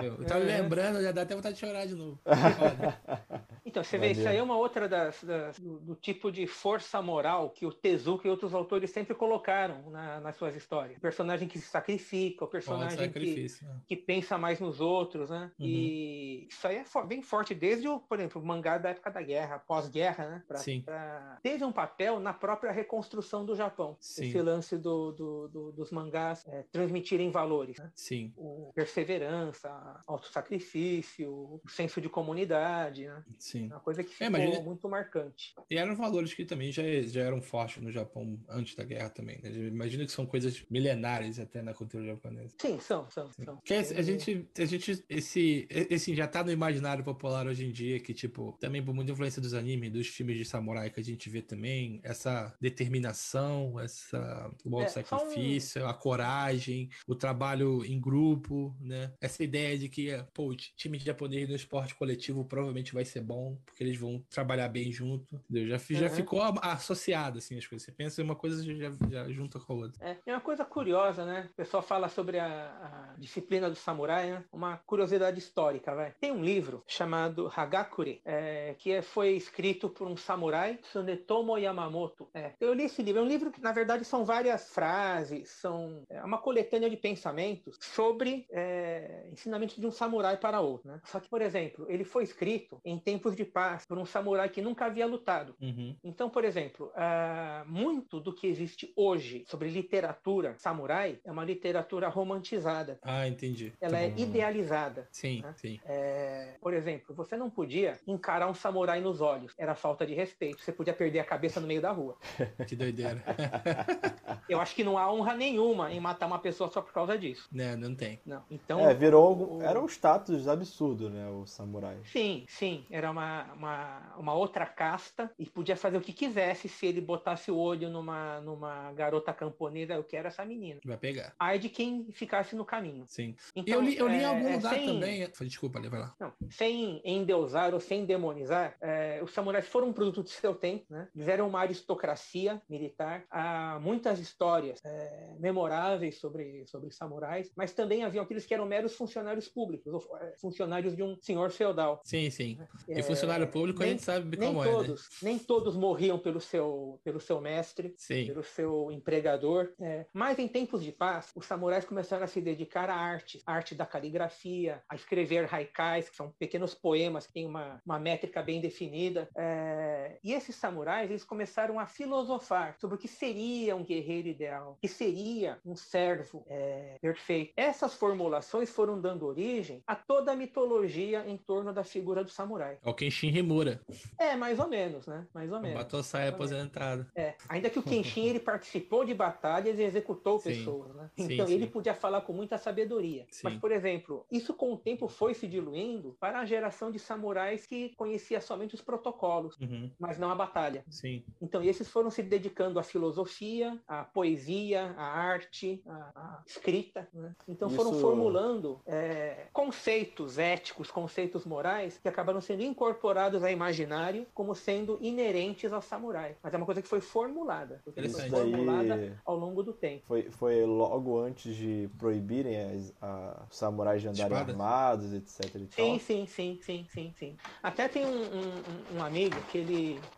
Eu, 0.01 0.03
eu 0.19 0.25
tava 0.25 0.43
é. 0.43 0.61
lembrando, 0.61 1.01
já 1.01 1.11
dá 1.11 1.23
até 1.23 1.36
vontade 1.36 1.55
de 1.55 1.61
chorar 1.61 1.86
de 1.86 1.95
novo. 1.95 2.19
Então, 3.63 3.84
você 3.84 3.97
vê, 3.97 4.11
isso 4.11 4.27
aí 4.27 4.38
é 4.38 4.43
uma 4.43 4.57
outra 4.57 4.89
das, 4.89 5.23
das 5.23 5.59
do, 5.59 5.79
do, 5.79 5.95
tipo 5.95 6.32
de 6.32 6.47
força 6.47 7.01
moral 7.01 7.51
que 7.51 7.65
o 7.65 7.71
Tezuka 7.71 8.27
e 8.27 8.32
outros 8.32 8.53
autores 8.53 8.89
sempre 8.89 9.13
colocaram 9.13 9.89
na, 9.91 10.19
nas 10.19 10.36
suas 10.36 10.55
histórias. 10.55 10.99
Personagem 10.99 11.47
que 11.47 11.57
sacrifica, 11.72 12.45
o 12.45 12.47
personagem 12.47 13.09
que, 13.11 13.47
né? 13.63 13.82
que 13.88 13.95
pensa 13.95 14.38
mais 14.38 14.59
nos 14.59 14.80
outros, 14.82 15.30
né? 15.30 15.51
Uhum. 15.59 15.65
E 15.65 16.47
isso 16.49 16.67
aí 16.67 16.78
é 16.78 16.86
fo- 16.86 17.03
bem 17.03 17.22
forte 17.22 17.55
desde 17.55 17.88
o, 17.88 17.99
por 17.99 18.19
exemplo, 18.19 18.41
o 18.41 18.45
mangá 18.45 18.78
da 18.78 18.89
época 18.89 19.09
da 19.09 19.22
guerra, 19.22 19.59
pós-guerra, 19.59 20.30
né? 20.30 20.43
Pra- 20.47 20.57
Sim. 20.57 20.82
pra- 20.82 21.39
Teve 21.41 21.63
um 21.63 21.72
papel 21.72 22.19
na 22.19 22.34
própria 22.34 22.72
reconstrução 22.72 23.45
do 23.45 23.55
Japão. 23.55 23.97
Sim. 23.99 24.26
Esse 24.28 24.41
lance 24.41 24.78
do, 24.78 25.11
do- 25.11 25.47
do- 25.47 25.72
dos 25.72 25.91
mangás 25.91 26.45
é, 26.47 26.63
transmitirem 26.72 27.32
valores. 27.32 27.78
né? 27.78 27.91
Sim, 27.95 28.34
O 28.36 28.72
perseverança, 28.76 29.69
autossacrifício, 30.07 31.32
o 31.32 31.61
senso 31.69 32.01
de 32.01 32.09
comunidade, 32.09 33.05
né? 33.07 33.24
sim. 33.38 33.67
Uma 33.67 33.80
coisa 33.80 34.03
que 34.03 34.09
É, 34.09 34.13
ficou 34.13 34.28
imagina- 34.28 34.61
muito 34.61 34.89
marcante. 34.89 35.53
E 35.69 35.78
eram 35.78 35.95
valores 35.95 36.34
que 36.34 36.45
também 36.45 36.72
já, 36.72 36.84
já 37.03 37.22
eram 37.22 37.41
fortes 37.41 37.82
no 37.82 37.91
Japão 37.91 38.39
antes 38.49 38.76
da 38.76 38.84
guerra 38.84 39.09
também, 39.09 39.39
né? 39.41 39.49
Imagino 39.51 40.05
que 40.05 40.11
são 40.11 40.26
coisas 40.26 40.63
milenares 40.69 41.39
até 41.39 41.61
na 41.62 41.74
cultura 41.74 42.05
japonesa. 42.05 42.53
Sim, 42.59 42.80
são, 42.80 43.09
são, 43.09 43.30
são. 43.43 43.57
Que 43.64 43.74
é- 43.74 43.80
a 43.80 44.01
gente, 44.01 44.47
a 44.57 44.66
gente 44.66 45.03
esse, 45.09 45.68
esse 45.70 46.16
já 46.16 46.28
tá 46.28 46.43
no 46.43 46.51
imaginário 46.51 47.03
popular 47.03 47.47
hoje 47.47 47.66
em 47.66 47.72
dia, 47.72 47.99
que, 47.99 48.14
tipo, 48.14 48.57
também 48.59 48.84
por 48.84 48.93
muita 48.93 49.12
influência 49.12 49.41
dos 49.41 49.53
animes, 49.53 49.91
dos 49.91 50.07
filmes 50.07 50.38
de 50.38 50.45
samurai 50.45 50.89
que 50.89 50.99
a 50.99 51.03
gente 51.03 51.30
vê 51.30 51.41
também, 51.41 51.99
essa 52.03 52.53
determinação, 52.59 53.80
essa, 53.80 54.51
o 54.66 54.82
É, 54.82 54.88
só 54.88 55.18
um- 55.26 55.88
a 55.88 55.93
coragem, 55.93 56.89
o 57.07 57.16
trabalho 57.16 57.84
em 57.86 57.99
grupo, 57.99 58.76
né? 58.80 59.14
Essa 59.22 59.43
ideia 59.43 59.78
de 59.78 59.89
que, 59.89 60.09
pô, 60.34 60.49
o 60.49 60.55
time 60.55 60.99
japonês 60.99 61.47
no 61.47 61.55
esporte 61.55 61.95
coletivo 61.95 62.43
provavelmente 62.45 62.93
vai 62.93 63.05
ser 63.05 63.22
bom, 63.22 63.57
porque 63.66 63.84
eles 63.84 63.97
vão 63.97 64.24
trabalhar 64.30 64.68
bem 64.70 64.91
junto, 64.91 65.36
entendeu? 65.36 65.68
Já, 65.68 65.78
já 65.78 66.07
Uhum. 66.09 66.16
ficou 66.16 66.41
associado, 66.62 67.38
assim, 67.39 67.57
as 67.57 67.66
coisas. 67.68 67.86
Você 67.86 67.91
pensa 67.91 68.22
em 68.22 68.26
uma 68.26 68.36
coisa 68.36 68.64
já, 68.64 68.91
já 69.09 69.30
junta 69.32 69.59
com 69.59 69.74
a 69.74 69.76
outra. 69.76 70.05
É, 70.05 70.18
é 70.26 70.32
uma 70.34 70.41
coisa 70.41 70.66
curiosa, 70.66 71.26
né? 71.26 71.49
O 71.52 71.56
pessoal 71.56 71.84
fala 71.84 72.08
sobre 72.08 72.39
a, 72.39 73.12
a 73.14 73.16
disciplina 73.18 73.70
do 73.70 73.76
samurai, 73.76 74.32
né? 74.32 74.45
Uma 74.52 74.78
curiosidade 74.78 75.38
histórica, 75.38 75.93
vai. 75.93 76.14
Tem 76.20 76.32
um 76.32 76.41
livro 76.43 76.84
chamado 76.88 77.52
Hagakure, 77.54 78.22
é, 78.26 78.74
que 78.78 78.91
é- 78.91 79.02
foi 79.02 79.32
escrito 79.32 79.89
por 79.89 80.08
um 80.08 80.16
samurai, 80.16 80.78
Tsunetomo 80.78 81.58
Yamamoto. 81.58 82.30
É, 82.34 82.54
eu 82.60 82.74
li 82.74 82.84
esse 82.84 83.04
livro. 83.04 83.22
É 83.22 83.24
um 83.24 83.28
livro 83.28 83.52
que, 83.52 83.62
na 83.62 83.74
verdade, 83.74 84.06
são 84.06 84.24
várias 84.24 84.70
frases, 84.74 85.49
são 85.49 86.04
é 86.10 86.24
uma 86.24 86.38
coletânea 86.38 86.89
de 86.89 86.95
pensamentos 86.97 87.78
sobre 87.82 88.45
é, 88.52 89.28
ensinamentos 89.32 89.76
de 89.76 89.86
um 89.86 89.91
samurai 89.91 90.38
para 90.38 90.62
outro, 90.62 90.89
né? 90.89 91.02
Só 91.04 91.20
que, 91.20 91.30
por 91.30 91.41
exemplo, 91.41 91.86
ele 91.89 92.06
foi 92.06 92.24
escrito 92.24 92.80
em 92.86 92.97
tempos 92.97 93.36
de 93.36 93.43
paz 93.43 93.86
por 93.86 93.97
um 93.97 94.06
samurai 94.06 94.49
que 94.49 94.62
nunca 94.62 94.86
havia 94.86 95.06
lutado. 95.06 95.56
Uhum. 95.62 95.97
Então, 96.04 96.30
por 96.30 96.45
exemplo, 96.45 96.91
ah, 96.95 97.66
muito 97.68 98.20
do 98.22 98.34
que 98.34 98.47
existe 98.47 98.93
hoje 98.95 99.43
sobre 99.47 99.70
literatura 99.70 100.56
samurai 100.58 101.20
é 101.26 101.32
uma 101.32 101.41
literatura 101.46 102.08
romantizada. 102.10 103.00
Ah, 103.02 103.28
entendi. 103.28 103.74
Ela 103.82 104.00
é 104.00 104.08
Hum. 104.08 104.14
idealizada. 104.18 105.08
Sim, 105.12 105.42
né? 105.42 105.54
sim. 105.58 105.80
É, 105.86 106.56
por 106.62 106.74
exemplo, 106.74 107.14
você 107.16 107.36
não 107.38 107.50
podia 107.50 108.00
encarar 108.08 108.48
um 108.50 108.54
samurai 108.54 109.00
nos 109.02 109.22
olhos. 109.22 109.54
Era 109.58 109.76
falta 109.76 110.06
de 110.06 110.14
respeito. 110.14 110.62
Você 110.62 110.72
podia 110.72 110.94
perder 110.94 111.20
a 111.20 111.24
cabeça 111.26 111.60
no 111.60 111.68
meio 111.68 111.82
da 111.82 111.92
rua. 111.92 112.18
Que 112.68 112.76
doideira. 112.76 113.22
Eu 114.48 114.60
acho 114.60 114.76
que 114.76 114.84
não 114.84 114.98
há 114.98 115.12
honra 115.12 115.34
nenhuma 115.36 115.92
em 115.92 116.00
matar 116.00 116.26
uma 116.28 116.39
pessoa 116.39 116.70
só 116.70 116.82
por 116.82 116.92
causa 116.94 117.18
disso. 117.18 117.48
né, 117.52 117.76
não 117.76 117.96
tem. 117.96 118.20
Não. 118.26 118.44
Então. 118.50 118.80
É, 118.80 118.94
virou. 118.94 119.58
o- 119.58 119.62
Era 119.62 119.80
um 119.80 119.86
status 119.88 120.48
absurdo, 120.48 121.10
né? 121.10 121.28
O 121.30 121.46
samurai. 121.46 121.98
Sim, 122.06 122.46
sim. 122.48 122.86
Era 122.89 123.10
uma, 123.12 123.44
uma, 123.54 124.14
uma 124.18 124.34
outra 124.34 124.66
casta 124.66 125.32
e 125.39 125.46
podia 125.46 125.76
fazer 125.76 125.98
o 125.98 126.02
que 126.02 126.14
quisesse 126.14 126.68
se 126.68 126.86
ele 126.86 127.00
botasse 127.02 127.50
o 127.52 127.58
olho 127.58 127.89
numa, 127.89 128.39
numa 128.42 128.92
garota 128.94 129.34
camponesa. 129.34 129.94
Eu 129.94 130.04
quero 130.04 130.28
essa 130.28 130.44
menina. 130.46 130.80
Vai 130.86 130.98
pegar. 130.98 131.30
Ai 131.39 131.59
de 131.59 131.69
quem 131.69 132.11
ficasse 132.11 132.55
no 132.55 132.65
caminho. 132.65 133.05
Sim. 133.07 133.36
Então, 133.55 133.75
eu 133.75 133.82
li, 133.82 133.97
eu 133.97 134.07
li 134.07 134.15
em 134.17 134.21
é, 134.21 134.25
algum 134.25 134.47
é, 134.47 134.55
lugar 134.55 134.73
sem- 134.75 134.86
também. 134.86 135.29
Desculpa, 135.41 135.79
vai 135.82 135.99
lá. 135.99 136.15
Não, 136.19 136.34
sem 136.49 137.01
endeusar 137.03 137.73
ou 137.73 137.79
sem 137.79 138.05
demonizar, 138.05 138.75
é, 138.82 139.19
os 139.23 139.34
samurais 139.34 139.67
foram 139.67 139.89
um 139.89 139.93
produto 139.93 140.23
de 140.23 140.32
seu 140.32 140.53
tempo, 140.55 140.86
né? 140.89 141.07
Eles 141.15 141.27
eram 141.27 141.47
uma 141.47 141.59
aristocracia 141.61 142.61
militar. 142.69 143.25
Há 143.29 143.79
muitas 143.82 144.19
histórias 144.19 144.79
é, 144.84 145.36
memoráveis 145.39 146.19
sobre, 146.19 146.65
sobre 146.67 146.91
samurais, 146.91 147.51
mas 147.55 147.73
também 147.73 148.03
haviam 148.03 148.23
aqueles 148.23 148.45
que 148.45 148.53
eram 148.53 148.65
meros 148.65 148.95
funcionários 148.95 149.47
públicos, 149.47 149.93
ou 149.93 150.17
é, 150.17 150.34
funcionários 150.39 150.95
de 150.95 151.03
um 151.03 151.17
senhor 151.21 151.51
feudal. 151.51 152.01
Sim, 152.03 152.29
sim. 152.29 152.57
E 152.88 153.01
funcionário 153.03 153.47
público 153.47 153.82
a 153.82 153.86
nem- 153.86 153.93
gente 153.93 154.03
sabe 154.03 154.38
Nem 154.38 154.49
como 154.49 154.63
é, 154.63 154.67
né? 154.67 154.73
todos, 154.73 155.09
nem 155.21 155.38
todos 155.39 155.75
morriam 155.75 156.17
pelo 156.19 156.39
seu, 156.39 156.99
pelo 157.03 157.19
seu 157.19 157.39
mestre, 157.41 157.93
Sim. 157.97 158.27
pelo 158.27 158.43
seu 158.43 158.91
empregador. 158.91 159.73
Mas 160.13 160.39
em 160.39 160.47
tempos 160.47 160.84
de 160.84 160.91
paz, 160.91 161.20
os 161.36 161.45
samurais 161.45 161.86
começaram 161.86 162.24
a 162.24 162.28
se 162.28 162.41
dedicar 162.41 162.89
à 162.89 162.95
arte, 162.95 163.41
à 163.45 163.53
arte 163.53 163.76
da 163.76 163.86
caligrafia, 163.86 164.82
a 164.89 164.95
escrever 164.95 165.47
haikais, 165.53 166.09
que 166.09 166.15
são 166.15 166.32
pequenos 166.39 166.74
poemas 166.74 167.28
que 167.28 167.34
têm 167.34 167.45
uma, 167.45 167.82
uma 167.86 167.99
métrica 167.99 168.41
bem 168.41 168.61
definida. 168.61 169.30
é. 169.36 170.17
E 170.24 170.34
esses 170.34 170.55
samurais, 170.55 171.09
eles 171.09 171.24
começaram 171.24 171.80
a 171.80 171.86
filosofar 171.86 172.76
sobre 172.80 172.95
o 172.95 172.99
que 172.99 173.07
seria 173.07 173.76
um 173.76 173.84
guerreiro 173.84 174.28
ideal, 174.28 174.74
o 174.74 174.82
que 174.82 174.88
seria 174.88 175.59
um 175.65 175.76
servo 175.76 176.45
é, 176.47 176.97
perfeito. 177.01 177.53
Essas 177.55 177.93
formulações 177.93 178.69
foram 178.69 178.99
dando 178.99 179.26
origem 179.26 179.84
a 179.86 179.95
toda 179.95 180.32
a 180.32 180.36
mitologia 180.36 181.24
em 181.28 181.38
torno 181.38 181.74
da 181.74 181.84
figura 181.84 182.24
do 182.24 182.30
samurai. 182.30 182.78
É 182.84 182.89
o 182.89 182.93
Kenshin 182.93 183.36
Himura. 183.36 183.82
É, 184.17 184.36
mais 184.36 184.59
ou 184.59 184.67
menos, 184.67 185.07
né? 185.07 185.28
Mais 185.34 185.51
ou 185.51 185.59
menos. 185.59 185.78
Batosai 185.78 186.28
aposentado. 186.28 187.05
É, 187.15 187.36
ainda 187.49 187.69
que 187.69 187.80
o 187.80 187.84
Kenshin 187.84 188.28
ele 188.28 188.39
participou 188.41 189.05
de 189.05 189.13
batalhas 189.13 189.78
e 189.78 189.84
executou 189.84 190.39
Sim. 190.39 190.49
pessoas, 190.49 190.95
né? 190.95 191.11
Sim, 191.18 191.34
Então 191.34 191.47
sim. 191.47 191.53
ele 191.53 191.68
podia 191.68 191.93
falar 191.93 192.22
com 192.22 192.34
muita 192.34 192.57
sabedoria. 192.57 193.26
Sim. 193.30 193.41
Mas, 193.43 193.55
por 193.59 193.72
exemplo, 193.72 194.26
isso 194.32 194.53
com 194.53 194.74
o 194.74 194.78
tempo 194.78 195.07
foi 195.07 195.34
se 195.34 195.47
diluindo 195.47 196.16
para 196.20 196.39
a 196.39 196.45
geração 196.45 196.91
de 196.91 196.99
samurais 196.99 197.66
que 197.66 197.89
conhecia 197.95 198.39
somente 198.41 198.76
os 198.76 198.82
protocolos, 198.82 199.57
Uhum. 199.59 199.91
mas 199.99 200.18
não 200.18 200.30
a 200.30 200.36
batalha. 200.36 200.84
Sim. 200.89 201.24
Então 201.41 201.62
esses 201.64 201.88
foram 201.89 202.09
se 202.09 202.22
dedicando 202.24 202.80
à 202.80 202.84
filosofia, 202.84 203.80
à 203.88 204.03
poesia, 204.03 204.93
à 204.97 205.03
arte, 205.03 205.82
à, 205.86 206.12
à 206.16 206.43
escrita. 206.47 207.07
né? 207.14 207.36
Então 207.47 207.70
foram 207.70 207.91
Isso- 207.91 208.01
formulando 208.01 208.82
é, 208.86 209.47
conceitos 209.53 210.38
éticos, 210.38 210.89
conceitos 210.91 211.45
morais 211.45 211.97
que 211.97 212.07
acabaram 212.07 212.41
sendo 212.41 212.64
incorporados 212.64 213.43
ao 213.43 213.49
imaginário 213.49 214.26
como 214.34 214.53
sendo 214.55 214.97
inerentes 215.01 215.72
ao 215.74 215.82
samurai. 215.82 216.36
Mas 216.41 216.53
é 216.53 216.57
uma 216.57 216.66
coisa 216.66 216.82
que 216.82 216.88
foi 216.88 217.01
formulada, 217.01 217.82
foi 217.84 218.09
formulada 218.30 219.22
ao 219.26 219.36
longo 219.36 219.64
do 219.64 219.74
tempo. 219.74 220.05
Foi, 220.07 220.30
foi 220.32 220.66
logo 220.66 221.01
antes 221.20 221.56
de 221.56 221.89
proibirem 221.97 222.58
as, 222.60 222.93
a, 223.02 223.47
os 223.49 223.58
samurais 223.58 224.02
de 224.02 224.08
andarem 224.08 224.38
Espada. 224.38 224.38
armados, 224.38 225.14
etc. 225.14 225.56
E 225.64 225.68
Sim, 225.70 225.99
sim, 225.99 226.26
sim, 226.28 226.60
sim, 226.62 226.86
sim, 226.89 227.14
sim. 227.14 227.38
Até 227.64 227.88
tem 227.88 228.06
um, 228.06 228.89
um- 228.91 228.97
um 228.97 229.02
amigo 229.04 229.43
que 229.45 229.58
ele 229.58 230.12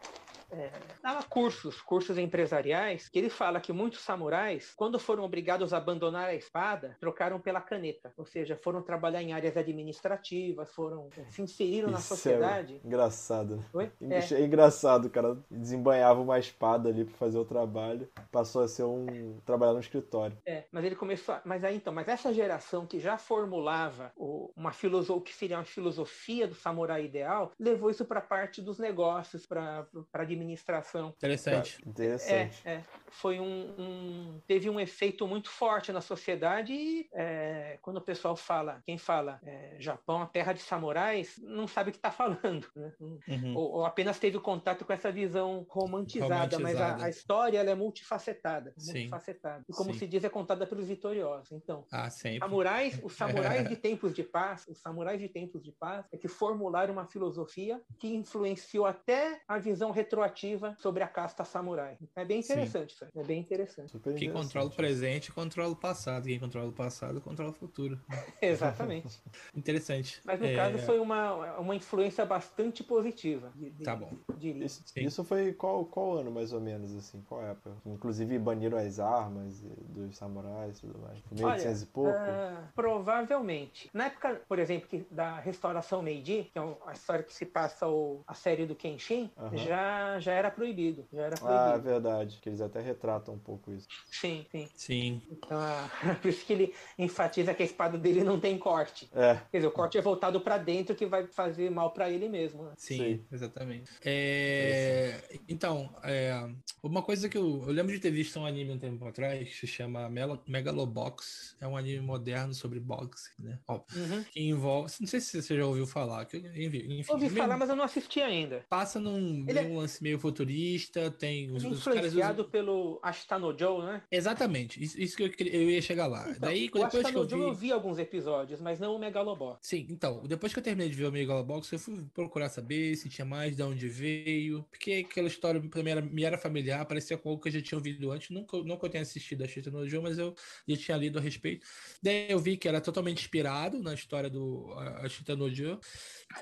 é, 0.53 0.71
dava 1.01 1.23
cursos, 1.23 1.81
cursos 1.81 2.17
empresariais, 2.17 3.09
que 3.09 3.19
ele 3.19 3.29
fala 3.29 3.59
que 3.59 3.73
muitos 3.73 3.99
samurais, 4.01 4.73
quando 4.75 4.99
foram 4.99 5.23
obrigados 5.23 5.73
a 5.73 5.77
abandonar 5.77 6.25
a 6.29 6.35
espada, 6.35 6.95
trocaram 6.99 7.39
pela 7.39 7.59
caneta. 7.61 8.13
Ou 8.17 8.25
seja, 8.25 8.55
foram 8.55 8.81
trabalhar 8.81 9.21
em 9.21 9.33
áreas 9.33 9.57
administrativas, 9.57 10.69
foram 10.73 11.09
é, 11.17 11.23
se 11.31 11.41
inseriram 11.41 11.89
na 11.89 11.99
Isso 11.99 12.07
sociedade. 12.09 12.79
É 12.83 12.87
engraçado, 12.87 13.57
né? 13.57 13.63
Oi? 13.73 13.91
É. 14.01 14.17
Achei 14.19 14.45
engraçado, 14.45 15.09
cara 15.09 15.37
desembanhava 15.49 16.21
uma 16.21 16.37
espada 16.39 16.89
ali 16.89 17.05
pra 17.05 17.15
fazer 17.17 17.37
o 17.37 17.45
trabalho, 17.45 18.07
passou 18.31 18.63
a 18.63 18.67
ser 18.67 18.83
um. 18.83 19.37
trabalhar 19.45 19.73
no 19.73 19.79
escritório. 19.79 20.37
É, 20.45 20.65
mas 20.71 20.83
ele 20.85 20.95
começou. 20.95 21.35
a- 21.35 21.41
Mas 21.45 21.63
aí 21.63 21.75
então, 21.75 21.93
mas 21.93 22.07
essa 22.07 22.33
geração 22.33 22.85
que 22.85 22.99
já 22.99 23.17
formulava 23.17 24.11
o- 24.15 24.51
uma 24.55 24.71
filosofia, 24.71 25.15
o 25.15 25.21
que 25.21 25.33
seria 25.33 25.57
uma 25.57 25.63
filosofia 25.65 26.47
do 26.47 26.55
samurai 26.55 27.05
ideal, 27.05 27.51
levou 27.59 27.89
isso 27.89 28.05
para 28.05 28.19
a 28.19 28.23
parte 28.23 28.61
dos 28.61 28.77
negócios, 28.79 29.45
para 29.45 29.85
a 30.13 30.23
administração. 30.43 31.09
Interessante. 31.17 31.79
É, 31.85 31.89
Interessante. 31.89 32.61
é. 32.65 32.83
Foi 33.09 33.39
um, 33.39 33.73
um- 33.77 34.41
Teve 34.47 34.69
um 34.69 34.79
efeito 34.79 35.27
muito 35.27 35.49
forte 35.49 35.91
na 35.91 36.01
sociedade 36.01 36.73
e 36.73 37.07
é, 37.13 37.77
quando 37.81 37.97
o 37.97 38.01
pessoal 38.01 38.35
fala, 38.35 38.81
quem 38.85 38.97
fala 38.97 39.39
é, 39.45 39.75
Japão, 39.79 40.21
a 40.21 40.25
terra 40.25 40.53
de 40.53 40.61
samurais, 40.61 41.39
não 41.43 41.67
sabe 41.67 41.89
o 41.89 41.91
que 41.93 41.97
está 41.99 42.11
falando. 42.11 42.67
Né? 42.75 42.91
Uhum. 42.99 43.55
Ou, 43.55 43.71
ou 43.73 43.85
apenas 43.85 44.19
teve 44.19 44.39
contato 44.39 44.83
com 44.85 44.91
essa 44.93 45.11
visão 45.11 45.65
romantizada, 45.69 46.59
mas 46.59 46.75
a, 46.75 46.79
Romantizada. 46.79 47.05
a 47.05 47.09
história 47.09 47.59
ela 47.59 47.69
é 47.69 47.75
multifacetada. 47.75 48.73
Sim. 48.77 48.93
multifacetada. 48.93 49.63
E 49.69 49.73
como 49.73 49.93
Sim. 49.93 49.99
se 49.99 50.07
diz, 50.07 50.23
é 50.23 50.29
contada 50.29 50.65
pelos 50.65 50.87
vitoriosos. 50.87 51.51
Então, 51.51 51.85
Ah, 51.91 52.09
sempre. 52.09 52.39
samurais, 52.39 52.99
os 53.03 53.13
samurais 53.13 53.69
de 53.69 53.75
tempos 53.77 54.13
de 54.13 54.23
paz, 54.23 54.67
os 54.67 54.79
samurais 54.79 55.19
de 55.19 55.29
tempos 55.29 55.61
de 55.63 55.71
paz, 55.71 56.05
é 56.11 56.17
que 56.17 56.27
formularam 56.27 56.93
uma 56.93 57.05
filosofia 57.05 57.81
que 57.99 58.07
influenciou 58.15 58.85
até 58.85 59.41
a 59.47 59.57
visão 59.59 59.91
retroativa 59.91 60.32
narrativa 60.33 60.75
sobre 60.79 61.03
a 61.03 61.07
casta 61.07 61.45
samurai. 61.45 61.97
É 62.15 62.25
bem 62.25 62.39
interessante, 62.39 62.93
isso. 62.93 63.05
É 63.15 63.23
bem 63.23 63.39
interessante. 63.39 63.91
Super 63.91 64.15
Quem 64.15 64.31
controla 64.31 64.67
o 64.67 64.71
presente 64.71 65.31
controla 65.31 65.71
o 65.71 65.75
passado. 65.75 66.25
Quem 66.25 66.39
controla 66.39 66.69
o 66.69 66.73
passado 66.73 67.21
controla 67.21 67.51
o 67.51 67.53
futuro. 67.53 67.99
Exatamente. 68.41 69.21
interessante. 69.55 70.19
Mas 70.25 70.39
no 70.39 70.47
é... 70.47 70.55
caso 70.55 70.79
foi 70.79 70.99
uma, 70.99 71.57
uma 71.57 71.75
influência 71.75 72.25
bastante 72.25 72.83
positiva. 72.83 73.51
De, 73.55 73.69
de, 73.69 73.83
tá 73.83 73.95
bom. 73.95 74.11
Isso, 74.41 74.83
isso, 74.95 75.23
foi 75.23 75.53
qual, 75.53 75.85
qual 75.85 76.17
ano 76.17 76.31
mais 76.31 76.51
ou 76.51 76.59
menos, 76.59 76.95
assim? 76.95 77.21
Qual 77.27 77.41
época? 77.43 77.71
Inclusive 77.85 78.37
baniram 78.39 78.77
as 78.77 78.99
armas 78.99 79.61
dos 79.61 80.17
samurais 80.17 80.77
e 80.77 80.81
tudo 80.81 80.99
mais. 80.99 81.19
1800 81.31 81.81
e 81.81 81.85
pouco? 81.87 82.09
Uh, 82.09 82.67
provavelmente. 82.75 83.89
Na 83.93 84.05
época, 84.05 84.41
por 84.47 84.59
exemplo, 84.59 84.87
que, 84.89 85.05
da 85.11 85.39
restauração 85.39 86.01
Meiji, 86.01 86.49
que 86.51 86.59
é 86.59 86.61
a 86.87 86.93
história 86.93 87.23
que 87.23 87.33
se 87.33 87.45
passa 87.45 87.87
o, 87.87 88.23
a 88.27 88.33
série 88.33 88.65
do 88.65 88.75
Kenshin, 88.75 89.29
uhum. 89.37 89.57
já, 89.57 90.19
já 90.23 90.31
era 90.33 90.49
proibido. 90.49 91.05
Já 91.11 91.23
era 91.23 91.35
proibido. 91.35 91.59
Ah, 91.59 91.73
é 91.75 91.79
verdade. 91.79 92.39
Que 92.41 92.49
eles 92.49 92.61
até 92.61 92.79
retratam 92.79 93.35
um 93.35 93.39
pouco 93.39 93.71
isso. 93.71 93.87
Sim, 94.09 94.45
sim. 94.51 94.67
Sim. 94.75 95.21
Então, 95.31 95.59
por 96.21 96.27
isso 96.27 96.45
que 96.45 96.53
ele 96.53 96.73
enfatiza 96.97 97.53
que 97.53 97.63
a 97.63 97.65
espada 97.65 97.97
dele 97.97 98.23
não 98.23 98.39
tem 98.39 98.57
corte. 98.57 99.09
É. 99.13 99.39
Quer 99.51 99.57
dizer, 99.57 99.67
o 99.67 99.71
corte 99.71 99.97
é 99.97 100.01
voltado 100.01 100.39
para 100.41 100.57
dentro 100.57 100.95
que 100.95 101.05
vai 101.05 101.27
fazer 101.27 101.69
mal 101.69 101.91
para 101.91 102.09
ele 102.09 102.29
mesmo. 102.29 102.63
Né? 102.63 102.73
Sim, 102.77 102.97
sim, 102.97 103.25
exatamente. 103.31 103.91
É... 104.03 105.21
Então, 105.47 105.93
é... 106.03 106.49
uma 106.81 107.01
coisa 107.01 107.27
que 107.27 107.37
eu, 107.37 107.63
eu 107.67 107.73
lembro 107.73 107.91
de 107.91 107.99
ter 107.99 108.11
visto 108.11 108.39
um 108.39 108.45
anime 108.45 108.71
um 108.71 108.79
tempo 108.79 109.05
atrás 109.05 109.49
que 109.49 109.55
se 109.55 109.67
chama 109.67 110.09
Megalobox. 110.47 111.55
É 111.59 111.67
um 111.67 111.77
anime 111.77 111.99
moderno 111.99 112.53
sobre 112.53 112.79
boxe, 112.79 113.31
né? 113.39 113.59
Uhum. 113.67 114.23
Que 114.31 114.41
envolve. 114.41 114.93
Não 114.99 115.07
sei 115.07 115.19
se 115.19 115.41
você 115.41 115.57
já 115.57 115.65
ouviu 115.65 115.85
falar. 115.85 116.25
Que, 116.25 116.37
enfim, 116.37 117.03
Ouvi 117.09 117.29
falar, 117.29 117.57
mas 117.57 117.69
eu 117.69 117.75
não 117.75 117.83
assisti 117.83 118.21
ainda. 118.21 118.65
Passa 118.69 118.99
num, 118.99 119.45
Ele 119.47 119.61
num 119.61 119.75
é... 119.75 119.77
lance 119.81 120.02
meio 120.03 120.19
futurista, 120.19 121.09
tem 121.09 121.49
os, 121.49 121.63
influenciado 121.63 122.07
os 122.07 122.13
caras 122.13 122.45
pelo 122.47 122.99
Ashtano 123.01 123.57
Joe, 123.57 123.85
né? 123.85 124.03
Exatamente, 124.11 124.83
isso, 124.83 124.99
isso 124.99 125.15
que 125.15 125.23
eu, 125.23 125.47
eu, 125.47 125.69
ia 125.69 125.81
chegar 125.81 126.07
lá. 126.07 126.23
Então, 126.29 126.39
Daí, 126.41 126.69
depois 126.69 127.09
que 127.09 127.15
eu 127.15 127.25
vi... 127.25 127.39
eu 127.39 127.53
vi 127.53 127.71
alguns 127.71 127.97
episódios, 127.97 128.59
mas 128.59 128.81
não 128.81 128.95
o 128.95 128.99
Megalobox. 128.99 129.65
Sim, 129.65 129.87
então, 129.89 130.21
depois 130.27 130.51
que 130.51 130.59
eu 130.59 130.63
terminei 130.63 130.89
de 130.89 130.95
ver 130.95 131.05
o 131.05 131.11
Megalobox, 131.11 131.71
eu 131.71 131.79
fui 131.79 132.03
procurar 132.13 132.49
saber 132.49 132.97
se 132.97 133.07
tinha 133.07 133.23
mais, 133.23 133.55
de 133.55 133.63
onde 133.63 133.87
veio, 133.87 134.63
porque 134.69 135.05
aquela 135.09 135.27
história 135.27 135.61
pra 135.61 135.81
mim 135.81 135.91
era, 135.91 136.01
me 136.01 136.23
era 136.23 136.37
familiar, 136.37 136.85
parecia 136.85 137.17
com 137.17 137.29
algo 137.29 137.41
que 137.41 137.47
eu 137.47 137.53
já 137.53 137.61
tinha 137.61 137.77
ouvido 137.77 138.11
antes, 138.11 138.29
nunca, 138.29 138.57
nunca 138.57 138.85
eu 138.85 138.89
tinha 138.89 139.01
assistido 139.01 139.41
a 139.41 139.45
Ashtano 139.45 139.87
Joe, 139.87 140.03
mas 140.03 140.17
eu 140.17 140.35
já 140.67 140.75
tinha 140.75 140.97
lido 140.97 141.17
a 141.17 141.21
respeito. 141.21 141.65
Daí 142.01 142.29
eu 142.29 142.39
vi 142.39 142.57
que 142.57 142.67
era 142.67 142.81
totalmente 142.81 143.21
inspirado 143.21 143.81
na 143.81 143.93
história 143.93 144.29
do 144.29 144.73
Ashtano 145.01 145.49
Joe, 145.49 145.79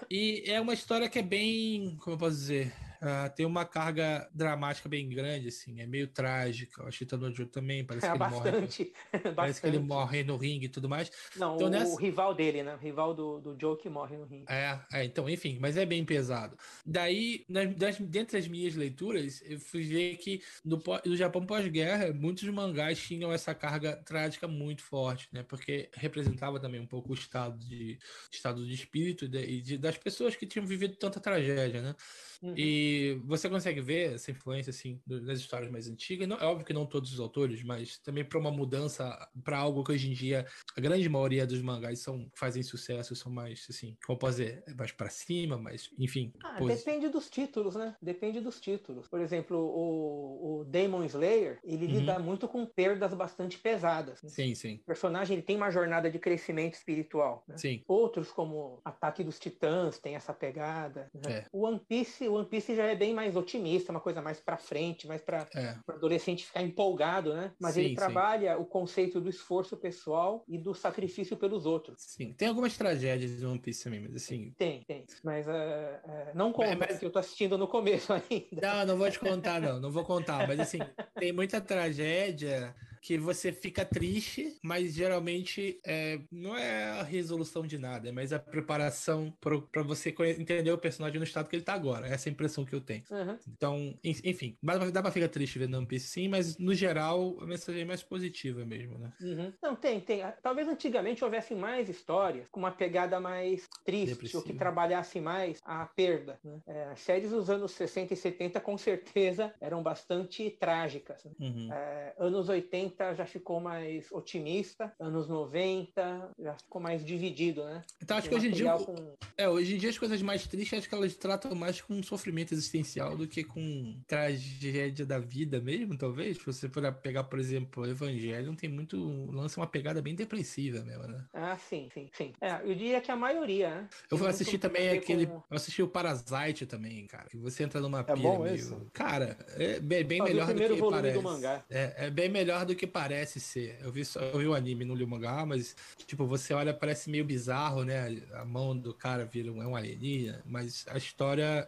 e 0.10 0.44
é 0.48 0.60
uma 0.60 0.74
história 0.74 1.08
que 1.08 1.20
é 1.20 1.24
bem, 1.24 1.96
como 2.00 2.16
eu 2.16 2.18
posso 2.18 2.38
dizer, 2.38 2.74
Uh, 3.02 3.34
tem 3.36 3.48
uma 3.48 3.66
carga 3.66 4.30
dramática 4.32 4.88
bem 4.88 5.10
grande, 5.10 5.48
assim, 5.48 5.82
é 5.82 5.88
meio 5.88 6.08
trágica. 6.08 6.86
O 6.86 6.92
Chita 6.92 7.18
no 7.18 7.32
também, 7.48 7.84
parece 7.86 8.06
é, 8.06 8.12
que 8.12 8.18
bastante, 8.18 8.82
ele 8.82 8.92
morre. 8.92 9.12
Parece 9.12 9.36
bastante. 9.36 9.62
que 9.62 9.68
ele 9.68 9.80
morre 9.80 10.24
no 10.24 10.38
ringue 10.38 10.66
e 10.68 10.70
tudo 10.70 10.88
mais. 10.88 11.12
Não, 11.36 11.56
então, 11.56 11.68
o, 11.68 11.70
nessa... 11.70 11.92
o, 11.92 11.96
rival 11.96 12.36
dele, 12.36 12.62
né? 12.62 12.76
O 12.76 12.78
rival 12.78 13.14
do, 13.16 13.40
do 13.40 13.58
Joe 13.60 13.76
que 13.76 13.90
morre 13.90 14.18
no 14.18 14.26
ringue. 14.26 14.46
É, 14.48 14.80
é, 14.94 15.04
então, 15.04 15.28
enfim, 15.28 15.58
mas 15.60 15.78
é 15.78 15.86
bem 15.86 16.06
pesado. 16.06 16.56
Daí, 16.86 17.44
nas, 17.50 17.74
das, 17.76 17.98
dentre 18.00 18.38
as 18.38 18.48
minhas 18.48 18.76
leituras, 18.76 19.42
eu 19.46 19.60
fui 19.60 19.82
ver 19.82 20.18
que 20.18 20.42
no, 20.64 20.82
no 21.04 21.16
Japão 21.16 21.44
pós-guerra, 21.44 22.14
muitos 22.14 22.48
mangás 22.50 23.00
tinham 23.00 23.32
essa 23.32 23.56
carga 23.56 23.96
trágica 23.98 24.48
muito 24.48 24.84
forte, 24.84 25.28
né? 25.32 25.44
Porque 25.44 25.90
representava 25.96 26.60
também 26.60 26.80
um 26.80 26.88
pouco 26.88 27.12
o 27.12 27.16
estado 27.16 27.58
de, 27.58 27.98
estado 28.32 28.64
de 28.66 28.74
espírito 28.74 29.26
e 29.26 29.28
de, 29.28 29.62
de, 29.62 29.78
das 29.78 29.98
pessoas 29.98 30.36
que 30.36 30.46
tinham 30.46 30.68
vivido 30.68 30.96
tanta 30.96 31.20
tragédia, 31.20 31.82
né? 31.82 31.96
Uhum. 32.42 32.54
E 32.58 33.22
você 33.26 33.50
consegue 33.50 33.82
ver 33.82 34.16
essa 34.16 34.32
influência 34.32 34.72
assim 34.72 35.00
nas 35.06 35.40
histórias 35.40 35.72
mais 35.72 35.88
antigas. 35.88 36.28
Não, 36.28 36.38
é 36.38 36.46
óbvio 36.46 36.66
que 36.66 36.74
não 36.74 36.86
todos 36.86 37.14
os 37.14 37.20
autores, 37.20 37.64
mas 37.64 37.98
também 38.00 38.26
para 38.26 38.40
uma 38.40 38.52
mudança 38.52 39.30
para 39.44 39.58
algo 39.58 39.84
que 39.84 39.92
hoje 39.92 40.10
em 40.10 40.14
dia 40.14 40.46
a 40.76 40.82
grande 40.82 41.08
maioria 41.08 41.46
dos 41.46 41.62
mangás 41.62 42.00
são 42.00 42.30
fazem 42.36 42.64
sucesso, 42.64 43.16
são 43.16 43.32
mais 43.32 43.66
assim, 43.70 43.96
como 44.06 44.18
posso 44.18 44.38
dizer, 44.38 44.64
é 44.68 44.74
mais 44.74 44.92
para 44.92 45.10
cima, 45.10 45.58
mas 45.58 45.90
enfim. 45.98 46.34
Ah, 46.44 46.60
depende 46.60 47.10
dos 47.10 47.30
títulos, 47.30 47.76
né? 47.76 47.96
Depende 48.02 48.40
dos 48.40 48.60
títulos. 48.60 49.08
Por 49.08 49.22
exemplo, 49.22 49.58
o, 49.58 50.62
o 50.62 50.66
Demon 50.66 51.04
Slayer, 51.04 51.60
ele 51.64 51.86
uhum. 51.86 52.00
lida 52.00 52.20
muito 52.20 52.48
com 52.48 52.66
perdas 52.66 53.14
bastante 53.14 53.58
pesadas. 53.58 54.22
Né? 54.24 54.30
Sim, 54.30 54.56
sim. 54.56 54.76
O 54.76 54.86
personagem 54.86 55.36
ele 55.36 55.44
tem 55.44 55.56
uma 55.56 55.70
jornada 55.70 56.10
de 56.10 56.18
crescimento 56.18 56.76
espiritual. 56.76 57.44
Né? 57.48 57.58
Sim. 57.58 57.84
Outros 57.88 58.32
como 58.32 58.82
Ataque 58.84 59.24
dos 59.24 59.40
Titãs 59.40 60.00
tem 60.00 60.16
essa 60.16 60.34
pegada. 60.34 61.10
Né? 61.14 61.32
É. 61.32 61.46
O 61.52 61.66
One 61.66 61.80
Piece 61.88 62.28
One 62.36 62.48
Piece 62.48 62.76
já 62.76 62.86
é 62.86 62.96
bem 62.96 63.14
mais 63.14 63.36
otimista, 63.36 63.92
uma 63.92 64.00
coisa 64.00 64.22
mais 64.22 64.40
para 64.40 64.58
frente, 64.58 65.08
mais 65.08 65.22
para 65.22 65.48
é. 65.56 65.76
o 65.88 65.92
adolescente 65.92 66.46
ficar 66.46 66.62
empolgado, 66.62 67.34
né? 67.34 67.52
Mas 67.60 67.76
sim, 67.76 67.82
ele 67.82 67.96
trabalha 67.96 68.56
sim. 68.56 68.62
o 68.62 68.66
conceito 68.66 69.20
do 69.20 69.30
esforço 69.30 69.78
pessoal 69.78 70.44
e 70.48 70.58
do 70.58 70.74
sacrifício 70.74 71.38
pelos 71.38 71.66
outros. 71.66 71.96
Sim, 72.00 72.34
tem 72.34 72.48
algumas 72.48 72.78
tragédias 72.78 73.42
no 73.42 73.52
One 73.52 73.60
Piece 73.60 73.84
também, 73.84 74.00
mas 74.00 74.16
assim. 74.16 74.54
Tem, 74.58 74.84
tem. 74.84 75.06
Mas 75.24 75.48
uh, 75.48 75.52
uh, 75.52 76.36
não 76.36 76.52
conta, 76.52 76.76
mas... 76.76 76.92
porque 76.92 77.06
eu 77.06 77.12
tô 77.12 77.20
assistindo 77.20 77.58
no 77.58 77.68
começo 77.68 78.14
ainda. 78.14 78.62
Não, 78.62 78.86
não 78.86 78.98
vou 78.98 79.10
te 79.10 79.20
contar, 79.20 79.62
não, 79.62 79.80
não 79.80 79.92
vou 79.92 80.04
contar. 80.04 80.48
Mas 80.48 80.60
assim, 80.60 80.80
tem 81.16 81.32
muita 81.32 81.62
tragédia 81.62 82.76
que 83.02 83.18
você 83.18 83.52
fica 83.52 83.84
triste, 83.84 84.58
mas 84.62 84.94
geralmente 84.94 85.80
é, 85.84 86.20
não 86.32 86.56
é 86.56 87.00
a 87.00 87.04
resolução 87.04 87.66
de 87.66 87.78
nada, 87.78 88.10
é 88.10 88.12
mais 88.12 88.32
a 88.32 88.40
preparação 88.40 89.34
para 89.42 89.82
você 89.82 90.14
entender 90.38 90.72
o 90.72 90.78
personagem 90.78 91.18
no 91.18 91.26
estado 91.26 91.50
que 91.50 91.56
ele 91.56 91.64
tá 91.64 91.74
agora. 91.74 92.08
Essa 92.08 92.30
é 92.30 92.30
a 92.30 92.34
impressão 92.34 92.64
que 92.64 92.76
eu 92.76 92.82
tenho. 92.82 93.04
Uhum. 93.10 93.38
Então, 93.48 94.00
enfim, 94.04 94.56
dá 94.94 95.02
pra 95.02 95.12
ficar 95.12 95.30
triste 95.30 95.58
vendo 95.58 95.78
One 95.78 95.88
Piece 95.88 96.08
sim, 96.08 96.28
mas 96.28 96.58
no 96.58 96.74
geral 96.76 97.38
a 97.42 97.46
mensagem 97.46 97.82
é 97.82 97.86
mais 97.86 98.04
positiva 98.04 98.64
mesmo, 98.64 99.00
né? 99.00 99.12
Uhum. 99.20 99.54
Não, 99.62 99.76
tem, 99.76 100.00
tem. 100.00 100.22
Talvez 100.44 100.68
antigamente 100.68 101.24
houvesse 101.24 101.56
mais 101.56 101.90
histórias 101.90 102.48
com 102.52 102.60
uma 102.60 102.72
pegada 102.72 103.20
mais 103.20 103.68
triste, 103.84 104.14
Depressivo. 104.14 104.40
ou 104.40 104.46
que 104.46 104.54
trabalhasse 104.54 105.20
mais 105.20 105.60
a 105.66 105.86
perda. 105.86 106.40
Né? 106.44 106.60
É, 106.68 106.84
as 106.86 107.00
séries 107.00 107.32
dos 107.32 107.50
anos 107.50 107.72
60 107.72 108.14
e 108.14 108.18
70 108.18 108.60
com 108.60 108.78
certeza 108.78 109.54
eram 109.60 109.82
bastante 109.82 110.52
trágicas. 110.52 111.26
Né? 111.26 111.32
Uhum. 111.40 111.74
É, 111.74 112.14
anos 112.20 112.48
80 112.48 112.91
80 112.92 113.16
já 113.16 113.26
ficou 113.26 113.60
mais 113.60 114.12
otimista, 114.12 114.94
anos 115.00 115.28
90 115.28 116.32
já 116.40 116.54
ficou 116.56 116.82
mais 116.82 117.04
dividido, 117.04 117.64
né? 117.64 117.84
Então 118.02 118.18
acho 118.18 118.30
que 118.30 118.36
hoje 118.36 118.48
em 118.48 118.52
dia. 118.52 118.74
Com... 118.74 119.16
É, 119.38 119.50
hoje 119.50 119.76
em 119.76 119.78
dia 119.78 119.90
as 119.90 119.98
coisas 119.98 120.22
mais 120.22 120.46
tristes 120.46 120.80
acho 120.80 120.90
que 120.90 120.96
elas 120.96 121.16
tratam 121.16 121.56
mais 121.56 121.82
com 121.82 122.02
sofrimento 122.04 122.54
existencial 122.54 123.16
do 123.16 123.28
que 123.28 123.44
com 123.44 123.96
tragédia 124.08 125.06
da 125.06 125.20
vida 125.20 125.60
mesmo, 125.60 125.98
talvez. 125.98 126.38
Se 126.38 126.46
você 126.46 126.70
for 126.70 126.92
pegar, 126.94 127.24
por 127.24 127.40
exemplo, 127.40 127.84
o 127.84 127.88
Evangelho, 127.88 128.56
tem 128.56 128.70
muito. 128.70 128.98
lança 129.32 129.60
uma 129.60 129.68
pegada 129.68 130.02
bem 130.02 130.16
depressiva 130.16 130.84
mesmo, 130.84 131.08
né? 131.08 131.24
Ah, 131.34 131.58
sim, 131.58 131.90
sim, 131.94 132.10
sim. 132.14 132.34
É, 132.42 132.62
eu 132.64 132.76
diria 132.76 133.02
que 133.02 133.12
a 133.12 133.16
maioria, 133.16 133.70
né? 133.70 133.90
Eu 134.10 134.18
vou 134.18 134.28
assistir 134.28 134.58
também 134.58 134.90
aquele. 134.90 135.28
Com... 135.28 135.36
Eu 135.50 135.56
assisti 135.58 135.82
o 135.82 135.88
Parasite 135.88 136.66
também, 136.66 137.06
cara. 137.08 137.30
Que 137.30 137.38
você 137.38 137.64
entra 137.64 137.80
numa 137.80 138.02
é 138.02 138.16
bom 138.16 138.40
meio. 138.40 138.56
Isso? 138.56 138.90
Cara, 138.94 139.38
é 139.56 139.80
bem, 139.80 140.04
bem 140.04 140.22
melhor 140.22 140.54
do 140.54 140.60
que 140.60 140.82
parece. 140.90 141.18
Do 141.18 141.24
mangá. 141.24 141.64
É, 141.70 142.08
é 142.08 142.10
bem 142.10 142.30
melhor 142.30 142.66
do 142.66 142.76
que 142.76 142.81
parece 142.88 143.40
ser. 143.40 143.78
Eu 143.82 143.92
vi, 143.92 144.04
eu 144.16 144.40
vi 144.40 144.48
o 144.48 144.54
anime, 144.54 144.86
não 144.86 144.96
li 144.96 145.04
o 145.04 145.08
mangá, 145.08 145.46
mas, 145.46 145.76
tipo, 146.06 146.26
você 146.26 146.54
olha, 146.54 146.74
parece 146.74 147.10
meio 147.10 147.26
bizarro, 147.26 147.84
né? 147.84 148.22
A 148.34 148.46
mão 148.46 148.78
do 148.78 148.94
cara 148.94 149.26
vira 149.26 149.52
um, 149.52 149.62
é 149.62 149.68
um 149.68 149.76
alienígena, 149.76 150.42
mas 150.46 150.86
a 150.88 150.98
história, 150.98 151.68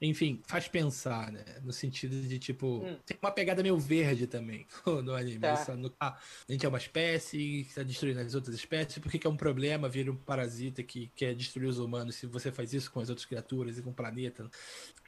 enfim, 0.00 0.42
faz 0.46 0.68
pensar, 0.68 1.32
né? 1.32 1.44
No 1.62 1.72
sentido 1.72 2.20
de, 2.20 2.38
tipo, 2.38 2.84
hum. 2.84 2.96
tem 3.04 3.16
uma 3.20 3.30
pegada 3.30 3.62
meio 3.62 3.78
verde 3.78 4.26
também 4.26 4.66
no 5.04 5.14
anime. 5.14 5.40
Tá. 5.40 5.76
no, 5.76 5.92
ah, 6.00 6.18
a 6.48 6.52
gente 6.52 6.64
é 6.64 6.68
uma 6.68 6.78
espécie 6.78 7.36
que 7.36 7.68
está 7.68 7.82
destruindo 7.82 8.20
as 8.20 8.34
outras 8.34 8.54
espécies, 8.54 8.98
por 8.98 9.10
que, 9.10 9.26
é 9.26 9.30
um 9.30 9.36
problema 9.36 9.88
vir 9.88 10.08
um 10.10 10.16
parasita 10.16 10.82
que 10.82 11.10
quer 11.14 11.34
destruir 11.34 11.68
os 11.68 11.78
humanos 11.78 12.16
se 12.16 12.26
você 12.26 12.50
faz 12.50 12.72
isso 12.72 12.90
com 12.90 13.00
as 13.00 13.08
outras 13.08 13.26
criaturas 13.26 13.78
e 13.78 13.82
com 13.82 13.90
o 13.90 13.94
planeta? 13.94 14.50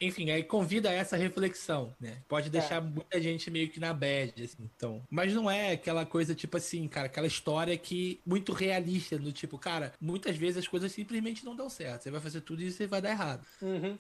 Enfim, 0.01 0.31
aí 0.31 0.43
convida 0.43 0.91
a 0.91 0.93
essa 0.93 1.17
reflexão, 1.17 1.95
né? 2.01 2.23
Pode 2.29 2.51
deixar 2.51 2.77
é. 2.77 2.81
muita 2.81 3.21
gente 3.21 3.51
meio 3.51 3.69
que 3.69 3.81
na 3.81 3.93
bad, 3.93 4.43
assim, 4.43 4.69
então. 4.77 5.03
Mas 5.11 5.28
não 5.35 5.51
é 5.51 5.73
aquela 5.73 6.05
coisa, 6.05 6.35
tipo 6.35 6.57
assim, 6.57 6.87
cara, 6.89 7.07
aquela 7.07 7.27
história 7.27 7.77
que 7.77 8.21
muito 8.25 8.53
realista, 8.53 9.19
do 9.19 9.33
tipo, 9.33 9.59
cara, 9.59 9.93
muitas 10.01 10.37
vezes 10.37 10.59
as 10.59 10.69
coisas 10.69 10.93
simplesmente 10.93 11.45
não 11.45 11.55
dão 11.55 11.69
certo. 11.69 12.03
Você 12.03 12.11
vai 12.11 12.21
fazer 12.21 12.41
tudo 12.41 12.63
e 12.63 12.71
você 12.71 12.87
vai 12.87 13.01
dar 13.01 13.11
errado. 13.11 13.47
Uhum. 13.63 13.99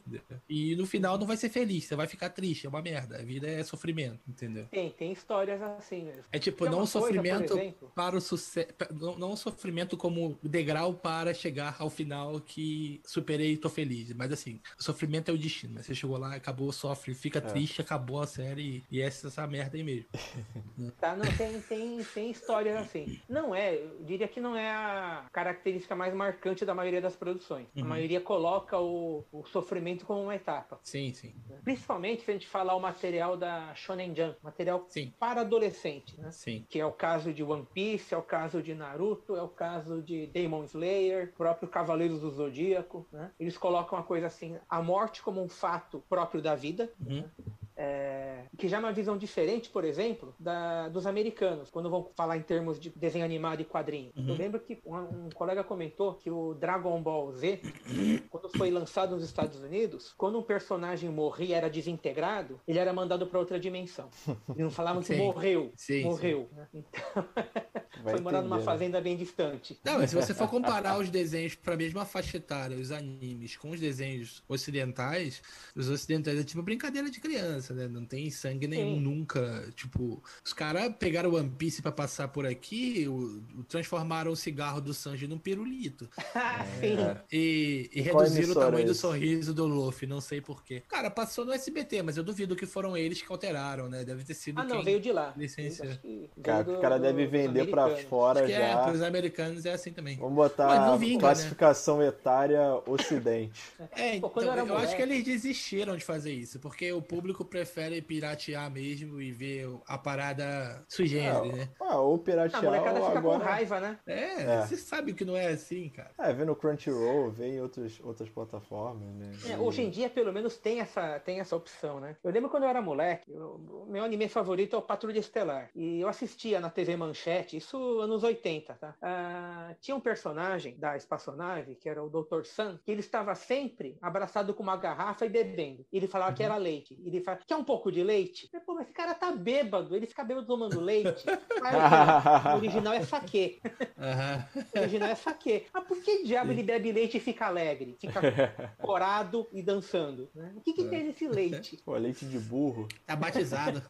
E 0.49 0.77
no 0.77 0.87
final 0.87 1.19
não 1.19 1.27
vai 1.27 1.37
ser 1.37 1.49
feliz, 1.49 1.85
você 1.85 1.97
vai 1.97 2.07
ficar 2.07 2.31
triste, 2.31 2.67
é 2.67 2.69
uma 2.69 2.83
merda. 2.83 3.19
A 3.19 3.23
vida 3.23 3.49
é 3.49 3.63
sofrimento, 3.63 4.21
entendeu? 4.29 4.67
Tem, 4.71 4.91
tem 4.91 5.13
histórias 5.13 5.61
assim 5.63 6.05
mesmo. 6.05 6.25
É 6.33 6.39
tipo, 6.39 6.65
não 6.67 6.87
sofrimento 6.87 7.55
coisa, 7.55 7.75
para 7.95 8.17
o 8.17 8.21
sucesso. 8.21 8.69
Não, 8.93 9.19
não 9.19 9.37
sofrimento 9.37 9.97
como 9.97 10.39
degrau 10.43 10.95
para 10.95 11.35
chegar 11.35 11.77
ao 11.79 11.91
final 11.91 12.41
que 12.41 13.01
superei 13.05 13.53
e 13.53 13.57
tô 13.57 13.69
feliz. 13.69 14.13
Mas 14.13 14.33
assim, 14.33 14.61
sofrimento 14.79 15.31
é 15.31 15.35
o 15.35 15.39
destino. 15.39 15.75
Mas 15.75 15.87
você 15.87 15.95
chegou 15.95 16.17
lá, 16.19 16.35
acabou, 16.35 16.73
sofre, 16.73 17.15
fica 17.15 17.39
é. 17.39 17.43
triste, 17.43 17.81
acabou 17.81 18.21
a 18.21 18.27
série 18.27 18.85
e 18.91 19.01
essa, 19.01 19.29
essa 19.29 19.47
merda 19.47 19.77
aí 19.77 19.83
mesmo. 19.83 20.07
tá, 21.01 21.17
não, 21.19 21.37
tem, 21.37 21.61
tem, 21.61 22.05
tem 22.05 22.31
histórias 22.31 22.77
assim. 22.77 23.21
Não 23.29 23.55
é, 23.55 23.75
eu 23.75 24.05
diria 24.05 24.29
que 24.29 24.41
não 24.41 24.57
é 24.57 24.71
a 24.71 25.27
característica 25.33 25.95
mais 25.95 26.15
marcante 26.15 26.65
da 26.65 26.75
maioria 26.75 27.01
das 27.01 27.17
produções. 27.17 27.67
Uhum. 27.77 27.85
A 27.85 27.87
maioria 27.87 28.21
coloca 28.21 28.79
o, 28.79 29.25
o 29.33 29.45
sofrimento 29.47 30.07
como 30.07 30.23
uma 30.23 30.35
etapa. 30.35 30.79
Sim, 30.83 31.13
sim. 31.13 31.35
Principalmente 31.65 32.25
se 32.25 32.31
a 32.31 32.35
gente 32.35 32.47
falar 32.47 32.75
o 32.75 32.81
material 32.81 33.37
da 33.37 33.75
Shonen 33.75 34.15
Jump, 34.15 34.37
material 34.43 34.87
sim. 34.89 35.13
para 35.19 35.43
adolescente, 35.43 36.19
né? 36.21 36.31
Sim. 36.31 36.65
Que 36.69 36.81
é 36.81 36.87
o 36.87 36.93
caso 36.93 37.33
de 37.33 37.43
One 37.43 37.67
Piece, 37.73 38.15
é 38.15 38.17
o 38.17 38.23
caso 38.23 38.63
de 38.63 38.75
Naruto, 38.75 39.37
é 39.37 39.43
o 39.43 39.49
caso 39.49 40.03
de 40.03 40.27
Demon 40.29 40.65
Slayer, 40.65 41.33
próprio 41.37 41.69
Cavaleiros 41.69 42.21
do 42.21 42.31
Zodíaco, 42.31 43.07
né? 43.13 43.31
Eles 43.39 43.59
colocam 43.59 43.99
uma 43.99 44.05
coisa 44.05 44.27
assim, 44.27 44.57
a 44.69 44.83
morte 44.83 45.23
como 45.23 45.43
um 45.43 45.49
fato 45.49 46.03
próprio 46.09 46.41
da 46.41 46.55
vida, 46.55 46.93
uhum. 47.01 47.23
né? 47.23 47.31
É, 47.81 48.43
que 48.57 48.67
já 48.67 48.79
é 48.79 48.81
uma 48.81 48.93
visão 48.93 49.17
diferente, 49.17 49.71
por 49.71 49.85
exemplo, 49.85 50.35
da, 50.37 50.89
dos 50.89 51.07
americanos, 51.07 51.71
quando 51.71 51.89
vão 51.89 52.11
falar 52.17 52.37
em 52.37 52.43
termos 52.43 52.81
de 52.81 52.91
desenho 52.91 53.25
animado 53.25 53.63
e 53.63 53.65
quadrinho. 53.65 54.11
Uhum. 54.17 54.31
Eu 54.31 54.35
lembro 54.35 54.59
que 54.59 54.81
um, 54.85 54.97
um, 54.97 55.29
colega 55.33 55.63
comentou 55.63 56.15
que 56.15 56.29
o 56.29 56.55
Dragon 56.55 57.01
Ball 57.01 57.31
Z, 57.31 57.61
quando 58.29 58.49
foi 58.51 58.73
lançado 58.73 59.15
nos 59.15 59.23
Estados 59.23 59.61
Unidos, 59.61 60.13
quando 60.19 60.41
um 60.41 60.43
personagem 60.43 61.09
morria 61.09 61.57
era 61.57 61.71
desintegrado, 61.71 62.61
ele 62.67 62.81
era 62.81 62.93
mandado 62.93 63.29
para 63.29 63.39
outra 63.39 63.61
dimensão. 63.61 64.09
Eles 64.49 64.59
não 64.65 64.71
falavam 64.71 65.01
que 65.01 65.15
morreu. 65.15 65.73
Sim, 65.77 66.03
morreu. 66.03 66.51
Sim. 66.73 66.85
Né? 66.85 67.45
Então, 68.01 68.13
foi 68.13 68.21
morar 68.21 68.43
numa 68.43 68.61
fazenda 68.61 69.01
bem 69.01 69.17
distante. 69.17 69.79
Não, 69.85 69.99
mas 69.99 70.11
se 70.11 70.17
você 70.17 70.35
for 70.35 70.49
comparar 70.49 70.99
os 70.99 71.11
desenhos 71.11 71.55
para 71.55 71.75
a 71.75 71.77
mesma 71.77 72.05
faixa 72.05 72.37
etária, 72.37 72.77
os 72.77 72.93
animes, 72.93 73.57
com 73.57 73.71
os 73.71 73.81
desenhos 73.81 74.43
ocidentais, 74.49 75.43
os 75.75 75.89
ocidentais 75.89 76.39
é 76.39 76.45
tipo 76.45 76.63
brincadeira 76.63 77.11
de 77.11 77.21
criança, 77.21 77.75
né? 77.75 77.89
Não 77.89 78.05
tem 78.05 78.31
sangue 78.31 78.67
nenhum 78.67 78.95
Sim. 78.95 79.01
nunca. 79.01 79.69
Tipo, 79.75 80.23
os 80.45 80.53
caras 80.53 80.93
pegaram 80.99 81.31
o 81.31 81.37
One 81.37 81.51
Piece 81.51 81.83
pra 81.83 81.93
passar 81.93 82.29
por 82.29 82.47
aqui, 82.47 83.07
o, 83.09 83.61
o 83.61 83.65
transformaram 83.65 84.31
o 84.31 84.37
cigarro 84.37 84.81
do 84.81 84.95
Sanji 84.95 85.27
num 85.27 85.39
pirulito. 85.39 86.09
é, 86.83 87.17
e, 87.33 87.91
e 87.93 88.01
reduziram 88.01 88.53
o 88.53 88.55
tamanho 88.55 88.87
do 88.87 88.95
sorriso 88.95 89.53
do 89.55 89.67
Luffy, 89.67 90.07
não 90.07 90.21
sei 90.21 90.41
porquê. 90.41 90.83
Cara, 90.89 91.11
passou 91.11 91.45
no 91.45 91.53
SBT, 91.53 92.03
mas 92.03 92.17
eu 92.17 92.25
duvido 92.25 92.57
que 92.57 92.67
foram 92.67 92.97
eles 92.97 93.21
que 93.21 93.31
alteraram, 93.31 93.89
né? 93.89 94.05
Deve 94.05 94.25
ter 94.25 94.35
sido. 94.35 94.61
Ah, 94.61 94.65
não, 94.65 94.83
veio 94.83 95.01
de 95.01 95.13
lá. 95.13 95.35
Licença. 95.37 96.01
Cara, 96.43 96.63
do, 96.63 96.75
o 96.75 96.81
cara 96.81 96.99
deve 96.99 97.27
vender 97.27 97.69
fora 97.97 98.45
Acho 98.45 98.53
já. 98.53 98.59
É, 98.59 98.85
pros 98.85 99.03
americanos 99.03 99.67
é 99.67 99.73
assim 99.73 99.93
também. 99.93 100.17
Vamos 100.17 100.35
botar 100.35 100.97
vinga, 100.97 101.21
classificação 101.21 101.99
né? 101.99 102.09
etária 102.09 102.61
Ocidente. 102.87 103.63
É, 103.97 104.17
então, 104.17 104.29
Pô, 104.29 104.41
eu, 104.43 104.67
eu 104.67 104.77
acho 104.77 104.95
que 104.95 105.03
eles 105.03 105.25
desistiram 105.25 105.97
de 105.97 106.05
fazer 106.05 106.33
isso, 106.33 106.59
porque 106.61 106.93
o 106.93 107.01
público 107.03 107.45
prefere 107.45 108.01
piratear 108.01 108.71
mesmo 108.71 109.21
e 109.21 109.33
ver 109.33 109.69
a 109.87 109.97
parada 109.99 110.85
sui 110.89 111.07
generis, 111.07 111.53
é, 111.53 111.57
né? 111.57 111.69
Ah, 111.81 111.99
ou 111.99 112.19
piratear 112.19 112.63
a 112.63 112.65
molecada 112.65 113.01
fica 113.01 113.19
agora... 113.19 113.39
com 113.41 113.45
raiva, 113.45 113.81
né? 113.81 113.99
É, 114.07 114.43
é, 114.43 114.67
você 114.67 114.77
sabe 114.77 115.13
que 115.15 115.25
não 115.25 115.37
é 115.37 115.49
assim, 115.49 115.89
cara. 115.89 116.11
É, 116.19 116.33
vê 116.33 116.45
no 116.45 116.55
Crunchyroll, 116.55 117.31
vê 117.31 117.55
em 117.55 117.61
outros, 117.61 118.01
outras 118.05 118.29
plataformas, 118.29 119.09
né? 119.15 119.33
É, 119.47 119.53
e... 119.53 119.57
Hoje 119.57 119.83
em 119.83 119.91
dia, 119.91 120.09
pelo 120.09 120.33
menos, 120.33 120.57
tem 120.57 120.81
essa, 120.81 121.19
tem 121.21 121.41
essa 121.41 121.57
opção, 121.57 122.01
né? 122.01 122.17
Eu 122.23 122.31
lembro 122.31 122.51
quando 122.51 122.65
eu 122.65 122.69
era 122.69 122.81
moleque, 122.81 123.33
o 123.33 123.87
meu 123.89 124.05
anime 124.05 124.29
favorito 124.29 124.77
é 124.77 124.79
o 124.79 124.83
Patrulha 124.83 125.19
Estelar. 125.19 125.71
E 125.75 126.01
eu 126.01 126.09
assistia 126.09 126.61
na 126.61 126.71
TV 126.71 126.97
Manchete, 126.97 127.57
isso 127.57 127.78
anos 128.01 128.23
80, 128.23 128.75
tá? 128.75 128.95
Ah, 129.01 129.75
tinha 129.81 129.97
um 129.97 130.01
personagem 130.01 130.77
da 130.79 130.97
espaçonave, 130.97 131.75
que 131.75 131.89
era 131.89 132.03
o 132.03 132.09
Dr. 132.09 132.45
Sun, 132.45 132.79
que 132.85 132.91
ele 132.91 133.01
estava 133.01 133.35
sempre 133.35 133.97
abraçado 134.01 134.55
com 134.55 134.63
uma 134.63 134.77
garrafa 134.77 135.27
e 135.27 135.29
bebendo. 135.29 135.85
Ele 135.93 136.07
falava 136.07 136.31
uhum. 136.31 136.37
que 136.37 136.43
era 136.43 136.57
leite. 136.57 136.99
Ele 137.05 137.21
falava, 137.21 137.43
quer 137.47 137.57
um 137.57 137.65
pouco 137.65 137.91
de 137.91 138.03
leite? 138.03 138.51
Pô, 138.65 138.75
mas 138.75 138.87
esse 138.87 138.93
cara 138.93 139.15
tá 139.15 139.31
bêbado, 139.33 139.95
ele 139.95 140.07
fica 140.07 140.25
bêbado 140.25 140.47
tomando 140.47 140.81
leite. 140.81 141.25
o 142.53 142.57
original 142.57 142.93
é 142.93 143.03
saque. 143.03 143.61
Uhum. 143.97 144.63
O 144.75 144.81
original 144.81 145.09
é 145.09 145.15
saque. 145.15 145.67
Mas 145.73 145.85
por 145.85 146.01
que 146.03 146.25
diabo 146.25 146.53
ele 146.53 146.63
bebe 146.63 146.93
leite 146.93 147.17
e 147.17 147.21
fica 147.21 147.47
alegre? 147.47 147.97
Fica 148.01 148.21
corado 148.79 149.47
e 149.53 149.63
dançando? 149.63 150.29
Né? 150.35 150.53
O 150.57 150.61
que, 150.61 150.73
que 150.73 150.83
é. 150.83 150.89
tem 150.89 151.05
nesse 151.05 151.27
leite? 151.27 151.77
Pô, 151.85 151.97
leite 151.97 152.25
de 152.27 152.39
burro. 152.39 152.87
Tá 153.07 153.17
batizado. 153.17 153.83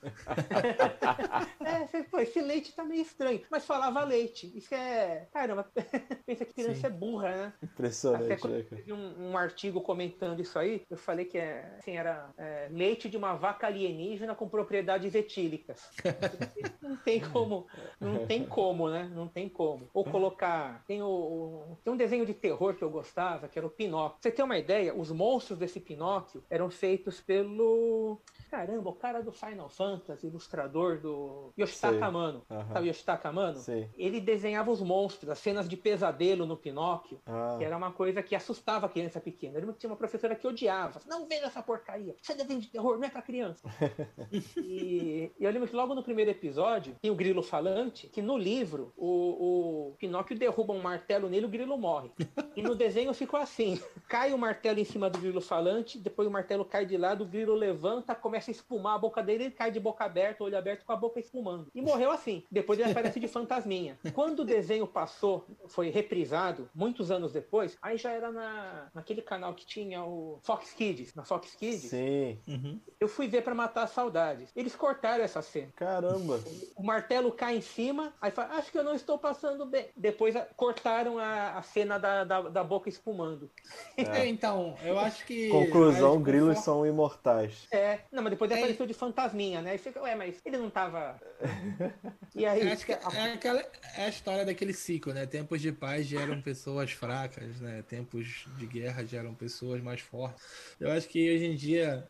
é, 1.64 2.02
pô, 2.04 2.18
esse 2.18 2.40
leite 2.40 2.72
tá 2.72 2.84
meio 2.84 3.02
estranho. 3.02 3.42
Mas 3.50 3.64
falava 3.78 4.04
leite. 4.04 4.50
Isso 4.54 4.74
é. 4.74 5.28
Caramba, 5.32 5.66
pensa 6.26 6.44
que 6.44 6.52
criança 6.52 6.80
Sim. 6.80 6.86
é 6.86 6.90
burra, 6.90 7.30
né? 7.30 7.52
Impressionante. 7.62 8.24
Até 8.24 8.36
quando 8.36 8.52
né, 8.54 8.66
eu 8.70 8.84
vi 8.84 8.92
um, 8.92 9.30
um, 9.30 9.38
artigo 9.38 9.80
comentando 9.80 10.40
isso 10.40 10.58
aí, 10.58 10.82
eu 10.90 10.96
falei 10.96 11.24
que 11.24 11.38
é, 11.38 11.76
assim, 11.78 11.96
era 11.96 12.30
é, 12.36 12.68
leite 12.70 13.08
de 13.08 13.16
uma 13.16 13.34
vaca 13.34 13.68
alienígena 13.68 14.34
com 14.34 14.48
propriedades 14.48 15.14
etílicas. 15.14 15.88
não 16.82 16.96
tem 16.96 17.20
como, 17.20 17.66
não 18.00 18.26
tem 18.26 18.44
como, 18.44 18.90
né? 18.90 19.10
Não 19.14 19.28
tem 19.28 19.48
como. 19.48 19.88
Ou 19.94 20.04
colocar. 20.04 20.82
Tem, 20.86 21.00
o, 21.02 21.06
o, 21.06 21.78
tem 21.84 21.92
um 21.92 21.96
desenho 21.96 22.26
de 22.26 22.34
terror 22.34 22.74
que 22.74 22.82
eu 22.82 22.90
gostava, 22.90 23.48
que 23.48 23.58
era 23.58 23.66
o 23.66 23.70
Pinóquio. 23.70 24.18
Pra 24.20 24.30
você 24.30 24.32
ter 24.32 24.42
uma 24.42 24.58
ideia, 24.58 24.94
os 24.94 25.12
monstros 25.12 25.58
desse 25.58 25.78
Pinóquio 25.78 26.42
eram 26.50 26.68
feitos 26.68 27.20
pelo. 27.20 28.20
Caramba, 28.50 28.90
o 28.90 28.94
cara 28.94 29.22
do 29.22 29.30
Final 29.30 29.68
Fantasy, 29.68 30.26
ilustrador 30.26 30.98
do 30.98 31.52
Yoshitaka 31.56 32.04
Amano. 32.04 32.42
Uhum. 32.50 32.72
Sabe 32.72 32.88
Yoshitaka 32.88 33.28
Amano? 33.28 33.58
Sim. 33.68 33.88
Ele 33.98 34.20
desenhava 34.20 34.70
os 34.70 34.80
monstros, 34.80 35.30
as 35.30 35.38
cenas 35.38 35.68
de 35.68 35.76
pesadelo 35.76 36.46
no 36.46 36.56
Pinóquio, 36.56 37.20
ah. 37.26 37.56
que 37.58 37.64
era 37.64 37.76
uma 37.76 37.92
coisa 37.92 38.22
que 38.22 38.34
assustava 38.34 38.86
a 38.86 38.88
criança 38.88 39.20
pequena. 39.20 39.58
Ele 39.58 39.70
tinha 39.74 39.90
uma 39.90 39.96
professora 39.96 40.34
que 40.34 40.46
odiava. 40.46 41.00
Não 41.06 41.26
veja 41.26 41.46
essa 41.46 41.62
porcaria. 41.62 42.16
Isso 42.20 42.32
é 42.32 42.34
desenho 42.34 42.60
de 42.60 42.68
terror, 42.68 42.96
não 42.96 43.04
é 43.04 43.10
pra 43.10 43.20
criança. 43.20 43.68
e, 44.32 45.30
e, 45.38 45.44
eu 45.44 45.50
lembro 45.50 45.68
que 45.68 45.76
logo 45.76 45.94
no 45.94 46.02
primeiro 46.02 46.30
episódio 46.30 46.96
tem 47.02 47.10
o 47.10 47.14
grilo 47.14 47.42
falante, 47.42 48.06
que 48.06 48.22
no 48.22 48.38
livro 48.38 48.92
o, 48.96 49.90
o 49.90 49.96
Pinóquio 49.98 50.38
derruba 50.38 50.72
um 50.72 50.80
martelo 50.80 51.28
nele 51.28 51.44
e 51.44 51.48
o 51.48 51.50
grilo 51.50 51.76
morre. 51.76 52.10
E 52.56 52.62
no 52.62 52.74
desenho 52.74 53.12
ficou 53.12 53.38
assim: 53.38 53.80
cai 54.08 54.32
o 54.32 54.38
martelo 54.38 54.78
em 54.78 54.84
cima 54.84 55.10
do 55.10 55.18
grilo 55.18 55.40
falante, 55.40 55.98
depois 55.98 56.26
o 56.26 56.30
martelo 56.30 56.64
cai 56.64 56.86
de 56.86 56.96
lado, 56.96 57.24
o 57.24 57.26
grilo 57.26 57.54
levanta, 57.54 58.14
começa 58.14 58.50
a 58.50 58.52
espumar 58.52 58.96
a 58.96 58.98
boca 58.98 59.22
dele, 59.22 59.44
ele 59.44 59.54
cai 59.54 59.70
de 59.70 59.78
boca 59.78 60.04
aberta, 60.04 60.42
olho 60.42 60.56
aberto 60.56 60.84
com 60.84 60.92
a 60.92 60.96
boca 60.96 61.20
espumando. 61.20 61.70
E 61.74 61.82
morreu 61.82 62.10
assim. 62.10 62.44
Depois 62.50 62.78
ele 62.78 62.90
aparece 62.90 63.20
de 63.20 63.28
fantasminha. 63.58 63.98
Quando 64.14 64.40
o 64.40 64.44
desenho 64.44 64.86
passou, 64.86 65.44
foi 65.66 65.90
reprisado, 65.90 66.68
muitos 66.74 67.10
anos 67.10 67.32
depois, 67.32 67.76
aí 67.82 67.96
já 67.96 68.12
era 68.12 68.30
na, 68.30 68.88
naquele 68.94 69.22
canal 69.22 69.54
que 69.54 69.66
tinha 69.66 70.02
o 70.02 70.38
Fox 70.42 70.72
Kids, 70.72 71.14
na 71.14 71.24
Fox 71.24 71.54
Kids. 71.54 71.90
Sim. 71.90 72.38
Uhum. 72.46 72.80
Eu 73.00 73.08
fui 73.08 73.28
ver 73.28 73.42
para 73.42 73.54
matar 73.54 73.84
a 73.84 73.86
saudade. 73.86 74.48
Eles 74.54 74.74
cortaram 74.74 75.22
essa 75.22 75.42
cena. 75.42 75.72
Caramba. 75.76 76.40
O 76.76 76.82
martelo 76.82 77.32
cai 77.32 77.56
em 77.56 77.60
cima, 77.60 78.12
aí 78.20 78.30
fala, 78.30 78.54
acho 78.56 78.70
que 78.70 78.78
eu 78.78 78.84
não 78.84 78.94
estou 78.94 79.18
passando 79.18 79.66
bem. 79.66 79.88
Depois 79.96 80.34
a, 80.36 80.42
cortaram 80.56 81.18
a, 81.18 81.58
a, 81.58 81.62
cena 81.62 81.98
da, 81.98 82.24
da, 82.24 82.42
da, 82.42 82.64
boca 82.64 82.88
espumando. 82.88 83.50
É. 83.96 84.26
então, 84.26 84.76
eu 84.82 84.98
acho 84.98 85.24
que. 85.26 85.48
Conclusão, 85.48 86.20
grilos 86.20 86.58
são 86.60 86.86
imortais. 86.86 87.66
É, 87.72 88.00
não, 88.12 88.22
mas 88.22 88.30
depois 88.30 88.50
é. 88.50 88.54
apareceu 88.54 88.86
de 88.86 88.94
fantasminha, 88.94 89.60
né? 89.60 89.72
Aí 89.72 89.78
fica, 89.78 90.00
ué, 90.00 90.14
mas 90.14 90.40
ele 90.44 90.56
não 90.56 90.70
tava. 90.70 91.20
E 92.34 92.46
aí. 92.46 92.70
Acho 92.70 92.86
que 92.86 92.92
é, 92.92 93.00
aquela, 93.48 93.64
é 93.96 94.04
a 94.04 94.08
história 94.08 94.44
daquele 94.44 94.72
ciclo, 94.72 95.12
né? 95.12 95.26
Tempos 95.26 95.60
de 95.60 95.72
paz 95.72 96.06
geram 96.06 96.40
pessoas 96.40 96.92
fracas, 96.92 97.60
né? 97.60 97.82
Tempos 97.82 98.46
de 98.56 98.66
guerra 98.66 99.04
geram 99.04 99.34
pessoas 99.34 99.82
mais 99.82 100.00
fortes. 100.00 100.44
Eu 100.78 100.90
acho 100.90 101.08
que 101.08 101.34
hoje 101.34 101.46
em 101.46 101.56
dia 101.56 102.06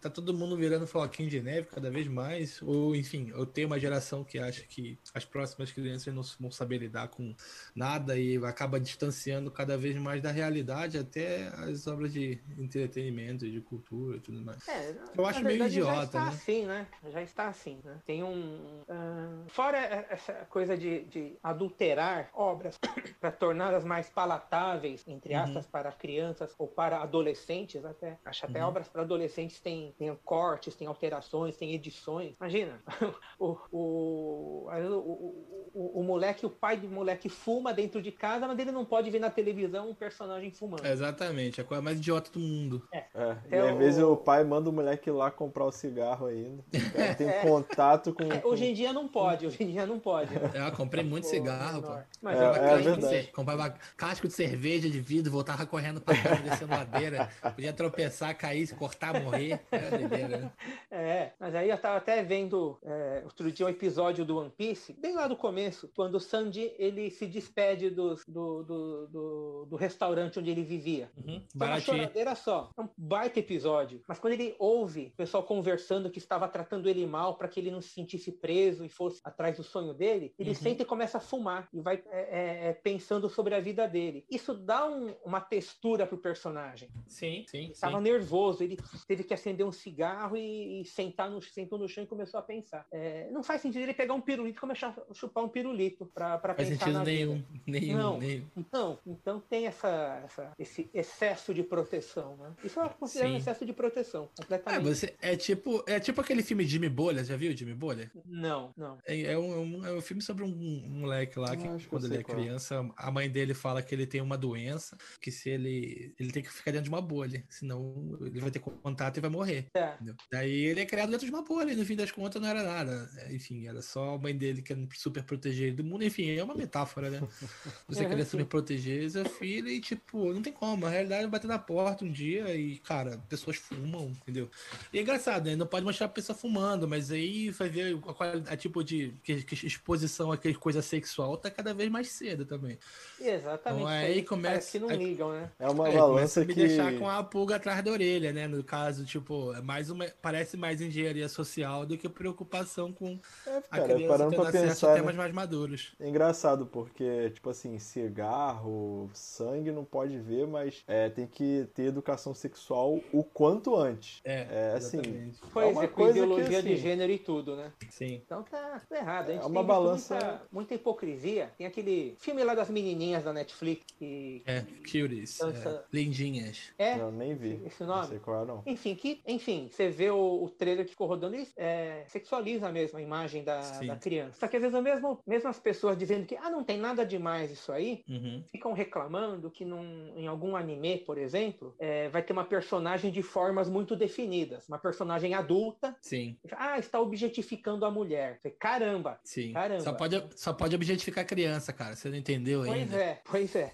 tá 0.00 0.10
todo 0.10 0.34
mundo 0.34 0.56
virando 0.56 0.86
floquinho 0.86 1.30
de 1.30 1.40
neve 1.40 1.68
cada 1.68 1.90
vez 1.90 2.06
mais. 2.08 2.60
Ou, 2.62 2.94
enfim, 2.94 3.30
eu 3.34 3.46
tenho 3.46 3.66
uma 3.66 3.78
geração 3.78 4.24
que 4.24 4.38
acha 4.38 4.62
que 4.62 4.98
as 5.14 5.24
próximas 5.24 5.70
crianças 5.70 6.12
não 6.12 6.22
vão 6.40 6.50
saber 6.50 6.78
lidar 6.78 7.08
com 7.08 7.34
nada 7.74 8.18
e 8.18 8.36
acaba 8.44 8.80
distanciando 8.80 9.50
cada 9.50 9.76
vez 9.76 9.96
mais 9.96 10.20
da 10.20 10.30
realidade 10.30 10.98
até 10.98 11.48
as 11.48 11.86
obras 11.86 12.12
de 12.12 12.40
entretenimento, 12.58 13.48
de 13.48 13.60
cultura 13.60 14.16
e 14.16 14.20
tudo 14.20 14.42
mais. 14.42 14.66
É, 14.68 14.94
eu 15.16 15.26
acho 15.26 15.42
meio 15.42 15.64
idiota. 15.64 15.92
Já 15.92 16.04
está 16.04 16.24
né? 16.24 16.30
assim, 16.30 16.66
né? 16.66 16.86
Já 17.10 17.22
está 17.22 17.48
assim, 17.48 17.80
né? 17.84 17.96
Tem 18.04 18.22
um. 18.22 18.82
Uh, 18.88 19.48
fora 19.48 19.78
essa 20.10 20.32
coisa 20.48 20.71
de, 20.76 21.04
de 21.04 21.36
adulterar 21.42 22.30
obras 22.34 22.78
para 23.20 23.30
torná-las 23.30 23.84
mais 23.84 24.08
palatáveis, 24.08 25.04
entre 25.06 25.34
uhum. 25.34 25.42
aspas, 25.42 25.64
uhum. 25.64 25.70
para 25.70 25.92
crianças 25.92 26.54
ou 26.58 26.66
para 26.66 27.02
adolescentes 27.02 27.84
até. 27.84 28.18
Acho 28.24 28.46
até 28.46 28.62
uhum. 28.62 28.68
obras 28.68 28.88
para 28.88 29.02
adolescentes 29.02 29.60
tem, 29.60 29.94
tem 29.98 30.14
cortes, 30.24 30.74
tem 30.74 30.86
alterações, 30.86 31.56
tem 31.56 31.72
edições. 31.72 32.34
Imagina, 32.38 32.80
o, 33.38 33.56
o, 33.70 34.68
o, 34.70 35.70
o, 35.74 36.00
o 36.00 36.02
moleque, 36.02 36.46
o 36.46 36.50
pai 36.50 36.76
do 36.76 36.88
moleque 36.88 37.28
fuma 37.28 37.72
dentro 37.72 38.02
de 38.02 38.12
casa, 38.12 38.46
mas 38.46 38.58
ele 38.58 38.72
não 38.72 38.84
pode 38.84 39.10
ver 39.10 39.18
na 39.18 39.30
televisão 39.30 39.90
um 39.90 39.94
personagem 39.94 40.50
fumando. 40.50 40.86
Exatamente, 40.86 41.60
a 41.60 41.64
coisa 41.64 41.82
mais 41.82 41.98
idiota 41.98 42.30
do 42.30 42.38
mundo. 42.38 42.82
É. 42.92 43.04
é. 43.14 43.36
E 43.50 43.56
às 43.56 43.76
vezes 43.76 44.02
o 44.02 44.16
pai 44.16 44.44
manda 44.44 44.68
o 44.68 44.72
moleque 44.72 45.10
lá 45.10 45.30
comprar 45.30 45.64
o 45.64 45.72
cigarro 45.72 46.26
ainda. 46.26 46.62
Tem 47.16 47.28
é. 47.28 47.40
contato 47.40 48.12
com, 48.12 48.24
é, 48.24 48.42
Hoje 48.44 48.66
em 48.66 48.74
dia 48.74 48.92
não 48.92 49.08
pode, 49.08 49.46
hoje 49.46 49.62
em 49.62 49.68
dia 49.68 49.86
não 49.86 49.98
pode. 49.98 50.34
Né? 50.34 50.50
Eu 50.68 50.76
comprei 50.76 51.04
muito 51.04 51.24
pô, 51.24 51.30
cigarro, 51.30 51.82
pô. 51.82 51.98
Mas 52.20 52.38
é, 52.38 52.44
é, 52.44 52.76
verdade. 52.78 53.32
comprava 53.32 53.74
casco 53.96 54.28
de 54.28 54.34
cerveja 54.34 54.88
de 54.88 55.00
vidro, 55.00 55.30
voltava 55.30 55.66
correndo 55.66 56.00
pra 56.00 56.14
casa, 56.20 56.42
descendo 56.42 56.72
ladeira. 56.72 57.28
Podia 57.54 57.72
tropeçar, 57.72 58.36
cair, 58.36 58.72
cortar, 58.74 59.20
morrer. 59.20 59.60
Era 59.70 59.98
doideira, 59.98 60.38
né? 60.38 60.52
É, 60.90 61.32
mas 61.38 61.54
aí 61.54 61.70
eu 61.70 61.78
tava 61.78 61.96
até 61.96 62.22
vendo 62.22 62.78
é, 62.84 63.22
outro 63.24 63.50
dia 63.50 63.66
um 63.66 63.68
episódio 63.68 64.24
do 64.24 64.38
One 64.38 64.50
Piece, 64.50 64.92
bem 64.92 65.14
lá 65.14 65.26
do 65.26 65.36
começo, 65.36 65.90
quando 65.94 66.16
o 66.16 66.20
Sanji 66.20 66.72
ele 66.78 67.10
se 67.10 67.26
despede 67.26 67.90
do, 67.90 68.14
do, 68.28 68.62
do, 68.62 69.06
do, 69.08 69.66
do 69.70 69.76
restaurante 69.76 70.38
onde 70.38 70.50
ele 70.50 70.62
vivia. 70.62 71.10
Uhum. 71.16 71.42
Uma 71.54 71.80
choradeira 71.80 72.34
só. 72.34 72.70
É 72.76 72.80
um 72.80 72.88
baita 72.96 73.38
episódio. 73.38 74.02
Mas 74.06 74.18
quando 74.18 74.34
ele 74.34 74.54
ouve 74.58 75.06
o 75.12 75.16
pessoal 75.16 75.42
conversando 75.42 76.10
que 76.10 76.18
estava 76.18 76.48
tratando 76.48 76.88
ele 76.88 77.06
mal 77.06 77.36
para 77.36 77.48
que 77.48 77.58
ele 77.58 77.70
não 77.70 77.80
se 77.80 77.90
sentisse 77.90 78.30
preso 78.32 78.84
e 78.84 78.88
fosse 78.88 79.20
atrás 79.24 79.56
do 79.56 79.62
sonho 79.62 79.94
dele, 79.94 80.34
ele 80.42 80.50
uhum. 80.50 80.54
senta 80.56 80.82
e 80.82 80.86
começa 80.86 81.18
a 81.18 81.20
fumar 81.20 81.68
e 81.72 81.80
vai 81.80 82.02
é, 82.10 82.20
é, 82.20 82.68
é 82.68 82.72
pensando 82.72 83.28
sobre 83.28 83.54
a 83.54 83.60
vida 83.60 83.86
dele. 83.86 84.24
Isso 84.30 84.54
dá 84.54 84.88
um, 84.88 85.14
uma 85.24 85.40
textura 85.40 86.06
pro 86.06 86.18
personagem. 86.18 86.88
Sim, 87.06 87.44
sim. 87.48 87.58
Ele 87.64 87.72
estava 87.72 88.00
nervoso, 88.00 88.62
ele 88.62 88.78
teve 89.06 89.24
que 89.24 89.32
acender 89.32 89.64
um 89.66 89.72
cigarro 89.72 90.36
e, 90.36 90.82
e 90.82 90.84
sentar 90.84 91.30
no, 91.30 91.40
sentou 91.40 91.78
no 91.78 91.88
chão 91.88 92.04
e 92.04 92.06
começou 92.06 92.38
a 92.38 92.42
pensar. 92.42 92.86
É, 92.92 93.30
não 93.30 93.42
faz 93.42 93.60
sentido 93.60 93.82
ele 93.82 93.94
pegar 93.94 94.14
um 94.14 94.20
pirulito 94.20 94.56
e 94.56 94.60
começar 94.60 94.88
a 94.88 95.14
chupar 95.14 95.44
um 95.44 95.48
pirulito 95.48 96.06
para 96.06 96.38
pensar 96.54 96.70
sentido 96.70 96.92
na 96.92 97.04
nenhum, 97.04 97.34
vida. 97.34 97.62
Nenhum, 97.66 97.96
não, 97.96 98.18
nenhum. 98.18 98.46
Não, 98.72 98.98
então 99.06 99.40
tem 99.40 99.66
essa, 99.66 100.20
essa, 100.24 100.52
esse 100.58 100.90
excesso 100.92 101.54
de 101.54 101.62
proteção. 101.62 102.36
Né? 102.36 102.52
Isso 102.64 102.80
é 102.80 102.88
considerado 102.88 103.32
um 103.32 103.36
excesso 103.36 103.64
de 103.64 103.72
proteção. 103.72 104.28
Completamente. 104.36 104.80
É, 104.80 104.94
você, 104.94 105.14
é, 105.20 105.36
tipo, 105.36 105.82
é 105.86 106.00
tipo 106.00 106.20
aquele 106.20 106.42
filme 106.42 106.64
Jimmy 106.64 106.88
Bolha, 106.88 107.24
já 107.24 107.36
viu 107.36 107.56
Jimmy 107.56 107.74
Bolha? 107.74 108.10
Não, 108.26 108.72
não. 108.76 108.98
É, 109.06 109.20
é, 109.20 109.38
um, 109.38 109.86
é 109.86 109.92
um 109.92 110.00
filme 110.00 110.22
sobre 110.22 110.31
um, 110.40 110.84
um 110.86 111.00
moleque 111.00 111.38
lá 111.38 111.56
que, 111.56 111.86
quando 111.86 112.06
ele 112.06 112.18
é 112.18 112.22
criança, 112.22 112.88
a 112.96 113.10
mãe 113.10 113.28
dele 113.30 113.54
fala 113.54 113.82
que 113.82 113.94
ele 113.94 114.06
tem 114.06 114.20
uma 114.20 114.36
doença, 114.36 114.96
que 115.20 115.30
se 115.30 115.50
ele. 115.50 116.14
ele 116.18 116.32
tem 116.32 116.42
que 116.42 116.52
ficar 116.52 116.70
dentro 116.70 116.84
de 116.84 116.90
uma 116.90 117.00
bolha, 117.00 117.44
senão 117.48 118.18
ele 118.22 118.40
vai 118.40 118.50
ter 118.50 118.60
contato 118.60 119.16
e 119.16 119.20
vai 119.20 119.30
morrer. 119.30 119.66
É. 119.74 119.94
Daí 120.30 120.66
ele 120.66 120.80
é 120.80 120.86
criado 120.86 121.10
dentro 121.10 121.26
de 121.26 121.32
uma 121.32 121.42
bolha, 121.42 121.72
e 121.72 121.76
no 121.76 121.84
fim 121.84 121.96
das 121.96 122.10
contas 122.10 122.40
não 122.40 122.48
era 122.48 122.62
nada. 122.62 123.08
Enfim, 123.30 123.66
era 123.66 123.82
só 123.82 124.14
a 124.14 124.18
mãe 124.18 124.36
dele 124.36 124.62
querendo 124.62 124.88
super 124.94 125.22
proteger 125.22 125.68
ele 125.68 125.76
do 125.76 125.84
mundo. 125.84 126.04
Enfim, 126.04 126.30
é 126.30 126.42
uma 126.42 126.54
metáfora, 126.54 127.10
né? 127.10 127.20
Você 127.88 128.04
querer 128.06 128.24
super 128.24 128.46
proteger 128.46 129.10
seu 129.10 129.24
filho 129.24 129.68
e, 129.68 129.80
tipo, 129.80 130.32
não 130.32 130.42
tem 130.42 130.52
como. 130.52 130.86
A 130.86 130.90
realidade 130.90 131.24
é 131.24 131.28
bater 131.28 131.46
na 131.46 131.58
porta 131.58 132.04
um 132.04 132.10
dia 132.10 132.54
e, 132.54 132.78
cara, 132.78 133.18
pessoas 133.28 133.56
fumam, 133.56 134.08
entendeu? 134.22 134.50
E 134.92 134.98
é 134.98 135.02
engraçado, 135.02 135.46
né? 135.46 135.56
Não 135.56 135.66
pode 135.66 135.84
mostrar 135.84 136.06
a 136.06 136.10
pessoa 136.10 136.36
fumando, 136.36 136.88
mas 136.88 137.10
aí 137.10 137.50
vai 137.50 137.68
ver 137.68 137.98
a, 138.46 138.52
a 138.52 138.56
tipo 138.56 138.82
de 138.82 139.14
que, 139.22 139.42
que 139.42 139.66
exposição 139.66 140.21
àquela 140.30 140.54
coisa 140.54 140.82
sexual 140.82 141.36
tá 141.36 141.50
cada 141.50 141.72
vez 141.72 141.90
mais 141.90 142.08
cedo 142.08 142.44
também. 142.44 142.78
Exatamente. 143.20 143.82
Então, 143.82 143.86
aí 143.88 144.22
começa. 144.22 144.70
que 144.70 144.78
não 144.78 144.90
ligam, 144.90 145.32
né? 145.32 145.50
É 145.58 145.68
uma 145.68 145.88
é, 145.88 145.96
balança 145.96 146.42
que. 146.42 146.48
me 146.48 146.54
deixar 146.54 146.96
com 146.98 147.08
a 147.08 147.22
pulga 147.24 147.56
atrás 147.56 147.82
da 147.82 147.90
orelha, 147.90 148.32
né? 148.32 148.46
No 148.46 148.62
caso, 148.62 149.04
tipo, 149.04 149.54
é 149.54 149.60
mais 149.60 149.90
uma. 149.90 150.06
Parece 150.20 150.56
mais 150.56 150.80
engenharia 150.80 151.28
social 151.28 151.86
do 151.86 151.96
que 151.96 152.08
preocupação 152.08 152.92
com 152.92 153.18
é, 153.46 153.60
cara, 153.60 153.62
a 153.70 153.80
criança 153.80 154.08
parando 154.08 154.36
pra 154.36 154.52
pensar, 154.52 154.94
temas 154.94 155.14
né? 155.14 155.18
mais 155.18 155.32
maduros. 155.32 155.94
É 155.98 156.08
engraçado, 156.08 156.66
porque, 156.66 157.30
tipo 157.30 157.50
assim, 157.50 157.78
cigarro, 157.78 159.10
sangue 159.14 159.70
não 159.72 159.84
pode 159.84 160.18
ver, 160.18 160.46
mas 160.46 160.82
é, 160.86 161.08
tem 161.08 161.26
que 161.26 161.68
ter 161.74 161.84
educação 161.84 162.34
sexual 162.34 163.00
o 163.12 163.24
quanto 163.24 163.76
antes. 163.76 164.20
É, 164.24 164.72
é 164.72 164.76
assim. 164.76 165.32
Pois 165.52 165.68
é, 165.68 165.70
uma 165.70 165.84
é 165.84 165.88
com 165.88 166.08
ideologia 166.08 166.48
que, 166.48 166.56
assim, 166.56 166.68
de 166.68 166.76
gênero 166.76 167.12
e 167.12 167.18
tudo, 167.18 167.56
né? 167.56 167.72
Sim. 167.90 168.20
Então 168.24 168.42
tá, 168.42 168.80
tá 168.88 168.96
errado. 168.96 169.30
A 169.30 169.32
gente 169.32 169.44
é 169.44 169.46
uma 169.46 169.62
balança. 169.62 170.11
Muita, 170.12 170.42
muita, 170.52 170.74
hipocrisia. 170.74 171.52
Tem 171.56 171.66
aquele 171.66 172.14
filme 172.18 172.42
lá 172.44 172.54
das 172.54 172.70
menininhas 172.70 173.24
da 173.24 173.32
Netflix. 173.32 173.84
Que... 173.98 174.42
É, 174.46 174.60
Cuties. 174.60 175.38
Dança... 175.38 175.84
É, 175.92 175.96
lindinhas. 175.96 176.72
É. 176.78 176.96
Não, 176.96 177.10
nem 177.10 177.34
vi. 177.34 177.60
Esse 177.66 177.84
nome? 177.84 178.02
Não 178.02 178.08
sei 178.08 178.18
qual 178.18 178.42
é, 178.42 178.46
não. 178.46 178.62
Enfim, 178.66 178.94
que, 178.94 179.20
enfim, 179.26 179.68
você 179.70 179.88
vê 179.88 180.10
o, 180.10 180.44
o 180.44 180.48
trailer 180.50 180.84
que 180.84 180.92
ficou 180.92 181.06
rodando 181.06 181.36
e 181.36 181.48
é, 181.56 182.04
sexualiza 182.08 182.70
mesmo 182.70 182.98
a 182.98 183.02
imagem 183.02 183.44
da, 183.44 183.60
da 183.80 183.96
criança. 183.96 184.38
Só 184.38 184.48
que 184.48 184.56
às 184.56 184.62
vezes 184.62 184.82
mesmo, 184.82 185.20
mesmo 185.26 185.48
as 185.48 185.58
pessoas 185.58 185.96
dizendo 185.96 186.26
que 186.26 186.36
ah, 186.36 186.50
não 186.50 186.64
tem 186.64 186.78
nada 186.78 187.04
demais 187.04 187.50
isso 187.50 187.72
aí, 187.72 188.04
uhum. 188.08 188.42
ficam 188.50 188.72
reclamando 188.72 189.50
que 189.50 189.64
num, 189.64 190.12
em 190.16 190.26
algum 190.26 190.56
anime, 190.56 190.98
por 190.98 191.18
exemplo, 191.18 191.74
é, 191.78 192.08
vai 192.08 192.22
ter 192.22 192.32
uma 192.32 192.44
personagem 192.44 193.10
de 193.10 193.22
formas 193.22 193.68
muito 193.68 193.96
definidas. 193.96 194.68
Uma 194.68 194.78
personagem 194.78 195.34
adulta. 195.34 195.96
Sim. 196.00 196.36
Ah, 196.52 196.78
está 196.78 197.00
objetificando 197.00 197.84
a 197.84 197.90
mulher. 197.90 198.40
Caramba. 198.58 199.18
Sim. 199.24 199.52
Caramba. 199.52 199.82
Só 200.02 200.08
pode, 200.08 200.24
só 200.36 200.52
pode 200.52 200.74
objetificar 200.74 201.22
a 201.22 201.26
criança, 201.26 201.72
cara. 201.72 201.94
Você 201.94 202.08
não 202.08 202.16
entendeu 202.16 202.60
pois 202.60 202.72
ainda. 202.72 202.90
Pois 202.90 203.02
é, 203.02 203.20
pois 203.24 203.56
é. 203.56 203.72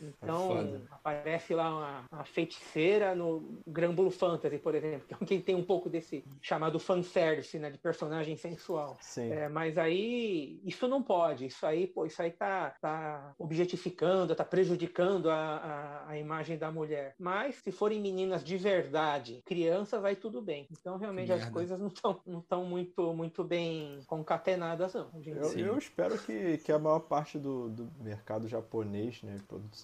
Então, 0.00 0.58
é 0.58 0.80
aparece 0.90 1.54
lá 1.54 1.70
uma, 1.70 2.04
uma, 2.12 2.24
feiticeira 2.24 3.14
no 3.14 3.60
Granbulo 3.66 4.10
Fantasy, 4.10 4.58
por 4.58 4.74
exemplo, 4.74 5.06
que 5.26 5.34
é 5.34 5.40
tem 5.40 5.54
um 5.54 5.64
pouco 5.64 5.88
desse 5.88 6.24
chamado 6.40 6.78
fanservice, 6.78 7.58
né? 7.58 7.70
De 7.70 7.78
personagem 7.78 8.36
sensual. 8.36 8.96
Sim. 9.00 9.32
É, 9.32 9.48
mas 9.48 9.78
aí, 9.78 10.60
isso 10.64 10.86
não 10.86 11.02
pode. 11.02 11.46
Isso 11.46 11.66
aí, 11.66 11.86
pô, 11.86 12.06
isso 12.06 12.20
aí 12.20 12.30
tá, 12.30 12.74
tá 12.80 13.34
objetificando, 13.38 14.34
tá 14.34 14.44
prejudicando 14.44 15.30
a, 15.30 15.34
a, 15.34 16.10
a 16.10 16.18
imagem 16.18 16.56
da 16.58 16.70
mulher. 16.70 17.14
Mas, 17.18 17.56
se 17.56 17.72
forem 17.72 18.00
meninas 18.00 18.44
de 18.44 18.56
verdade, 18.56 19.42
criança, 19.44 19.98
vai 20.00 20.14
tudo 20.14 20.40
bem. 20.40 20.68
Então, 20.70 20.98
realmente, 20.98 21.32
as 21.32 21.48
coisas 21.50 21.78
não 21.78 21.88
estão 21.88 22.20
não 22.26 22.40
tão 22.40 22.64
muito, 22.64 23.12
muito 23.12 23.42
bem 23.42 24.00
concatenadas, 24.06 24.94
não. 24.94 25.10
Eu, 25.24 25.47
eu, 25.54 25.78
espero 25.78 26.18
que, 26.18 26.58
que 26.58 26.72
a 26.72 26.78
maior 26.78 27.00
parte 27.00 27.38
do, 27.38 27.68
do 27.68 27.90
mercado 28.00 28.48
japonês, 28.48 29.22
né, 29.22 29.36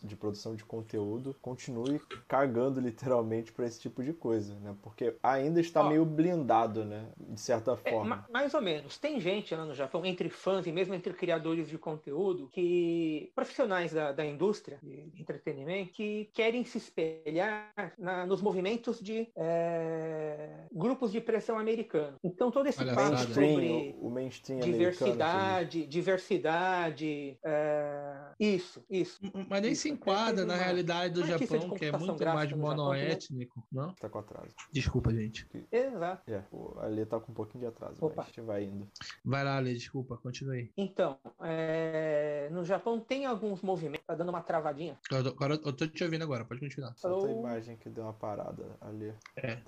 de 0.02 0.16
produção 0.16 0.54
de 0.54 0.64
conteúdo, 0.64 1.34
continue 1.40 2.00
cagando 2.28 2.80
literalmente 2.80 3.52
para 3.52 3.66
esse 3.66 3.80
tipo 3.80 4.02
de 4.02 4.12
coisa, 4.12 4.54
né? 4.60 4.74
Porque 4.82 5.16
ainda 5.22 5.60
está 5.60 5.82
Ó, 5.82 5.88
meio 5.88 6.04
blindado, 6.04 6.84
né? 6.84 7.06
De 7.18 7.40
certa 7.40 7.78
é, 7.84 7.90
forma. 7.90 8.24
É, 8.28 8.32
mais 8.32 8.54
ou 8.54 8.60
menos. 8.60 8.98
Tem 8.98 9.20
gente 9.20 9.54
lá 9.54 9.64
no 9.64 9.74
Japão, 9.74 10.04
entre 10.04 10.28
fãs 10.28 10.66
e 10.66 10.72
mesmo 10.72 10.94
entre 10.94 11.12
criadores 11.12 11.68
de 11.68 11.78
conteúdo, 11.78 12.48
que 12.52 13.30
profissionais 13.34 13.92
da, 13.92 14.12
da 14.12 14.24
indústria 14.24 14.78
de 14.82 15.10
entretenimento 15.18 15.92
que 15.92 16.30
querem 16.32 16.64
se 16.64 16.78
espelhar 16.78 17.72
na, 17.98 18.26
nos 18.26 18.40
movimentos 18.40 19.00
de 19.00 19.28
é, 19.36 20.66
grupos 20.72 21.12
de 21.12 21.20
pressão 21.20 21.58
americano. 21.58 22.16
Então 22.22 22.50
todo 22.50 22.66
esse 22.66 22.80
Olha 22.80 22.94
papo 22.94 23.16
sobre 23.18 23.94
o, 24.00 24.08
o 24.08 24.60
diversidade, 24.60 25.53
diversidade, 25.62 27.38
é, 27.44 28.32
isso, 28.38 28.84
isso. 28.90 29.20
Mas 29.48 29.62
nem 29.62 29.72
isso. 29.72 29.82
se 29.82 29.90
enquadra 29.90 30.44
na 30.44 30.54
uma... 30.54 30.62
realidade 30.62 31.14
do 31.14 31.26
Japão, 31.26 31.70
que 31.70 31.86
é 31.86 31.92
muito 31.92 32.24
mais 32.24 32.52
monoétnico, 32.52 33.62
não? 33.70 33.94
Tá 33.94 34.08
com 34.08 34.18
atraso. 34.18 34.54
Desculpa, 34.72 35.12
gente. 35.12 35.46
Exato. 35.70 36.30
É, 36.30 36.42
o 36.50 36.78
Ali 36.80 37.06
tá 37.06 37.20
com 37.20 37.32
um 37.32 37.34
pouquinho 37.34 37.62
de 37.62 37.68
atraso, 37.68 37.96
Opa. 38.04 38.14
mas 38.16 38.26
a 38.26 38.28
gente 38.28 38.40
vai 38.40 38.64
indo. 38.64 38.88
Vai 39.24 39.44
lá, 39.44 39.56
Ali, 39.56 39.74
desculpa, 39.74 40.16
continue. 40.16 40.72
Então, 40.76 41.18
é... 41.40 42.48
no 42.50 42.64
Japão 42.64 42.98
tem 42.98 43.24
alguns 43.26 43.62
movimentos, 43.62 44.06
tá 44.06 44.14
dando 44.14 44.30
uma 44.30 44.42
travadinha. 44.42 44.98
Agora 45.10 45.54
eu 45.54 45.72
tô 45.72 45.86
te 45.86 46.02
ouvindo 46.04 46.22
agora, 46.22 46.44
pode 46.44 46.60
continuar. 46.60 46.92
Só 46.96 47.24
a 47.24 47.30
imagem 47.30 47.76
que 47.76 47.88
deu 47.88 48.04
uma 48.04 48.12
parada 48.12 48.76
ali. 48.80 49.14
É. 49.36 49.58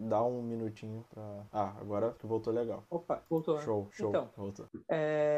Dá 0.00 0.22
um 0.22 0.42
minutinho 0.42 1.04
pra. 1.10 1.46
Ah, 1.52 1.74
agora 1.80 2.14
voltou 2.22 2.52
legal. 2.52 2.84
Opa, 2.90 3.22
voltou. 3.28 3.56
Né? 3.56 3.64
Show, 3.64 3.88
show. 3.92 4.08
Então, 4.08 4.30
voltou. 4.36 4.68
É... 4.88 5.33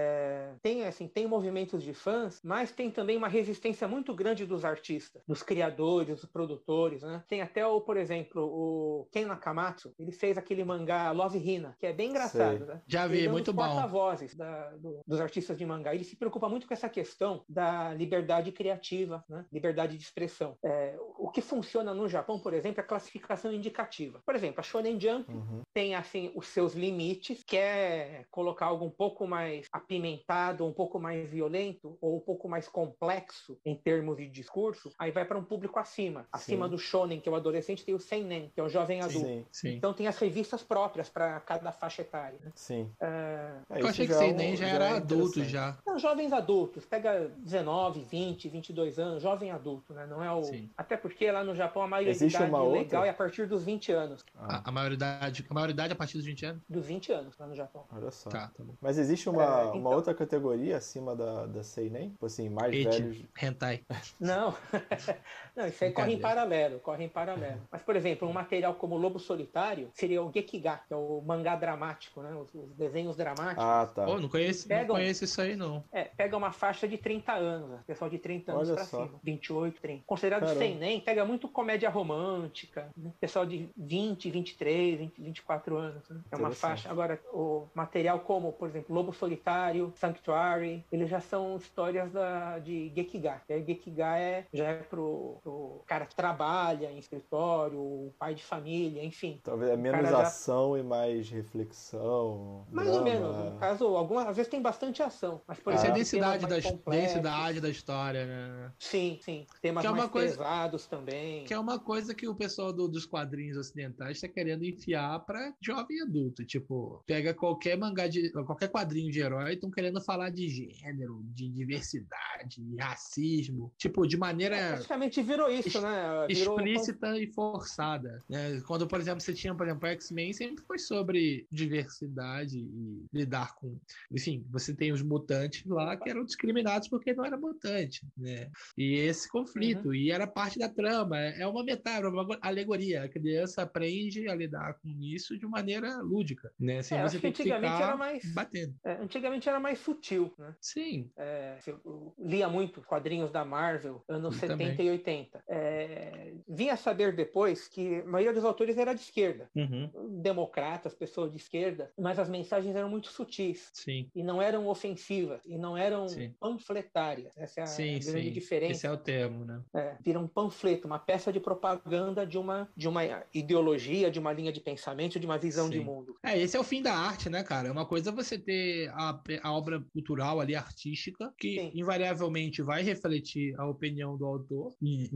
Tem, 0.62 0.84
assim, 0.84 1.08
tem 1.08 1.26
movimentos 1.26 1.82
de 1.82 1.92
fãs, 1.92 2.40
mas 2.42 2.72
tem 2.72 2.90
também 2.90 3.16
uma 3.16 3.28
resistência 3.28 3.86
muito 3.86 4.14
grande 4.14 4.46
dos 4.46 4.64
artistas, 4.64 5.22
dos 5.26 5.42
criadores, 5.42 6.20
dos 6.20 6.30
produtores, 6.30 7.02
né? 7.02 7.22
Tem 7.28 7.42
até 7.42 7.66
o, 7.66 7.80
por 7.80 7.96
exemplo, 7.96 8.42
o 8.42 9.08
Ken 9.12 9.26
Nakamatsu, 9.26 9.94
ele 9.98 10.12
fez 10.12 10.38
aquele 10.38 10.64
mangá 10.64 11.10
Love 11.12 11.38
Hina, 11.38 11.76
que 11.78 11.86
é 11.86 11.92
bem 11.92 12.10
engraçado, 12.10 12.58
Sei. 12.58 12.66
né? 12.66 12.82
Já 12.86 13.06
vi, 13.06 13.18
ele 13.18 13.26
é 13.28 13.30
muito 13.30 13.52
bom. 13.52 13.62
porta-vozes 13.62 14.34
do, 14.34 15.00
dos 15.06 15.20
artistas 15.20 15.56
de 15.56 15.66
mangá. 15.66 15.94
Ele 15.94 16.04
se 16.04 16.16
preocupa 16.16 16.48
muito 16.48 16.66
com 16.66 16.74
essa 16.74 16.88
questão 16.88 17.44
da 17.48 17.92
liberdade 17.94 18.52
criativa, 18.52 19.24
né? 19.28 19.44
liberdade 19.52 19.96
de 19.96 20.02
expressão. 20.02 20.56
É, 20.62 20.96
o 21.18 21.30
que 21.30 21.40
funciona 21.40 21.94
no 21.94 22.08
Japão, 22.08 22.38
por 22.38 22.54
exemplo, 22.54 22.80
é 22.80 22.84
a 22.84 22.86
classificação 22.86 23.52
indicativa. 23.52 24.20
Por 24.24 24.34
exemplo, 24.34 24.60
a 24.60 24.62
Shonen 24.62 24.98
Jump 25.00 25.30
uhum. 25.30 25.62
tem 25.72 25.94
assim 25.94 26.32
os 26.34 26.48
seus 26.48 26.74
limites, 26.74 27.42
quer 27.44 28.26
colocar 28.30 28.66
algo 28.66 28.84
um 28.84 28.90
pouco 28.90 29.26
mais 29.26 29.66
apimentado, 29.76 30.64
um 30.64 30.72
pouco 30.72 30.98
mais 30.98 31.28
violento 31.28 31.96
ou 32.00 32.16
um 32.16 32.20
pouco 32.20 32.48
mais 32.48 32.68
complexo 32.68 33.58
em 33.64 33.74
termos 33.74 34.16
de 34.16 34.28
discurso, 34.28 34.92
aí 34.98 35.10
vai 35.10 35.24
para 35.24 35.38
um 35.38 35.44
público 35.44 35.78
acima. 35.78 36.26
Acima 36.32 36.66
Sim. 36.66 36.70
do 36.70 36.78
shonen, 36.78 37.20
que 37.20 37.28
é 37.28 37.32
o 37.32 37.34
adolescente, 37.34 37.84
tem 37.84 37.94
o 37.94 38.00
seinen, 38.00 38.50
que 38.54 38.60
é 38.60 38.62
o 38.62 38.68
jovem 38.68 39.00
adulto. 39.00 39.26
Sim. 39.26 39.46
Sim. 39.50 39.74
Então 39.74 39.92
tem 39.92 40.06
as 40.06 40.18
revistas 40.18 40.62
próprias 40.62 41.08
para 41.08 41.38
cada 41.40 41.70
faixa 41.72 42.02
etária. 42.02 42.38
Né? 42.42 42.52
Sim. 42.54 42.90
É, 43.00 43.52
eu 43.70 43.86
achei 43.86 44.06
que 44.06 44.14
seinen 44.14 44.54
é 44.54 44.56
já, 44.56 44.66
já 44.66 44.74
era 44.74 44.84
é 44.86 44.92
adulto 44.92 45.44
já. 45.44 45.78
Não, 45.86 45.98
jovens 45.98 46.32
adultos, 46.32 46.84
pega 46.86 47.30
19, 47.38 48.00
20, 48.00 48.48
22 48.48 48.98
anos, 48.98 49.22
jovem 49.22 49.50
adulto, 49.50 49.92
né? 49.92 50.06
Não 50.06 50.22
é 50.22 50.32
o 50.32 50.42
Até 50.76 50.96
porque 50.96 51.30
lá 51.30 51.44
no 51.44 51.54
Japão 51.54 51.82
a 51.82 51.88
maioridade 51.88 52.36
legal 52.36 52.66
outra? 52.66 53.06
é 53.06 53.10
a 53.10 53.14
partir 53.14 53.46
dos 53.46 53.64
20 53.64 53.92
anos. 53.92 54.24
Ah. 54.34 54.62
A, 54.64 54.68
a, 54.68 54.72
maioridade, 54.72 55.46
a 55.48 55.54
maioridade 55.54 55.92
a 55.92 55.96
partir 55.96 56.16
dos 56.16 56.26
20 56.26 56.46
anos? 56.46 56.62
Dos 56.68 56.86
20 56.86 57.12
anos 57.12 57.38
lá 57.38 57.46
no 57.46 57.54
Japão. 57.54 57.84
Olha 57.92 58.10
só. 58.10 58.30
Tá, 58.30 58.50
tá 58.56 58.64
bom. 58.64 58.74
Mas 58.80 58.98
existe 58.98 59.28
uma, 59.28 59.42
é, 59.42 59.65
então... 59.68 59.80
uma 59.80 59.90
outra 59.90 60.14
categoria 60.14 60.76
acima 60.76 61.14
da, 61.14 61.46
da 61.46 61.62
seinen? 61.62 62.10
Tipo 62.10 62.26
assim, 62.26 62.48
mais 62.48 62.72
Age, 62.72 62.84
velhos. 62.84 63.24
Hentai. 63.40 63.82
Não. 64.20 64.54
Não, 65.56 65.66
isso 65.66 65.82
aí 65.82 65.90
corre 65.90 66.12
em 66.12 66.18
paralelo, 66.18 66.78
corre 66.80 67.04
em 67.04 67.08
paralelo. 67.08 67.62
Mas, 67.70 67.80
por 67.80 67.96
exemplo, 67.96 68.28
um 68.28 68.32
material 68.32 68.74
como 68.74 68.98
Lobo 68.98 69.18
Solitário 69.18 69.88
seria 69.94 70.22
o 70.22 70.30
Gekiga, 70.30 70.82
que 70.86 70.92
é 70.92 70.96
o 70.96 71.22
mangá 71.24 71.56
dramático, 71.56 72.20
né? 72.20 72.30
Os, 72.34 72.54
os 72.54 72.74
desenhos 72.74 73.16
dramáticos. 73.16 73.64
Ah, 73.64 73.86
tá. 73.86 74.06
Oh, 74.06 74.20
não, 74.20 74.28
conheço, 74.28 74.68
pegam, 74.68 74.88
não 74.88 74.94
conheço 74.96 75.24
isso 75.24 75.40
aí, 75.40 75.56
não. 75.56 75.82
É, 75.90 76.04
pega 76.04 76.36
uma 76.36 76.52
faixa 76.52 76.86
de 76.86 76.98
30 76.98 77.32
anos, 77.32 77.80
pessoal 77.86 78.10
de 78.10 78.18
30 78.18 78.52
anos 78.52 78.68
Olha 78.68 78.76
pra 78.76 78.84
só. 78.84 79.06
cima. 79.06 79.18
28, 79.22 79.80
30. 79.80 80.02
Considerado 80.06 80.40
Caramba. 80.42 80.58
seinen, 80.60 81.00
pega 81.00 81.24
muito 81.24 81.48
comédia 81.48 81.88
romântica, 81.88 82.90
né? 82.94 83.10
pessoal 83.18 83.46
de 83.46 83.68
20, 83.76 84.30
23, 84.30 84.98
20, 84.98 85.22
24 85.22 85.76
anos. 85.76 86.08
Né? 86.10 86.20
É 86.30 86.36
uma 86.36 86.50
faixa. 86.52 86.90
Agora, 86.90 87.18
o 87.32 87.66
material 87.74 88.20
como, 88.20 88.52
por 88.52 88.68
exemplo, 88.68 88.94
Lobo 88.94 89.12
Solitário, 89.12 89.55
Sanctuary, 89.94 90.84
eles 90.90 91.08
já 91.08 91.20
são 91.20 91.56
histórias 91.56 92.12
da, 92.12 92.58
de 92.58 92.92
Gekiga. 92.94 93.42
E 93.48 93.62
Gekiga 93.64 94.18
é, 94.18 94.46
já 94.52 94.68
é 94.68 94.74
pro, 94.74 95.38
pro 95.42 95.82
cara 95.86 96.06
que 96.06 96.14
trabalha 96.14 96.90
em 96.90 96.98
escritório, 96.98 98.12
pai 98.18 98.34
de 98.34 98.42
família, 98.42 99.04
enfim. 99.04 99.40
Talvez 99.42 99.70
é 99.70 99.76
menos 99.76 100.12
ação 100.12 100.74
já... 100.74 100.80
e 100.80 100.82
mais 100.82 101.30
reflexão. 101.30 102.66
Mais 102.70 102.88
drama. 102.88 102.98
ou 102.98 103.04
menos. 103.04 103.52
No 103.52 103.58
caso, 103.58 103.84
algumas 103.96 104.26
às 104.26 104.36
vezes 104.36 104.50
tem 104.50 104.60
bastante 104.60 105.02
ação. 105.02 105.40
Mas, 105.46 105.58
por 105.58 105.72
ah. 105.72 105.76
exemplo, 105.76 105.94
a 105.94 105.98
densidade 105.98 106.46
da, 106.46 106.56
densidade 106.90 107.60
da 107.60 107.68
história, 107.68 108.26
né? 108.26 108.72
Sim, 108.78 109.18
sim. 109.22 109.46
Temas 109.60 109.82
que 109.82 109.86
é 109.86 109.90
mais 109.90 110.10
coisa, 110.10 110.36
pesados 110.36 110.86
também. 110.86 111.44
Que 111.44 111.54
é 111.54 111.58
uma 111.58 111.78
coisa 111.78 112.14
que 112.14 112.28
o 112.28 112.34
pessoal 112.34 112.72
do, 112.72 112.88
dos 112.88 113.06
quadrinhos 113.06 113.56
ocidentais 113.56 114.16
está 114.16 114.28
querendo 114.28 114.64
enfiar 114.64 115.20
para 115.20 115.52
jovem 115.60 116.00
adulto. 116.02 116.44
Tipo, 116.44 117.02
pega 117.06 117.34
qualquer 117.34 117.76
mangá 117.76 118.06
de. 118.06 118.30
qualquer 118.32 118.68
quadrinho 118.68 119.10
de 119.10 119.20
herói, 119.20 119.45
estão 119.54 119.70
querendo 119.70 120.00
falar 120.00 120.30
de 120.30 120.48
gênero, 120.48 121.22
de 121.34 121.48
diversidade, 121.48 122.62
de 122.62 122.76
racismo. 122.76 123.72
Tipo, 123.76 124.06
de 124.06 124.16
maneira. 124.16 124.56
É, 124.56 124.72
praticamente 124.72 125.22
virou 125.22 125.50
isso, 125.50 125.80
né? 125.80 126.26
Virou 126.28 126.58
explícita 126.58 127.08
um... 127.08 127.16
e 127.16 127.26
forçada. 127.32 128.22
Né? 128.28 128.60
Quando, 128.66 128.86
por 128.86 129.00
exemplo, 129.00 129.20
você 129.20 129.32
tinha, 129.32 129.54
por 129.54 129.66
exemplo, 129.66 129.88
X-Men, 129.88 130.32
sempre 130.32 130.64
foi 130.64 130.78
sobre 130.78 131.46
diversidade 131.50 132.58
e 132.58 133.06
lidar 133.12 133.54
com. 133.56 133.78
Enfim, 134.10 134.44
você 134.50 134.74
tem 134.74 134.92
os 134.92 135.02
mutantes 135.02 135.64
lá 135.66 135.96
que 135.96 136.08
eram 136.08 136.24
discriminados 136.24 136.88
porque 136.88 137.14
não 137.14 137.24
era 137.24 137.36
mutante, 137.36 138.06
né? 138.16 138.50
E 138.76 138.94
esse 138.94 139.28
conflito, 139.28 139.88
uhum. 139.88 139.94
e 139.94 140.10
era 140.10 140.26
parte 140.26 140.58
da 140.58 140.68
trama, 140.68 141.18
é 141.18 141.46
uma 141.46 141.64
metáfora, 141.64 142.10
uma 142.10 142.38
alegoria. 142.40 143.04
A 143.04 143.08
criança 143.08 143.62
aprende 143.62 144.28
a 144.28 144.34
lidar 144.34 144.74
com 144.74 144.88
isso 145.00 145.38
de 145.38 145.46
maneira 145.46 145.98
lúdica, 145.98 146.52
né? 146.58 146.82
Sem 146.82 146.98
é, 146.98 147.02
você 147.02 147.18
ter 147.18 147.32
que 147.32 147.42
ficar 147.42 147.56
era 147.56 147.96
mais, 147.96 148.24
batendo. 148.32 148.74
É, 148.84 148.92
antigamente 149.02 149.35
era 149.44 149.58
mais 149.58 149.78
sutil, 149.78 150.32
né? 150.38 150.54
Sim. 150.60 151.10
É, 151.16 151.58
eu 151.66 152.14
lia 152.18 152.48
muito 152.48 152.80
quadrinhos 152.82 153.30
da 153.30 153.44
Marvel, 153.44 154.02
anos 154.08 154.34
eu 154.34 154.40
70 154.40 154.68
também. 154.70 154.86
e 154.86 154.90
80. 154.90 155.44
É, 155.48 156.32
vinha 156.48 156.76
saber 156.76 157.14
depois 157.14 157.68
que 157.68 158.00
a 158.00 158.04
maioria 158.04 158.32
dos 158.32 158.44
autores 158.44 158.78
era 158.78 158.94
de 158.94 159.00
esquerda. 159.00 159.50
Uhum. 159.54 159.90
Democratas, 160.22 160.94
pessoas 160.94 161.30
de 161.30 161.38
esquerda, 161.38 161.90
mas 161.98 162.18
as 162.18 162.28
mensagens 162.28 162.74
eram 162.74 162.88
muito 162.88 163.08
sutis. 163.08 163.70
Sim. 163.74 164.10
E 164.14 164.22
não 164.22 164.40
eram 164.40 164.66
ofensivas, 164.68 165.40
e 165.44 165.58
não 165.58 165.76
eram 165.76 166.08
sim. 166.08 166.34
panfletárias. 166.38 167.36
Essa 167.36 167.60
é 167.60 167.62
a 167.62 167.66
sim, 167.66 167.98
grande 167.98 168.28
sim. 168.28 168.32
diferença. 168.32 168.72
Esse 168.72 168.86
é 168.86 168.92
o 168.92 168.96
termo, 168.96 169.44
né? 169.44 169.60
É, 169.74 169.96
vira 170.00 170.18
um 170.18 170.28
panfleto, 170.28 170.86
uma 170.86 170.98
peça 170.98 171.32
de 171.32 171.40
propaganda 171.40 172.26
de 172.26 172.38
uma, 172.38 172.68
de 172.76 172.88
uma 172.88 173.02
ideologia, 173.34 174.10
de 174.10 174.18
uma 174.18 174.32
linha 174.32 174.52
de 174.52 174.60
pensamento, 174.60 175.18
de 175.18 175.26
uma 175.26 175.38
visão 175.38 175.68
de 175.68 175.80
mundo. 175.80 176.16
É, 176.22 176.38
esse 176.38 176.56
é 176.56 176.60
o 176.60 176.64
fim 176.64 176.82
da 176.82 176.94
arte, 176.94 177.28
né, 177.28 177.42
cara? 177.42 177.68
É 177.68 177.72
uma 177.72 177.86
coisa 177.86 178.12
você 178.12 178.38
ter 178.38 178.90
a, 178.94 179.12
a 179.42 179.52
obra 179.52 179.84
cultural 179.92 180.40
ali, 180.40 180.54
artística, 180.54 181.32
que 181.38 181.70
invariavelmente 181.74 182.62
vai 182.62 182.82
refletir 182.82 183.54
a 183.58 183.66
opinião 183.66 184.16
do 184.16 184.24
autor, 184.24 184.74
e, 184.82 185.10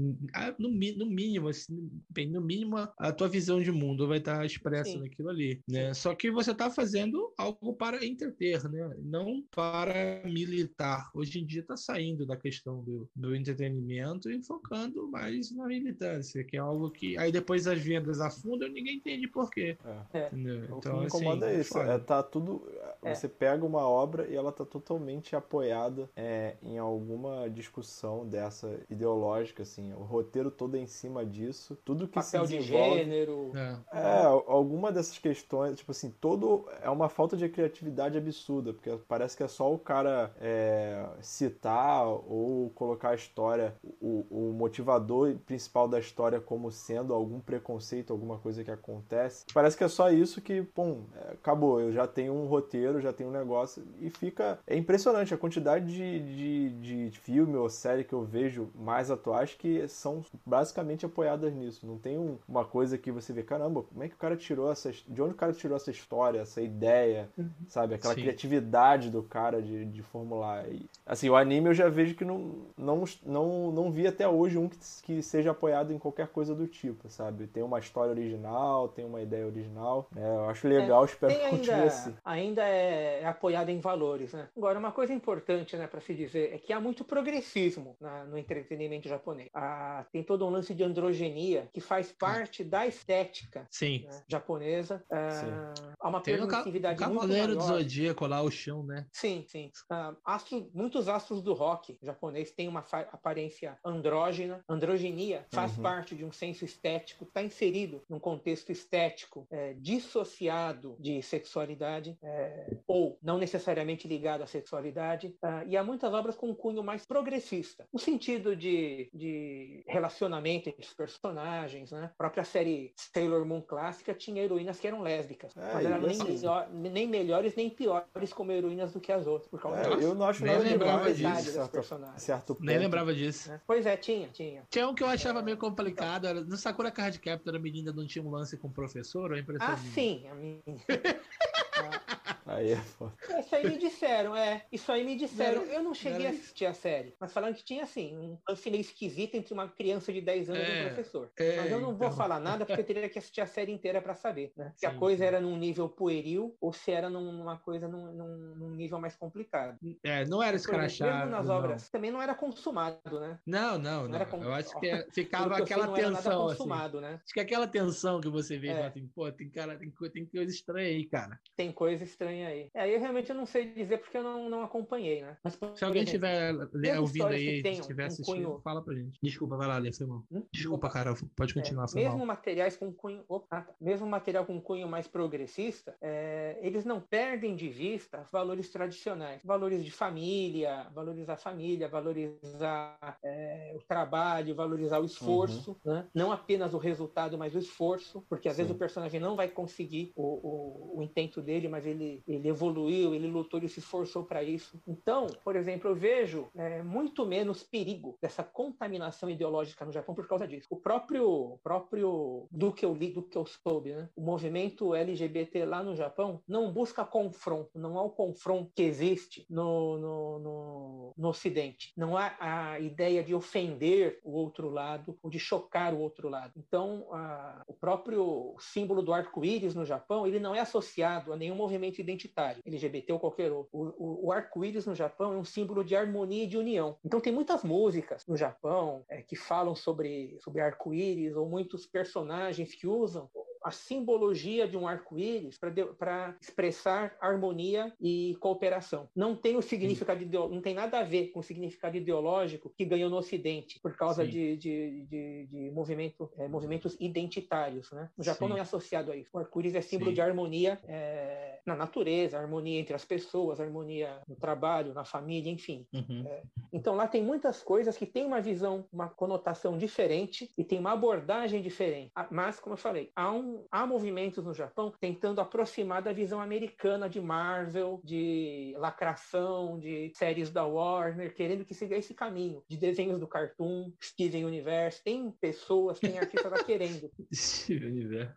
no, 0.59 0.69
no 0.69 1.07
mínimo, 1.07 1.49
assim, 1.49 1.91
bem, 2.09 2.29
no 2.29 2.41
mínimo, 2.41 2.77
a 2.99 3.13
tua 3.13 3.29
visão 3.29 3.61
de 3.61 3.73
mundo 3.73 4.07
vai 4.07 4.19
estar 4.19 4.45
expressa 4.45 4.93
Sim. 4.93 5.01
naquilo 5.01 5.29
ali, 5.29 5.61
né? 5.69 5.95
Só 5.95 6.15
que 6.15 6.31
você 6.31 6.53
está 6.53 6.71
fazendo 6.71 7.33
algo 7.39 7.75
para 7.75 8.05
entreter, 8.05 8.63
né? 8.69 8.95
Não 9.03 9.43
para 9.51 10.23
militar. 10.25 11.11
Hoje 11.15 11.41
em 11.41 11.47
dia 11.47 11.61
está 11.61 11.77
saindo 11.77 12.27
da 12.27 12.37
questão 12.37 12.83
do, 12.83 13.09
do 13.15 13.35
entretenimento 13.35 14.31
e 14.31 14.43
focando 14.43 15.09
mais 15.09 15.51
na 15.55 15.67
militância, 15.67 16.45
que 16.45 16.57
é 16.57 16.61
algo 16.61 16.91
que 16.91 17.17
aí 17.19 17.33
depois 17.33 17.67
as 17.67 17.81
vendas 17.81 18.21
afundam 18.21 18.69
e 18.69 18.73
ninguém 18.73 18.97
entende 18.97 19.29
por 19.29 19.51
quê. 19.51 19.77
É. 20.13 20.19
é. 20.19 20.31
Então, 20.33 20.79
o 20.79 20.81
que 20.81 20.89
me 20.91 21.05
incomoda 21.07 21.47
assim, 21.47 21.57
é 21.57 21.61
isso. 21.61 21.79
É, 21.79 21.99
tá 21.99 22.23
tudo. 22.23 22.67
É. 23.03 23.15
Você 23.15 23.29
pega 23.29 23.65
uma 23.65 23.89
obra 23.89 24.00
e 24.29 24.35
ela 24.35 24.53
tá 24.53 24.65
totalmente 24.65 25.35
apoiada 25.35 26.09
é, 26.17 26.57
em 26.63 26.79
alguma 26.79 27.49
discussão 27.49 28.27
dessa 28.27 28.81
ideológica, 28.89 29.63
assim. 29.63 29.93
O 29.95 30.03
roteiro 30.03 30.51
todo 30.51 30.77
é 30.77 30.81
em 30.81 30.87
cima 30.87 31.25
disso. 31.25 31.77
Tudo 31.85 32.07
que 32.07 32.15
Papel 32.15 32.47
se 32.47 32.59
desenvolve, 32.59 32.91
de 32.91 33.05
gênero. 33.05 33.53
É. 33.55 33.99
é, 33.99 34.25
alguma 34.25 34.93
dessas 34.93 35.19
questões, 35.19 35.77
tipo 35.79 35.91
assim, 35.91 36.11
todo. 36.21 36.67
É 36.83 36.91
uma 36.91 37.09
falta 37.09 37.37
de 37.37 37.49
criatividade 37.49 38.17
absurda, 38.17 38.73
porque 38.73 38.91
parece 39.09 39.37
que 39.37 39.43
é 39.43 39.49
só 39.49 39.73
o 39.73 39.79
cara 39.79 40.33
é, 40.41 41.07
citar 41.21 42.07
ou 42.07 42.71
colocar 42.71 43.11
a 43.11 43.15
história, 43.15 43.75
o, 44.01 44.27
o 44.31 44.53
motivador 44.53 45.35
principal 45.47 45.89
da 45.89 45.99
história 45.99 46.41
como 46.41 46.71
sendo 46.71 47.15
algum 47.15 47.41
preconceito, 47.41 48.13
alguma 48.13 48.39
coisa 48.39 48.65
que 48.65 48.71
acontece. 48.71 49.45
Parece 49.53 49.77
que 49.77 49.85
é 49.85 49.89
só 49.89 50.11
isso 50.11 50.41
que, 50.41 50.63
pum, 50.63 51.05
é, 51.15 51.33
acabou. 51.33 51.81
Eu 51.81 51.93
já 51.93 52.07
tenho 52.07 52.33
um 52.33 52.47
roteiro, 52.47 53.01
já 53.01 53.13
tenho 53.13 53.31
um 53.31 53.33
negócio 53.33 53.83
e 54.01 54.11
fica. 54.11 54.59
É 54.67 54.77
impressionante 54.77 55.33
a 55.33 55.39
quantidade 55.39 55.87
de, 55.87 56.21
de, 56.21 57.09
de 57.09 57.19
filme 57.19 57.57
ou 57.57 57.69
série 57.69 58.05
que 58.05 58.13
eu 58.13 58.25
vejo 58.25 58.69
mais 58.75 59.11
atuais 59.11 59.55
que 59.55 59.87
são 59.89 60.25
basicamente 60.45 61.07
apoiadas 61.07 61.53
nisso. 61.53 61.87
Não 61.87 61.99
tem 61.99 62.19
um, 62.19 62.39
uma 62.49 62.65
coisa 62.65 62.99
que 62.99 63.11
você 63.11 63.33
vê, 63.33 63.43
caramba, 63.43 63.83
como 63.83 64.03
é 64.03 64.09
que 64.09 64.15
o 64.15 64.19
cara 64.19 64.37
tirou 64.37 64.71
essa. 64.71 64.93
De 65.07 65.23
onde 65.23 65.33
o 65.33 65.37
cara 65.37 65.53
tirou 65.53 65.77
essa 65.77 65.91
história, 65.91 66.41
essa 66.41 66.61
ideia, 66.61 67.29
uhum. 67.37 67.49
sabe? 67.69 67.95
Aquela 67.95 68.15
Sim. 68.15 68.23
criatividade 68.23 69.11
do 69.11 69.23
cara 69.23 69.63
de, 69.63 69.85
de 69.85 70.03
formular. 70.03 70.69
E, 70.69 70.87
assim, 71.07 71.29
o 71.29 71.37
anime 71.37 71.69
eu 71.69 71.75
já 71.75 71.89
vejo 71.89 72.15
que 72.15 72.25
não, 72.25 72.53
não, 72.77 73.05
não, 73.25 73.71
não 73.71 73.91
vi 73.91 74.07
até 74.07 74.29
hoje 74.29 74.59
um 74.59 74.69
que, 74.69 74.79
que 75.03 75.23
seja 75.23 75.51
apoiado 75.51 75.93
em 75.93 75.99
qualquer 75.99 76.29
coisa 76.29 76.55
do 76.55 76.67
tipo, 76.67 77.09
sabe? 77.09 77.47
Tem 77.47 77.63
uma 77.63 77.79
história 77.79 78.11
original, 78.11 78.89
tem 78.89 79.05
uma 79.05 79.21
ideia 79.21 79.47
original. 79.47 80.09
Né? 80.15 80.23
Eu 80.23 80.49
acho 80.49 80.67
legal, 80.69 81.03
é, 81.03 81.07
espero 81.07 81.35
que 81.35 81.49
continue 81.49 81.73
ainda, 81.73 81.87
assim. 81.87 82.15
Ainda 82.25 82.63
é, 82.63 83.21
é 83.23 83.27
apoiado 83.71 83.77
em 83.77 83.81
valores, 83.81 84.33
né? 84.33 84.49
Agora, 84.57 84.79
uma 84.79 84.93
coisa 84.93 85.13
importante, 85.13 85.77
né, 85.77 85.87
para 85.87 86.01
se 86.01 86.15
dizer, 86.15 86.53
é 86.53 86.59
que 86.59 86.73
há 86.73 86.81
muito 86.81 87.05
progressismo 87.05 87.97
na, 88.01 88.25
no 88.25 88.37
entretenimento 88.37 89.09
japonês. 89.09 89.49
Ah, 89.55 90.05
tem 90.13 90.23
todo 90.23 90.47
um 90.47 90.51
lance 90.51 90.75
de 90.75 90.83
androgenia 90.83 91.69
que 91.73 91.81
faz 91.81 92.13
parte 92.13 92.65
da 92.65 92.87
estética 92.87 93.69
né, 93.81 94.23
japonesa. 94.29 95.03
Ah, 95.11 95.75
há 95.99 96.09
uma 96.09 96.21
tem 96.21 96.37
permissividade 96.37 96.97
o, 96.97 97.07
Cavaleiro 97.07 97.57
do 97.57 97.63
Zodíaco 97.63 98.27
lá, 98.27 98.43
o 98.43 98.51
chão, 98.51 98.83
né? 98.83 99.07
Sim, 99.13 99.45
sim. 99.47 99.71
Ah, 99.89 100.15
astros, 100.25 100.65
muitos 100.75 101.09
astros 101.09 101.43
do 101.43 101.55
rock 101.55 101.97
japonês 102.03 102.51
têm 102.51 102.69
uma 102.69 102.85
aparência 103.13 103.79
andrógena. 103.85 104.63
Androgenia 104.69 105.47
faz 105.51 105.77
uhum. 105.77 105.83
parte 105.83 106.15
de 106.15 106.25
um 106.25 106.33
senso 106.33 106.65
estético, 106.65 107.25
está 107.25 107.43
inserido 107.43 108.03
num 108.09 108.19
contexto 108.19 108.73
estético 108.73 109.47
é, 109.51 109.75
dissociado 109.75 110.97
de 110.99 111.23
sexualidade 111.23 112.19
é, 112.23 112.77
ou 112.87 113.19
não 113.23 113.39
necessariamente 113.39 113.60
ligado 114.07 114.43
à 114.43 114.47
sexualidade. 114.47 115.29
Uh, 115.43 115.67
e 115.67 115.77
há 115.77 115.85
muitas 115.85 116.13
obras 116.13 116.37
com 116.37 116.51
um 116.51 116.55
cunho 116.55 116.83
mais 116.83 117.05
progressista, 117.05 117.87
no 117.93 117.99
sentido 117.99 118.55
de, 118.57 119.11
de 119.13 119.85
relacionamento 119.87 120.69
entre 120.69 120.85
os 120.85 120.93
personagens. 120.93 121.91
Né? 121.91 122.05
A 122.05 122.19
própria 122.19 122.45
série 122.45 122.93
Sailor 122.97 123.45
Moon 123.45 123.61
clássica 123.61 124.15
tinha 124.15 124.43
heroínas 124.43 124.79
que 124.79 124.87
eram 124.87 125.03
lésbicas, 125.03 125.57
é, 125.57 125.75
mas 125.75 125.87
eram 125.87 126.01
nem, 126.01 126.19
melhor, 126.19 126.69
nem 126.71 127.09
melhores 127.09 127.55
nem 127.57 127.71
piores 127.71 128.33
como 128.33 128.53
heroínas 128.53 128.93
do 128.93 129.01
que 129.01 129.13
as 129.13 129.27
outras. 129.27 129.51
Por 129.51 129.61
causa 129.61 129.81
é, 129.81 130.05
eu 130.05 130.15
não 130.15 130.27
acho 130.27 130.45
nem 130.45 130.53
nada 130.53 130.65
lembrava 130.65 131.13
disso. 131.13 131.53
Certo, 131.53 131.83
certo 132.17 132.57
nem 132.61 132.79
lembrava 132.79 133.13
disso. 133.15 133.53
É. 133.53 133.61
Pois 133.67 133.87
é, 133.87 133.97
tinha, 133.97 134.29
tinha. 134.29 134.65
Tinha 134.71 134.89
um 134.89 134.95
que 134.95 135.03
eu 135.03 135.09
achava 135.09 135.43
meio 135.43 135.57
complicado. 135.57 136.27
Era, 136.27 136.41
no 136.41 136.57
Sakura 136.57 136.91
Card 136.91 137.19
Captor, 137.19 137.55
a 137.55 137.59
menina 137.59 137.93
não 137.93 138.07
tinha 138.07 138.25
um 138.25 138.31
lance 138.31 138.57
com 138.57 138.69
o 138.69 138.73
professor? 138.73 139.31
Ou 139.31 139.37
a 139.37 139.41
impressão 139.41 139.69
ah, 139.69 139.77
sim. 139.77 140.27
A 140.29 140.35
minha... 140.35 140.61
Aí 142.51 142.73
é 142.73 142.77
foda. 142.77 143.15
Isso 143.39 143.55
aí 143.55 143.69
me 143.69 143.79
disseram, 143.79 144.35
é. 144.35 144.67
Isso 144.73 144.91
aí 144.91 145.05
me 145.05 145.15
disseram. 145.15 145.63
eu 145.63 145.83
não 145.85 145.95
cheguei 145.95 146.27
a 146.27 146.31
assistir 146.31 146.67
a 146.67 146.75
série, 146.75 147.15
mas 147.21 147.33
falaram 147.33 147.55
que 147.55 147.65
tinha, 147.65 147.85
assim, 147.85 148.17
um 148.17 148.39
lance 148.49 148.69
meio 148.69 148.81
esquisito 148.81 149.37
entre 149.37 149.55
uma 149.55 149.69
criança 149.69 150.13
de 150.13 150.21
10 150.21 150.51
anos 150.51 150.63
é, 150.63 150.69
e 150.69 150.81
um 150.81 150.87
professor. 150.87 151.31
É, 151.39 151.57
mas 151.57 151.71
eu 151.71 151.81
não 151.81 151.93
então... 151.93 152.09
vou 152.09 152.11
falar 152.17 152.41
nada 152.41 152.67
porque 152.67 152.81
eu 152.81 152.85
teria 152.85 153.09
que 153.09 153.19
assistir 153.19 153.41
a 153.41 153.47
série 153.47 153.71
inteira 153.71 154.03
para 154.03 154.15
saber, 154.15 154.53
né? 154.57 154.73
Se 154.75 154.81
sim, 154.81 154.87
a 154.87 154.99
coisa 154.99 155.23
sim. 155.23 155.29
era 155.29 155.41
num 155.41 155.57
nível 155.57 155.89
pueril 155.89 156.57
ou 156.61 156.73
se 156.73 156.91
era 156.91 157.09
numa 157.09 157.57
coisa 157.57 157.87
num, 157.87 158.13
num, 158.13 158.55
num 158.57 158.71
nível 158.71 158.99
mais 158.99 159.15
complicado. 159.15 159.79
É, 160.03 160.25
não 160.25 160.43
era 160.43 160.57
escrachado. 160.57 161.27
Mesmo 161.27 161.31
nas 161.31 161.49
obras, 161.49 161.89
também 161.89 162.11
não 162.11 162.21
era 162.21 162.35
consumado, 162.35 163.21
né? 163.21 163.39
Não, 163.47 163.79
não, 163.79 164.03
não. 164.03 164.09
não. 164.09 164.15
Era 164.17 164.29
Eu 164.37 164.53
acho 164.53 164.81
que 164.81 164.89
é, 164.89 165.07
ficava 165.15 165.57
aquela 165.57 165.95
sei, 165.95 166.05
tensão. 166.05 166.47
Assim. 166.47 166.57
consumado, 166.57 166.99
assim. 166.99 167.07
né? 167.07 167.21
Acho 167.23 167.35
que 167.35 167.41
aquela 167.41 167.69
tensão 167.69 168.21
que 168.21 168.29
você 168.29 168.59
vê, 168.59 168.69
é. 168.69 168.87
assim, 168.87 169.07
pô, 169.15 169.31
tem 169.31 169.49
cara, 169.49 169.79
tem, 169.79 169.93
tem 170.13 170.27
coisa 170.27 170.51
estranha 170.51 170.89
aí, 170.89 171.05
cara. 171.07 171.39
Tem 171.57 171.71
coisa 171.71 172.03
estranha 172.03 172.40
vem 172.41 172.47
aí. 172.47 172.71
É, 172.75 172.95
eu 172.95 172.99
realmente 172.99 173.33
não 173.33 173.47
sei 173.47 173.73
dizer 173.73 173.99
porque 173.99 174.17
eu 174.17 174.23
não, 174.23 174.49
não 174.49 174.63
acompanhei, 174.63 175.23
né? 175.23 175.37
Mas, 175.45 175.59
Se 175.75 175.85
alguém 175.85 176.05
tiver 176.05 176.55
ouvindo 176.99 177.27
aí, 177.27 177.61
estiver 177.61 178.05
um 178.05 178.07
assistindo, 178.07 178.47
cunho... 178.47 178.61
fala 178.63 178.83
pra 178.83 178.95
gente. 178.95 179.19
Desculpa, 179.23 179.57
vai 179.57 179.69
lá, 179.69 179.79
Lê, 179.79 179.93
foi 179.93 180.07
mal. 180.07 180.25
Hum? 180.31 180.43
Desculpa, 180.53 180.87
Opa. 180.87 180.95
cara, 180.95 181.15
pode 181.37 181.55
continuar. 181.55 181.87
É, 181.93 181.95
mesmo 181.97 182.19
mal. 182.19 182.27
materiais 182.27 182.77
com 182.77 182.93
cunho. 182.93 183.25
Opa, 183.29 183.67
mesmo 183.81 184.07
material 184.07 184.45
com 184.47 184.61
cunho 184.61 184.89
mais 184.89 185.07
progressista, 185.07 185.97
é, 186.01 186.59
eles 186.63 186.85
não 186.85 187.01
perdem 187.01 187.55
de 187.55 187.69
vista 187.69 188.25
valores 188.33 188.71
tradicionais, 188.71 189.43
valores 189.45 189.85
de 189.85 189.91
família, 189.91 190.87
valorizar 190.95 191.35
a 191.35 191.37
família, 191.37 191.89
valorizar 191.89 193.19
é, 193.23 193.73
o 193.77 193.83
trabalho, 193.83 194.55
valorizar 194.55 194.99
o 195.01 195.05
esforço, 195.05 195.77
uhum. 195.85 195.93
né? 195.93 196.07
não 196.15 196.33
apenas 196.33 196.75
o 196.75 196.79
resultado, 196.79 197.37
mas 197.37 197.55
o 197.55 197.59
esforço, 197.59 198.25
porque 198.29 198.49
às 198.49 198.57
Sim. 198.57 198.63
vezes 198.63 198.77
o 198.77 198.79
personagem 198.79 199.21
não 199.21 199.37
vai 199.37 199.49
conseguir 199.49 200.13
o, 200.17 200.23
o, 200.23 200.99
o, 200.99 201.03
intento 201.03 201.41
dele, 201.43 201.69
mas 201.69 201.87
ele, 201.87 202.23
ele 202.35 202.49
evoluiu, 202.49 203.15
ele 203.15 203.27
lutou, 203.27 203.59
ele 203.59 203.69
se 203.69 203.81
esforçou 203.81 204.25
para 204.25 204.43
isso. 204.43 204.81
Então, 204.87 205.27
por 205.45 205.57
exemplo, 205.57 205.91
eu 205.91 205.95
vejo 205.95 206.49
é, 206.57 206.83
muito 206.83 207.27
menos 207.27 207.63
perigo 207.63 208.17
dessa 208.21 208.43
contaminação 208.43 209.29
ideológica 209.29 209.85
no 209.85 209.93
Japão 209.93 210.15
por 210.15 210.27
causa 210.27 210.47
disso. 210.47 210.67
O 210.71 210.77
próprio, 210.77 211.59
próprio 211.63 212.47
do 212.51 212.73
que 212.73 212.85
eu 212.85 212.95
li, 212.95 213.11
do 213.11 213.23
que 213.23 213.37
eu 213.37 213.47
soube, 213.47 213.93
né? 213.93 214.09
o 214.17 214.23
movimento 214.23 214.95
LGBT 214.95 215.65
lá 215.65 215.83
no 215.83 215.95
Japão 215.95 216.43
não 216.47 216.73
busca 216.73 217.05
confronto, 217.05 217.79
não 217.79 217.99
há 217.99 218.03
o 218.03 218.11
confronto 218.11 218.71
que 218.75 218.83
existe 218.83 219.47
no, 219.49 219.99
no, 219.99 220.39
no, 220.39 221.15
no 221.17 221.29
Ocidente. 221.29 221.93
Não 221.97 222.17
há 222.17 222.37
a 222.39 222.81
ideia 222.81 223.23
de 223.23 223.35
ofender 223.35 224.21
o 224.23 224.33
outro 224.33 224.69
lado 224.71 225.19
ou 225.23 225.31
de 225.31 225.39
chocar 225.39 225.95
o 225.95 226.01
outro 226.01 226.29
lado. 226.29 226.53
Então, 226.57 227.07
a, 227.13 227.63
o 227.67 227.75
próprio 227.75 228.55
símbolo 228.59 229.03
do 229.03 229.13
arco-íris 229.13 229.75
no 229.75 229.85
Japão, 229.85 230.27
ele 230.27 230.39
não 230.39 230.55
é 230.55 230.61
associado 230.61 231.33
a 231.33 231.37
nenhum 231.37 231.55
movimento 231.55 232.01
identitário, 232.01 232.20
LGBT 232.29 233.13
ou 233.13 233.21
qualquer 233.21 233.53
outro. 233.53 233.71
O, 233.73 233.85
o, 233.99 234.27
o 234.27 234.33
arco-íris 234.33 234.87
no 234.87 234.95
Japão 234.95 235.33
é 235.33 235.37
um 235.37 235.45
símbolo 235.45 235.85
de 235.85 235.97
harmonia 235.97 236.45
e 236.45 236.47
de 236.47 236.59
união. 236.59 236.97
Então, 237.05 237.21
tem 237.21 237.33
muitas 237.33 237.63
músicas 237.63 238.27
no 238.27 238.37
Japão 238.37 239.05
é, 239.09 239.23
que 239.23 239.37
falam 239.37 239.75
sobre, 239.75 240.39
sobre 240.41 240.61
arco-íris 240.61 241.37
ou 241.37 241.49
muitos 241.49 241.87
personagens 241.87 242.75
que 242.75 242.87
usam 242.87 243.29
a 243.63 243.71
simbologia 243.71 244.67
de 244.67 244.77
um 244.77 244.87
arco-íris 244.87 245.59
para 245.99 246.37
expressar 246.41 247.17
harmonia 247.21 247.93
e 248.01 248.37
cooperação. 248.41 249.09
Não 249.15 249.37
tem 249.37 249.57
o 249.57 249.63
significado 249.63 250.21
não 250.49 250.61
tem 250.61 250.75
nada 250.75 251.01
a 251.01 251.03
ver 251.03 251.29
com 251.29 251.41
o 251.41 251.43
significado 251.43 251.97
ideológico 251.97 252.73
que 252.77 252.85
ganhou 252.85 253.11
no 253.11 253.17
Ocidente 253.17 253.79
por 253.81 253.95
causa 253.97 254.27
de, 254.27 254.57
de, 254.57 255.07
de, 255.07 255.47
de 255.47 255.71
movimento, 255.71 256.31
é, 256.39 256.49
movimentos 256.49 256.97
identitários. 256.99 257.91
Né? 257.91 258.09
O 258.17 258.23
Japão 258.23 258.49
Sim. 258.49 258.53
não 258.53 258.59
é 258.59 258.63
associado 258.63 259.13
a 259.13 259.17
isso. 259.17 259.31
O 259.33 259.39
arco-íris 259.39 259.75
é 259.75 259.81
símbolo 259.81 260.11
Sim. 260.11 260.15
de 260.15 260.21
harmonia 260.21 260.81
é, 260.85 261.61
na 261.67 261.77
natureza, 261.77 262.39
harmonia 262.39 262.79
entre 262.79 262.95
as 262.95 263.05
pessoas, 263.05 263.61
harmonia 263.61 264.21
no 264.27 264.37
trabalho, 264.37 264.95
na 264.95 265.05
família, 265.05 265.51
enfim. 265.51 265.87
Uhum. 265.93 266.25
É, 266.27 266.43
então 266.73 266.95
lá 266.95 267.07
tem 267.07 267.23
muitas 267.23 267.63
coisas 267.63 267.97
que 267.97 268.07
têm 268.07 268.25
uma 268.25 268.41
visão, 268.41 268.87
uma 268.93 269.09
conotação 269.09 269.77
diferente 269.77 270.51
e 270.57 270.65
tem 270.65 270.79
uma 270.79 270.93
abordagem 270.93 271.63
diferente. 271.63 272.11
Ah, 272.15 272.29
mas, 272.31 272.59
como 272.59 272.75
eu 272.75 272.79
falei, 272.79 273.11
há 273.15 273.31
um 273.33 273.50
há 273.71 273.87
movimentos 273.87 274.45
no 274.45 274.55
Japão 274.55 274.93
tentando 275.01 275.41
aproximar 275.41 276.03
da 276.03 276.13
visão 276.13 276.41
americana 276.41 277.09
de 277.09 277.21
Marvel, 277.21 278.01
de 278.05 278.75
lacração, 278.77 279.79
de 279.79 280.13
séries 280.15 280.51
da 280.51 280.65
Warner, 280.65 281.35
querendo 281.35 281.65
que 281.65 281.75
siga 281.75 281.97
esse 281.97 282.15
caminho 282.15 282.63
de 282.69 282.77
desenhos 282.77 283.19
do 283.19 283.27
Cartoon, 283.27 283.93
Steven 284.03 284.45
Universe. 284.45 285.03
Tem 285.03 285.31
pessoas, 285.33 285.99
tem 285.99 286.19
artistas 286.19 286.51
lá 286.51 286.63
querendo. 286.65 287.11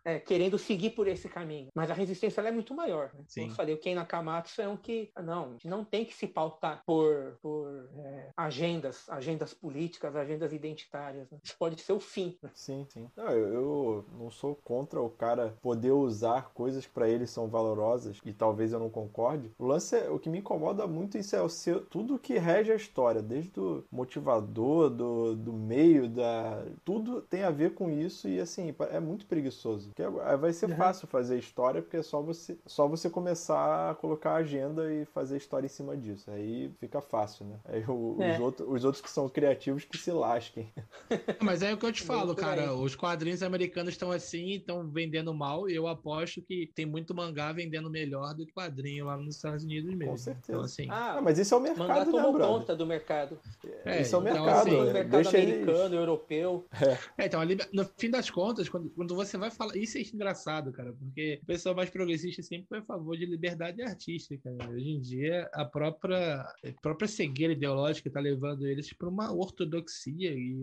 é, 0.04 0.18
querendo 0.18 0.58
seguir 0.58 0.90
por 0.90 1.08
esse 1.08 1.28
caminho. 1.28 1.70
Mas 1.74 1.90
a 1.90 1.94
resistência 1.94 2.40
é 2.40 2.50
muito 2.50 2.74
maior. 2.74 3.10
Né? 3.14 3.24
Sim. 3.28 3.40
Como 3.42 3.52
eu 3.52 3.56
falei, 3.56 3.74
o 3.74 3.78
Ken 3.78 3.94
Nakamatsu 3.94 4.62
é 4.62 4.68
um 4.68 4.76
que, 4.76 5.10
não, 5.22 5.46
a 5.46 5.52
gente 5.52 5.68
não 5.68 5.84
tem 5.84 6.04
que 6.04 6.14
se 6.14 6.26
pautar 6.26 6.82
por, 6.86 7.38
por 7.42 7.88
é, 7.98 8.30
agendas, 8.36 9.08
agendas 9.08 9.54
políticas, 9.54 10.14
agendas 10.16 10.52
identitárias. 10.52 11.30
Né? 11.30 11.38
Isso 11.42 11.56
pode 11.58 11.80
ser 11.80 11.92
o 11.92 12.00
fim. 12.00 12.38
Né? 12.42 12.50
Sim, 12.54 12.86
sim. 12.90 13.08
Não, 13.16 13.30
eu, 13.30 13.48
eu 13.52 14.06
não 14.12 14.30
sou 14.30 14.54
contra 14.54 15.00
o 15.06 15.10
cara 15.10 15.54
poder 15.62 15.92
usar 15.92 16.50
coisas 16.54 16.86
que 16.86 16.92
para 16.92 17.08
ele 17.08 17.26
são 17.26 17.48
valorosas 17.48 18.18
e 18.24 18.32
talvez 18.32 18.72
eu 18.72 18.78
não 18.78 18.90
concorde. 18.90 19.50
O 19.58 19.66
lance 19.66 19.96
é, 19.96 20.08
o 20.10 20.18
que 20.18 20.28
me 20.28 20.38
incomoda 20.38 20.86
muito 20.86 21.18
isso 21.18 21.34
é 21.36 21.42
o 21.42 21.48
seu, 21.48 21.80
tudo 21.80 22.18
que 22.18 22.38
rege 22.38 22.72
a 22.72 22.76
história, 22.76 23.22
desde 23.22 23.58
o 23.58 23.84
motivador, 23.90 24.90
do, 24.90 25.34
do 25.34 25.52
meio, 25.52 26.08
da 26.08 26.64
tudo 26.84 27.20
tem 27.22 27.42
a 27.42 27.50
ver 27.50 27.74
com 27.74 27.90
isso 27.90 28.28
e 28.28 28.40
assim, 28.40 28.74
é 28.90 29.00
muito 29.00 29.26
preguiçoso. 29.26 29.88
Porque 29.88 30.06
vai 30.36 30.52
ser 30.52 30.70
uhum. 30.70 30.76
fácil 30.76 31.06
fazer 31.06 31.38
história 31.38 31.82
porque 31.82 31.98
é 31.98 32.02
só 32.02 32.20
você 32.20 32.56
só 32.66 32.86
você 32.86 33.08
começar 33.10 33.90
a 33.90 33.94
colocar 33.94 34.32
a 34.32 34.36
agenda 34.36 34.92
e 34.92 35.04
fazer 35.06 35.36
história 35.36 35.66
em 35.66 35.70
cima 35.70 35.96
disso. 35.96 36.30
Aí 36.30 36.70
fica 36.78 37.00
fácil, 37.00 37.46
né? 37.46 37.58
Aí 37.64 37.84
o, 37.86 38.16
é. 38.20 38.34
os, 38.34 38.40
outros, 38.40 38.68
os 38.68 38.84
outros 38.84 39.02
que 39.02 39.10
são 39.10 39.28
criativos 39.28 39.84
que 39.84 39.96
se 39.96 40.10
lasquem. 40.10 40.72
Mas 41.40 41.62
é 41.62 41.72
o 41.72 41.76
que 41.76 41.86
eu 41.86 41.92
te 41.92 42.02
falo, 42.02 42.34
cara. 42.34 42.74
Os 42.74 42.94
quadrinhos 42.94 43.42
americanos 43.42 43.94
estão 43.94 44.10
assim, 44.10 44.52
estão 44.52 44.86
vendendo 44.94 45.34
mal, 45.34 45.68
e 45.68 45.74
eu 45.74 45.86
aposto 45.86 46.40
que 46.40 46.70
tem 46.74 46.86
muito 46.86 47.14
mangá 47.14 47.52
vendendo 47.52 47.90
melhor 47.90 48.34
do 48.34 48.46
que 48.46 48.52
quadrinho 48.52 49.06
lá 49.06 49.16
nos 49.16 49.36
Estados 49.36 49.64
Unidos 49.64 49.92
mesmo. 49.94 50.12
Com 50.12 50.16
certeza. 50.16 50.44
Então, 50.48 50.60
assim... 50.60 50.86
Ah, 50.88 51.20
mas 51.22 51.38
isso 51.38 51.54
é 51.54 51.58
o 51.58 51.60
mercado, 51.60 51.88
mangá 51.88 52.04
tomou 52.04 52.38
né, 52.38 52.46
conta 52.46 52.76
do 52.76 52.86
mercado. 52.86 53.38
É, 53.84 54.00
isso 54.00 54.14
é 54.14 54.18
o 54.18 54.22
então, 54.22 54.44
mercado. 54.44 54.68
Assim, 54.68 54.76
o 54.76 54.92
mercado 54.92 55.22
Deixa 55.22 55.38
americano, 55.38 55.94
europeu. 55.94 56.66
É. 56.80 57.22
é. 57.24 57.26
então, 57.26 57.40
no 57.72 57.84
fim 57.98 58.10
das 58.10 58.30
contas, 58.30 58.68
quando, 58.68 58.88
quando 58.90 59.14
você 59.14 59.36
vai 59.36 59.50
falar... 59.50 59.76
Isso 59.76 59.98
é 59.98 60.02
engraçado, 60.02 60.72
cara, 60.72 60.92
porque 60.92 61.40
o 61.42 61.46
pessoal 61.46 61.74
mais 61.74 61.90
progressista 61.90 62.42
sempre 62.42 62.68
foi 62.68 62.78
a 62.78 62.82
favor 62.82 63.16
de 63.16 63.26
liberdade 63.26 63.82
artística. 63.82 64.50
Hoje 64.70 64.90
em 64.90 65.00
dia, 65.00 65.50
a 65.52 65.64
própria, 65.64 66.40
a 66.40 66.80
própria 66.80 67.08
cegueira 67.08 67.52
ideológica 67.52 68.08
está 68.08 68.20
levando 68.20 68.66
eles 68.66 68.92
para 68.92 69.08
uma 69.08 69.32
ortodoxia 69.32 70.32
e, 70.32 70.56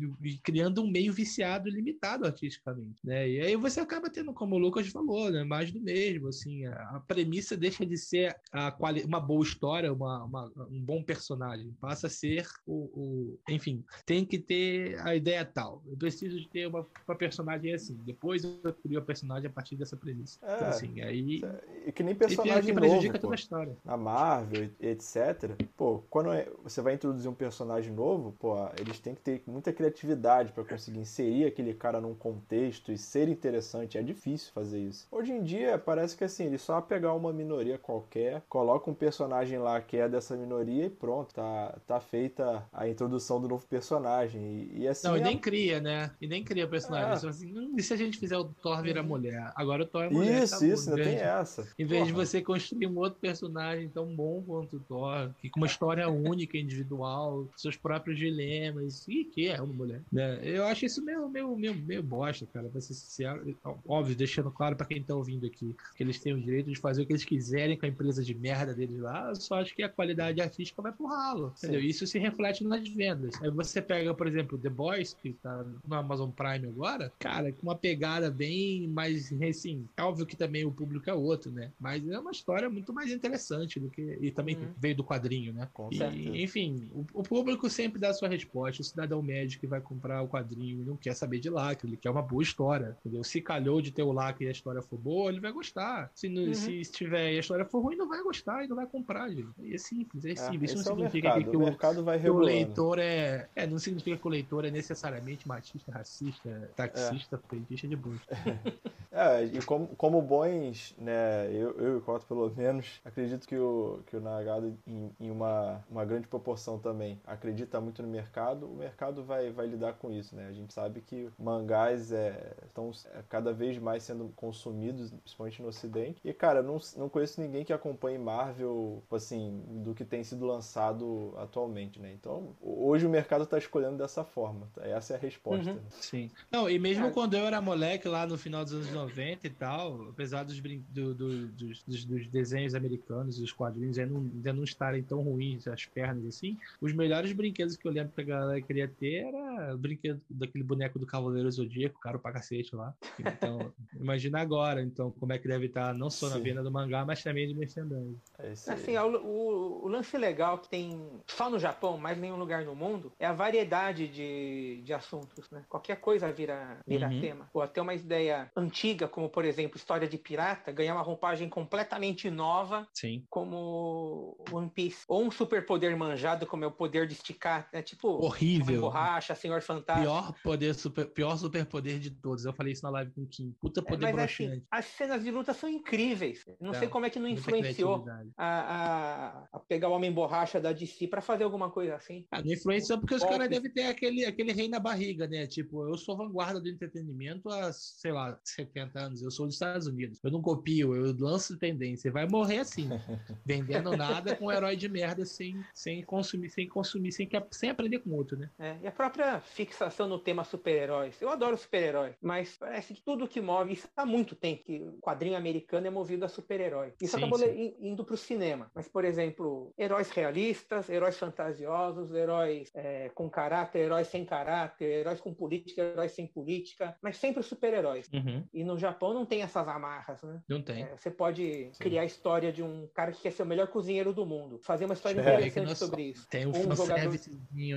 e, 0.00 0.30
e, 0.30 0.38
criando 0.38 0.82
um 0.82 0.90
meio 0.90 1.12
viciado 1.12 1.68
limitado 1.68 2.24
artisticamente. 2.24 3.00
Né? 3.04 3.28
E 3.28 3.40
aí 3.40 3.56
você 3.56 3.73
acaba 3.80 4.10
tendo, 4.10 4.32
como 4.32 4.56
o 4.56 4.58
Lucas 4.58 4.88
falou, 4.88 5.30
né, 5.30 5.44
mais 5.44 5.70
do 5.70 5.80
mesmo. 5.80 6.28
Assim, 6.28 6.66
a, 6.66 6.96
a 6.96 7.00
premissa 7.00 7.56
deixa 7.56 7.84
de 7.84 7.96
ser 7.96 8.36
a 8.52 8.74
uma 9.04 9.20
boa 9.20 9.42
história, 9.42 9.92
uma, 9.92 10.24
uma, 10.24 10.52
um 10.70 10.80
bom 10.80 11.02
personagem, 11.02 11.74
passa 11.80 12.06
a 12.06 12.10
ser 12.10 12.46
o, 12.66 12.74
o, 12.94 13.38
Enfim, 13.48 13.84
tem 14.04 14.24
que 14.24 14.38
ter 14.38 14.98
a 15.00 15.14
ideia 15.14 15.44
tal. 15.44 15.82
Eu 15.86 15.96
preciso 15.96 16.38
de 16.38 16.48
ter 16.48 16.66
uma, 16.66 16.86
uma 17.06 17.16
personagem 17.16 17.72
assim. 17.72 17.98
Depois 18.04 18.44
eu 18.44 18.74
crio 18.82 18.98
a 18.98 19.02
personagem 19.02 19.48
a 19.48 19.52
partir 19.52 19.76
dessa 19.76 19.96
premissa. 19.96 20.38
É, 20.42 20.56
então, 20.56 20.68
assim, 20.68 21.00
aí. 21.00 21.40
É, 21.86 21.92
que 21.92 22.02
nem 22.02 22.14
personagem 22.14 22.74
que 22.74 22.80
prejudica 22.80 23.12
novo, 23.14 23.20
toda 23.20 23.34
a 23.34 23.36
história. 23.36 23.76
Na 23.84 23.96
Marvel, 23.96 24.70
etc. 24.80 25.56
Pô, 25.76 26.02
quando 26.10 26.32
é, 26.32 26.48
você 26.62 26.80
vai 26.80 26.94
introduzir 26.94 27.30
um 27.30 27.34
personagem 27.34 27.92
novo, 27.92 28.32
pô, 28.38 28.56
eles 28.78 28.98
têm 28.98 29.14
que 29.14 29.20
ter 29.20 29.42
muita 29.46 29.72
criatividade 29.72 30.52
para 30.52 30.64
conseguir 30.64 30.98
inserir 30.98 31.46
aquele 31.46 31.74
cara 31.74 32.00
num 32.00 32.14
contexto 32.14 32.92
e 32.92 32.98
ser 32.98 33.28
interessante. 33.28 33.63
É 33.94 34.02
difícil 34.02 34.52
fazer 34.52 34.80
isso. 34.80 35.06
Hoje 35.10 35.32
em 35.32 35.42
dia, 35.42 35.78
parece 35.78 36.16
que 36.16 36.24
assim, 36.24 36.44
ele 36.46 36.58
só 36.58 36.80
pegar 36.80 37.12
uma 37.14 37.32
minoria 37.32 37.78
qualquer, 37.78 38.42
coloca 38.48 38.90
um 38.90 38.94
personagem 38.94 39.58
lá 39.58 39.80
que 39.80 39.96
é 39.96 40.08
dessa 40.08 40.36
minoria 40.36 40.86
e 40.86 40.90
pronto, 40.90 41.34
tá, 41.34 41.76
tá 41.86 42.00
feita 42.00 42.66
a 42.72 42.88
introdução 42.88 43.40
do 43.40 43.48
novo 43.48 43.66
personagem. 43.66 44.42
E, 44.42 44.82
e 44.82 44.88
assim. 44.88 45.06
Não, 45.06 45.16
e 45.16 45.20
nem 45.20 45.38
cria, 45.38 45.80
né? 45.80 46.10
E 46.20 46.26
nem 46.26 46.42
cria 46.42 46.66
personagem. 46.66 47.26
É. 47.26 47.30
Assim, 47.30 47.52
hum, 47.56 47.74
e 47.76 47.82
se 47.82 47.92
a 47.94 47.96
gente 47.96 48.18
fizer 48.18 48.36
o 48.36 48.44
Thor 48.44 48.82
virar 48.82 49.02
uhum. 49.02 49.08
mulher? 49.08 49.52
Agora 49.54 49.82
o 49.82 49.86
Thor 49.86 50.04
é 50.04 50.10
mulher. 50.10 50.42
Isso, 50.42 50.60
tá 50.60 50.66
isso, 50.66 50.90
ainda 50.90 51.04
tem 51.04 51.16
essa. 51.16 51.68
Em 51.78 51.84
vez 51.84 52.02
Porra. 52.02 52.06
de 52.06 52.12
você 52.12 52.42
construir 52.42 52.86
um 52.86 52.98
outro 52.98 53.18
personagem 53.20 53.88
tão 53.88 54.06
bom 54.14 54.42
quanto 54.46 54.76
o 54.76 54.80
Thor, 54.80 55.30
que 55.40 55.48
com 55.48 55.60
uma 55.60 55.66
história 55.66 56.08
única, 56.08 56.56
individual, 56.56 57.46
seus 57.56 57.76
próprios 57.76 58.18
dilemas, 58.18 59.06
e 59.08 59.24
que 59.24 59.48
é 59.48 59.60
uma 59.60 59.72
mulher. 59.72 60.02
Né? 60.12 60.40
Eu 60.42 60.64
acho 60.64 60.86
isso 60.86 61.04
meio, 61.04 61.28
meio, 61.28 61.56
meio, 61.56 61.74
meio 61.74 62.02
bosta, 62.02 62.46
cara, 62.52 62.68
pra 62.68 62.80
ser 62.80 62.94
sincero. 62.94 63.53
Óbvio, 63.86 64.16
deixando 64.16 64.50
claro 64.50 64.76
para 64.76 64.86
quem 64.86 65.02
tá 65.02 65.14
ouvindo 65.14 65.46
aqui 65.46 65.74
que 65.96 66.02
eles 66.02 66.18
têm 66.18 66.34
o 66.34 66.40
direito 66.40 66.70
de 66.70 66.78
fazer 66.78 67.02
o 67.02 67.06
que 67.06 67.12
eles 67.12 67.24
quiserem 67.24 67.76
com 67.76 67.86
a 67.86 67.88
empresa 67.88 68.22
de 68.22 68.34
merda 68.34 68.74
deles 68.74 68.98
lá, 68.98 69.28
eu 69.28 69.36
só 69.36 69.60
acho 69.60 69.74
que 69.74 69.82
a 69.82 69.88
qualidade 69.88 70.40
artística 70.40 70.80
vai 70.82 70.92
pro 70.92 71.06
ralo, 71.06 71.52
entendeu? 71.56 71.80
Isso 71.80 72.06
se 72.06 72.18
reflete 72.18 72.64
nas 72.64 72.86
vendas. 72.88 73.34
Aí 73.42 73.50
você 73.50 73.80
pega, 73.80 74.14
por 74.14 74.26
exemplo, 74.26 74.58
The 74.58 74.70
Boys, 74.70 75.14
que 75.14 75.32
tá 75.34 75.64
no 75.86 75.94
Amazon 75.94 76.30
Prime 76.30 76.66
agora, 76.66 77.12
cara, 77.18 77.52
com 77.52 77.62
uma 77.62 77.76
pegada 77.76 78.30
bem 78.30 78.88
mais, 78.88 79.32
assim, 79.48 79.86
é 79.96 80.02
óbvio 80.02 80.26
que 80.26 80.36
também 80.36 80.64
o 80.64 80.72
público 80.72 81.08
é 81.08 81.14
outro, 81.14 81.50
né? 81.50 81.70
Mas 81.78 82.06
é 82.08 82.18
uma 82.18 82.30
história 82.30 82.68
muito 82.68 82.92
mais 82.92 83.10
interessante 83.10 83.78
do 83.78 83.88
que, 83.90 84.18
e 84.20 84.30
também 84.30 84.56
uhum. 84.56 84.68
veio 84.78 84.96
do 84.96 85.04
quadrinho, 85.04 85.52
né? 85.52 85.68
Com 85.72 85.88
e, 85.92 86.42
enfim, 86.42 86.88
o, 86.92 87.20
o, 87.20 87.22
público 87.22 87.68
sempre 87.68 87.98
dá 87.98 88.10
a 88.10 88.14
sua 88.14 88.28
resposta, 88.28 88.82
o 88.82 88.84
cidadão 88.84 89.22
médio 89.22 89.58
que 89.58 89.66
vai 89.66 89.80
comprar 89.80 90.22
o 90.22 90.28
quadrinho 90.28 90.80
e 90.80 90.84
não 90.84 90.96
quer 90.96 91.14
saber 91.14 91.38
de 91.40 91.50
lacre, 91.50 91.88
ele 91.88 91.96
quer 91.96 92.10
uma 92.10 92.22
boa 92.22 92.42
história, 92.42 92.96
entendeu? 93.00 93.24
Se 93.24 93.40
calhou 93.44 93.80
de 93.80 93.92
ter 93.92 94.02
o 94.02 94.10
lacre 94.10 94.46
e 94.46 94.48
a 94.48 94.50
história 94.50 94.82
for 94.82 94.98
boa, 94.98 95.30
ele 95.30 95.40
vai 95.40 95.52
gostar. 95.52 96.10
Se, 96.14 96.28
no, 96.28 96.40
uhum. 96.42 96.54
se 96.54 96.80
estiver 96.80 97.32
e 97.32 97.36
a 97.36 97.40
história 97.40 97.64
for 97.64 97.80
ruim, 97.80 97.96
não 97.96 98.08
vai 98.08 98.22
gostar 98.22 98.64
e 98.64 98.68
não 98.68 98.74
vai 98.74 98.86
comprar, 98.86 99.30
gente. 99.30 99.48
É 99.72 99.78
simples, 99.78 100.24
é, 100.24 100.32
é 100.32 100.36
simples. 100.36 100.72
Isso 100.72 100.76
não 100.76 101.04
é 101.04 101.08
significa 101.08 101.42
que, 101.42 101.56
o, 101.56 101.60
mercado 101.60 102.02
vai 102.02 102.18
que 102.18 102.28
o 102.28 102.38
leitor 102.38 102.98
é, 102.98 103.48
é. 103.54 103.66
Não 103.66 103.78
significa 103.78 104.16
que 104.16 104.26
o 104.26 104.30
leitor 104.30 104.64
é 104.64 104.70
necessariamente 104.70 105.46
machista, 105.46 105.92
racista, 105.92 106.70
taxista, 106.74 107.40
é. 107.52 107.86
de 107.86 107.96
busto. 107.96 108.26
É, 109.14 109.44
e 109.44 109.62
como, 109.62 109.86
como 109.96 110.20
bons, 110.20 110.92
né, 110.98 111.46
eu, 111.52 111.70
eu 111.78 111.94
e 111.94 111.96
o 111.98 112.00
Coto 112.00 112.26
pelo 112.26 112.52
menos, 112.54 113.00
acredito 113.04 113.46
que 113.46 113.56
o, 113.56 114.00
que 114.06 114.16
o 114.16 114.20
Nagado, 114.20 114.76
em, 114.84 115.10
em, 115.20 115.30
uma, 115.30 115.84
uma 115.88 116.04
grande 116.04 116.26
proporção 116.26 116.80
também, 116.80 117.20
acredita 117.24 117.80
muito 117.80 118.02
no 118.02 118.08
mercado, 118.08 118.66
o 118.66 118.74
mercado 118.74 119.22
vai, 119.22 119.52
vai 119.52 119.66
lidar 119.66 119.92
com 119.94 120.10
isso, 120.10 120.34
né? 120.34 120.48
A 120.48 120.52
gente 120.52 120.74
sabe 120.74 121.00
que 121.00 121.30
mangás 121.38 122.10
é, 122.10 122.54
estão 122.66 122.90
é, 123.14 123.22
cada 123.28 123.52
vez 123.52 123.78
mais 123.78 124.02
sendo 124.02 124.32
consumidos, 124.34 125.10
principalmente 125.10 125.62
no 125.62 125.68
ocidente. 125.68 126.20
E, 126.24 126.32
cara, 126.32 126.60
não, 126.60 126.80
não 126.96 127.08
conheço 127.08 127.40
ninguém 127.40 127.64
que 127.64 127.72
acompanhe 127.72 128.18
Marvel, 128.18 128.98
tipo 129.02 129.14
assim, 129.14 129.62
do 129.84 129.94
que 129.94 130.04
tem 130.04 130.24
sido 130.24 130.44
lançado 130.44 131.32
atualmente, 131.36 132.00
né? 132.00 132.12
Então, 132.12 132.56
hoje 132.60 133.06
o 133.06 133.10
mercado 133.10 133.44
está 133.44 133.58
escolhendo 133.58 133.96
dessa 133.96 134.24
forma. 134.24 134.68
Essa 134.80 135.12
é 135.12 135.16
a 135.16 135.20
resposta. 135.20 135.70
Uhum. 135.70 135.76
Né? 135.76 135.82
Sim. 135.90 136.30
Não, 136.50 136.68
e 136.68 136.80
mesmo 136.80 137.06
é. 137.06 137.10
quando 137.10 137.34
eu 137.34 137.46
era 137.46 137.60
moleque 137.60 138.08
lá 138.08 138.26
no 138.26 138.36
final 138.36 138.64
dos 138.64 138.72
anos 138.72 138.90
90 138.90 139.03
e 139.42 139.50
tal, 139.50 140.08
apesar 140.10 140.44
dos, 140.44 140.60
do, 140.60 141.14
do, 141.14 141.46
dos, 141.48 141.82
dos, 141.82 142.04
dos, 142.04 142.28
desenhos 142.28 142.74
americanos, 142.74 143.38
os 143.38 143.52
quadrinhos 143.52 143.98
ainda 143.98 144.12
não, 144.12 144.20
ainda 144.20 144.52
não 144.52 144.64
estarem 144.64 145.02
tão 145.02 145.20
ruins, 145.22 145.66
as 145.66 145.84
pernas 145.86 146.26
assim, 146.26 146.56
os 146.80 146.92
melhores 146.92 147.32
brinquedos 147.32 147.76
que 147.76 147.86
eu 147.86 147.92
lembro 147.92 148.12
que 148.12 148.20
a 148.20 148.24
galera 148.24 148.60
queria 148.60 148.88
ter 148.88 149.26
era 149.26 149.74
o 149.74 149.78
brinquedo 149.78 150.20
daquele 150.28 150.64
boneco 150.64 150.98
do 150.98 151.06
Cavaleiro 151.06 151.50
Zodíaco, 151.50 152.00
caro 152.00 152.18
pra 152.18 152.32
cacete 152.32 152.74
lá. 152.74 152.94
Então, 153.18 153.72
imagina 153.98 154.40
agora, 154.40 154.82
então, 154.82 155.10
como 155.10 155.32
é 155.32 155.38
que 155.38 155.48
deve 155.48 155.66
estar 155.66 155.94
não 155.94 156.10
só 156.10 156.28
na 156.28 156.38
venda 156.38 156.62
do 156.62 156.70
mangá, 156.70 157.04
mas 157.04 157.22
também 157.22 157.46
de 157.46 157.54
merchandising. 157.54 158.18
É 158.38 158.52
assim, 158.52 158.96
o, 158.96 159.16
o, 159.18 159.84
o, 159.84 159.88
lance 159.88 160.16
legal 160.16 160.58
que 160.58 160.68
tem 160.68 161.00
só 161.26 161.48
no 161.50 161.58
Japão, 161.58 161.96
mais 161.98 162.18
nenhum 162.18 162.36
lugar 162.36 162.64
no 162.64 162.74
mundo, 162.74 163.12
é 163.18 163.26
a 163.26 163.32
variedade 163.32 164.08
de, 164.08 164.82
de 164.82 164.92
assuntos, 164.92 165.50
né? 165.50 165.64
Qualquer 165.68 165.96
coisa 166.00 166.32
vira, 166.32 166.78
vira 166.86 167.08
uhum. 167.08 167.20
tema. 167.20 167.50
Ou 167.52 167.62
até 167.62 167.80
uma 167.80 167.94
ideia 167.94 168.50
antiga, 168.56 168.93
como 169.08 169.28
por 169.28 169.44
exemplo, 169.44 169.76
história 169.76 170.08
de 170.08 170.16
pirata, 170.16 170.72
ganhar 170.72 170.94
uma 170.94 171.02
roupagem 171.02 171.48
completamente 171.48 172.30
nova, 172.30 172.86
Sim. 172.94 173.24
como 173.28 174.36
One 174.50 174.70
Piece. 174.70 175.04
Ou 175.08 175.24
um 175.24 175.30
superpoder 175.30 175.96
manjado, 175.96 176.46
como 176.46 176.64
é 176.64 176.66
o 176.66 176.72
poder 176.72 177.06
de 177.06 177.14
esticar, 177.14 177.68
é 177.72 177.82
tipo 177.82 178.08
horrível. 178.08 178.82
Borracha, 178.82 179.34
Senhor 179.34 179.60
Fantástico. 179.60 180.08
Pior 180.08 180.34
poder, 180.42 180.74
super, 180.74 181.06
pior 181.06 181.36
superpoder 181.36 181.98
de 181.98 182.10
todos. 182.10 182.44
Eu 182.44 182.52
falei 182.52 182.72
isso 182.72 182.82
na 182.84 182.90
live 182.90 183.10
com 183.12 183.22
o 183.22 183.26
Kim. 183.26 183.54
Puta 183.60 183.80
é, 183.80 183.84
poder 183.84 184.06
é, 184.06 184.12
mas, 184.12 184.32
assim, 184.32 184.62
As 184.70 184.84
cenas 184.86 185.22
de 185.22 185.30
luta 185.30 185.52
são 185.52 185.68
incríveis. 185.68 186.44
Não 186.60 186.72
é, 186.72 186.78
sei 186.78 186.88
como 186.88 187.06
é 187.06 187.10
que 187.10 187.18
não 187.18 187.28
influenciou 187.28 188.04
a, 188.36 188.44
a, 188.46 189.48
a, 189.52 189.58
pegar 189.60 189.88
o 189.88 189.92
Homem 189.92 190.12
Borracha 190.12 190.60
da 190.60 190.72
DC 190.72 191.08
para 191.08 191.20
fazer 191.20 191.44
alguma 191.44 191.70
coisa 191.70 191.96
assim. 191.96 192.26
Ah, 192.30 192.42
não 192.42 192.52
influenciou 192.52 192.98
porque 192.98 193.14
os 193.14 193.24
caras 193.24 193.48
devem 193.48 193.72
ter 193.72 193.86
aquele, 193.86 194.24
aquele 194.24 194.52
rei 194.52 194.68
na 194.68 194.78
barriga, 194.78 195.26
né? 195.26 195.46
Tipo, 195.46 195.88
eu 195.88 195.96
sou 195.96 196.16
vanguarda 196.16 196.60
do 196.60 196.68
entretenimento 196.68 197.48
há, 197.48 197.72
sei 197.72 198.12
lá, 198.12 198.38
70 198.44 198.83
anos. 198.94 199.22
Eu 199.22 199.30
sou 199.30 199.46
dos 199.46 199.54
Estados 199.54 199.86
Unidos. 199.86 200.18
Eu 200.22 200.30
não 200.30 200.42
copio, 200.42 200.94
eu 200.94 201.14
lanço 201.18 201.58
tendência. 201.58 202.10
Vai 202.10 202.26
morrer 202.26 202.58
assim, 202.58 202.88
vendendo 203.44 203.96
nada 203.96 204.36
com 204.36 204.46
um 204.46 204.52
herói 204.52 204.76
de 204.76 204.88
merda 204.88 205.24
sem, 205.24 205.62
sem 205.74 206.02
consumir, 206.02 206.50
sem 206.50 206.68
consumir, 206.68 207.12
sem, 207.12 207.28
sem 207.50 207.70
aprender 207.70 208.00
com 208.00 208.10
outro, 208.10 208.36
né? 208.36 208.50
É, 208.58 208.76
e 208.82 208.86
a 208.86 208.92
própria 208.92 209.40
fixação 209.40 210.08
no 210.08 210.18
tema 210.18 210.44
super-heróis. 210.44 211.20
Eu 211.20 211.28
adoro 211.28 211.56
super-herói, 211.56 212.14
mas 212.20 212.56
parece 212.58 212.94
que 212.94 213.02
tudo 213.02 213.28
que 213.28 213.40
move, 213.40 213.72
isso 213.72 213.88
há 213.96 214.04
muito 214.04 214.34
tempo, 214.34 214.64
que 214.64 214.80
o 214.80 214.98
quadrinho 215.00 215.36
americano 215.36 215.86
é 215.86 215.90
movido 215.90 216.24
a 216.24 216.28
super-herói. 216.28 216.92
Isso 217.00 217.16
sim, 217.16 217.22
acabou 217.22 217.38
sim. 217.38 217.74
indo 217.80 218.04
para 218.04 218.14
o 218.14 218.18
cinema. 218.18 218.70
Mas, 218.74 218.88
por 218.88 219.04
exemplo, 219.04 219.72
heróis 219.78 220.10
realistas, 220.10 220.88
heróis 220.88 221.16
fantasiosos, 221.16 222.12
heróis 222.12 222.70
é, 222.74 223.10
com 223.14 223.28
caráter, 223.28 223.80
heróis 223.80 224.08
sem 224.08 224.24
caráter, 224.24 225.00
heróis 225.00 225.20
com 225.20 225.32
política, 225.32 225.82
heróis 225.82 226.12
sem 226.12 226.26
política, 226.26 226.96
mas 227.02 227.16
sempre 227.16 227.42
super-heróis. 227.42 228.08
Uhum. 228.12 228.44
E 228.52 228.64
no 228.64 228.73
Japão 228.78 229.14
não 229.14 229.24
tem 229.26 229.42
essas 229.42 229.66
amarras, 229.68 230.22
né? 230.22 230.40
Não 230.48 230.60
tem. 230.60 230.82
É, 230.82 230.96
você 230.96 231.10
pode 231.10 231.70
sim. 231.72 231.78
criar 231.78 232.02
a 232.02 232.04
história 232.04 232.52
de 232.52 232.62
um 232.62 232.88
cara 232.94 233.12
que 233.12 233.22
quer 233.22 233.32
ser 233.32 233.42
o 233.42 233.46
melhor 233.46 233.68
cozinheiro 233.68 234.12
do 234.12 234.24
mundo, 234.26 234.58
fazer 234.62 234.84
uma 234.84 234.94
história 234.94 235.20
é, 235.20 235.22
interessante 235.22 235.76
sobre 235.76 236.02
isso. 236.10 236.26
Tem 236.28 236.46
um, 236.46 236.50
um 236.50 236.76
jogador 236.76 237.18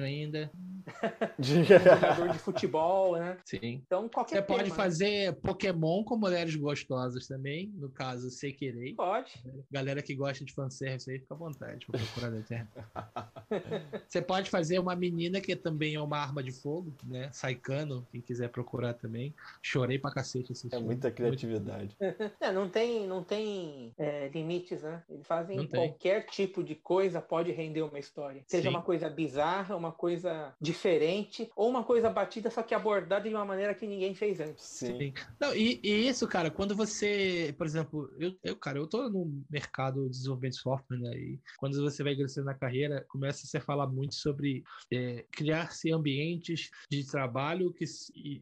ainda. 0.03 0.51
um 1.39 1.63
jogador 1.63 2.29
de 2.29 2.39
futebol, 2.39 3.17
né? 3.17 3.37
Sim. 3.45 3.81
Então, 3.85 4.07
qualquer 4.09 4.37
Você 4.37 4.41
tema, 4.41 4.57
pode 4.57 4.69
né? 4.69 4.75
fazer 4.75 5.35
Pokémon 5.41 6.03
com 6.03 6.17
mulheres 6.17 6.55
gostosas 6.55 7.27
também, 7.27 7.71
no 7.75 7.89
caso, 7.89 8.29
Sekirei. 8.29 8.93
Pode. 8.93 9.33
Galera 9.71 10.01
que 10.01 10.15
gosta 10.15 10.43
de 10.43 10.53
fanservice 10.53 11.09
aí, 11.09 11.19
fica 11.19 11.33
à 11.33 11.37
vontade 11.37 11.85
pra 11.85 11.99
procurar 11.99 12.31
na 12.31 12.39
internet. 12.39 12.69
Você 14.07 14.21
pode 14.21 14.49
fazer 14.49 14.79
uma 14.79 14.95
menina 14.95 15.41
que 15.41 15.55
também 15.55 15.95
é 15.95 16.01
uma 16.01 16.17
arma 16.17 16.43
de 16.43 16.51
fogo, 16.51 16.93
né? 17.03 17.29
Saikano, 17.31 18.05
quem 18.11 18.21
quiser 18.21 18.49
procurar 18.49 18.93
também. 18.93 19.33
Chorei 19.61 19.99
pra 19.99 20.11
cacete 20.11 20.51
assistindo. 20.51 20.86
É 20.86 20.86
muita 20.87 21.11
criatividade. 21.11 21.95
é, 22.41 22.51
não 22.51 22.69
tem, 22.69 23.07
não 23.07 23.23
tem 23.23 23.93
é, 23.97 24.29
limites, 24.29 24.83
né? 24.83 25.03
Eles 25.09 25.27
fazem 25.27 25.67
qualquer 25.67 26.25
tipo 26.25 26.63
de 26.63 26.75
coisa 26.75 27.21
pode 27.21 27.51
render 27.51 27.81
uma 27.81 27.99
história. 27.99 28.43
Seja 28.47 28.63
Sim. 28.63 28.69
uma 28.69 28.81
coisa 28.81 29.09
bizarra, 29.09 29.75
uma 29.75 29.91
coisa 29.91 30.53
diferente, 30.59 31.49
ou 31.55 31.69
uma 31.69 31.83
coisa 31.83 32.09
batida, 32.09 32.49
só 32.49 32.63
que 32.63 32.73
abordada 32.73 33.27
de 33.27 33.35
uma 33.35 33.45
maneira 33.45 33.73
que 33.73 33.87
ninguém 33.87 34.13
fez 34.15 34.39
antes. 34.39 34.63
Sim. 34.63 34.97
Sim. 34.97 35.13
Não, 35.39 35.55
e, 35.55 35.79
e, 35.83 36.07
isso, 36.07 36.27
cara, 36.27 36.49
quando 36.49 36.75
você, 36.75 37.53
por 37.57 37.65
exemplo, 37.65 38.09
eu, 38.19 38.35
eu, 38.43 38.55
cara, 38.55 38.77
eu 38.77 38.87
tô 38.87 39.09
no 39.09 39.43
mercado 39.49 40.03
de 40.05 40.11
desenvolvimento 40.11 40.53
de 40.53 40.59
software, 40.59 40.97
né? 40.97 41.17
E 41.17 41.39
quando 41.57 41.81
você 41.81 42.03
vai 42.03 42.15
crescendo 42.15 42.45
na 42.45 42.53
carreira, 42.53 43.05
começa 43.07 43.43
a 43.43 43.47
se 43.47 43.59
falar 43.59 43.87
muito 43.87 44.15
sobre 44.15 44.63
é, 44.91 45.25
criar-se 45.31 45.91
ambientes 45.91 46.69
de 46.89 47.05
trabalho 47.05 47.73
que, 47.73 47.85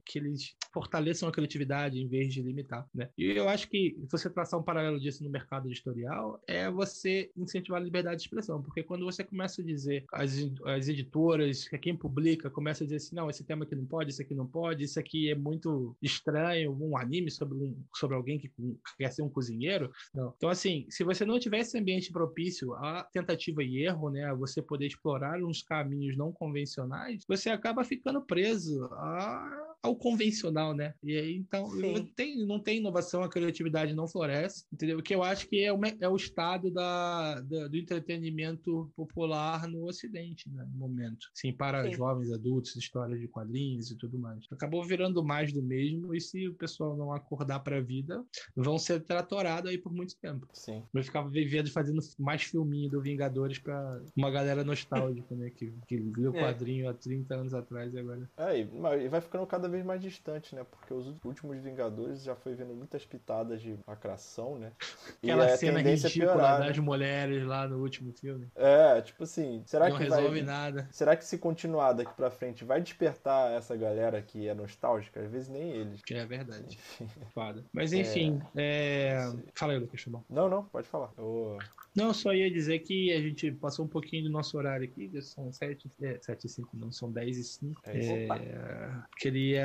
que 0.05 0.19
eles 0.19 0.55
fortaleçam 0.73 1.27
a 1.27 1.31
criatividade 1.31 1.99
em 1.99 2.07
vez 2.07 2.24
de 2.27 2.41
limitar, 2.41 2.88
né? 2.93 3.10
E 3.18 3.26
eu 3.31 3.47
acho 3.49 3.69
que 3.69 3.97
você 4.10 4.30
traçar 4.30 4.60
um 4.60 4.64
paralelo 4.64 4.99
disso 4.99 5.23
no 5.23 5.30
mercado 5.30 5.68
editorial 5.68 6.41
é 6.47 6.69
você 6.69 7.31
incentivar 7.35 7.80
a 7.81 7.84
liberdade 7.84 8.18
de 8.18 8.23
expressão, 8.23 8.61
porque 8.61 8.84
quando 8.84 9.06
você 9.06 9.23
começa 9.23 9.61
a 9.61 9.65
dizer 9.65 10.06
as, 10.11 10.34
as 10.65 10.88
editoras, 10.88 11.68
quem 11.81 11.95
publica, 11.95 12.49
começa 12.49 12.84
a 12.84 12.88
dizer 12.88 12.97
assim, 12.97 13.15
não, 13.15 13.30
esse 13.30 13.43
tema 13.43 13.64
aqui 13.64 13.76
não 13.76 13.85
pode, 13.85 14.11
isso 14.11 14.22
aqui 14.22 14.34
não 14.34 14.47
pode, 14.47 14.84
isso 14.84 14.99
aqui 14.99 15.30
é 15.30 15.35
muito 15.35 15.95
estranho, 16.02 16.72
um 16.80 16.97
anime 16.97 17.30
sobre, 17.30 17.57
um, 17.57 17.76
sobre 17.93 18.15
alguém 18.15 18.39
que 18.39 18.52
quer 18.97 19.11
ser 19.11 19.22
um 19.22 19.30
cozinheiro. 19.30 19.91
Não. 20.14 20.34
Então, 20.38 20.49
assim, 20.49 20.85
se 20.89 21.03
você 21.03 21.26
não 21.26 21.39
tiver 21.39 21.60
esse 21.60 21.77
ambiente 21.77 22.11
propício 22.11 22.73
à 22.73 23.03
tentativa 23.03 23.64
e 23.64 23.84
erro, 23.84 24.10
né, 24.10 24.26
a 24.26 24.34
você 24.34 24.61
poder 24.61 24.88
explorar 24.88 25.41
uns 25.43 25.61
caminhos 25.61 26.18
não 26.18 26.31
convencionais, 26.31 27.23
você 27.27 27.49
acaba 27.49 27.84
ficando 27.84 28.22
preso 28.22 28.85
a 28.93 29.64
ao 29.85 29.95
convencional, 29.95 30.73
né? 30.73 30.93
E 31.03 31.17
aí, 31.17 31.35
então, 31.35 31.69
tem, 32.15 32.45
não 32.45 32.59
tem 32.59 32.79
inovação, 32.79 33.23
a 33.23 33.29
criatividade 33.29 33.93
não 33.93 34.07
floresce, 34.07 34.65
entendeu? 34.71 34.99
O 34.99 35.03
que 35.03 35.13
eu 35.13 35.23
acho 35.23 35.47
que 35.47 35.63
é 35.63 35.71
o, 35.71 35.79
é 35.99 36.09
o 36.09 36.15
estado 36.15 36.71
da, 36.71 37.39
da, 37.41 37.67
do 37.67 37.77
entretenimento 37.77 38.91
popular 38.95 39.67
no 39.67 39.85
Ocidente, 39.85 40.49
né? 40.49 40.67
No 40.71 40.79
momento. 40.79 41.27
Sim, 41.33 41.53
para 41.53 41.83
Sim. 41.83 41.93
jovens, 41.93 42.31
adultos, 42.31 42.75
histórias 42.75 43.19
de 43.19 43.27
quadrinhos 43.27 43.91
e 43.91 43.97
tudo 43.97 44.17
mais. 44.17 44.45
Acabou 44.51 44.83
virando 44.83 45.23
mais 45.23 45.51
do 45.51 45.61
mesmo, 45.61 46.13
e 46.13 46.21
se 46.21 46.47
o 46.47 46.55
pessoal 46.55 46.97
não 46.97 47.13
acordar 47.13 47.59
para 47.59 47.77
a 47.77 47.81
vida, 47.81 48.23
vão 48.55 48.77
ser 48.77 49.01
tratorados 49.01 49.69
aí 49.69 49.77
por 49.77 49.93
muito 49.93 50.15
tempo. 50.17 50.47
Sim. 50.53 50.83
Vai 50.93 51.03
ficar 51.03 51.21
vivendo 51.23 51.71
fazendo 51.71 51.99
mais 52.17 52.43
filminho 52.43 52.89
do 52.89 53.01
Vingadores 53.01 53.59
para 53.59 54.01
uma 54.15 54.31
galera 54.31 54.63
nostálgica, 54.63 55.35
né? 55.35 55.49
Que, 55.49 55.73
que 55.87 55.97
viu 55.97 56.31
o 56.31 56.35
é. 56.37 56.41
quadrinho 56.41 56.89
há 56.89 56.93
30 56.93 57.35
anos 57.35 57.53
atrás 57.53 57.93
e 57.93 57.99
agora. 57.99 58.29
É, 58.37 58.59
e 58.59 59.09
vai 59.09 59.21
ficando 59.21 59.45
cada 59.45 59.67
vez 59.67 59.74
vez 59.76 59.85
mais 59.85 60.02
distante, 60.02 60.56
né? 60.56 60.65
Porque 60.69 60.93
os 60.93 61.07
últimos 61.23 61.57
Vingadores 61.57 62.23
já 62.23 62.35
foi 62.35 62.56
vendo 62.56 62.73
muitas 62.73 63.06
pitadas 63.06 63.61
de 63.61 63.77
lacração, 63.88 64.57
né? 64.57 64.72
Aquela 65.23 65.53
e 65.53 65.57
cena 65.57 65.81
ridícula 65.81 66.34
piorar, 66.34 66.60
das 66.60 66.77
né? 66.77 66.84
mulheres 66.84 67.45
lá 67.45 67.68
no 67.68 67.81
último 67.81 68.11
filme. 68.14 68.47
É, 68.56 69.02
tipo 69.02 69.23
assim, 69.23 69.64
será 69.65 69.89
Não 69.89 69.97
que 69.97 70.03
resolve 70.03 70.41
vai... 70.41 70.41
nada. 70.41 70.88
Será 70.91 71.15
que 71.15 71.26
se 71.26 71.38
continuar 71.38 71.93
daqui 71.93 72.14
pra 72.14 72.30
frente 72.30 72.64
vai 72.64 72.81
despertar 72.81 73.52
essa 73.52 73.76
galera 73.76 74.22
que 74.22 74.47
é 74.47 74.53
nostálgica? 74.53 75.19
Às 75.19 75.31
vezes 75.31 75.49
nem 75.49 75.72
eles. 75.72 76.02
Que 76.02 76.15
é 76.15 76.26
verdade. 76.26 76.77
Foda. 77.34 77.64
Mas 77.73 77.93
enfim, 77.93 78.41
é... 78.56 79.18
É... 79.18 79.34
fala 79.53 79.73
aí, 79.73 79.80
Lucas, 79.80 80.03
tá 80.03 80.19
Não, 80.30 80.49
não, 80.49 80.64
pode 80.64 80.88
falar. 80.88 81.11
Eu... 81.18 81.57
Não, 81.95 82.14
só 82.14 82.34
ia 82.34 82.52
dizer 82.52 82.80
que 82.80 83.14
a 83.14 83.22
gente 83.22 83.52
passou 83.53 83.85
um 83.85 83.88
pouquinho 83.88 84.26
do 84.26 84.30
nosso 84.30 84.57
horário 84.57 84.85
aqui, 84.85 85.10
são 85.22 85.52
7, 85.52 85.89
é, 86.02 86.19
7 86.22 86.45
e 86.45 86.49
5, 86.49 86.69
não, 86.73 86.91
são 86.91 87.10
10 87.10 87.38
e 87.38 87.43
5. 87.43 87.81
É, 87.85 87.97
é, 87.97 88.91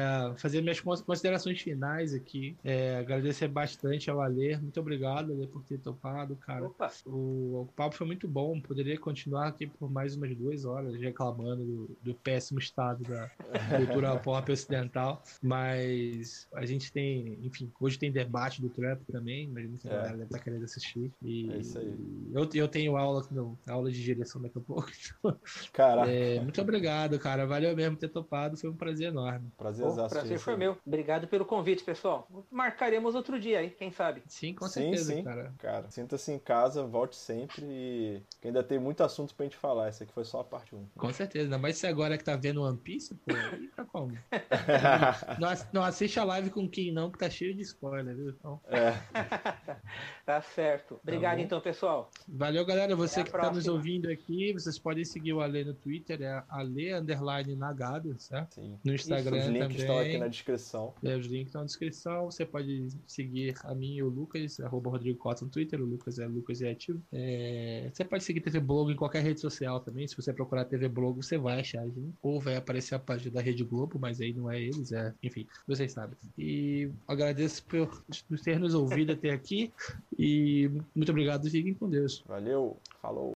queria 0.00 0.34
fazer 0.36 0.62
minhas 0.62 0.80
considerações 0.80 1.60
finais 1.60 2.14
aqui. 2.14 2.56
É, 2.64 2.98
agradecer 2.98 3.48
bastante 3.48 4.10
ao 4.10 4.20
Alê. 4.20 4.56
Muito 4.56 4.80
obrigado, 4.80 5.32
Alê, 5.32 5.46
por 5.46 5.62
ter 5.64 5.78
topado, 5.78 6.36
cara. 6.36 6.70
O, 7.06 7.62
o, 7.62 7.68
papo 7.76 7.94
foi 7.94 8.06
muito 8.06 8.26
bom. 8.26 8.60
Poderia 8.60 8.98
continuar 8.98 9.48
aqui 9.48 9.66
por 9.66 9.90
mais 9.90 10.16
umas 10.16 10.34
duas 10.34 10.64
horas 10.64 10.98
reclamando 10.98 11.64
do, 11.64 11.96
do 12.02 12.14
péssimo 12.14 12.58
estado 12.58 13.02
da 13.04 13.30
cultura 13.76 14.16
pop 14.18 14.50
ocidental. 14.50 15.22
Mas 15.42 16.48
a 16.54 16.64
gente 16.64 16.90
tem, 16.92 17.38
enfim, 17.42 17.70
hoje 17.80 17.98
tem 17.98 18.10
debate 18.10 18.62
do 18.62 18.68
Trump 18.68 19.00
também, 19.10 19.48
mas 19.48 19.68
muita 19.68 19.88
é. 19.88 19.90
galera 19.90 20.12
deve 20.12 20.24
estar 20.24 20.38
querendo 20.38 20.64
assistir. 20.64 21.12
E, 21.22 21.50
é 21.50 21.58
isso 21.58 21.78
aí. 21.78 21.94
Eu, 22.32 22.48
eu 22.54 22.68
tenho 22.68 22.96
aula, 22.96 23.26
não, 23.30 23.58
aula 23.68 23.90
de 23.90 24.02
direção 24.02 24.40
daqui 24.40 24.58
a 24.58 24.60
pouco. 24.60 24.90
Caraca. 25.72 26.10
É, 26.10 26.40
muito 26.40 26.60
obrigado, 26.60 27.18
cara. 27.18 27.46
Valeu 27.46 27.74
mesmo 27.76 27.96
ter 27.96 28.08
topado. 28.08 28.56
Foi 28.56 28.70
um 28.70 28.76
prazer 28.76 29.08
enorme. 29.08 29.50
Prazer 29.56 29.89
Prazerzaço 29.94 30.14
prazer 30.14 30.38
foi 30.38 30.56
meu. 30.56 30.76
Obrigado 30.86 31.26
pelo 31.28 31.44
convite, 31.44 31.84
pessoal. 31.84 32.26
Marcaremos 32.50 33.14
outro 33.14 33.38
dia 33.38 33.58
aí, 33.60 33.70
quem 33.70 33.90
sabe. 33.90 34.22
Sim, 34.26 34.54
com 34.54 34.66
Sim, 34.66 34.82
certeza, 34.94 35.14
sim, 35.14 35.24
cara. 35.24 35.54
cara. 35.58 35.90
Sinta-se 35.90 36.32
em 36.32 36.38
casa, 36.38 36.84
volte 36.84 37.16
sempre 37.16 37.64
e 37.64 38.22
que 38.40 38.48
ainda 38.48 38.62
tem 38.62 38.78
muito 38.78 39.02
assunto 39.02 39.34
pra 39.34 39.44
gente 39.44 39.56
falar. 39.56 39.88
Essa 39.88 40.04
aqui 40.04 40.12
foi 40.12 40.24
só 40.24 40.40
a 40.40 40.44
parte 40.44 40.74
1. 40.74 40.86
Com 40.96 41.12
certeza. 41.12 41.44
Ainda 41.44 41.58
mais 41.58 41.76
se 41.76 41.86
agora 41.86 42.16
que 42.16 42.24
tá 42.24 42.36
vendo 42.36 42.62
One 42.62 42.78
Piece, 42.78 43.14
pô, 43.14 43.32
aí 43.52 43.68
tá 43.68 43.84
como? 43.84 44.12
não, 45.38 45.48
não 45.72 45.82
assiste 45.84 46.18
a 46.18 46.24
live 46.24 46.50
com 46.50 46.68
quem 46.68 46.92
não, 46.92 47.10
que 47.10 47.18
tá 47.18 47.28
cheio 47.28 47.54
de 47.54 47.62
spoiler, 47.62 48.14
viu? 48.16 48.30
Então, 48.30 48.60
É, 48.68 48.94
Tá 50.30 50.40
certo. 50.42 51.00
Obrigado 51.02 51.38
bom. 51.38 51.42
então, 51.42 51.60
pessoal. 51.60 52.08
valeu, 52.28 52.64
galera. 52.64 52.94
Você 52.94 53.20
Até 53.22 53.32
que 53.32 53.36
tá 53.36 53.50
nos 53.50 53.66
ouvindo 53.66 54.08
aqui, 54.08 54.52
vocês 54.52 54.78
podem 54.78 55.04
seguir 55.04 55.32
o 55.32 55.40
Ale 55.40 55.64
no 55.64 55.74
Twitter, 55.74 56.22
é 56.22 56.44
Ale 56.48 56.94
underline 56.94 57.56
Nagado, 57.56 58.14
certo? 58.16 58.54
sim. 58.54 58.78
No 58.84 58.94
Os 58.94 59.00
Instagram 59.00 59.46
links 59.48 59.58
também. 59.58 59.76
estão 59.76 59.98
aqui 59.98 60.18
na 60.18 60.28
descrição. 60.28 60.94
É, 61.02 61.16
os 61.16 61.26
links 61.26 61.48
estão 61.48 61.62
na 61.62 61.66
descrição. 61.66 62.26
Você 62.26 62.46
pode 62.46 62.86
seguir 63.08 63.56
a 63.64 63.74
mim 63.74 63.96
e 63.96 64.04
o 64.04 64.08
Lucas, 64.08 64.60
arroba 64.60 64.88
Rodrigo 64.90 65.18
Costa 65.18 65.44
no 65.44 65.50
Twitter. 65.50 65.80
O 65.82 65.84
Lucas 65.84 66.20
é 66.20 66.28
Lucas 66.28 66.62
é 66.62 66.70
ativo. 66.70 67.02
É, 67.12 67.90
você 67.92 68.04
pode 68.04 68.22
seguir 68.22 68.40
TV 68.40 68.60
Blog 68.60 68.92
em 68.92 68.96
qualquer 68.96 69.24
rede 69.24 69.40
social 69.40 69.80
também. 69.80 70.06
Se 70.06 70.16
você 70.16 70.32
procurar 70.32 70.64
TV 70.64 70.88
Blog, 70.88 71.16
você 71.16 71.36
vai 71.36 71.58
achar 71.58 71.80
a 71.80 71.86
gente. 71.86 72.14
Ou 72.22 72.40
vai 72.40 72.54
aparecer 72.54 72.94
a 72.94 73.00
página 73.00 73.32
da 73.32 73.40
Rede 73.40 73.64
Globo, 73.64 73.98
mas 73.98 74.20
aí 74.20 74.32
não 74.32 74.48
é 74.48 74.60
eles. 74.60 74.92
É, 74.92 75.12
enfim, 75.24 75.44
vocês 75.66 75.90
sabem. 75.90 76.16
E 76.38 76.88
agradeço 77.08 77.64
por 77.64 78.04
ter 78.44 78.60
nos 78.60 78.74
ouvido 78.74 79.10
até 79.10 79.30
aqui. 79.30 79.72
E 80.22 80.68
muito 80.94 81.10
obrigado. 81.10 81.48
Fiquem 81.48 81.72
com 81.72 81.88
Deus. 81.88 82.22
Valeu, 82.26 82.76
falou. 83.00 83.28